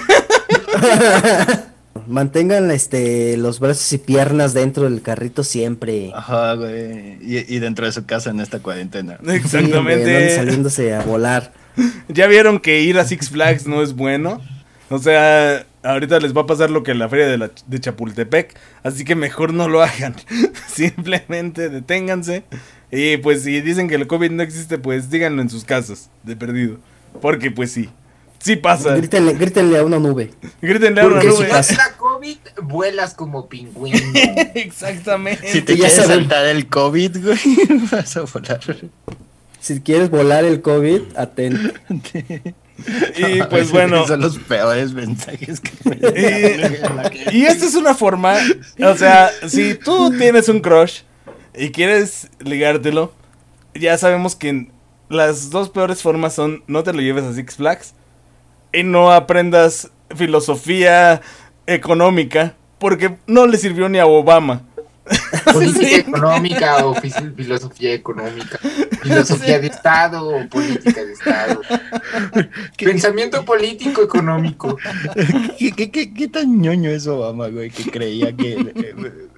mantengan 2.08 2.70
este 2.70 3.36
los 3.36 3.60
brazos 3.60 3.92
y 3.92 3.98
piernas 3.98 4.52
dentro 4.54 4.84
del 4.84 5.02
carrito 5.02 5.44
siempre? 5.44 6.10
Ajá, 6.14 6.54
güey. 6.54 7.18
Y, 7.20 7.44
y 7.54 7.58
dentro 7.60 7.86
de 7.86 7.92
su 7.92 8.04
casa 8.06 8.30
en 8.30 8.40
esta 8.40 8.58
cuarentena. 8.60 9.18
Sí, 9.18 9.24
güey, 9.26 9.36
Exactamente. 9.36 10.16
anden 10.16 10.36
saliéndose 10.36 10.94
a 10.94 11.02
volar. 11.02 11.52
Ya 12.08 12.26
vieron 12.26 12.58
que 12.58 12.80
ir 12.82 12.98
a 12.98 13.04
Six 13.04 13.30
Flags 13.30 13.66
no 13.66 13.82
es 13.82 13.94
bueno. 13.94 14.40
O 14.90 14.98
sea, 14.98 15.64
ahorita 15.82 16.18
les 16.20 16.36
va 16.36 16.42
a 16.42 16.46
pasar 16.46 16.70
lo 16.70 16.82
que 16.82 16.90
en 16.90 16.98
la 16.98 17.08
feria 17.08 17.28
de, 17.28 17.38
la- 17.38 17.50
de 17.66 17.80
Chapultepec. 17.80 18.56
Así 18.82 19.04
que 19.04 19.14
mejor 19.14 19.54
no 19.54 19.68
lo 19.68 19.82
hagan. 19.82 20.14
Simplemente 20.68 21.68
deténganse. 21.68 22.42
Y 22.90 23.16
pues 23.18 23.44
si 23.44 23.60
dicen 23.60 23.88
que 23.88 23.94
el 23.94 24.06
COVID 24.08 24.30
no 24.32 24.42
existe, 24.42 24.78
pues 24.78 25.08
díganlo 25.10 25.42
en 25.42 25.48
sus 25.48 25.64
casas, 25.64 26.10
de 26.24 26.34
perdido. 26.36 26.78
Porque 27.22 27.50
pues 27.50 27.70
sí. 27.72 27.88
Sí 28.40 28.56
pasa. 28.56 28.96
Grítenle, 28.96 29.34
grítenle 29.34 29.78
a 29.78 29.84
una 29.84 29.98
nube. 29.98 30.30
Grítenle 30.62 31.02
a 31.02 31.06
una 31.06 31.16
Porque 31.20 31.30
si 31.30 31.36
nube. 31.42 31.46
te 31.68 31.74
da 31.76 31.96
COVID, 31.98 32.36
vuelas 32.62 33.14
como 33.14 33.48
pingüino. 33.48 33.98
Exactamente. 34.54 35.46
Si 35.52 35.62
te 35.62 35.74
quieres 35.74 35.94
saltar 35.94 36.46
el 36.46 36.66
COVID, 36.66 37.22
güey, 37.22 37.38
vas 37.92 38.16
a 38.16 38.22
volar. 38.22 38.60
Si 39.60 39.80
quieres 39.82 40.08
volar 40.10 40.44
el 40.44 40.62
COVID, 40.62 41.16
atento. 41.16 41.74
Y 43.16 43.42
pues 43.44 43.70
bueno. 43.72 44.06
Son 44.06 44.20
los 44.20 44.38
peores 44.38 44.92
mensajes 44.92 45.60
que 45.60 45.72
me 45.84 45.96
Y, 47.32 47.38
y 47.38 47.46
esta 47.46 47.66
es 47.66 47.74
una 47.74 47.94
forma, 47.94 48.36
o 48.78 48.96
sea, 48.96 49.30
si 49.46 49.74
tú 49.74 50.16
tienes 50.16 50.48
un 50.48 50.60
crush 50.60 51.02
y 51.54 51.70
quieres 51.70 52.28
ligártelo, 52.40 53.12
ya 53.74 53.96
sabemos 53.98 54.36
que 54.36 54.68
las 55.08 55.50
dos 55.50 55.70
peores 55.70 56.02
formas 56.02 56.34
son 56.34 56.62
no 56.66 56.82
te 56.82 56.92
lo 56.92 57.00
lleves 57.00 57.24
a 57.24 57.34
Six 57.34 57.56
Flags 57.56 57.94
y 58.72 58.84
no 58.84 59.12
aprendas 59.12 59.90
filosofía 60.16 61.20
económica 61.66 62.54
porque 62.78 63.18
no 63.26 63.46
le 63.46 63.58
sirvió 63.58 63.88
ni 63.88 63.98
a 63.98 64.06
Obama. 64.06 64.62
Política 65.52 65.96
económica 65.96 66.86
o 66.86 66.94
filosofía 66.94 67.94
económica. 67.94 68.58
Filosofía 69.02 69.58
de 69.58 69.66
Estado 69.66 70.28
o 70.28 70.48
política 70.48 71.04
de 71.04 71.12
Estado. 71.12 71.60
Pensamiento 72.78 73.44
político 73.44 74.02
económico. 74.02 74.76
¿Qué, 75.58 75.72
qué, 75.72 75.90
qué, 75.90 76.14
qué 76.14 76.28
tan 76.28 76.60
ñoño 76.60 76.90
es 76.90 77.06
Obama, 77.06 77.48
güey? 77.48 77.70
Que 77.70 77.90
creía 77.90 78.36
que 78.36 78.52
eh, 78.52 78.94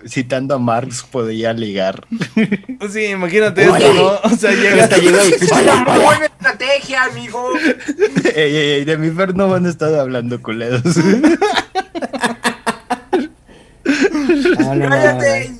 citando 0.06 0.54
a 0.54 0.58
Marx 0.58 1.02
podía 1.10 1.52
ligar. 1.52 2.06
Sí, 2.92 3.04
imagínate 3.06 3.68
Oye. 3.68 3.86
esto, 3.88 4.20
¿no? 4.24 4.30
O 4.32 4.36
sea, 4.36 4.52
llega 4.52 4.84
Hasta 4.84 4.98
llegó 4.98 5.18
y- 5.24 6.00
buena 6.02 6.26
estrategia, 6.26 7.04
amigo. 7.04 7.48
ey, 8.34 8.56
ey, 8.56 8.70
ey, 8.72 8.84
de 8.84 8.98
mi 8.98 9.10
Fer 9.10 9.34
no 9.34 9.48
van 9.48 9.66
a 9.66 9.70
estar 9.70 9.94
hablando 9.94 10.40
culeros. 10.42 10.82
Cállate 14.58 15.50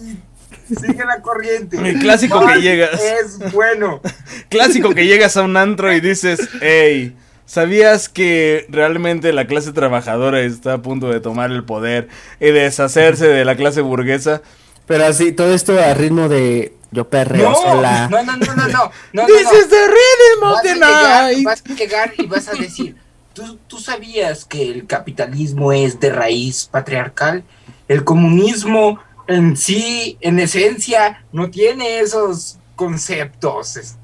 sigue 0.76 1.04
la 1.04 1.20
corriente. 1.20 1.76
El 1.76 1.98
clásico 1.98 2.44
que 2.46 2.60
llegas. 2.60 3.00
Es 3.00 3.52
bueno. 3.52 4.00
Clásico 4.48 4.90
que 4.94 5.06
llegas 5.06 5.36
a 5.36 5.42
un 5.42 5.56
antro 5.56 5.92
y 5.92 6.00
dices, 6.00 6.40
hey, 6.60 7.16
¿sabías 7.46 8.08
que 8.08 8.66
realmente 8.68 9.32
la 9.32 9.46
clase 9.46 9.72
trabajadora 9.72 10.40
está 10.40 10.74
a 10.74 10.82
punto 10.82 11.08
de 11.10 11.20
tomar 11.20 11.50
el 11.50 11.64
poder 11.64 12.08
y 12.40 12.50
deshacerse 12.50 13.26
de 13.28 13.44
la 13.44 13.56
clase 13.56 13.80
burguesa? 13.80 14.42
Pero 14.86 15.06
así, 15.06 15.32
todo 15.32 15.54
esto 15.54 15.78
a 15.78 15.94
ritmo 15.94 16.28
de 16.28 16.74
yo 16.90 17.08
perreo 17.08 17.50
No, 17.50 17.54
sola. 17.56 18.08
no, 18.10 18.22
no, 18.22 18.36
no, 18.36 18.54
no, 18.54 18.68
no, 18.68 18.90
no, 19.12 19.26
This 19.26 19.44
no. 19.52 19.58
is 19.58 19.68
the 19.68 19.86
rhythm 19.86 20.42
of 20.44 20.52
Vas 20.54 20.62
the 20.62 20.70
a, 20.70 20.74
llegar, 20.74 21.22
night. 21.32 21.44
vas 21.44 21.62
a 21.68 21.74
llegar 21.74 22.12
y 22.18 22.26
vas 22.26 22.48
a 22.48 22.52
decir, 22.52 22.96
¿tú, 23.32 23.58
¿tú 23.66 23.78
sabías 23.78 24.44
que 24.44 24.70
el 24.70 24.86
capitalismo 24.86 25.72
es 25.72 25.98
de 26.00 26.10
raíz 26.10 26.68
patriarcal? 26.70 27.44
El 27.88 28.04
comunismo 28.04 28.98
en 29.28 29.56
sí, 29.56 30.16
en 30.20 30.38
esencia, 30.38 31.24
no 31.32 31.50
tiene 31.50 32.00
esos 32.00 32.58
conceptos 32.76 33.96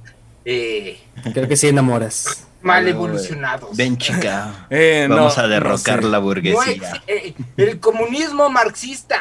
eh, 0.45 0.99
Creo 1.35 1.49
que 1.49 1.57
sí 1.57 1.69
enamoras. 1.69 2.47
mal 2.63 2.87
evolucionados. 2.89 3.77
Ven, 3.77 3.97
chica. 3.99 4.67
Eh, 4.71 5.07
no, 5.09 5.17
Vamos 5.17 5.39
a 5.39 5.43
no 5.43 5.49
derrocar 5.49 6.03
sé. 6.03 6.09
la 6.09 6.19
burguesía. 6.19 7.03
eh, 7.07 7.35
el 7.57 7.79
comunismo 7.81 8.49
marxista. 8.51 9.21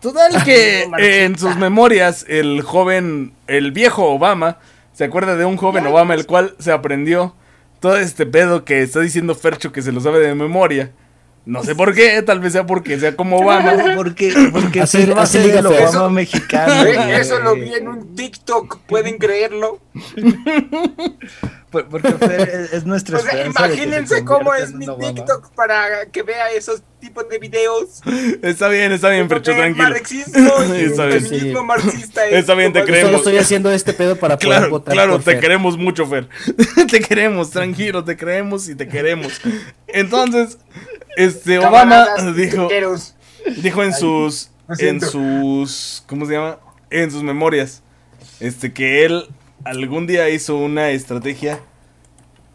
Total 0.00 0.42
que 0.44 0.84
eh, 0.98 1.24
en 1.24 1.38
sus 1.38 1.56
memorias 1.56 2.24
el 2.28 2.62
joven, 2.62 3.34
el 3.46 3.70
viejo 3.72 4.04
Obama, 4.06 4.58
se 4.94 5.04
acuerda 5.04 5.36
de 5.36 5.44
un 5.44 5.56
joven 5.58 5.86
Obama 5.86 6.14
el 6.14 6.24
cual 6.26 6.54
se 6.58 6.72
aprendió 6.72 7.34
todo 7.80 7.96
este 7.98 8.24
pedo 8.24 8.64
que 8.64 8.82
está 8.82 9.00
diciendo 9.00 9.34
Fercho 9.34 9.72
que 9.72 9.82
se 9.82 9.92
lo 9.92 10.00
sabe 10.00 10.20
de 10.20 10.34
memoria. 10.34 10.90
No 11.46 11.64
sé 11.64 11.74
por 11.74 11.94
qué, 11.94 12.20
tal 12.22 12.38
vez 12.38 12.52
sea 12.52 12.66
porque 12.66 12.98
sea 13.00 13.16
como 13.16 13.38
Obama. 13.38 13.72
Porque, 13.96 14.32
porque 14.52 14.86
ser 14.86 15.00
el 15.02 15.08
diga 15.08 15.62
Fer. 15.62 15.64
Obama 15.64 15.88
Eso- 15.88 16.10
mexicano. 16.10 16.84
Eh. 16.84 17.16
Eso 17.20 17.38
lo 17.40 17.54
vi 17.54 17.74
en 17.74 17.88
un 17.88 18.14
TikTok, 18.14 18.80
¿pueden 18.86 19.16
creerlo? 19.18 19.80
Por- 21.70 21.88
Porque 21.88 22.12
Fer 22.12 22.40
es, 22.48 22.72
es 22.72 22.84
nuestra 22.84 23.18
O 23.18 23.22
sea, 23.22 23.34
de 23.36 23.46
imagínense 23.46 24.24
cómo 24.24 24.54
es 24.54 24.74
mi. 24.74 24.86
TikTok 24.86 25.54
para 25.54 26.06
que 26.12 26.22
vea 26.22 26.50
esos 26.50 26.82
tipos 27.00 27.28
de 27.28 27.38
videos. 27.38 28.00
Está 28.42 28.68
bien, 28.68 28.92
está 28.92 29.08
bien, 29.08 29.28
Fercho, 29.28 29.52
De 29.52 29.56
tranquilo. 29.56 29.88
Marxismo 29.88 30.50
y 30.76 30.80
Está 30.84 31.06
bien. 31.06 31.22
feminismo 31.24 31.60
Sí. 31.60 31.66
marxista. 31.66 32.26
es 32.26 32.34
Está 32.40 32.54
bien, 32.54 32.72
te 32.72 32.80
Yo 32.80 32.84
solo 32.86 32.92
creemos. 32.98 33.16
estoy 33.20 33.38
haciendo 33.38 33.70
este 33.72 33.92
pedo 33.92 34.16
para 34.16 34.36
poder 34.36 34.58
Claro, 34.58 34.70
votar 34.70 34.92
claro, 34.94 35.12
por 35.12 35.22
te 35.22 35.30
Fer. 35.32 35.40
queremos 35.40 35.78
mucho, 35.78 36.06
Fer. 36.06 36.28
te 36.90 37.00
queremos, 37.00 37.50
tranquilo, 37.50 38.04
te 38.04 38.16
queremos 38.16 38.68
y 38.68 38.74
te 38.74 38.86
queremos. 38.88 39.40
Entonces, 39.86 40.58
este 41.16 41.58
Obama 41.58 42.06
dijo, 42.36 42.68
dijo 43.62 43.82
en 43.82 43.94
sus 43.94 44.50
en 44.78 45.00
sus 45.00 46.02
¿cómo 46.06 46.26
se 46.26 46.34
llama? 46.34 46.58
En 46.90 47.10
sus 47.10 47.22
memorias 47.22 47.82
este 48.40 48.72
que 48.72 49.04
él 49.04 49.28
algún 49.64 50.06
día 50.06 50.28
hizo 50.30 50.56
una 50.56 50.90
estrategia 50.90 51.60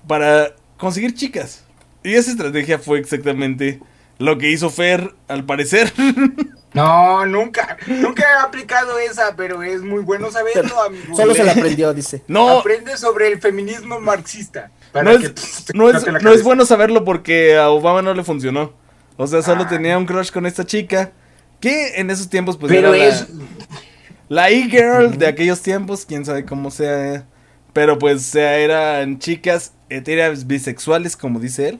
para 0.08 0.56
conseguir 0.78 1.14
chicas. 1.14 1.64
Y 2.04 2.14
esa 2.14 2.32
estrategia 2.32 2.80
fue 2.80 3.00
exactamente 3.00 3.80
lo 4.18 4.38
que 4.38 4.52
hizo 4.52 4.70
Fer 4.70 5.14
al 5.28 5.46
parecer. 5.46 5.92
No, 6.76 7.26
nunca, 7.26 7.78
nunca 7.88 8.24
he 8.24 8.46
aplicado 8.46 9.00
esa, 9.00 9.34
pero 9.38 9.64
es 9.64 9.82
muy 9.82 10.04
bueno 10.04 10.30
saberlo, 10.30 10.82
amigo. 10.86 11.16
Solo 11.16 11.34
se 11.34 11.46
la 11.46 11.54
aprendió, 11.54 11.94
dice. 11.94 12.22
No, 12.28 12.60
Aprende 12.60 12.98
sobre 12.98 13.30
el 13.30 13.40
feminismo 13.40 14.02
marxista. 14.02 14.72
Para 14.96 15.12
no 15.14 15.20
que 15.20 15.26
es, 15.28 15.66
no, 15.76 15.90
es, 15.90 16.06
no 16.24 16.32
es 16.32 16.42
bueno 16.44 16.66
saberlo 16.66 17.04
porque 17.04 17.58
a 17.58 17.70
Obama 17.70 18.02
no 18.02 18.14
le 18.14 18.24
funcionó. 18.24 18.74
O 19.18 19.28
sea, 19.28 19.42
solo 19.42 19.64
Ah. 19.64 19.68
tenía 19.70 19.98
un 19.98 20.06
crush 20.06 20.32
con 20.32 20.46
esta 20.46 20.66
chica. 20.66 21.12
Que 21.60 22.00
en 22.00 22.10
esos 22.10 22.30
tiempos, 22.30 22.58
pues 22.58 22.72
Pero 22.72 22.94
era 22.94 23.06
es. 23.06 23.28
la, 24.30 24.44
la 24.44 24.50
e-girl 24.50 25.18
de 25.18 25.28
aquellos 25.28 25.62
tiempos. 25.62 26.06
Quién 26.06 26.24
sabe 26.26 26.46
cómo 26.46 26.72
sea. 26.72 27.26
Pero 27.74 28.00
pues, 28.00 28.18
o 28.28 28.32
sea, 28.32 28.58
eran 28.58 29.20
chicas 29.20 29.74
etéreas 29.90 30.48
bisexuales, 30.48 31.16
como 31.18 31.40
dice 31.40 31.70
él. 31.70 31.80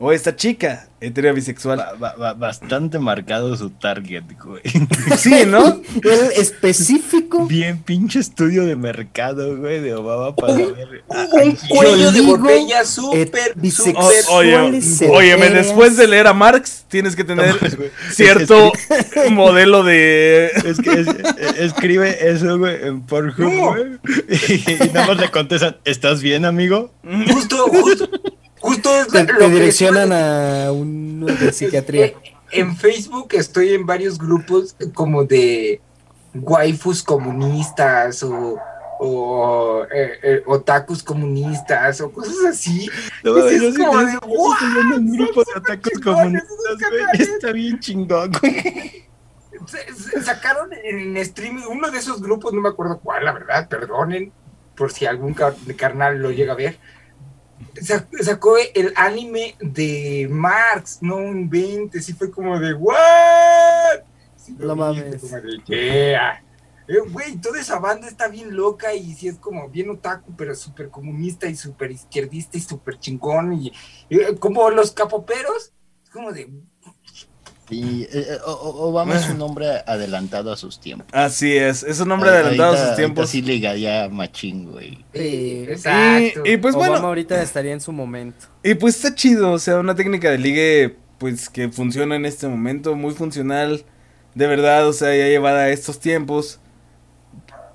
O 0.00 0.12
esta 0.12 0.36
chica 0.36 0.88
etérea 1.00 1.32
bisexual. 1.32 1.78
Ba- 1.78 1.94
ba- 1.98 2.14
ba- 2.16 2.32
bastante 2.34 2.98
marcado 3.00 3.56
su 3.56 3.70
target, 3.70 4.22
güey. 4.44 4.62
Sí, 5.18 5.42
¿no? 5.46 5.80
El 6.04 6.32
específico. 6.40 7.46
Bien 7.46 7.78
pinche 7.82 8.20
estudio 8.20 8.64
de 8.64 8.76
mercado, 8.76 9.56
güey, 9.56 9.80
de 9.80 9.94
Obama 9.94 10.36
para 10.36 10.54
ver. 10.54 11.02
a- 11.10 11.26
Un 11.42 11.56
cuello 11.68 12.12
de 12.12 12.20
botella 12.20 12.84
súper, 12.84 13.54
bisex- 13.56 13.94
O- 13.96 14.02
súper. 14.10 14.24
oye, 14.30 14.80
óyeme, 15.10 15.50
después 15.50 15.96
de 15.96 16.06
leer 16.06 16.28
a 16.28 16.32
Marx, 16.32 16.84
tienes 16.88 17.16
que 17.16 17.24
tener 17.24 17.56
No, 17.60 17.68
cierto 18.12 18.72
modelo 19.30 19.82
de. 19.82 20.46
Es 20.64 20.78
que 20.78 20.92
es- 20.92 21.08
es- 21.08 21.58
escribe 21.58 22.16
eso, 22.30 22.56
güey, 22.58 22.76
en 22.86 23.02
Pornhub, 23.02 23.52
No. 23.52 23.66
güey. 23.72 23.98
Y, 24.28 24.70
y 24.84 24.90
nada 24.92 25.08
más 25.08 25.16
le 25.18 25.30
contestan, 25.30 25.76
¿estás 25.84 26.22
bien, 26.22 26.44
amigo? 26.44 26.92
Justo, 27.32 27.66
justo, 27.68 28.08
justo 28.68 28.90
es 28.90 29.08
Te, 29.08 29.24
lo 29.24 29.38
te 29.38 29.44
que 29.46 29.48
direccionan 29.50 30.12
estoy- 30.12 30.66
a 30.66 30.72
uno 30.72 31.26
de 31.26 31.52
psiquiatría. 31.52 32.06
Eh, 32.50 32.60
En 32.60 32.76
Facebook 32.76 33.28
estoy 33.32 33.74
en 33.74 33.84
varios 33.84 34.18
grupos 34.18 34.74
como 34.94 35.24
de 35.24 35.80
waifus 36.34 37.02
comunistas 37.02 38.22
o, 38.22 38.56
o 39.00 39.84
eh, 39.92 40.12
eh, 40.22 40.42
otakus 40.46 41.02
comunistas 41.02 42.00
o 42.00 42.10
cosas 42.10 42.36
así. 42.50 42.88
No, 43.22 43.36
Es 43.36 43.44
mames, 43.44 43.62
yo 43.62 43.72
sí- 43.72 43.78
como 43.78 43.92
yo 44.00 44.06
de, 44.06 44.12
sí 44.12 44.18
estoy 44.52 44.72
viendo 44.72 44.96
un 44.96 45.12
grupo 45.18 45.44
de 45.44 45.52
súper 45.52 46.00
comunistas, 46.02 46.76
güey. 46.90 47.22
Está 47.22 47.52
bien 47.52 47.80
chingón, 47.80 48.32
güey. 48.40 49.08
Se- 49.66 49.92
se- 49.94 50.22
sacaron 50.22 50.70
en 50.72 51.16
streaming 51.18 51.64
uno 51.68 51.90
de 51.90 51.98
esos 51.98 52.22
grupos, 52.22 52.54
no 52.54 52.62
me 52.62 52.68
acuerdo 52.70 53.00
cuál, 53.00 53.24
la 53.26 53.32
verdad, 53.32 53.68
perdonen 53.68 54.32
por 54.74 54.90
si 54.92 55.04
algún 55.04 55.34
car- 55.34 55.56
carnal 55.76 56.22
lo 56.22 56.30
llega 56.30 56.54
a 56.54 56.56
ver. 56.56 56.78
Sa- 57.82 58.06
Sacó 58.22 58.56
el 58.74 58.92
anime 58.96 59.54
de 59.60 60.26
Marx, 60.30 60.98
no 61.00 61.20
inventes, 61.22 62.08
y 62.08 62.12
fue 62.12 62.30
como 62.30 62.58
de 62.58 62.74
¿what? 62.74 62.96
Sí, 64.36 64.56
No 64.58 64.74
mames. 64.76 65.20
fue 65.20 65.28
como 65.28 65.42
de, 65.42 65.58
"Yeah". 65.66 66.42
Eh, 66.88 67.00
Güey, 67.10 67.36
toda 67.36 67.60
esa 67.60 67.78
banda 67.78 68.08
está 68.08 68.28
bien 68.28 68.56
loca 68.56 68.94
y 68.94 69.12
sí 69.14 69.28
es 69.28 69.36
como 69.38 69.68
bien 69.68 69.90
otaku, 69.90 70.34
pero 70.36 70.54
súper 70.54 70.88
comunista 70.88 71.46
y 71.46 71.54
súper 71.54 71.90
izquierdista 71.90 72.56
y 72.56 72.60
súper 72.62 72.98
chingón. 72.98 73.52
Y, 73.52 73.72
y, 74.08 74.20
eh, 74.20 74.36
como 74.38 74.70
los 74.70 74.92
capoperos, 74.92 75.72
es 76.02 76.10
como 76.10 76.32
de 76.32 76.50
Sí, 77.68 78.08
eh, 78.10 78.26
eh, 78.30 78.38
O- 78.46 78.52
O- 78.52 78.88
Obama 78.88 79.14
es 79.16 79.28
un 79.28 79.40
hombre 79.42 79.66
adelantado 79.86 80.50
a 80.52 80.56
sus 80.56 80.80
tiempos. 80.80 81.06
Así 81.12 81.54
es, 81.56 81.82
es 81.82 82.00
un 82.00 82.10
hombre 82.12 82.30
adelantado 82.30 82.72
a 82.74 82.86
sus 82.86 82.96
tiempos. 82.96 83.28
sí 83.30 83.42
ligaría 83.42 84.08
machín, 84.08 84.70
güey. 84.70 85.04
Sí. 85.12 85.66
Exacto. 85.68 86.42
Y, 86.46 86.52
y 86.52 86.56
pues 86.56 86.74
Obama 86.74 86.92
bueno, 86.92 87.06
ahorita 87.08 87.42
estaría 87.42 87.72
en 87.72 87.80
su 87.80 87.92
momento. 87.92 88.46
y 88.64 88.74
pues 88.74 88.96
está 88.96 89.14
chido, 89.14 89.52
o 89.52 89.58
sea, 89.58 89.78
una 89.78 89.94
técnica 89.94 90.30
de 90.30 90.38
ligue 90.38 90.96
pues 91.18 91.48
que 91.50 91.68
funciona 91.68 92.14
en 92.16 92.24
este 92.26 92.46
momento, 92.48 92.94
muy 92.94 93.12
funcional, 93.12 93.84
de 94.34 94.46
verdad, 94.46 94.86
o 94.88 94.92
sea, 94.92 95.08
ya 95.16 95.26
llevada 95.26 95.62
a 95.64 95.68
estos 95.70 95.98
tiempos. 96.00 96.60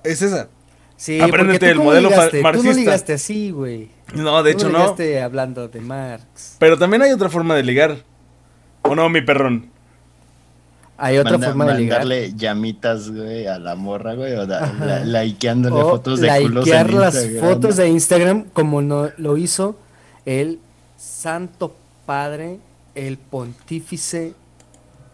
Es 0.03 0.21
esa. 0.21 0.47
Sí, 0.95 1.19
Apréndete 1.19 1.59
porque 1.59 1.73
tú 1.73 1.79
el 1.81 1.85
modelo 1.85 2.09
ligaste, 2.09 2.37
Tú 2.37 2.43
marxista. 2.43 2.69
no 2.71 2.77
ligaste 2.77 3.13
así, 3.13 3.51
güey. 3.51 3.89
No, 4.15 4.41
de 4.43 4.53
Tú 4.53 4.57
hecho 4.59 4.69
no. 4.69 4.77
ligaste 4.79 5.21
hablando 5.21 5.67
de 5.67 5.81
Marx. 5.81 6.55
Pero 6.59 6.77
también 6.77 7.01
hay 7.01 7.11
otra 7.11 7.29
forma 7.29 7.55
de 7.55 7.63
ligar. 7.63 7.97
¿O 8.83 8.95
no, 8.95 9.09
mi 9.09 9.21
perrón? 9.21 9.72
Hay 11.05 11.17
otra 11.17 11.33
Manda- 11.33 11.47
forma 11.47 11.65
de 11.65 11.79
ligar. 11.79 11.99
mandarle 11.99 12.33
llamitas, 12.35 13.09
güey, 13.11 13.45
a 13.47 13.59
la 13.59 13.75
morra, 13.75 14.13
güey, 14.15 14.33
o 14.33 14.45
da- 14.47 14.63
Ajá. 14.63 14.85
la- 15.05 15.23
likeándole 15.23 15.75
O 15.75 15.89
fotos 15.89 16.19
de 16.21 16.29
culos 16.43 16.65
likear 16.65 16.89
en 16.89 16.99
las 16.99 17.15
Instagram. 17.15 17.49
fotos 17.53 17.75
de 17.77 17.89
Instagram 17.89 18.43
como 18.53 18.81
no, 18.81 19.09
lo 19.17 19.37
hizo 19.37 19.75
el 20.25 20.59
Santo 20.97 21.75
Padre, 22.05 22.59
el 22.95 23.17
Pontífice, 23.17 24.33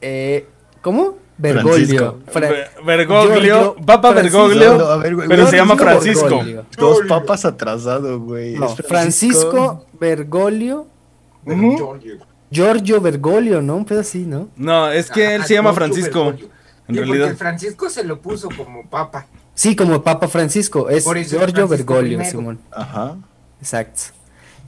eh, 0.02 0.46
¿cómo? 0.82 1.16
Bergoglio. 1.38 2.18
Francisco. 2.26 2.84
Bergoglio, 2.86 3.76
Papa 3.86 4.12
Francisco. 4.12 4.48
Bergoglio, 4.50 4.78
No, 4.78 4.86
a 4.86 4.98
ver, 4.98 5.16
güey, 5.16 5.28
pero 5.30 5.48
se 5.48 5.56
llama 5.56 5.78
Francisco 5.78 6.28
Francisco. 6.28 6.46
Bergoglio. 6.46 6.66
Dos 6.78 7.00
papas 7.08 7.46
atrasado, 7.46 8.20
güey. 8.20 8.56
No, 8.56 8.66
Es 8.68 8.76
Francisco 8.86 9.86
Bergoglio, 10.00 10.88
Ujú. 11.46 11.98
Giorgio. 12.52 13.02
Bergoglio, 13.02 13.62
¿no? 13.62 13.76
Un 13.76 13.86
pedo 13.86 14.02
así, 14.02 14.20
¿no? 14.26 14.50
No, 14.56 14.92
es 14.92 15.10
que 15.12 15.36
él 15.36 15.44
se 15.46 15.54
llama 15.56 15.72
Giorgio 15.72 15.88
Francisco. 15.94 16.24
Bergoglio. 16.26 16.50
En 16.88 16.96
Sí, 16.96 17.02
realidad. 17.02 17.26
Porque 17.28 17.38
Francisco 17.38 17.90
se 17.90 18.04
lo 18.04 18.20
puso 18.20 18.50
como 18.56 18.86
papa. 18.90 19.28
Sí, 19.54 19.76
como 19.76 20.02
Papa 20.02 20.28
Francisco, 20.30 20.90
es 20.90 21.04
Por 21.04 21.18
eso 21.18 21.36
es 21.36 21.40
Giorgio 21.42 21.68
Francisco 21.68 21.94
Bergoglio, 21.94 22.18
primero. 22.18 22.32
Simón. 22.40 22.60
Ajá. 22.72 23.18
Exacto. 23.62 24.02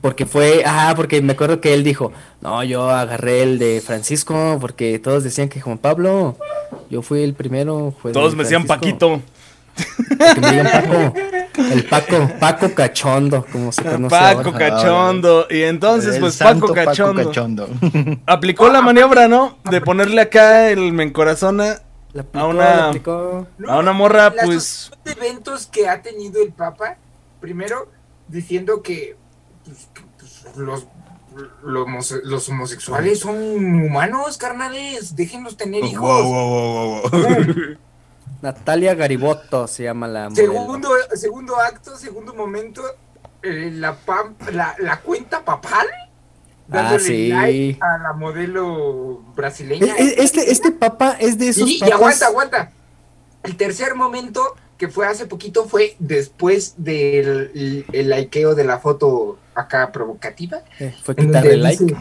Porque 0.02 0.26
fue, 0.26 0.62
ah, 0.66 0.92
porque 0.96 1.22
me 1.22 1.32
acuerdo 1.32 1.60
que 1.60 1.72
él 1.74 1.82
dijo, 1.84 2.12
no, 2.40 2.62
yo 2.64 2.90
agarré 2.90 3.42
el 3.42 3.58
de 3.58 3.80
Francisco, 3.84 4.58
porque 4.60 4.98
todos 4.98 5.24
decían 5.24 5.48
que 5.48 5.60
Juan 5.60 5.78
Pablo, 5.78 6.36
yo 6.90 7.00
fui 7.02 7.22
el 7.22 7.34
primero. 7.34 7.94
Fue 8.02 8.12
Todos 8.12 8.34
me 8.36 8.42
decían 8.42 8.66
Francisco". 8.66 9.20
Paquito. 9.20 9.22
Que 10.34 10.40
me 10.40 10.50
digan 10.50 10.68
Paco, 10.70 11.14
el 11.56 11.84
Paco, 11.86 12.30
Paco 12.40 12.74
Cachondo, 12.74 13.44
como 13.50 13.72
se 13.72 13.82
conoce 13.82 14.08
Paco 14.16 14.50
ahora. 14.50 14.58
Cachondo. 14.58 15.46
Y 15.50 15.62
entonces, 15.62 16.14
El 16.16 16.20
pues 16.20 16.34
santo 16.34 16.68
Paco 16.68 16.74
Cachondo. 16.74 17.24
Cachondo. 17.26 17.68
Aplicó 18.26 18.68
la 18.68 18.80
maniobra, 18.82 19.28
¿no? 19.28 19.58
De 19.70 19.80
ponerle 19.80 20.20
acá 20.22 20.68
el 20.70 20.92
mencorazona 20.92 21.82
La 22.12 22.22
aplicó, 22.22 22.38
a 22.38 22.46
una- 22.48 22.64
la 22.76 22.88
aplicó. 22.88 23.46
a 23.68 23.78
una 23.78 23.92
morra, 23.92 24.32
la 24.34 24.42
pues. 24.44 24.90
eventos 25.04 25.66
que 25.66 25.88
ha 25.88 26.02
tenido 26.02 26.42
el 26.42 26.52
Papa, 26.52 26.96
primero 27.40 27.88
diciendo 28.28 28.82
que, 28.82 29.16
pues, 29.64 29.88
pues, 30.18 30.56
los, 30.56 30.86
los, 31.62 31.86
homose- 31.86 32.20
los 32.24 32.48
homosexuales 32.48 33.20
son 33.20 33.36
humanos, 33.36 34.36
carnales, 34.38 35.16
déjenlos 35.16 35.56
tener 35.56 35.84
hijos. 35.84 36.00
Wow, 36.00 36.24
wow, 36.24 37.10
wow. 37.10 37.76
Natalia 38.42 38.94
Garibotto 38.94 39.66
se 39.68 39.84
llama 39.84 40.08
la 40.08 40.28
modelo. 40.28 40.52
Segundo, 40.52 40.90
segundo 41.14 41.56
acto, 41.56 41.96
segundo 41.96 42.34
momento, 42.34 42.82
eh, 43.42 43.70
la, 43.72 43.96
pam- 44.04 44.34
la, 44.52 44.74
la 44.80 45.00
cuenta 45.00 45.44
papal, 45.44 45.86
dándole 46.66 46.96
Ah, 46.96 46.98
sí. 47.06 47.28
like 47.28 47.78
a 47.80 47.98
la 47.98 48.12
modelo 48.12 49.22
brasileña. 49.34 49.94
E- 49.96 50.02
e- 50.02 50.14
Este, 50.22 50.50
este 50.50 50.72
papa 50.72 51.16
es 51.20 51.38
de 51.38 51.48
esos 51.48 51.68
Y, 51.68 51.76
y 51.76 51.78
papas. 51.80 51.94
aguanta, 51.94 52.26
aguanta. 52.26 52.72
El 53.44 53.56
tercer 53.56 53.94
momento, 53.94 54.56
que 54.76 54.88
fue 54.88 55.06
hace 55.06 55.26
poquito, 55.26 55.66
fue 55.68 55.94
después 56.00 56.74
del 56.78 57.50
el, 57.54 57.86
el 57.92 58.08
likeo 58.08 58.54
de 58.56 58.64
la 58.64 58.78
foto 58.80 59.38
acá 59.54 59.92
provocativa. 59.92 60.58
Eh, 60.80 60.94
fue 61.04 61.14
quitarle 61.14 61.56
like. 61.58 61.84
dice, 61.84 61.96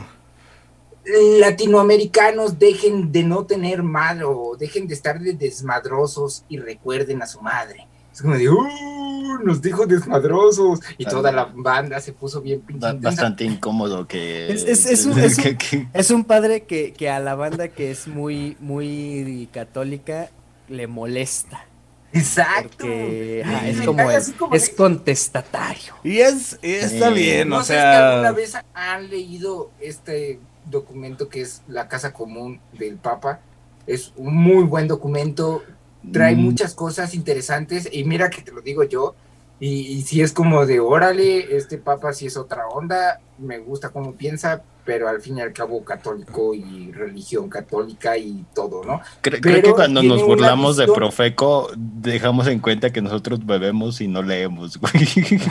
Latinoamericanos 1.06 2.60
dejen 2.60 3.12
de 3.12 3.24
no 3.24 3.46
tener 3.46 3.82
malo, 3.82 4.52
dejen 4.60 4.88
de 4.88 4.94
estar 4.94 5.20
de 5.20 5.34
desmadrosos 5.34 6.44
y 6.48 6.58
recuerden 6.58 7.22
a 7.22 7.28
su 7.28 7.42
madre. 7.42 7.88
Es 8.14 8.22
como 8.22 8.36
de, 8.36 8.50
¡uh! 8.50 9.40
Nos 9.44 9.62
dijo 9.62 9.86
desmadrosos. 9.88 10.80
Y 10.98 11.06
toda 11.06 11.32
la 11.32 11.46
banda 11.46 12.00
se 12.00 12.14
puso 12.14 12.42
bien 12.42 12.62
pinche. 12.62 12.94
bastante 13.00 13.46
incómodo 13.46 14.06
que. 14.06 14.52
Es, 14.52 14.64
es, 14.64 14.86
es, 14.86 15.06
un, 15.06 15.18
es, 15.20 15.38
un, 15.38 15.90
es 15.94 16.12
un, 16.12 16.24
padre 16.26 16.64
que, 16.64 16.94
que, 16.94 17.10
a 17.10 17.20
la 17.20 17.36
banda 17.36 17.70
que 17.70 17.92
es 17.92 18.08
muy, 18.08 18.58
muy 18.60 19.50
católica 19.52 20.30
le 20.68 20.88
molesta. 20.88 21.66
Exacto. 22.14 22.88
es 22.88 23.82
como, 23.84 24.12
es, 24.12 24.70
contestatario. 24.70 25.96
Y 26.04 26.20
es, 26.20 26.60
está 26.62 27.10
bien, 27.10 27.52
o 27.54 27.64
sea. 27.64 28.12
¿Alguna 28.12 28.32
vez 28.34 28.58
han 28.74 29.10
leído 29.10 29.72
este 29.80 30.40
documento 30.66 31.30
que 31.30 31.42
es 31.42 31.62
la 31.68 31.88
Casa 31.88 32.14
Común 32.14 32.60
del 32.78 32.98
Papa? 32.98 33.40
Es 33.88 34.14
un 34.16 34.36
muy 34.36 34.64
buen 34.64 34.88
documento, 34.88 35.64
trae 36.12 36.36
mm. 36.36 36.40
muchas 36.40 36.74
cosas 36.74 37.14
interesantes 37.14 37.90
y 37.92 38.04
mira 38.04 38.30
que 38.30 38.42
te 38.42 38.52
lo 38.52 38.62
digo 38.62 38.84
yo, 38.84 39.16
y, 39.60 40.02
si 40.02 40.24
es 40.24 40.34
como 40.34 40.66
de 40.66 40.80
órale, 40.80 41.56
este 41.56 41.78
Papa 41.78 42.14
si 42.14 42.26
es 42.26 42.36
otra 42.36 42.68
onda, 42.68 43.22
me 43.38 43.60
gusta 43.60 43.90
cómo 43.90 44.14
piensa, 44.14 44.64
pero 44.86 45.08
al 45.08 45.22
fin 45.22 45.38
y 45.38 45.42
al 45.42 45.54
cabo 45.54 45.84
católico 45.84 46.54
y 46.54 46.92
religión 46.92 47.50
católica 47.50 48.18
y 48.18 48.44
todo, 48.54 48.84
¿no? 48.84 49.02
Creo, 49.22 49.40
que 49.42 49.72
cuando 49.72 50.02
nos 50.02 50.24
burlamos 50.24 50.78
de 50.78 50.88
Profeco, 50.88 51.70
dejamos 51.76 52.48
en 52.48 52.60
cuenta 52.60 52.92
que 52.92 53.02
nosotros 53.02 53.46
bebemos 53.46 54.02
y 54.02 54.08
no 54.08 54.22
leemos, 54.22 54.78
güey. 54.78 54.94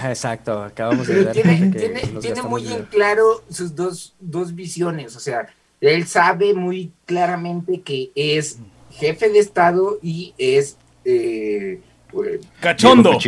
Exacto, 0.05 0.62
acabamos 0.62 1.07
de 1.07 1.24
ver. 1.24 1.32
Tiene, 1.32 1.70
tiene, 2.20 2.43
muy 2.43 2.66
en 2.73 2.85
claro 2.85 3.43
sus 3.48 3.74
dos, 3.74 4.15
dos 4.20 4.55
visiones, 4.55 5.16
o 5.16 5.20
sea, 5.20 5.47
él 5.81 6.07
sabe 6.07 6.55
muy 6.55 6.93
claramente 7.07 7.81
que 7.81 8.11
es 8.15 8.59
jefe 8.90 9.31
de 9.31 9.39
Estado 9.39 9.98
y 10.02 10.35
es... 10.39 10.77
Eh, 11.05 11.81
Cachondo 12.61 13.19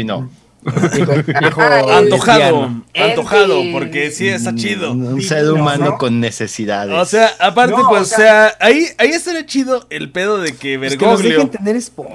antojado, 1.93 2.85
antojado, 2.95 3.63
porque 3.73 4.11
sí 4.13 4.29
está 4.29 4.55
chido. 4.55 4.93
Un, 4.93 5.21
ser 5.21 5.51
humano 5.51 5.99
con 5.99 6.21
necesidades. 6.21 6.95
O 6.95 7.05
sea, 7.05 7.31
aparte, 7.41 7.75
pues, 7.89 8.03
o 8.03 8.05
sea, 8.05 8.55
ahí, 8.61 8.87
ahí 8.99 9.11
estaría 9.11 9.45
chido 9.45 9.87
el 9.91 10.11
pedo 10.11 10.39
de 10.39 10.55
que 10.55 10.79
Bergoglio. 10.79 11.51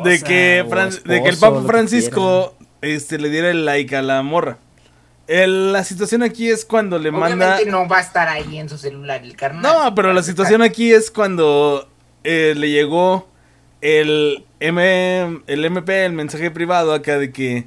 de 0.03 0.21
que, 0.21 0.65
de 1.05 1.23
que 1.23 1.29
el 1.29 1.37
Papa 1.37 1.63
Francisco 1.63 2.55
este, 2.81 3.17
le 3.17 3.29
diera 3.29 3.49
el 3.51 3.65
like 3.65 3.95
a 3.95 4.01
la 4.01 4.21
morra. 4.21 4.57
la 5.27 5.83
situación 5.83 6.23
aquí 6.23 6.49
es 6.49 6.63
cuando 6.63 6.99
le 6.99 7.11
manda. 7.11 7.59
no 7.65 7.87
va 7.87 7.97
a 7.97 8.01
estar 8.01 8.29
ahí 8.29 8.59
en 8.59 8.69
su 8.69 8.77
celular 8.77 9.23
el 9.23 9.35
carnal. 9.35 9.61
No, 9.61 9.95
pero 9.95 10.13
la 10.13 10.23
situación 10.23 10.61
aquí 10.61 10.93
es 10.93 11.11
cuando 11.11 11.89
eh, 12.23 12.53
le 12.55 12.69
llegó 12.69 13.27
el, 13.81 14.45
M, 14.61 15.41
el 15.47 15.65
MP, 15.65 16.05
el 16.05 16.13
mensaje 16.13 16.49
privado 16.49 16.93
acá 16.93 17.17
de 17.17 17.31
que 17.31 17.65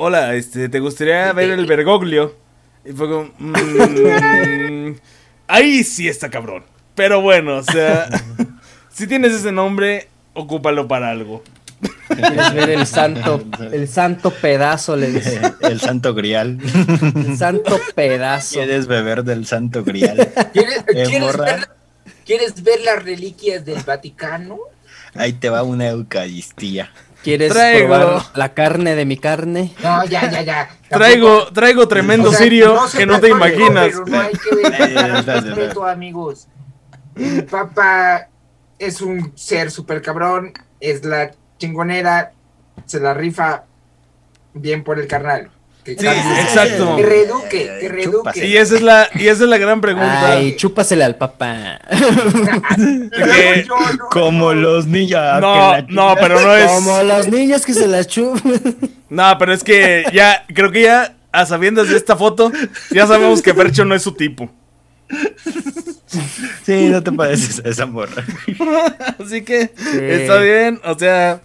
hola, 0.00 0.36
este, 0.36 0.68
¿te 0.68 0.78
gustaría 0.78 1.32
ver 1.32 1.50
el 1.50 1.66
Bergoglio? 1.66 2.36
Y 2.84 2.92
fue 2.92 3.08
como, 3.08 3.32
mm, 3.38 4.94
ahí 5.48 5.82
sí 5.82 6.08
está 6.08 6.30
cabrón. 6.30 6.62
Pero 6.94 7.20
bueno, 7.20 7.56
o 7.56 7.62
sea, 7.64 8.08
si 8.92 9.08
tienes 9.08 9.32
ese 9.32 9.50
nombre, 9.50 10.08
ocúpalo 10.34 10.86
para 10.86 11.10
algo. 11.10 11.42
Quieres 12.14 12.54
ver 12.54 12.70
el 12.70 12.86
santo, 12.86 13.44
el 13.72 13.88
santo 13.88 14.30
pedazo, 14.30 14.96
le 14.96 15.10
dice. 15.10 15.40
El 15.60 15.80
santo 15.80 16.14
grial. 16.14 16.58
El 17.14 17.36
santo 17.36 17.78
pedazo. 17.94 18.54
Quieres 18.54 18.86
beber 18.86 19.24
del 19.24 19.46
santo 19.46 19.84
grial. 19.84 20.32
¿Quieres, 20.52 20.84
ver, 20.86 21.68
¿quieres 22.24 22.62
ver 22.62 22.80
las 22.80 23.02
reliquias 23.02 23.64
del 23.64 23.82
Vaticano? 23.82 24.58
Ahí 25.14 25.32
te 25.34 25.50
va 25.50 25.62
una 25.62 25.88
eucaristía. 25.88 26.90
¿Quieres 27.28 27.52
probar 27.52 28.22
la 28.34 28.54
carne 28.54 28.94
de 28.94 29.04
mi 29.04 29.18
carne? 29.18 29.74
No, 29.82 30.04
ya, 30.06 30.30
ya, 30.30 30.42
ya. 30.42 30.70
Traigo, 30.88 31.48
traigo 31.52 31.86
tremendo 31.86 32.32
sirio 32.32 32.78
que 32.96 33.04
no 33.04 33.20
te 33.20 33.28
imaginas. 33.28 33.88
Pero 33.92 34.06
no 34.06 34.20
hay 34.20 34.32
que 34.32 35.58
ver 35.60 35.78
amigos. 35.88 36.48
El 37.16 37.44
Papa 37.44 38.28
es 38.78 39.02
un 39.02 39.36
ser 39.36 39.70
súper 39.70 40.00
cabrón, 40.00 40.52
es 40.80 41.04
la 41.04 41.32
chingonera, 41.58 42.32
se 42.86 43.00
la 43.00 43.12
rifa 43.12 43.64
bien 44.54 44.82
por 44.82 44.98
el 44.98 45.06
carnal 45.06 45.50
sí, 45.96 46.06
exacto. 46.06 46.96
Que 46.96 47.02
reeduque, 47.02 47.78
que 47.80 47.88
reeduque. 47.88 48.46
Y 48.46 48.56
esa 48.56 48.74
es 48.74 48.82
la, 48.82 49.08
y 49.14 49.28
esa 49.28 49.44
es 49.44 49.50
la 49.50 49.58
gran 49.58 49.80
pregunta. 49.80 50.32
Ay, 50.32 50.56
chúpasela 50.56 51.06
al 51.06 51.16
papá. 51.16 51.80
como 54.10 54.52
los 54.52 54.86
niños. 54.86 55.40
No, 55.40 55.80
no, 55.88 56.14
pero 56.20 56.40
no 56.40 56.54
es. 56.54 56.70
Como 56.70 57.02
los 57.02 57.28
niños 57.28 57.64
que 57.64 57.74
se 57.74 57.86
la 57.86 58.04
chupan. 58.04 58.60
No, 59.08 59.36
pero 59.38 59.54
es 59.54 59.64
que 59.64 60.04
ya, 60.12 60.44
creo 60.54 60.70
que 60.70 60.82
ya, 60.82 61.16
a 61.32 61.46
sabiendas 61.46 61.88
de 61.88 61.96
esta 61.96 62.16
foto, 62.16 62.52
ya 62.90 63.06
sabemos 63.06 63.40
que 63.40 63.54
Percho 63.54 63.84
no 63.84 63.94
es 63.94 64.02
su 64.02 64.12
tipo. 64.12 64.50
Sí, 66.64 66.88
no 66.88 67.02
te 67.02 67.12
pareces 67.12 67.62
a 67.64 67.68
esa 67.68 67.86
morra. 67.86 68.24
Así 69.18 69.42
que 69.42 69.70
está 69.76 70.38
bien. 70.38 70.80
O 70.84 70.98
sea, 70.98 71.42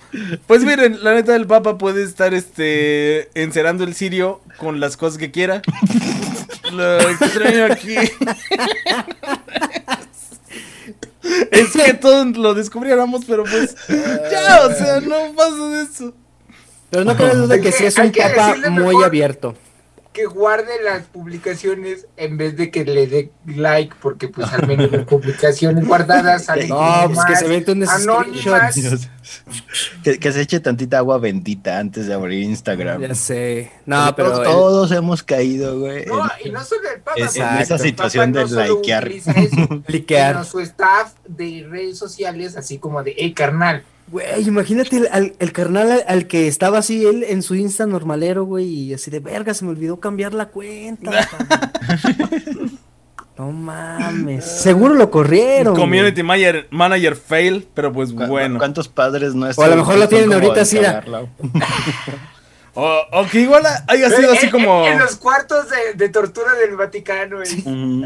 pues 0.47 0.63
miren, 0.63 1.03
la 1.03 1.13
neta 1.13 1.33
del 1.33 1.45
Papa 1.47 1.77
puede 1.77 2.03
estar 2.03 2.33
este 2.33 3.29
encerando 3.39 3.83
el 3.83 3.93
sirio 3.93 4.41
con 4.57 4.79
las 4.79 4.95
cosas 4.97 5.17
que 5.17 5.31
quiera. 5.31 5.61
Lo 6.71 6.99
extraño 7.01 7.65
aquí. 7.65 7.95
es 11.51 11.71
que 11.71 11.93
todos 11.93 12.35
lo 12.35 12.53
descubriéramos, 12.53 13.25
pero 13.25 13.43
pues 13.43 13.75
ya, 13.87 14.61
o 14.65 14.73
sea, 14.73 15.01
no 15.01 15.33
pasa 15.35 15.69
de 15.69 15.83
eso. 15.83 16.13
Pero 16.89 17.03
no 17.05 17.15
cabe 17.15 17.35
duda 17.35 17.59
que 17.61 17.71
sí 17.71 17.85
es 17.85 17.95
un 17.97 18.11
papa 18.11 18.55
muy 18.69 19.03
abierto 19.03 19.55
que 20.13 20.25
guarde 20.25 20.81
las 20.83 21.03
publicaciones 21.05 22.07
en 22.17 22.37
vez 22.37 22.55
de 22.55 22.69
que 22.69 22.85
le 22.85 23.07
dé 23.07 23.31
like, 23.45 23.95
porque 23.99 24.27
pues 24.27 24.51
al 24.53 24.67
menos 24.67 24.91
las 24.91 25.05
publicaciones 25.07 25.85
guardadas 25.85 26.45
salen 26.45 26.69
No, 26.69 27.11
pues 27.11 27.25
que 27.25 27.35
se 27.35 27.47
meten 27.47 27.85
screenshots. 27.85 29.09
que, 30.03 30.19
que 30.19 30.31
se 30.31 30.41
eche 30.41 30.59
tantita 30.59 30.99
agua 30.99 31.17
bendita 31.17 31.79
antes 31.79 32.05
de 32.05 32.13
abrir 32.13 32.43
Instagram. 32.43 33.01
Ya 33.01 33.15
sé. 33.15 33.71
No, 33.85 34.13
pero. 34.15 34.43
Todos, 34.43 34.91
hemos 34.91 35.23
caído, 35.23 35.79
güey. 35.79 36.05
No, 36.05 36.29
y 36.43 36.49
no 36.51 36.63
solo 36.63 36.89
el 36.93 37.01
Papa. 37.01 37.19
en 37.19 37.61
esa 37.61 37.77
situación 37.79 38.31
de 38.31 38.45
likear. 38.45 39.09
Likear. 39.87 40.45
su 40.45 40.59
staff 40.59 41.13
de 41.27 41.65
redes 41.67 41.97
sociales, 41.97 42.55
así 42.55 42.77
como 42.77 43.03
de, 43.03 43.15
hey, 43.17 43.33
carnal 43.33 43.83
Güey, 44.13 44.47
imagínate 44.47 44.97
el, 44.97 45.35
el, 45.39 45.51
carnal 45.53 46.03
al, 46.07 46.27
que 46.27 46.47
estaba 46.47 46.77
así 46.77 47.03
él 47.03 47.25
en 47.27 47.41
su 47.41 47.55
Insta 47.55 47.87
normalero, 47.87 48.43
güey, 48.43 48.67
y 48.67 48.93
así 48.93 49.09
de 49.09 49.19
verga, 49.19 49.55
se 49.55 49.65
me 49.65 49.71
olvidó 49.71 49.99
cambiar 49.99 50.35
la 50.35 50.49
cuenta. 50.49 51.09
no 53.39 53.51
mames. 53.51 54.45
Seguro 54.45 54.93
lo 54.93 55.09
corrieron. 55.09 55.75
Community 55.75 56.21
manager, 56.21 56.67
manager, 56.69 57.15
fail, 57.15 57.67
pero 57.73 57.91
pues 57.91 58.13
bueno. 58.13 58.59
¿Cuántos 58.59 58.87
padres 58.87 59.33
no 59.33 59.47
O 59.47 59.63
a 59.63 59.67
lo 59.67 59.77
mejor 59.77 59.97
lo 59.97 60.07
tienen 60.07 60.31
ahorita 60.31 60.61
así. 60.61 60.77
O, 62.75 63.27
que 63.31 63.41
igual 63.41 63.63
haya 63.87 64.09
sido 64.09 64.31
así 64.31 64.49
como. 64.49 64.87
En, 64.87 64.97
los 64.97 65.15
cuartos 65.17 65.67
de, 65.95 66.09
tortura 66.09 66.53
del 66.53 66.75
Vaticano, 66.75 67.37
en 67.43 68.03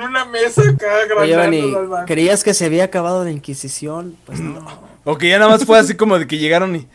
una 0.00 0.24
mesa 0.24 0.62
acá 0.62 1.04
grabando. 1.08 2.04
¿Creías 2.06 2.44
que 2.44 2.54
se 2.54 2.66
había 2.66 2.84
acabado 2.84 3.24
la 3.24 3.32
Inquisición? 3.32 4.16
Pues 4.24 4.38
no. 4.38 4.93
O 5.04 5.18
que 5.18 5.28
ya 5.28 5.38
nada 5.38 5.50
más 5.50 5.64
fue 5.64 5.78
así 5.78 5.94
como 5.94 6.18
de 6.18 6.26
que 6.26 6.38
llegaron 6.38 6.76
y. 6.76 6.88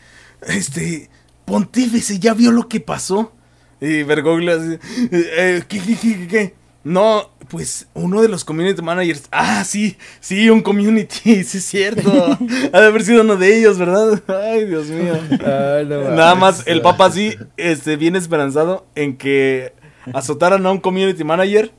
Este. 0.46 1.08
Pontífice, 1.44 2.18
ya 2.18 2.34
vio 2.34 2.52
lo 2.52 2.68
que 2.68 2.80
pasó. 2.80 3.32
Y 3.80 4.02
Bergoglio 4.02 4.56
así. 4.56 4.78
Eh, 5.10 5.64
¿qué, 5.68 5.80
qué, 5.80 5.96
qué, 5.96 6.28
qué? 6.28 6.54
No, 6.82 7.30
pues 7.48 7.88
uno 7.92 8.22
de 8.22 8.28
los 8.28 8.44
community 8.44 8.80
managers. 8.80 9.24
Ah, 9.30 9.64
sí, 9.64 9.96
sí, 10.20 10.48
un 10.48 10.62
community, 10.62 11.44
sí 11.44 11.58
es 11.58 11.64
cierto. 11.64 12.38
ha 12.72 12.80
de 12.80 12.86
haber 12.86 13.02
sido 13.02 13.22
uno 13.22 13.36
de 13.36 13.58
ellos, 13.58 13.78
¿verdad? 13.78 14.22
Ay, 14.28 14.66
Dios 14.66 14.86
mío. 14.86 15.14
Nada 15.40 16.34
más 16.34 16.66
el 16.66 16.80
papa 16.80 17.06
así, 17.06 17.36
este, 17.56 17.96
bien 17.96 18.16
esperanzado 18.16 18.86
en 18.94 19.16
que 19.16 19.74
azotaran 20.14 20.64
a 20.64 20.70
un 20.70 20.78
community 20.78 21.24
manager 21.24 21.72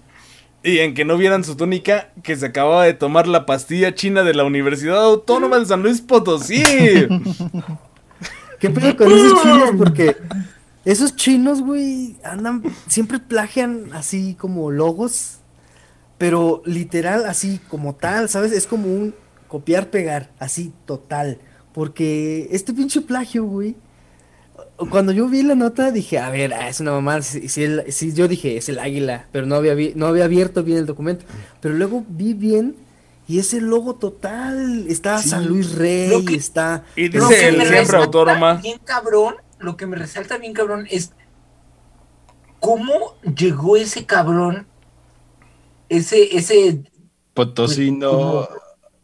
y 0.64 0.80
en 0.80 0.94
que 0.94 1.06
no 1.06 1.18
vieran 1.18 1.44
su 1.44 1.56
túnica 1.56 2.12
que 2.24 2.36
se 2.36 2.48
acababa 2.48 2.86
de 2.86 2.94
tomar 2.94 3.28
la 3.28 3.46
pastilla 3.46 3.96
china 3.96 4.24
de 4.24 4.34
la 4.34 4.44
Universidad 4.44 5.04
Autónoma 5.04 5.60
de 5.60 5.66
San 5.66 5.82
Luis 5.82 6.02
Potosí. 6.02 6.64
¿Qué 8.60 8.70
pedo 8.70 8.96
con 8.96 9.12
esos 9.12 9.42
chinos? 9.44 9.72
Porque 9.78 10.16
esos 10.86 11.16
chinos, 11.16 11.62
güey, 11.62 12.16
andan, 12.24 12.64
siempre 12.88 13.20
plagian 13.20 13.90
así 13.94 14.36
como 14.36 14.70
logos, 14.70 15.40
pero 16.18 16.62
literal, 16.66 17.26
así 17.26 17.60
como 17.68 17.96
tal, 17.96 18.30
¿sabes? 18.30 18.52
Es 18.52 18.68
como 18.68 18.88
un 18.88 19.16
copiar-pegar, 19.48 20.32
así 20.40 20.72
total. 20.86 21.40
Porque 21.74 22.48
este 22.52 22.74
pinche 22.74 23.02
plagio, 23.02 23.46
güey, 23.46 23.76
cuando 24.90 25.12
yo 25.12 25.28
vi 25.28 25.44
la 25.44 25.56
nota 25.56 25.92
dije, 25.92 26.20
a 26.20 26.30
ver, 26.30 26.54
ah, 26.54 26.70
es 26.70 26.80
una 26.80 26.92
mamá, 26.92 27.22
si, 27.22 27.48
si, 27.48 28.14
yo 28.14 28.28
dije, 28.28 28.58
es 28.58 28.70
el 28.70 28.80
águila, 28.80 29.28
pero 29.32 29.46
no 29.46 29.56
había, 29.56 29.76
no 29.96 30.08
había 30.08 30.26
abierto 30.26 30.64
bien 30.64 30.80
el 30.80 30.86
documento. 30.86 31.26
Pero 31.60 31.76
luego 31.76 32.04
vi 32.08 32.34
bien 32.34 32.76
y 33.28 33.40
ese 33.40 33.62
logo 33.62 33.96
total, 33.96 34.86
está 34.88 35.18
San 35.20 35.48
Luis 35.48 35.76
Rey, 35.76 36.26
está... 36.32 36.84
Y 36.96 37.10
dice 37.10 37.48
el 37.48 37.62
siempre 37.66 37.98
autónoma. 37.98 38.56
Bien 38.56 38.80
cabrón 38.84 39.36
lo 39.62 39.78
que 39.78 39.86
me 39.86 39.96
resalta 39.96 40.38
bien, 40.38 40.54
cabrón, 40.54 40.88
es 40.90 41.14
cómo 42.60 43.16
llegó 43.36 43.78
ese 43.78 44.06
cabrón, 44.06 44.68
ese, 45.90 46.36
ese... 46.36 46.84
Potosino. 47.34 48.48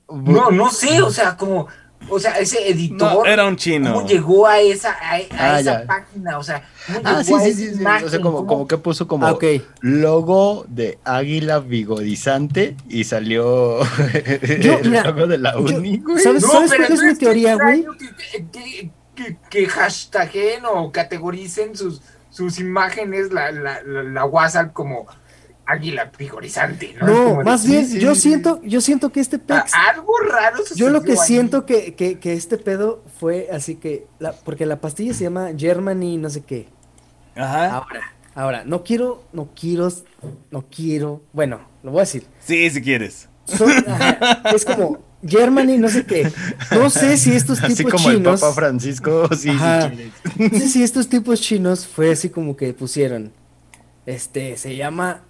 Pues, 0.06 0.22
no, 0.24 0.52
no 0.52 0.70
sé, 0.72 1.02
o 1.02 1.12
sea, 1.12 1.38
como 1.38 1.68
o 2.10 2.20
sea, 2.20 2.40
ese 2.40 2.70
editor. 2.70 3.28
era 3.28 3.46
un 3.46 3.56
chino. 3.56 3.94
¿Cómo 3.94 4.08
llegó 4.08 4.48
a 4.48 4.60
esa, 4.60 4.92
a, 4.92 5.20
ah, 5.32 5.60
esa 5.60 5.86
página? 5.86 6.38
O 6.38 6.44
sea, 6.44 6.64
ah, 7.04 7.24
sí, 7.24 7.34
sí, 7.44 7.54
sí, 7.54 7.84
O 8.04 8.10
sea, 8.10 8.22
como, 8.22 8.46
como 8.46 8.68
que 8.68 8.78
puso 8.78 9.08
como 9.08 9.28
ah, 9.28 9.38
logo 9.82 10.66
de 10.68 11.00
águila 11.04 11.60
vigorizante 11.60 12.76
y 12.88 13.04
salió 13.04 13.80
el 14.14 14.92
logo 14.92 15.28
de 15.28 15.38
la 15.38 15.58
uni, 15.58 16.02
¿Sabes, 16.22 16.44
¿sabes 16.44 16.74
cuál 16.74 16.92
es 16.92 17.02
mi 17.02 17.16
teoría, 17.16 17.56
güey? 17.56 17.86
Que, 18.52 18.92
que, 19.16 19.38
que, 19.50 19.66
hashtaguen 19.66 20.66
o 20.66 20.92
categoricen 20.92 21.76
sus, 21.76 22.02
sus 22.30 22.60
imágenes, 22.60 23.32
la, 23.32 23.52
la, 23.52 23.82
la, 23.84 24.04
la 24.04 24.26
WhatsApp 24.26 24.74
como 24.74 25.08
águila 25.68 26.12
vigorizante, 26.18 26.96
¿no? 27.00 27.06
No, 27.06 27.44
más 27.44 27.68
bien, 27.68 27.88
yo 28.00 28.16
siento, 28.16 28.62
yo 28.64 28.80
siento 28.80 29.12
que 29.12 29.20
este 29.20 29.38
pex. 29.38 29.74
Algo 29.74 30.18
raro 30.20 30.64
Yo 30.76 30.90
lo 30.90 31.04
que 31.04 31.18
siento 31.18 31.66
que, 31.66 31.94
que, 31.94 32.20
que, 32.20 32.34
este 32.34 32.58
pedo 32.58 33.04
fue 33.20 33.50
así 33.52 33.76
que. 33.76 34.08
La, 34.18 34.32
porque 34.32 34.66
la 34.66 34.80
pastilla 34.80 35.14
se 35.14 35.26
llama 35.26 35.50
Germany, 35.56 36.18
no 36.18 36.30
sé 36.30 36.42
qué. 36.42 36.70
Ajá. 37.36 37.76
Ahora, 37.76 38.14
ahora, 38.34 38.64
no 38.66 38.84
quiero, 38.84 39.26
no 39.34 39.50
quiero, 39.54 39.92
no 40.52 40.66
quiero. 40.74 41.22
Bueno, 41.34 41.60
lo 41.84 41.92
voy 41.92 42.00
a 42.00 42.04
decir. 42.04 42.26
Sí, 42.40 42.70
si 42.70 42.82
quieres. 42.82 43.28
es 44.56 44.66
como 44.66 45.00
Germany, 45.26 45.78
no 45.78 45.90
sé 45.90 46.06
qué. 46.06 46.32
No 46.72 46.90
sé 46.90 47.18
si 47.18 47.34
estos 47.34 47.60
tipos 47.60 47.74
así 47.74 47.84
como 47.84 47.98
chinos. 47.98 48.34
El 48.36 48.40
Papa 48.40 48.54
Francisco, 48.54 49.30
sí, 49.36 49.52
No 49.52 50.50
sé 50.50 50.70
si 50.70 50.82
estos 50.82 51.10
tipos 51.10 51.42
chinos 51.42 51.86
fue 51.86 52.12
así 52.12 52.30
como 52.30 52.56
que 52.56 52.74
pusieron. 52.74 53.34
Este, 54.06 54.56
se 54.56 54.78
llama 54.78 55.24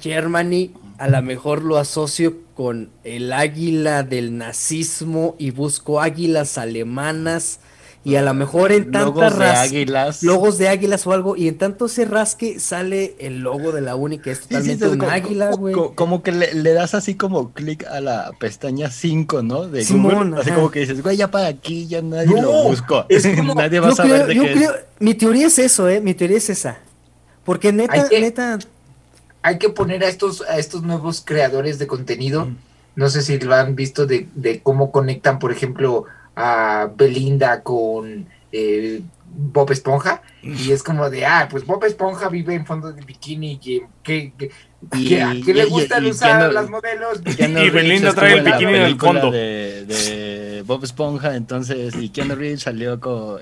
Germany 0.00 0.72
a 0.98 1.08
lo 1.08 1.22
mejor 1.22 1.62
lo 1.62 1.78
asocio 1.78 2.36
con 2.54 2.90
el 3.04 3.32
águila 3.32 4.02
del 4.02 4.36
nazismo 4.36 5.34
y 5.38 5.50
busco 5.50 6.00
águilas 6.00 6.58
alemanas 6.58 7.60
y 8.04 8.16
a 8.16 8.22
lo 8.22 8.34
mejor 8.34 8.72
en 8.72 8.90
tantas 8.90 9.32
logos 9.32 9.38
de 9.38 9.46
águilas. 9.46 10.22
logos 10.22 10.58
de 10.58 10.68
águilas 10.68 11.06
o 11.06 11.12
algo 11.12 11.36
y 11.36 11.48
en 11.48 11.56
tanto 11.56 11.88
se 11.88 12.04
rasque 12.04 12.60
sale 12.60 13.14
el 13.18 13.40
logo 13.40 13.72
de 13.72 13.80
la 13.80 13.94
uni 13.96 14.18
que 14.18 14.30
es 14.30 14.40
totalmente 14.40 14.88
un 14.88 15.02
águila 15.04 15.52
güey. 15.52 15.74
como, 15.94 16.22
que 16.22 16.32
le, 16.32 16.72
das 16.74 16.94
así 16.94 17.14
como 17.14 17.52
clic 17.52 17.86
a 17.86 18.00
la 18.00 18.30
pestaña 18.38 18.90
5 18.90 19.42
no 19.42 19.68
de 19.68 19.84
Google 19.84 20.38
así 20.38 20.50
como 20.50 20.70
que 20.70 20.80
dices 20.80 21.02
güey 21.02 21.16
ya 21.16 21.30
para 21.30 21.46
aquí 21.48 21.86
ya 21.86 22.02
nadie 22.02 22.40
lo 22.40 22.64
buscó 22.64 23.06
nadie 23.54 23.80
va 23.80 23.88
a 23.88 23.94
saber 23.94 24.26
de 24.26 24.34
qué 24.34 24.52
es. 24.52 24.70
mi 24.98 25.14
teoría 25.14 25.46
es 25.46 25.58
eso 25.58 25.88
eh 25.88 26.00
mi 26.00 26.14
teoría 26.14 26.38
es 26.38 26.50
esa. 26.50 26.78
Porque 27.44 27.72
neta 27.72 28.06
neta 28.10 28.58
hay 29.42 29.58
que 29.58 29.70
poner 29.70 30.04
a 30.04 30.08
estos, 30.08 30.42
a 30.42 30.58
estos 30.58 30.82
nuevos 30.82 31.22
creadores 31.24 31.78
de 31.78 31.86
contenido. 31.86 32.48
No 32.96 33.08
sé 33.08 33.22
si 33.22 33.38
lo 33.38 33.54
han 33.54 33.74
visto 33.74 34.06
de, 34.06 34.28
de 34.34 34.60
cómo 34.60 34.90
conectan, 34.90 35.38
por 35.38 35.52
ejemplo, 35.52 36.04
a 36.36 36.90
Belinda 36.94 37.62
con 37.62 38.26
eh, 38.52 39.02
Bob 39.26 39.70
Esponja. 39.70 40.22
Y 40.42 40.72
es 40.72 40.82
como 40.82 41.08
de, 41.08 41.26
ah, 41.26 41.48
pues 41.50 41.64
Bob 41.64 41.84
Esponja 41.84 42.28
vive 42.28 42.54
en 42.54 42.66
fondo 42.66 42.92
de 42.92 43.02
bikini 43.02 43.52
y 43.52 43.80
que, 44.02 44.32
que, 44.36 44.50
le 44.92 45.64
gustan 45.66 46.06
usar 46.06 46.52
las 46.52 46.68
modelos. 46.68 47.20
Y 47.38 47.70
Belinda 47.70 48.12
trae 48.12 48.38
el 48.38 48.44
bikini 48.44 48.74
en 48.74 48.82
el 48.82 48.98
fondo. 48.98 49.30
De, 49.30 49.84
de, 49.84 50.62
Bob 50.62 50.84
Esponja, 50.84 51.36
entonces, 51.36 51.94
y 51.96 52.10
Keanu 52.10 52.34
Reeves 52.34 52.62
salió 52.62 53.00
con. 53.00 53.38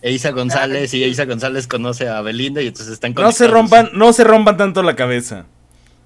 Eisa 0.00 0.30
González 0.30 0.94
y 0.94 1.02
Eisa 1.02 1.24
González 1.24 1.66
conoce 1.66 2.08
a 2.08 2.20
Belinda 2.20 2.62
y 2.62 2.68
entonces 2.68 2.92
están 2.92 3.14
No 3.14 3.32
se 3.32 3.48
rompan, 3.48 3.90
no 3.94 4.12
se 4.12 4.24
rompan 4.24 4.56
tanto 4.56 4.82
la 4.82 4.94
cabeza. 4.94 5.46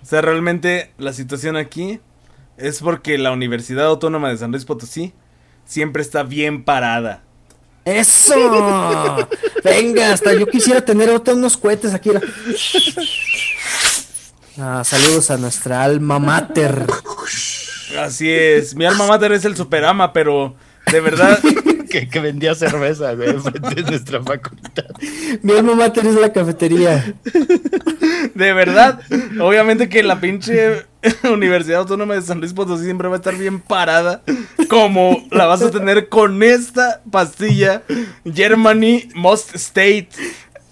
O 0.02 0.06
sea, 0.06 0.20
realmente 0.20 0.90
la 0.98 1.12
situación 1.12 1.56
aquí 1.56 2.00
es 2.56 2.80
porque 2.80 3.18
la 3.18 3.32
Universidad 3.32 3.86
Autónoma 3.86 4.30
de 4.30 4.38
San 4.38 4.50
Luis 4.50 4.64
Potosí 4.64 5.12
siempre 5.64 6.02
está 6.02 6.22
bien 6.22 6.64
parada. 6.64 7.22
¡Eso! 7.84 9.28
Venga, 9.64 10.12
hasta 10.12 10.34
yo 10.34 10.46
quisiera 10.46 10.84
tener 10.84 11.10
otros 11.10 11.36
unos 11.36 11.56
cohetes 11.56 11.94
aquí. 11.94 12.10
Ah, 14.58 14.82
saludos 14.84 15.30
a 15.30 15.38
nuestra 15.38 15.82
alma 15.82 16.18
mater. 16.18 16.86
Así 17.98 18.30
es, 18.30 18.74
mi 18.74 18.84
alma 18.84 19.06
mater 19.06 19.32
es 19.32 19.44
el 19.44 19.56
superama, 19.56 20.12
pero 20.12 20.54
de 20.90 21.00
verdad 21.00 21.38
que, 22.10 22.20
vendía 22.20 22.54
cerveza, 22.54 23.14
güey, 23.14 23.34
de 23.74 23.82
nuestra 23.82 24.22
facultad. 24.22 24.84
Mi 25.42 25.52
alma 25.52 25.74
mater 25.74 26.06
es 26.06 26.14
la 26.14 26.32
cafetería. 26.32 27.14
De 28.34 28.52
verdad, 28.52 29.00
obviamente 29.40 29.88
que 29.88 30.02
la 30.02 30.20
pinche 30.20 30.84
Universidad 31.24 31.80
Autónoma 31.80 32.14
de 32.14 32.22
San 32.22 32.40
Luis 32.40 32.52
Potosí 32.52 32.84
siempre 32.84 33.08
va 33.08 33.14
a 33.14 33.18
estar 33.18 33.36
bien 33.36 33.60
parada, 33.60 34.22
como 34.68 35.26
la 35.30 35.46
vas 35.46 35.62
a 35.62 35.70
tener 35.70 36.08
con 36.08 36.42
esta 36.42 37.00
pastilla 37.10 37.82
Germany 38.24 39.08
Most 39.14 39.54
State. 39.54 40.10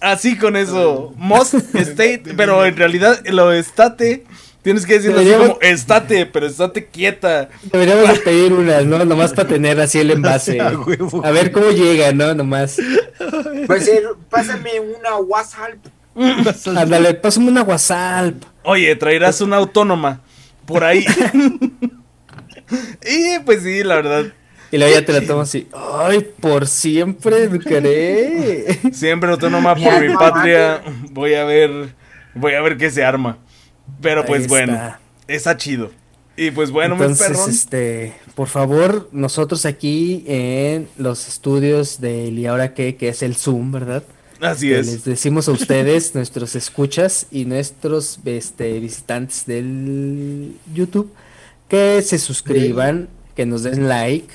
Así 0.01 0.37
con 0.37 0.57
eso, 0.57 1.13
Most 1.15 1.53
State, 1.75 2.23
pero 2.35 2.65
en 2.65 2.75
realidad 2.75 3.21
lo 3.27 3.53
estate 3.53 4.25
Tienes 4.61 4.85
que 4.85 4.93
decirlo 4.93 5.19
así 5.21 5.31
como, 5.31 5.59
estate, 5.61 6.27
pero 6.27 6.45
estate 6.45 6.85
quieta. 6.85 7.49
Deberíamos 7.63 8.19
pedir 8.25 8.53
una, 8.53 8.81
¿no? 8.81 9.03
Nomás 9.05 9.33
para 9.33 9.47
tener 9.47 9.79
así 9.79 9.99
el 9.99 10.11
envase. 10.11 10.59
A 11.23 11.31
ver 11.31 11.51
cómo 11.51 11.71
llega, 11.71 12.11
¿no? 12.11 12.35
Nomás. 12.35 12.77
Pues 13.65 13.91
pásame 14.29 14.79
una 14.79 15.17
WhatsApp. 15.17 15.77
Ándale, 16.15 17.15
pásame 17.15 17.47
una 17.47 17.63
WhatsApp. 17.63 18.35
Oye, 18.63 18.95
traerás 18.95 19.41
una 19.41 19.57
autónoma 19.57 20.21
por 20.67 20.83
ahí. 20.83 21.05
y 23.03 23.39
pues 23.39 23.63
sí, 23.63 23.83
la 23.83 23.95
verdad. 23.95 24.25
Y 24.71 24.77
luego 24.77 24.93
ya 24.93 25.05
te 25.05 25.13
la 25.13 25.21
tomas 25.27 25.49
así. 25.49 25.67
Ay, 25.73 26.27
por 26.39 26.67
siempre 26.67 27.43
educaré. 27.43 28.79
Siempre 28.93 29.31
autónoma 29.31 29.75
por 29.75 30.01
mi 30.01 30.15
patria. 30.15 30.81
Voy 31.11 31.33
a 31.33 31.43
ver. 31.43 31.93
Voy 32.33 32.53
a 32.53 32.61
ver 32.61 32.77
qué 32.77 32.89
se 32.89 33.03
arma. 33.03 33.37
Pero 34.01 34.25
pues 34.25 34.47
bueno, 34.47 34.95
está 35.27 35.57
chido. 35.57 35.91
Y 36.37 36.51
pues 36.51 36.71
bueno, 36.71 36.95
Entonces, 36.95 37.47
este, 37.47 38.13
por 38.35 38.47
favor, 38.47 39.09
nosotros 39.11 39.65
aquí 39.65 40.23
en 40.25 40.87
los 40.97 41.27
estudios 41.27 41.99
de 41.99 42.29
¿Y 42.29 42.45
ahora 42.45 42.73
qué? 42.73 42.95
Que 42.95 43.09
es 43.09 43.21
el 43.21 43.35
Zoom, 43.35 43.71
¿verdad? 43.71 44.03
Así 44.39 44.73
es. 44.73 44.87
Les 44.87 45.03
decimos 45.03 45.47
a 45.49 45.51
ustedes, 45.51 46.15
nuestros 46.15 46.55
escuchas 46.55 47.27
y 47.31 47.45
nuestros 47.45 48.19
este, 48.25 48.79
visitantes 48.79 49.45
del 49.45 50.55
YouTube, 50.73 51.11
que 51.67 52.01
se 52.01 52.17
suscriban, 52.17 53.09
que 53.35 53.45
nos 53.45 53.63
den 53.63 53.87
like 53.87 54.33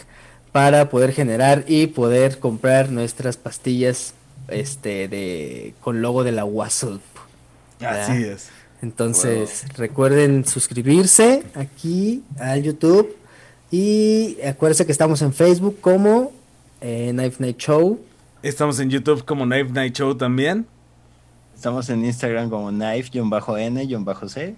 para 0.57 0.89
poder 0.89 1.13
generar 1.13 1.67
y 1.69 1.87
poder 1.89 2.39
comprar 2.39 2.91
nuestras 2.91 3.37
pastillas 3.37 4.15
este 4.49 5.07
de 5.07 5.75
con 5.83 6.01
logo 6.01 6.25
de 6.25 6.33
la 6.33 6.47
WhatsApp. 6.47 7.03
Así 7.79 8.25
es. 8.25 8.49
Entonces, 8.81 9.67
recuerden 9.77 10.47
suscribirse 10.47 11.43
aquí 11.55 12.23
al 12.39 12.63
YouTube. 12.63 13.15
Y 13.71 14.39
acuérdense 14.41 14.87
que 14.87 14.93
estamos 14.93 15.21
en 15.21 15.35
Facebook 15.35 15.79
como 15.83 16.33
eh, 16.81 17.11
Knife 17.13 17.37
Night 17.39 17.59
Show. 17.59 18.01
Estamos 18.43 18.81
en 18.81 18.89
YouTube 18.89 19.27
como 19.27 19.45
Knife 19.45 19.73
Night 19.73 19.95
Show 19.95 20.15
también. 20.15 20.65
Estamos 21.55 21.91
en 21.91 22.03
Instagram 22.03 22.49
como 22.49 22.71
Knife-N-C. 22.71 24.55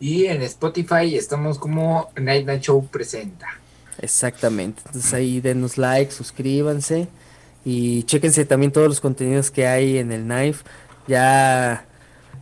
Y 0.00 0.24
en 0.24 0.40
Spotify 0.40 1.14
estamos 1.16 1.58
como 1.58 2.08
Knife 2.14 2.44
Night 2.44 2.62
Show 2.62 2.86
Presenta. 2.86 3.58
Exactamente. 3.98 4.82
Entonces 4.86 5.12
ahí 5.12 5.40
denos 5.40 5.78
like, 5.78 6.12
suscríbanse. 6.12 7.08
Y 7.64 8.02
chéquense 8.04 8.44
también 8.44 8.72
todos 8.72 8.88
los 8.88 9.00
contenidos 9.00 9.50
que 9.50 9.66
hay 9.66 9.98
en 9.98 10.10
el 10.10 10.24
Knife. 10.24 10.64
Ya 11.06 11.86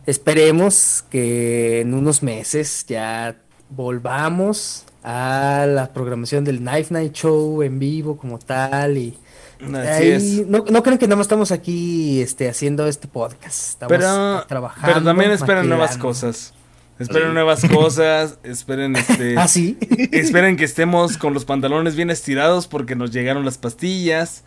Esperemos 0.05 1.03
que 1.09 1.81
en 1.81 1.93
unos 1.93 2.23
meses 2.23 2.85
ya 2.87 3.35
volvamos 3.69 4.83
a 5.03 5.65
la 5.67 5.93
programación 5.93 6.43
del 6.43 6.57
Knife 6.57 6.93
Night 6.93 7.13
Show 7.13 7.61
en 7.61 7.77
vivo 7.77 8.17
como 8.17 8.39
tal 8.39 8.97
y 8.97 9.17
No, 9.59 10.65
no 10.69 10.83
creen 10.83 10.97
que 10.97 11.05
nada 11.05 11.17
más 11.17 11.25
estamos 11.25 11.51
aquí 11.51 12.19
este, 12.19 12.49
haciendo 12.49 12.87
este 12.87 13.07
podcast. 13.07 13.69
Estamos 13.69 13.95
pero, 13.95 14.43
trabajando. 14.47 14.87
Pero 14.87 15.05
también 15.05 15.31
esperen 15.31 15.69
nuevas 15.69 15.97
cosas. 15.97 16.53
Esperen 17.01 17.33
nuevas 17.33 17.67
cosas, 17.67 18.37
esperen 18.43 18.95
este. 18.95 19.35
¿Ah, 19.37 19.47
sí? 19.47 19.77
esperen 20.11 20.55
que 20.55 20.65
estemos 20.65 21.17
con 21.17 21.33
los 21.33 21.45
pantalones 21.45 21.95
bien 21.95 22.09
estirados 22.09 22.67
porque 22.67 22.95
nos 22.95 23.11
llegaron 23.11 23.43
las 23.43 23.57
pastillas. 23.57 24.43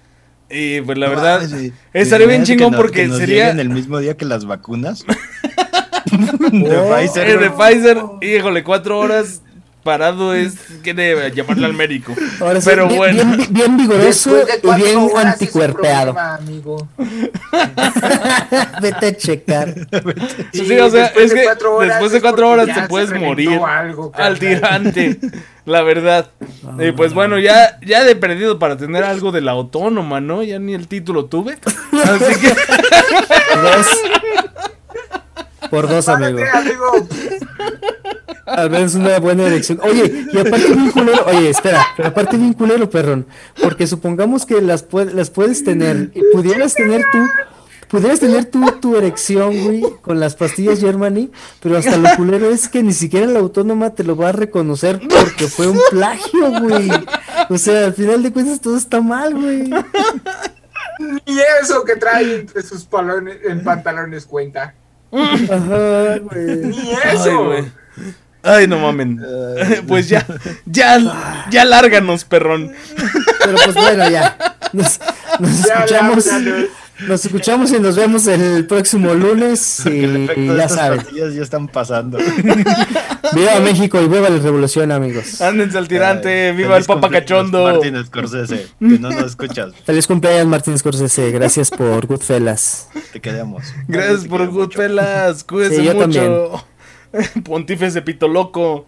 Y 0.51 0.83
pues 0.83 0.99
la 0.99 1.09
verdad, 1.09 1.43
estaría 1.93 2.27
bien 2.27 2.45
chingón 2.45 2.75
porque 2.75 3.09
sería. 3.09 3.51
en 3.51 3.61
el 3.61 3.71
mismo 3.71 3.99
día 3.99 4.17
que 4.17 4.25
las 4.25 4.45
vacunas. 4.45 5.05
de 6.13 6.79
Pfizer. 6.79 7.41
de 7.41 7.51
Pfizer, 7.51 7.99
híjole, 8.21 8.63
cuatro 8.63 8.99
horas. 8.99 9.43
Parado 9.85 10.35
es 10.35 10.55
quiere 10.83 11.31
llamarle 11.33 11.67
al 11.67 11.75
médico. 11.75 12.15
Ahora 12.41 12.61
sí, 12.61 12.69
Pero 12.69 12.89
bien, 12.89 12.99
bueno. 12.99 13.37
bien, 13.37 13.47
bien 13.51 13.77
vigoroso 13.77 14.35
de 14.35 14.61
y 14.63 14.83
bien 14.83 15.09
anticuerpeado. 15.17 16.15
problema, 16.15 16.35
amigo. 16.35 16.89
Vete 18.83 19.07
a 19.07 19.17
checar. 19.17 19.75
Sí, 20.53 20.79
o 20.79 20.91
sea, 20.91 21.03
después 21.03 21.27
es 21.27 21.31
de 21.31 21.37
que 21.37 21.45
cuatro 21.45 21.77
horas 21.77 21.89
después 21.89 22.11
de 22.11 22.17
es 22.17 22.23
cuatro 22.23 22.47
porque 22.49 22.63
horas 22.63 22.77
ya 22.77 22.83
te 22.83 22.89
puedes 22.89 23.13
morir 23.13 23.61
algo, 23.65 24.11
al 24.15 24.39
tirante, 24.39 25.19
la 25.65 25.83
verdad. 25.83 26.31
Y 26.79 26.93
pues 26.93 27.15
bueno, 27.15 27.39
ya, 27.39 27.79
ya 27.87 28.03
de 28.05 28.17
perdido 28.17 28.59
para 28.59 28.77
tener 28.77 29.05
algo 29.05 29.31
de 29.31 29.43
la 29.43 29.53
autónoma, 29.53 30.21
¿no? 30.21 30.43
Ya 30.43 30.59
ni 30.59 30.75
el 30.75 30.89
título 30.89 31.27
tuve. 31.27 31.59
Así 31.93 32.41
que 32.41 32.55
Por 35.75 35.89
dos. 35.89 36.09
Amigo. 36.09 36.39
Amigo. 36.53 37.09
Al 38.47 38.71
menos 38.71 38.95
una 38.95 39.19
buena 39.19 39.47
elección. 39.47 39.81
Oye, 39.83 40.27
y 40.33 40.39
aparte 40.39 40.73
bien 40.75 40.91
culero, 40.93 41.25
oye, 41.27 41.51
espera, 41.51 41.85
pero 41.97 42.11
aparte 42.11 42.37
bien 42.37 42.53
culero, 42.53 42.89
perrón. 42.89 43.27
Porque 43.61 43.87
supongamos 43.87 44.47
que 44.47 44.61
las, 44.61 44.89
pue- 44.89 45.11
las 45.11 45.31
puedes 45.31 45.65
tener, 45.65 46.11
y 46.15 46.21
pudieras 46.33 46.75
tener 46.75 47.03
tú, 47.11 47.19
pudieras 47.89 48.21
tener 48.21 48.45
tú 48.45 48.65
tu 48.81 48.97
erección, 48.97 49.65
güey, 49.65 49.83
con 50.03 50.21
las 50.21 50.37
pastillas 50.37 50.79
Germany, 50.79 51.31
pero 51.61 51.79
hasta 51.79 51.97
lo 51.97 52.09
culero 52.17 52.51
es 52.51 52.69
que 52.69 52.83
ni 52.83 52.93
siquiera 52.93 53.27
la 53.27 53.41
autónoma 53.41 53.91
te 53.91 54.05
lo 54.05 54.15
va 54.15 54.29
a 54.29 54.33
reconocer 54.33 55.01
porque 55.01 55.49
fue 55.49 55.67
un 55.69 55.81
plagio, 55.91 56.61
güey. 56.61 56.91
O 57.49 57.59
sea, 57.59 57.87
al 57.87 57.95
final 57.95 58.23
de 58.23 58.33
cuentas 58.33 58.61
todo 58.61 58.77
está 58.77 59.01
mal, 59.01 59.35
güey. 59.35 59.71
Y 61.27 61.39
eso 61.61 61.83
que 61.85 61.97
trae 61.97 62.37
entre 62.41 62.63
sus 62.63 62.85
palones, 62.85 63.39
en 63.45 63.65
pantalones 63.65 64.27
cuenta. 64.27 64.75
Ajá, 65.15 66.19
güey. 66.19 66.57
Ni 66.67 66.91
eso. 67.13 67.45
güey. 67.45 67.65
Ay, 68.43 68.67
no 68.67 68.79
mamen. 68.79 69.21
Pues 69.89 70.09
ya, 70.09 70.27
ya, 70.67 70.99
ya 71.51 71.65
lárganos, 71.65 72.25
perrón. 72.25 72.73
Pero 73.45 73.57
pues 73.65 73.75
bueno, 73.75 74.09
ya. 74.11 74.37
Nos, 74.73 75.01
nos 75.39 75.63
Ya, 75.63 75.75
escuchamos. 75.85 76.27
lárganos. 76.27 76.69
Nos 77.09 77.25
escuchamos 77.25 77.73
y 77.73 77.81
nos 77.81 77.97
vemos 77.97 78.27
el 78.29 78.67
próximo 78.67 79.15
lunes. 79.15 79.85
El 79.87 79.93
Y 79.95 80.25
efecto 80.25 80.41
de 80.53 80.57
ya 80.57 80.69
saben. 80.69 81.01
ya 81.15 81.43
están 81.43 81.67
pasando. 81.69 82.19
Viva 83.35 83.59
México 83.61 84.01
y 84.01 84.07
viva 84.07 84.29
la 84.29 84.39
revolución, 84.39 84.93
amigos. 84.93 85.41
Ándense 85.41 85.77
al 85.79 85.89
tirante, 85.89 86.51
Ay, 86.51 86.57
viva 86.57 86.77
el 86.77 86.85
papa 86.85 87.09
cachondo. 87.11 87.65
Martín 87.65 87.97
Scorsese, 88.05 88.67
que 88.79 88.99
no 88.99 89.11
nos 89.11 89.25
escuchas, 89.25 89.73
Feliz 89.87 90.07
cumpleaños, 90.07 90.47
Martín 90.47 90.79
Scorsese. 90.79 91.31
Gracias 91.33 91.71
por 91.71 92.07
Goodfellas. 92.07 92.89
te 93.13 93.21
queremos. 93.21 93.65
Gracias 93.89 94.23
Te 94.23 94.29
por. 94.29 94.47
Goodfellas, 94.49 95.43
cuídense 95.43 95.77
Sí, 95.79 95.85
yo 95.85 95.95
mucho. 95.95 96.65
Pontífice 97.45 98.03
pito 98.03 98.29
loco. 98.29 98.87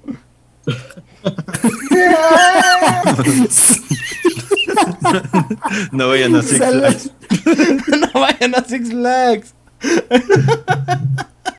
No 5.92 6.08
vayan 6.08 6.34
a 6.36 6.42
Six. 6.42 6.58
Flags. 6.58 7.10
no 7.90 8.08
vayan 8.20 8.54
a 8.54 8.64
Six 8.64 8.90
Flags. 8.90 9.54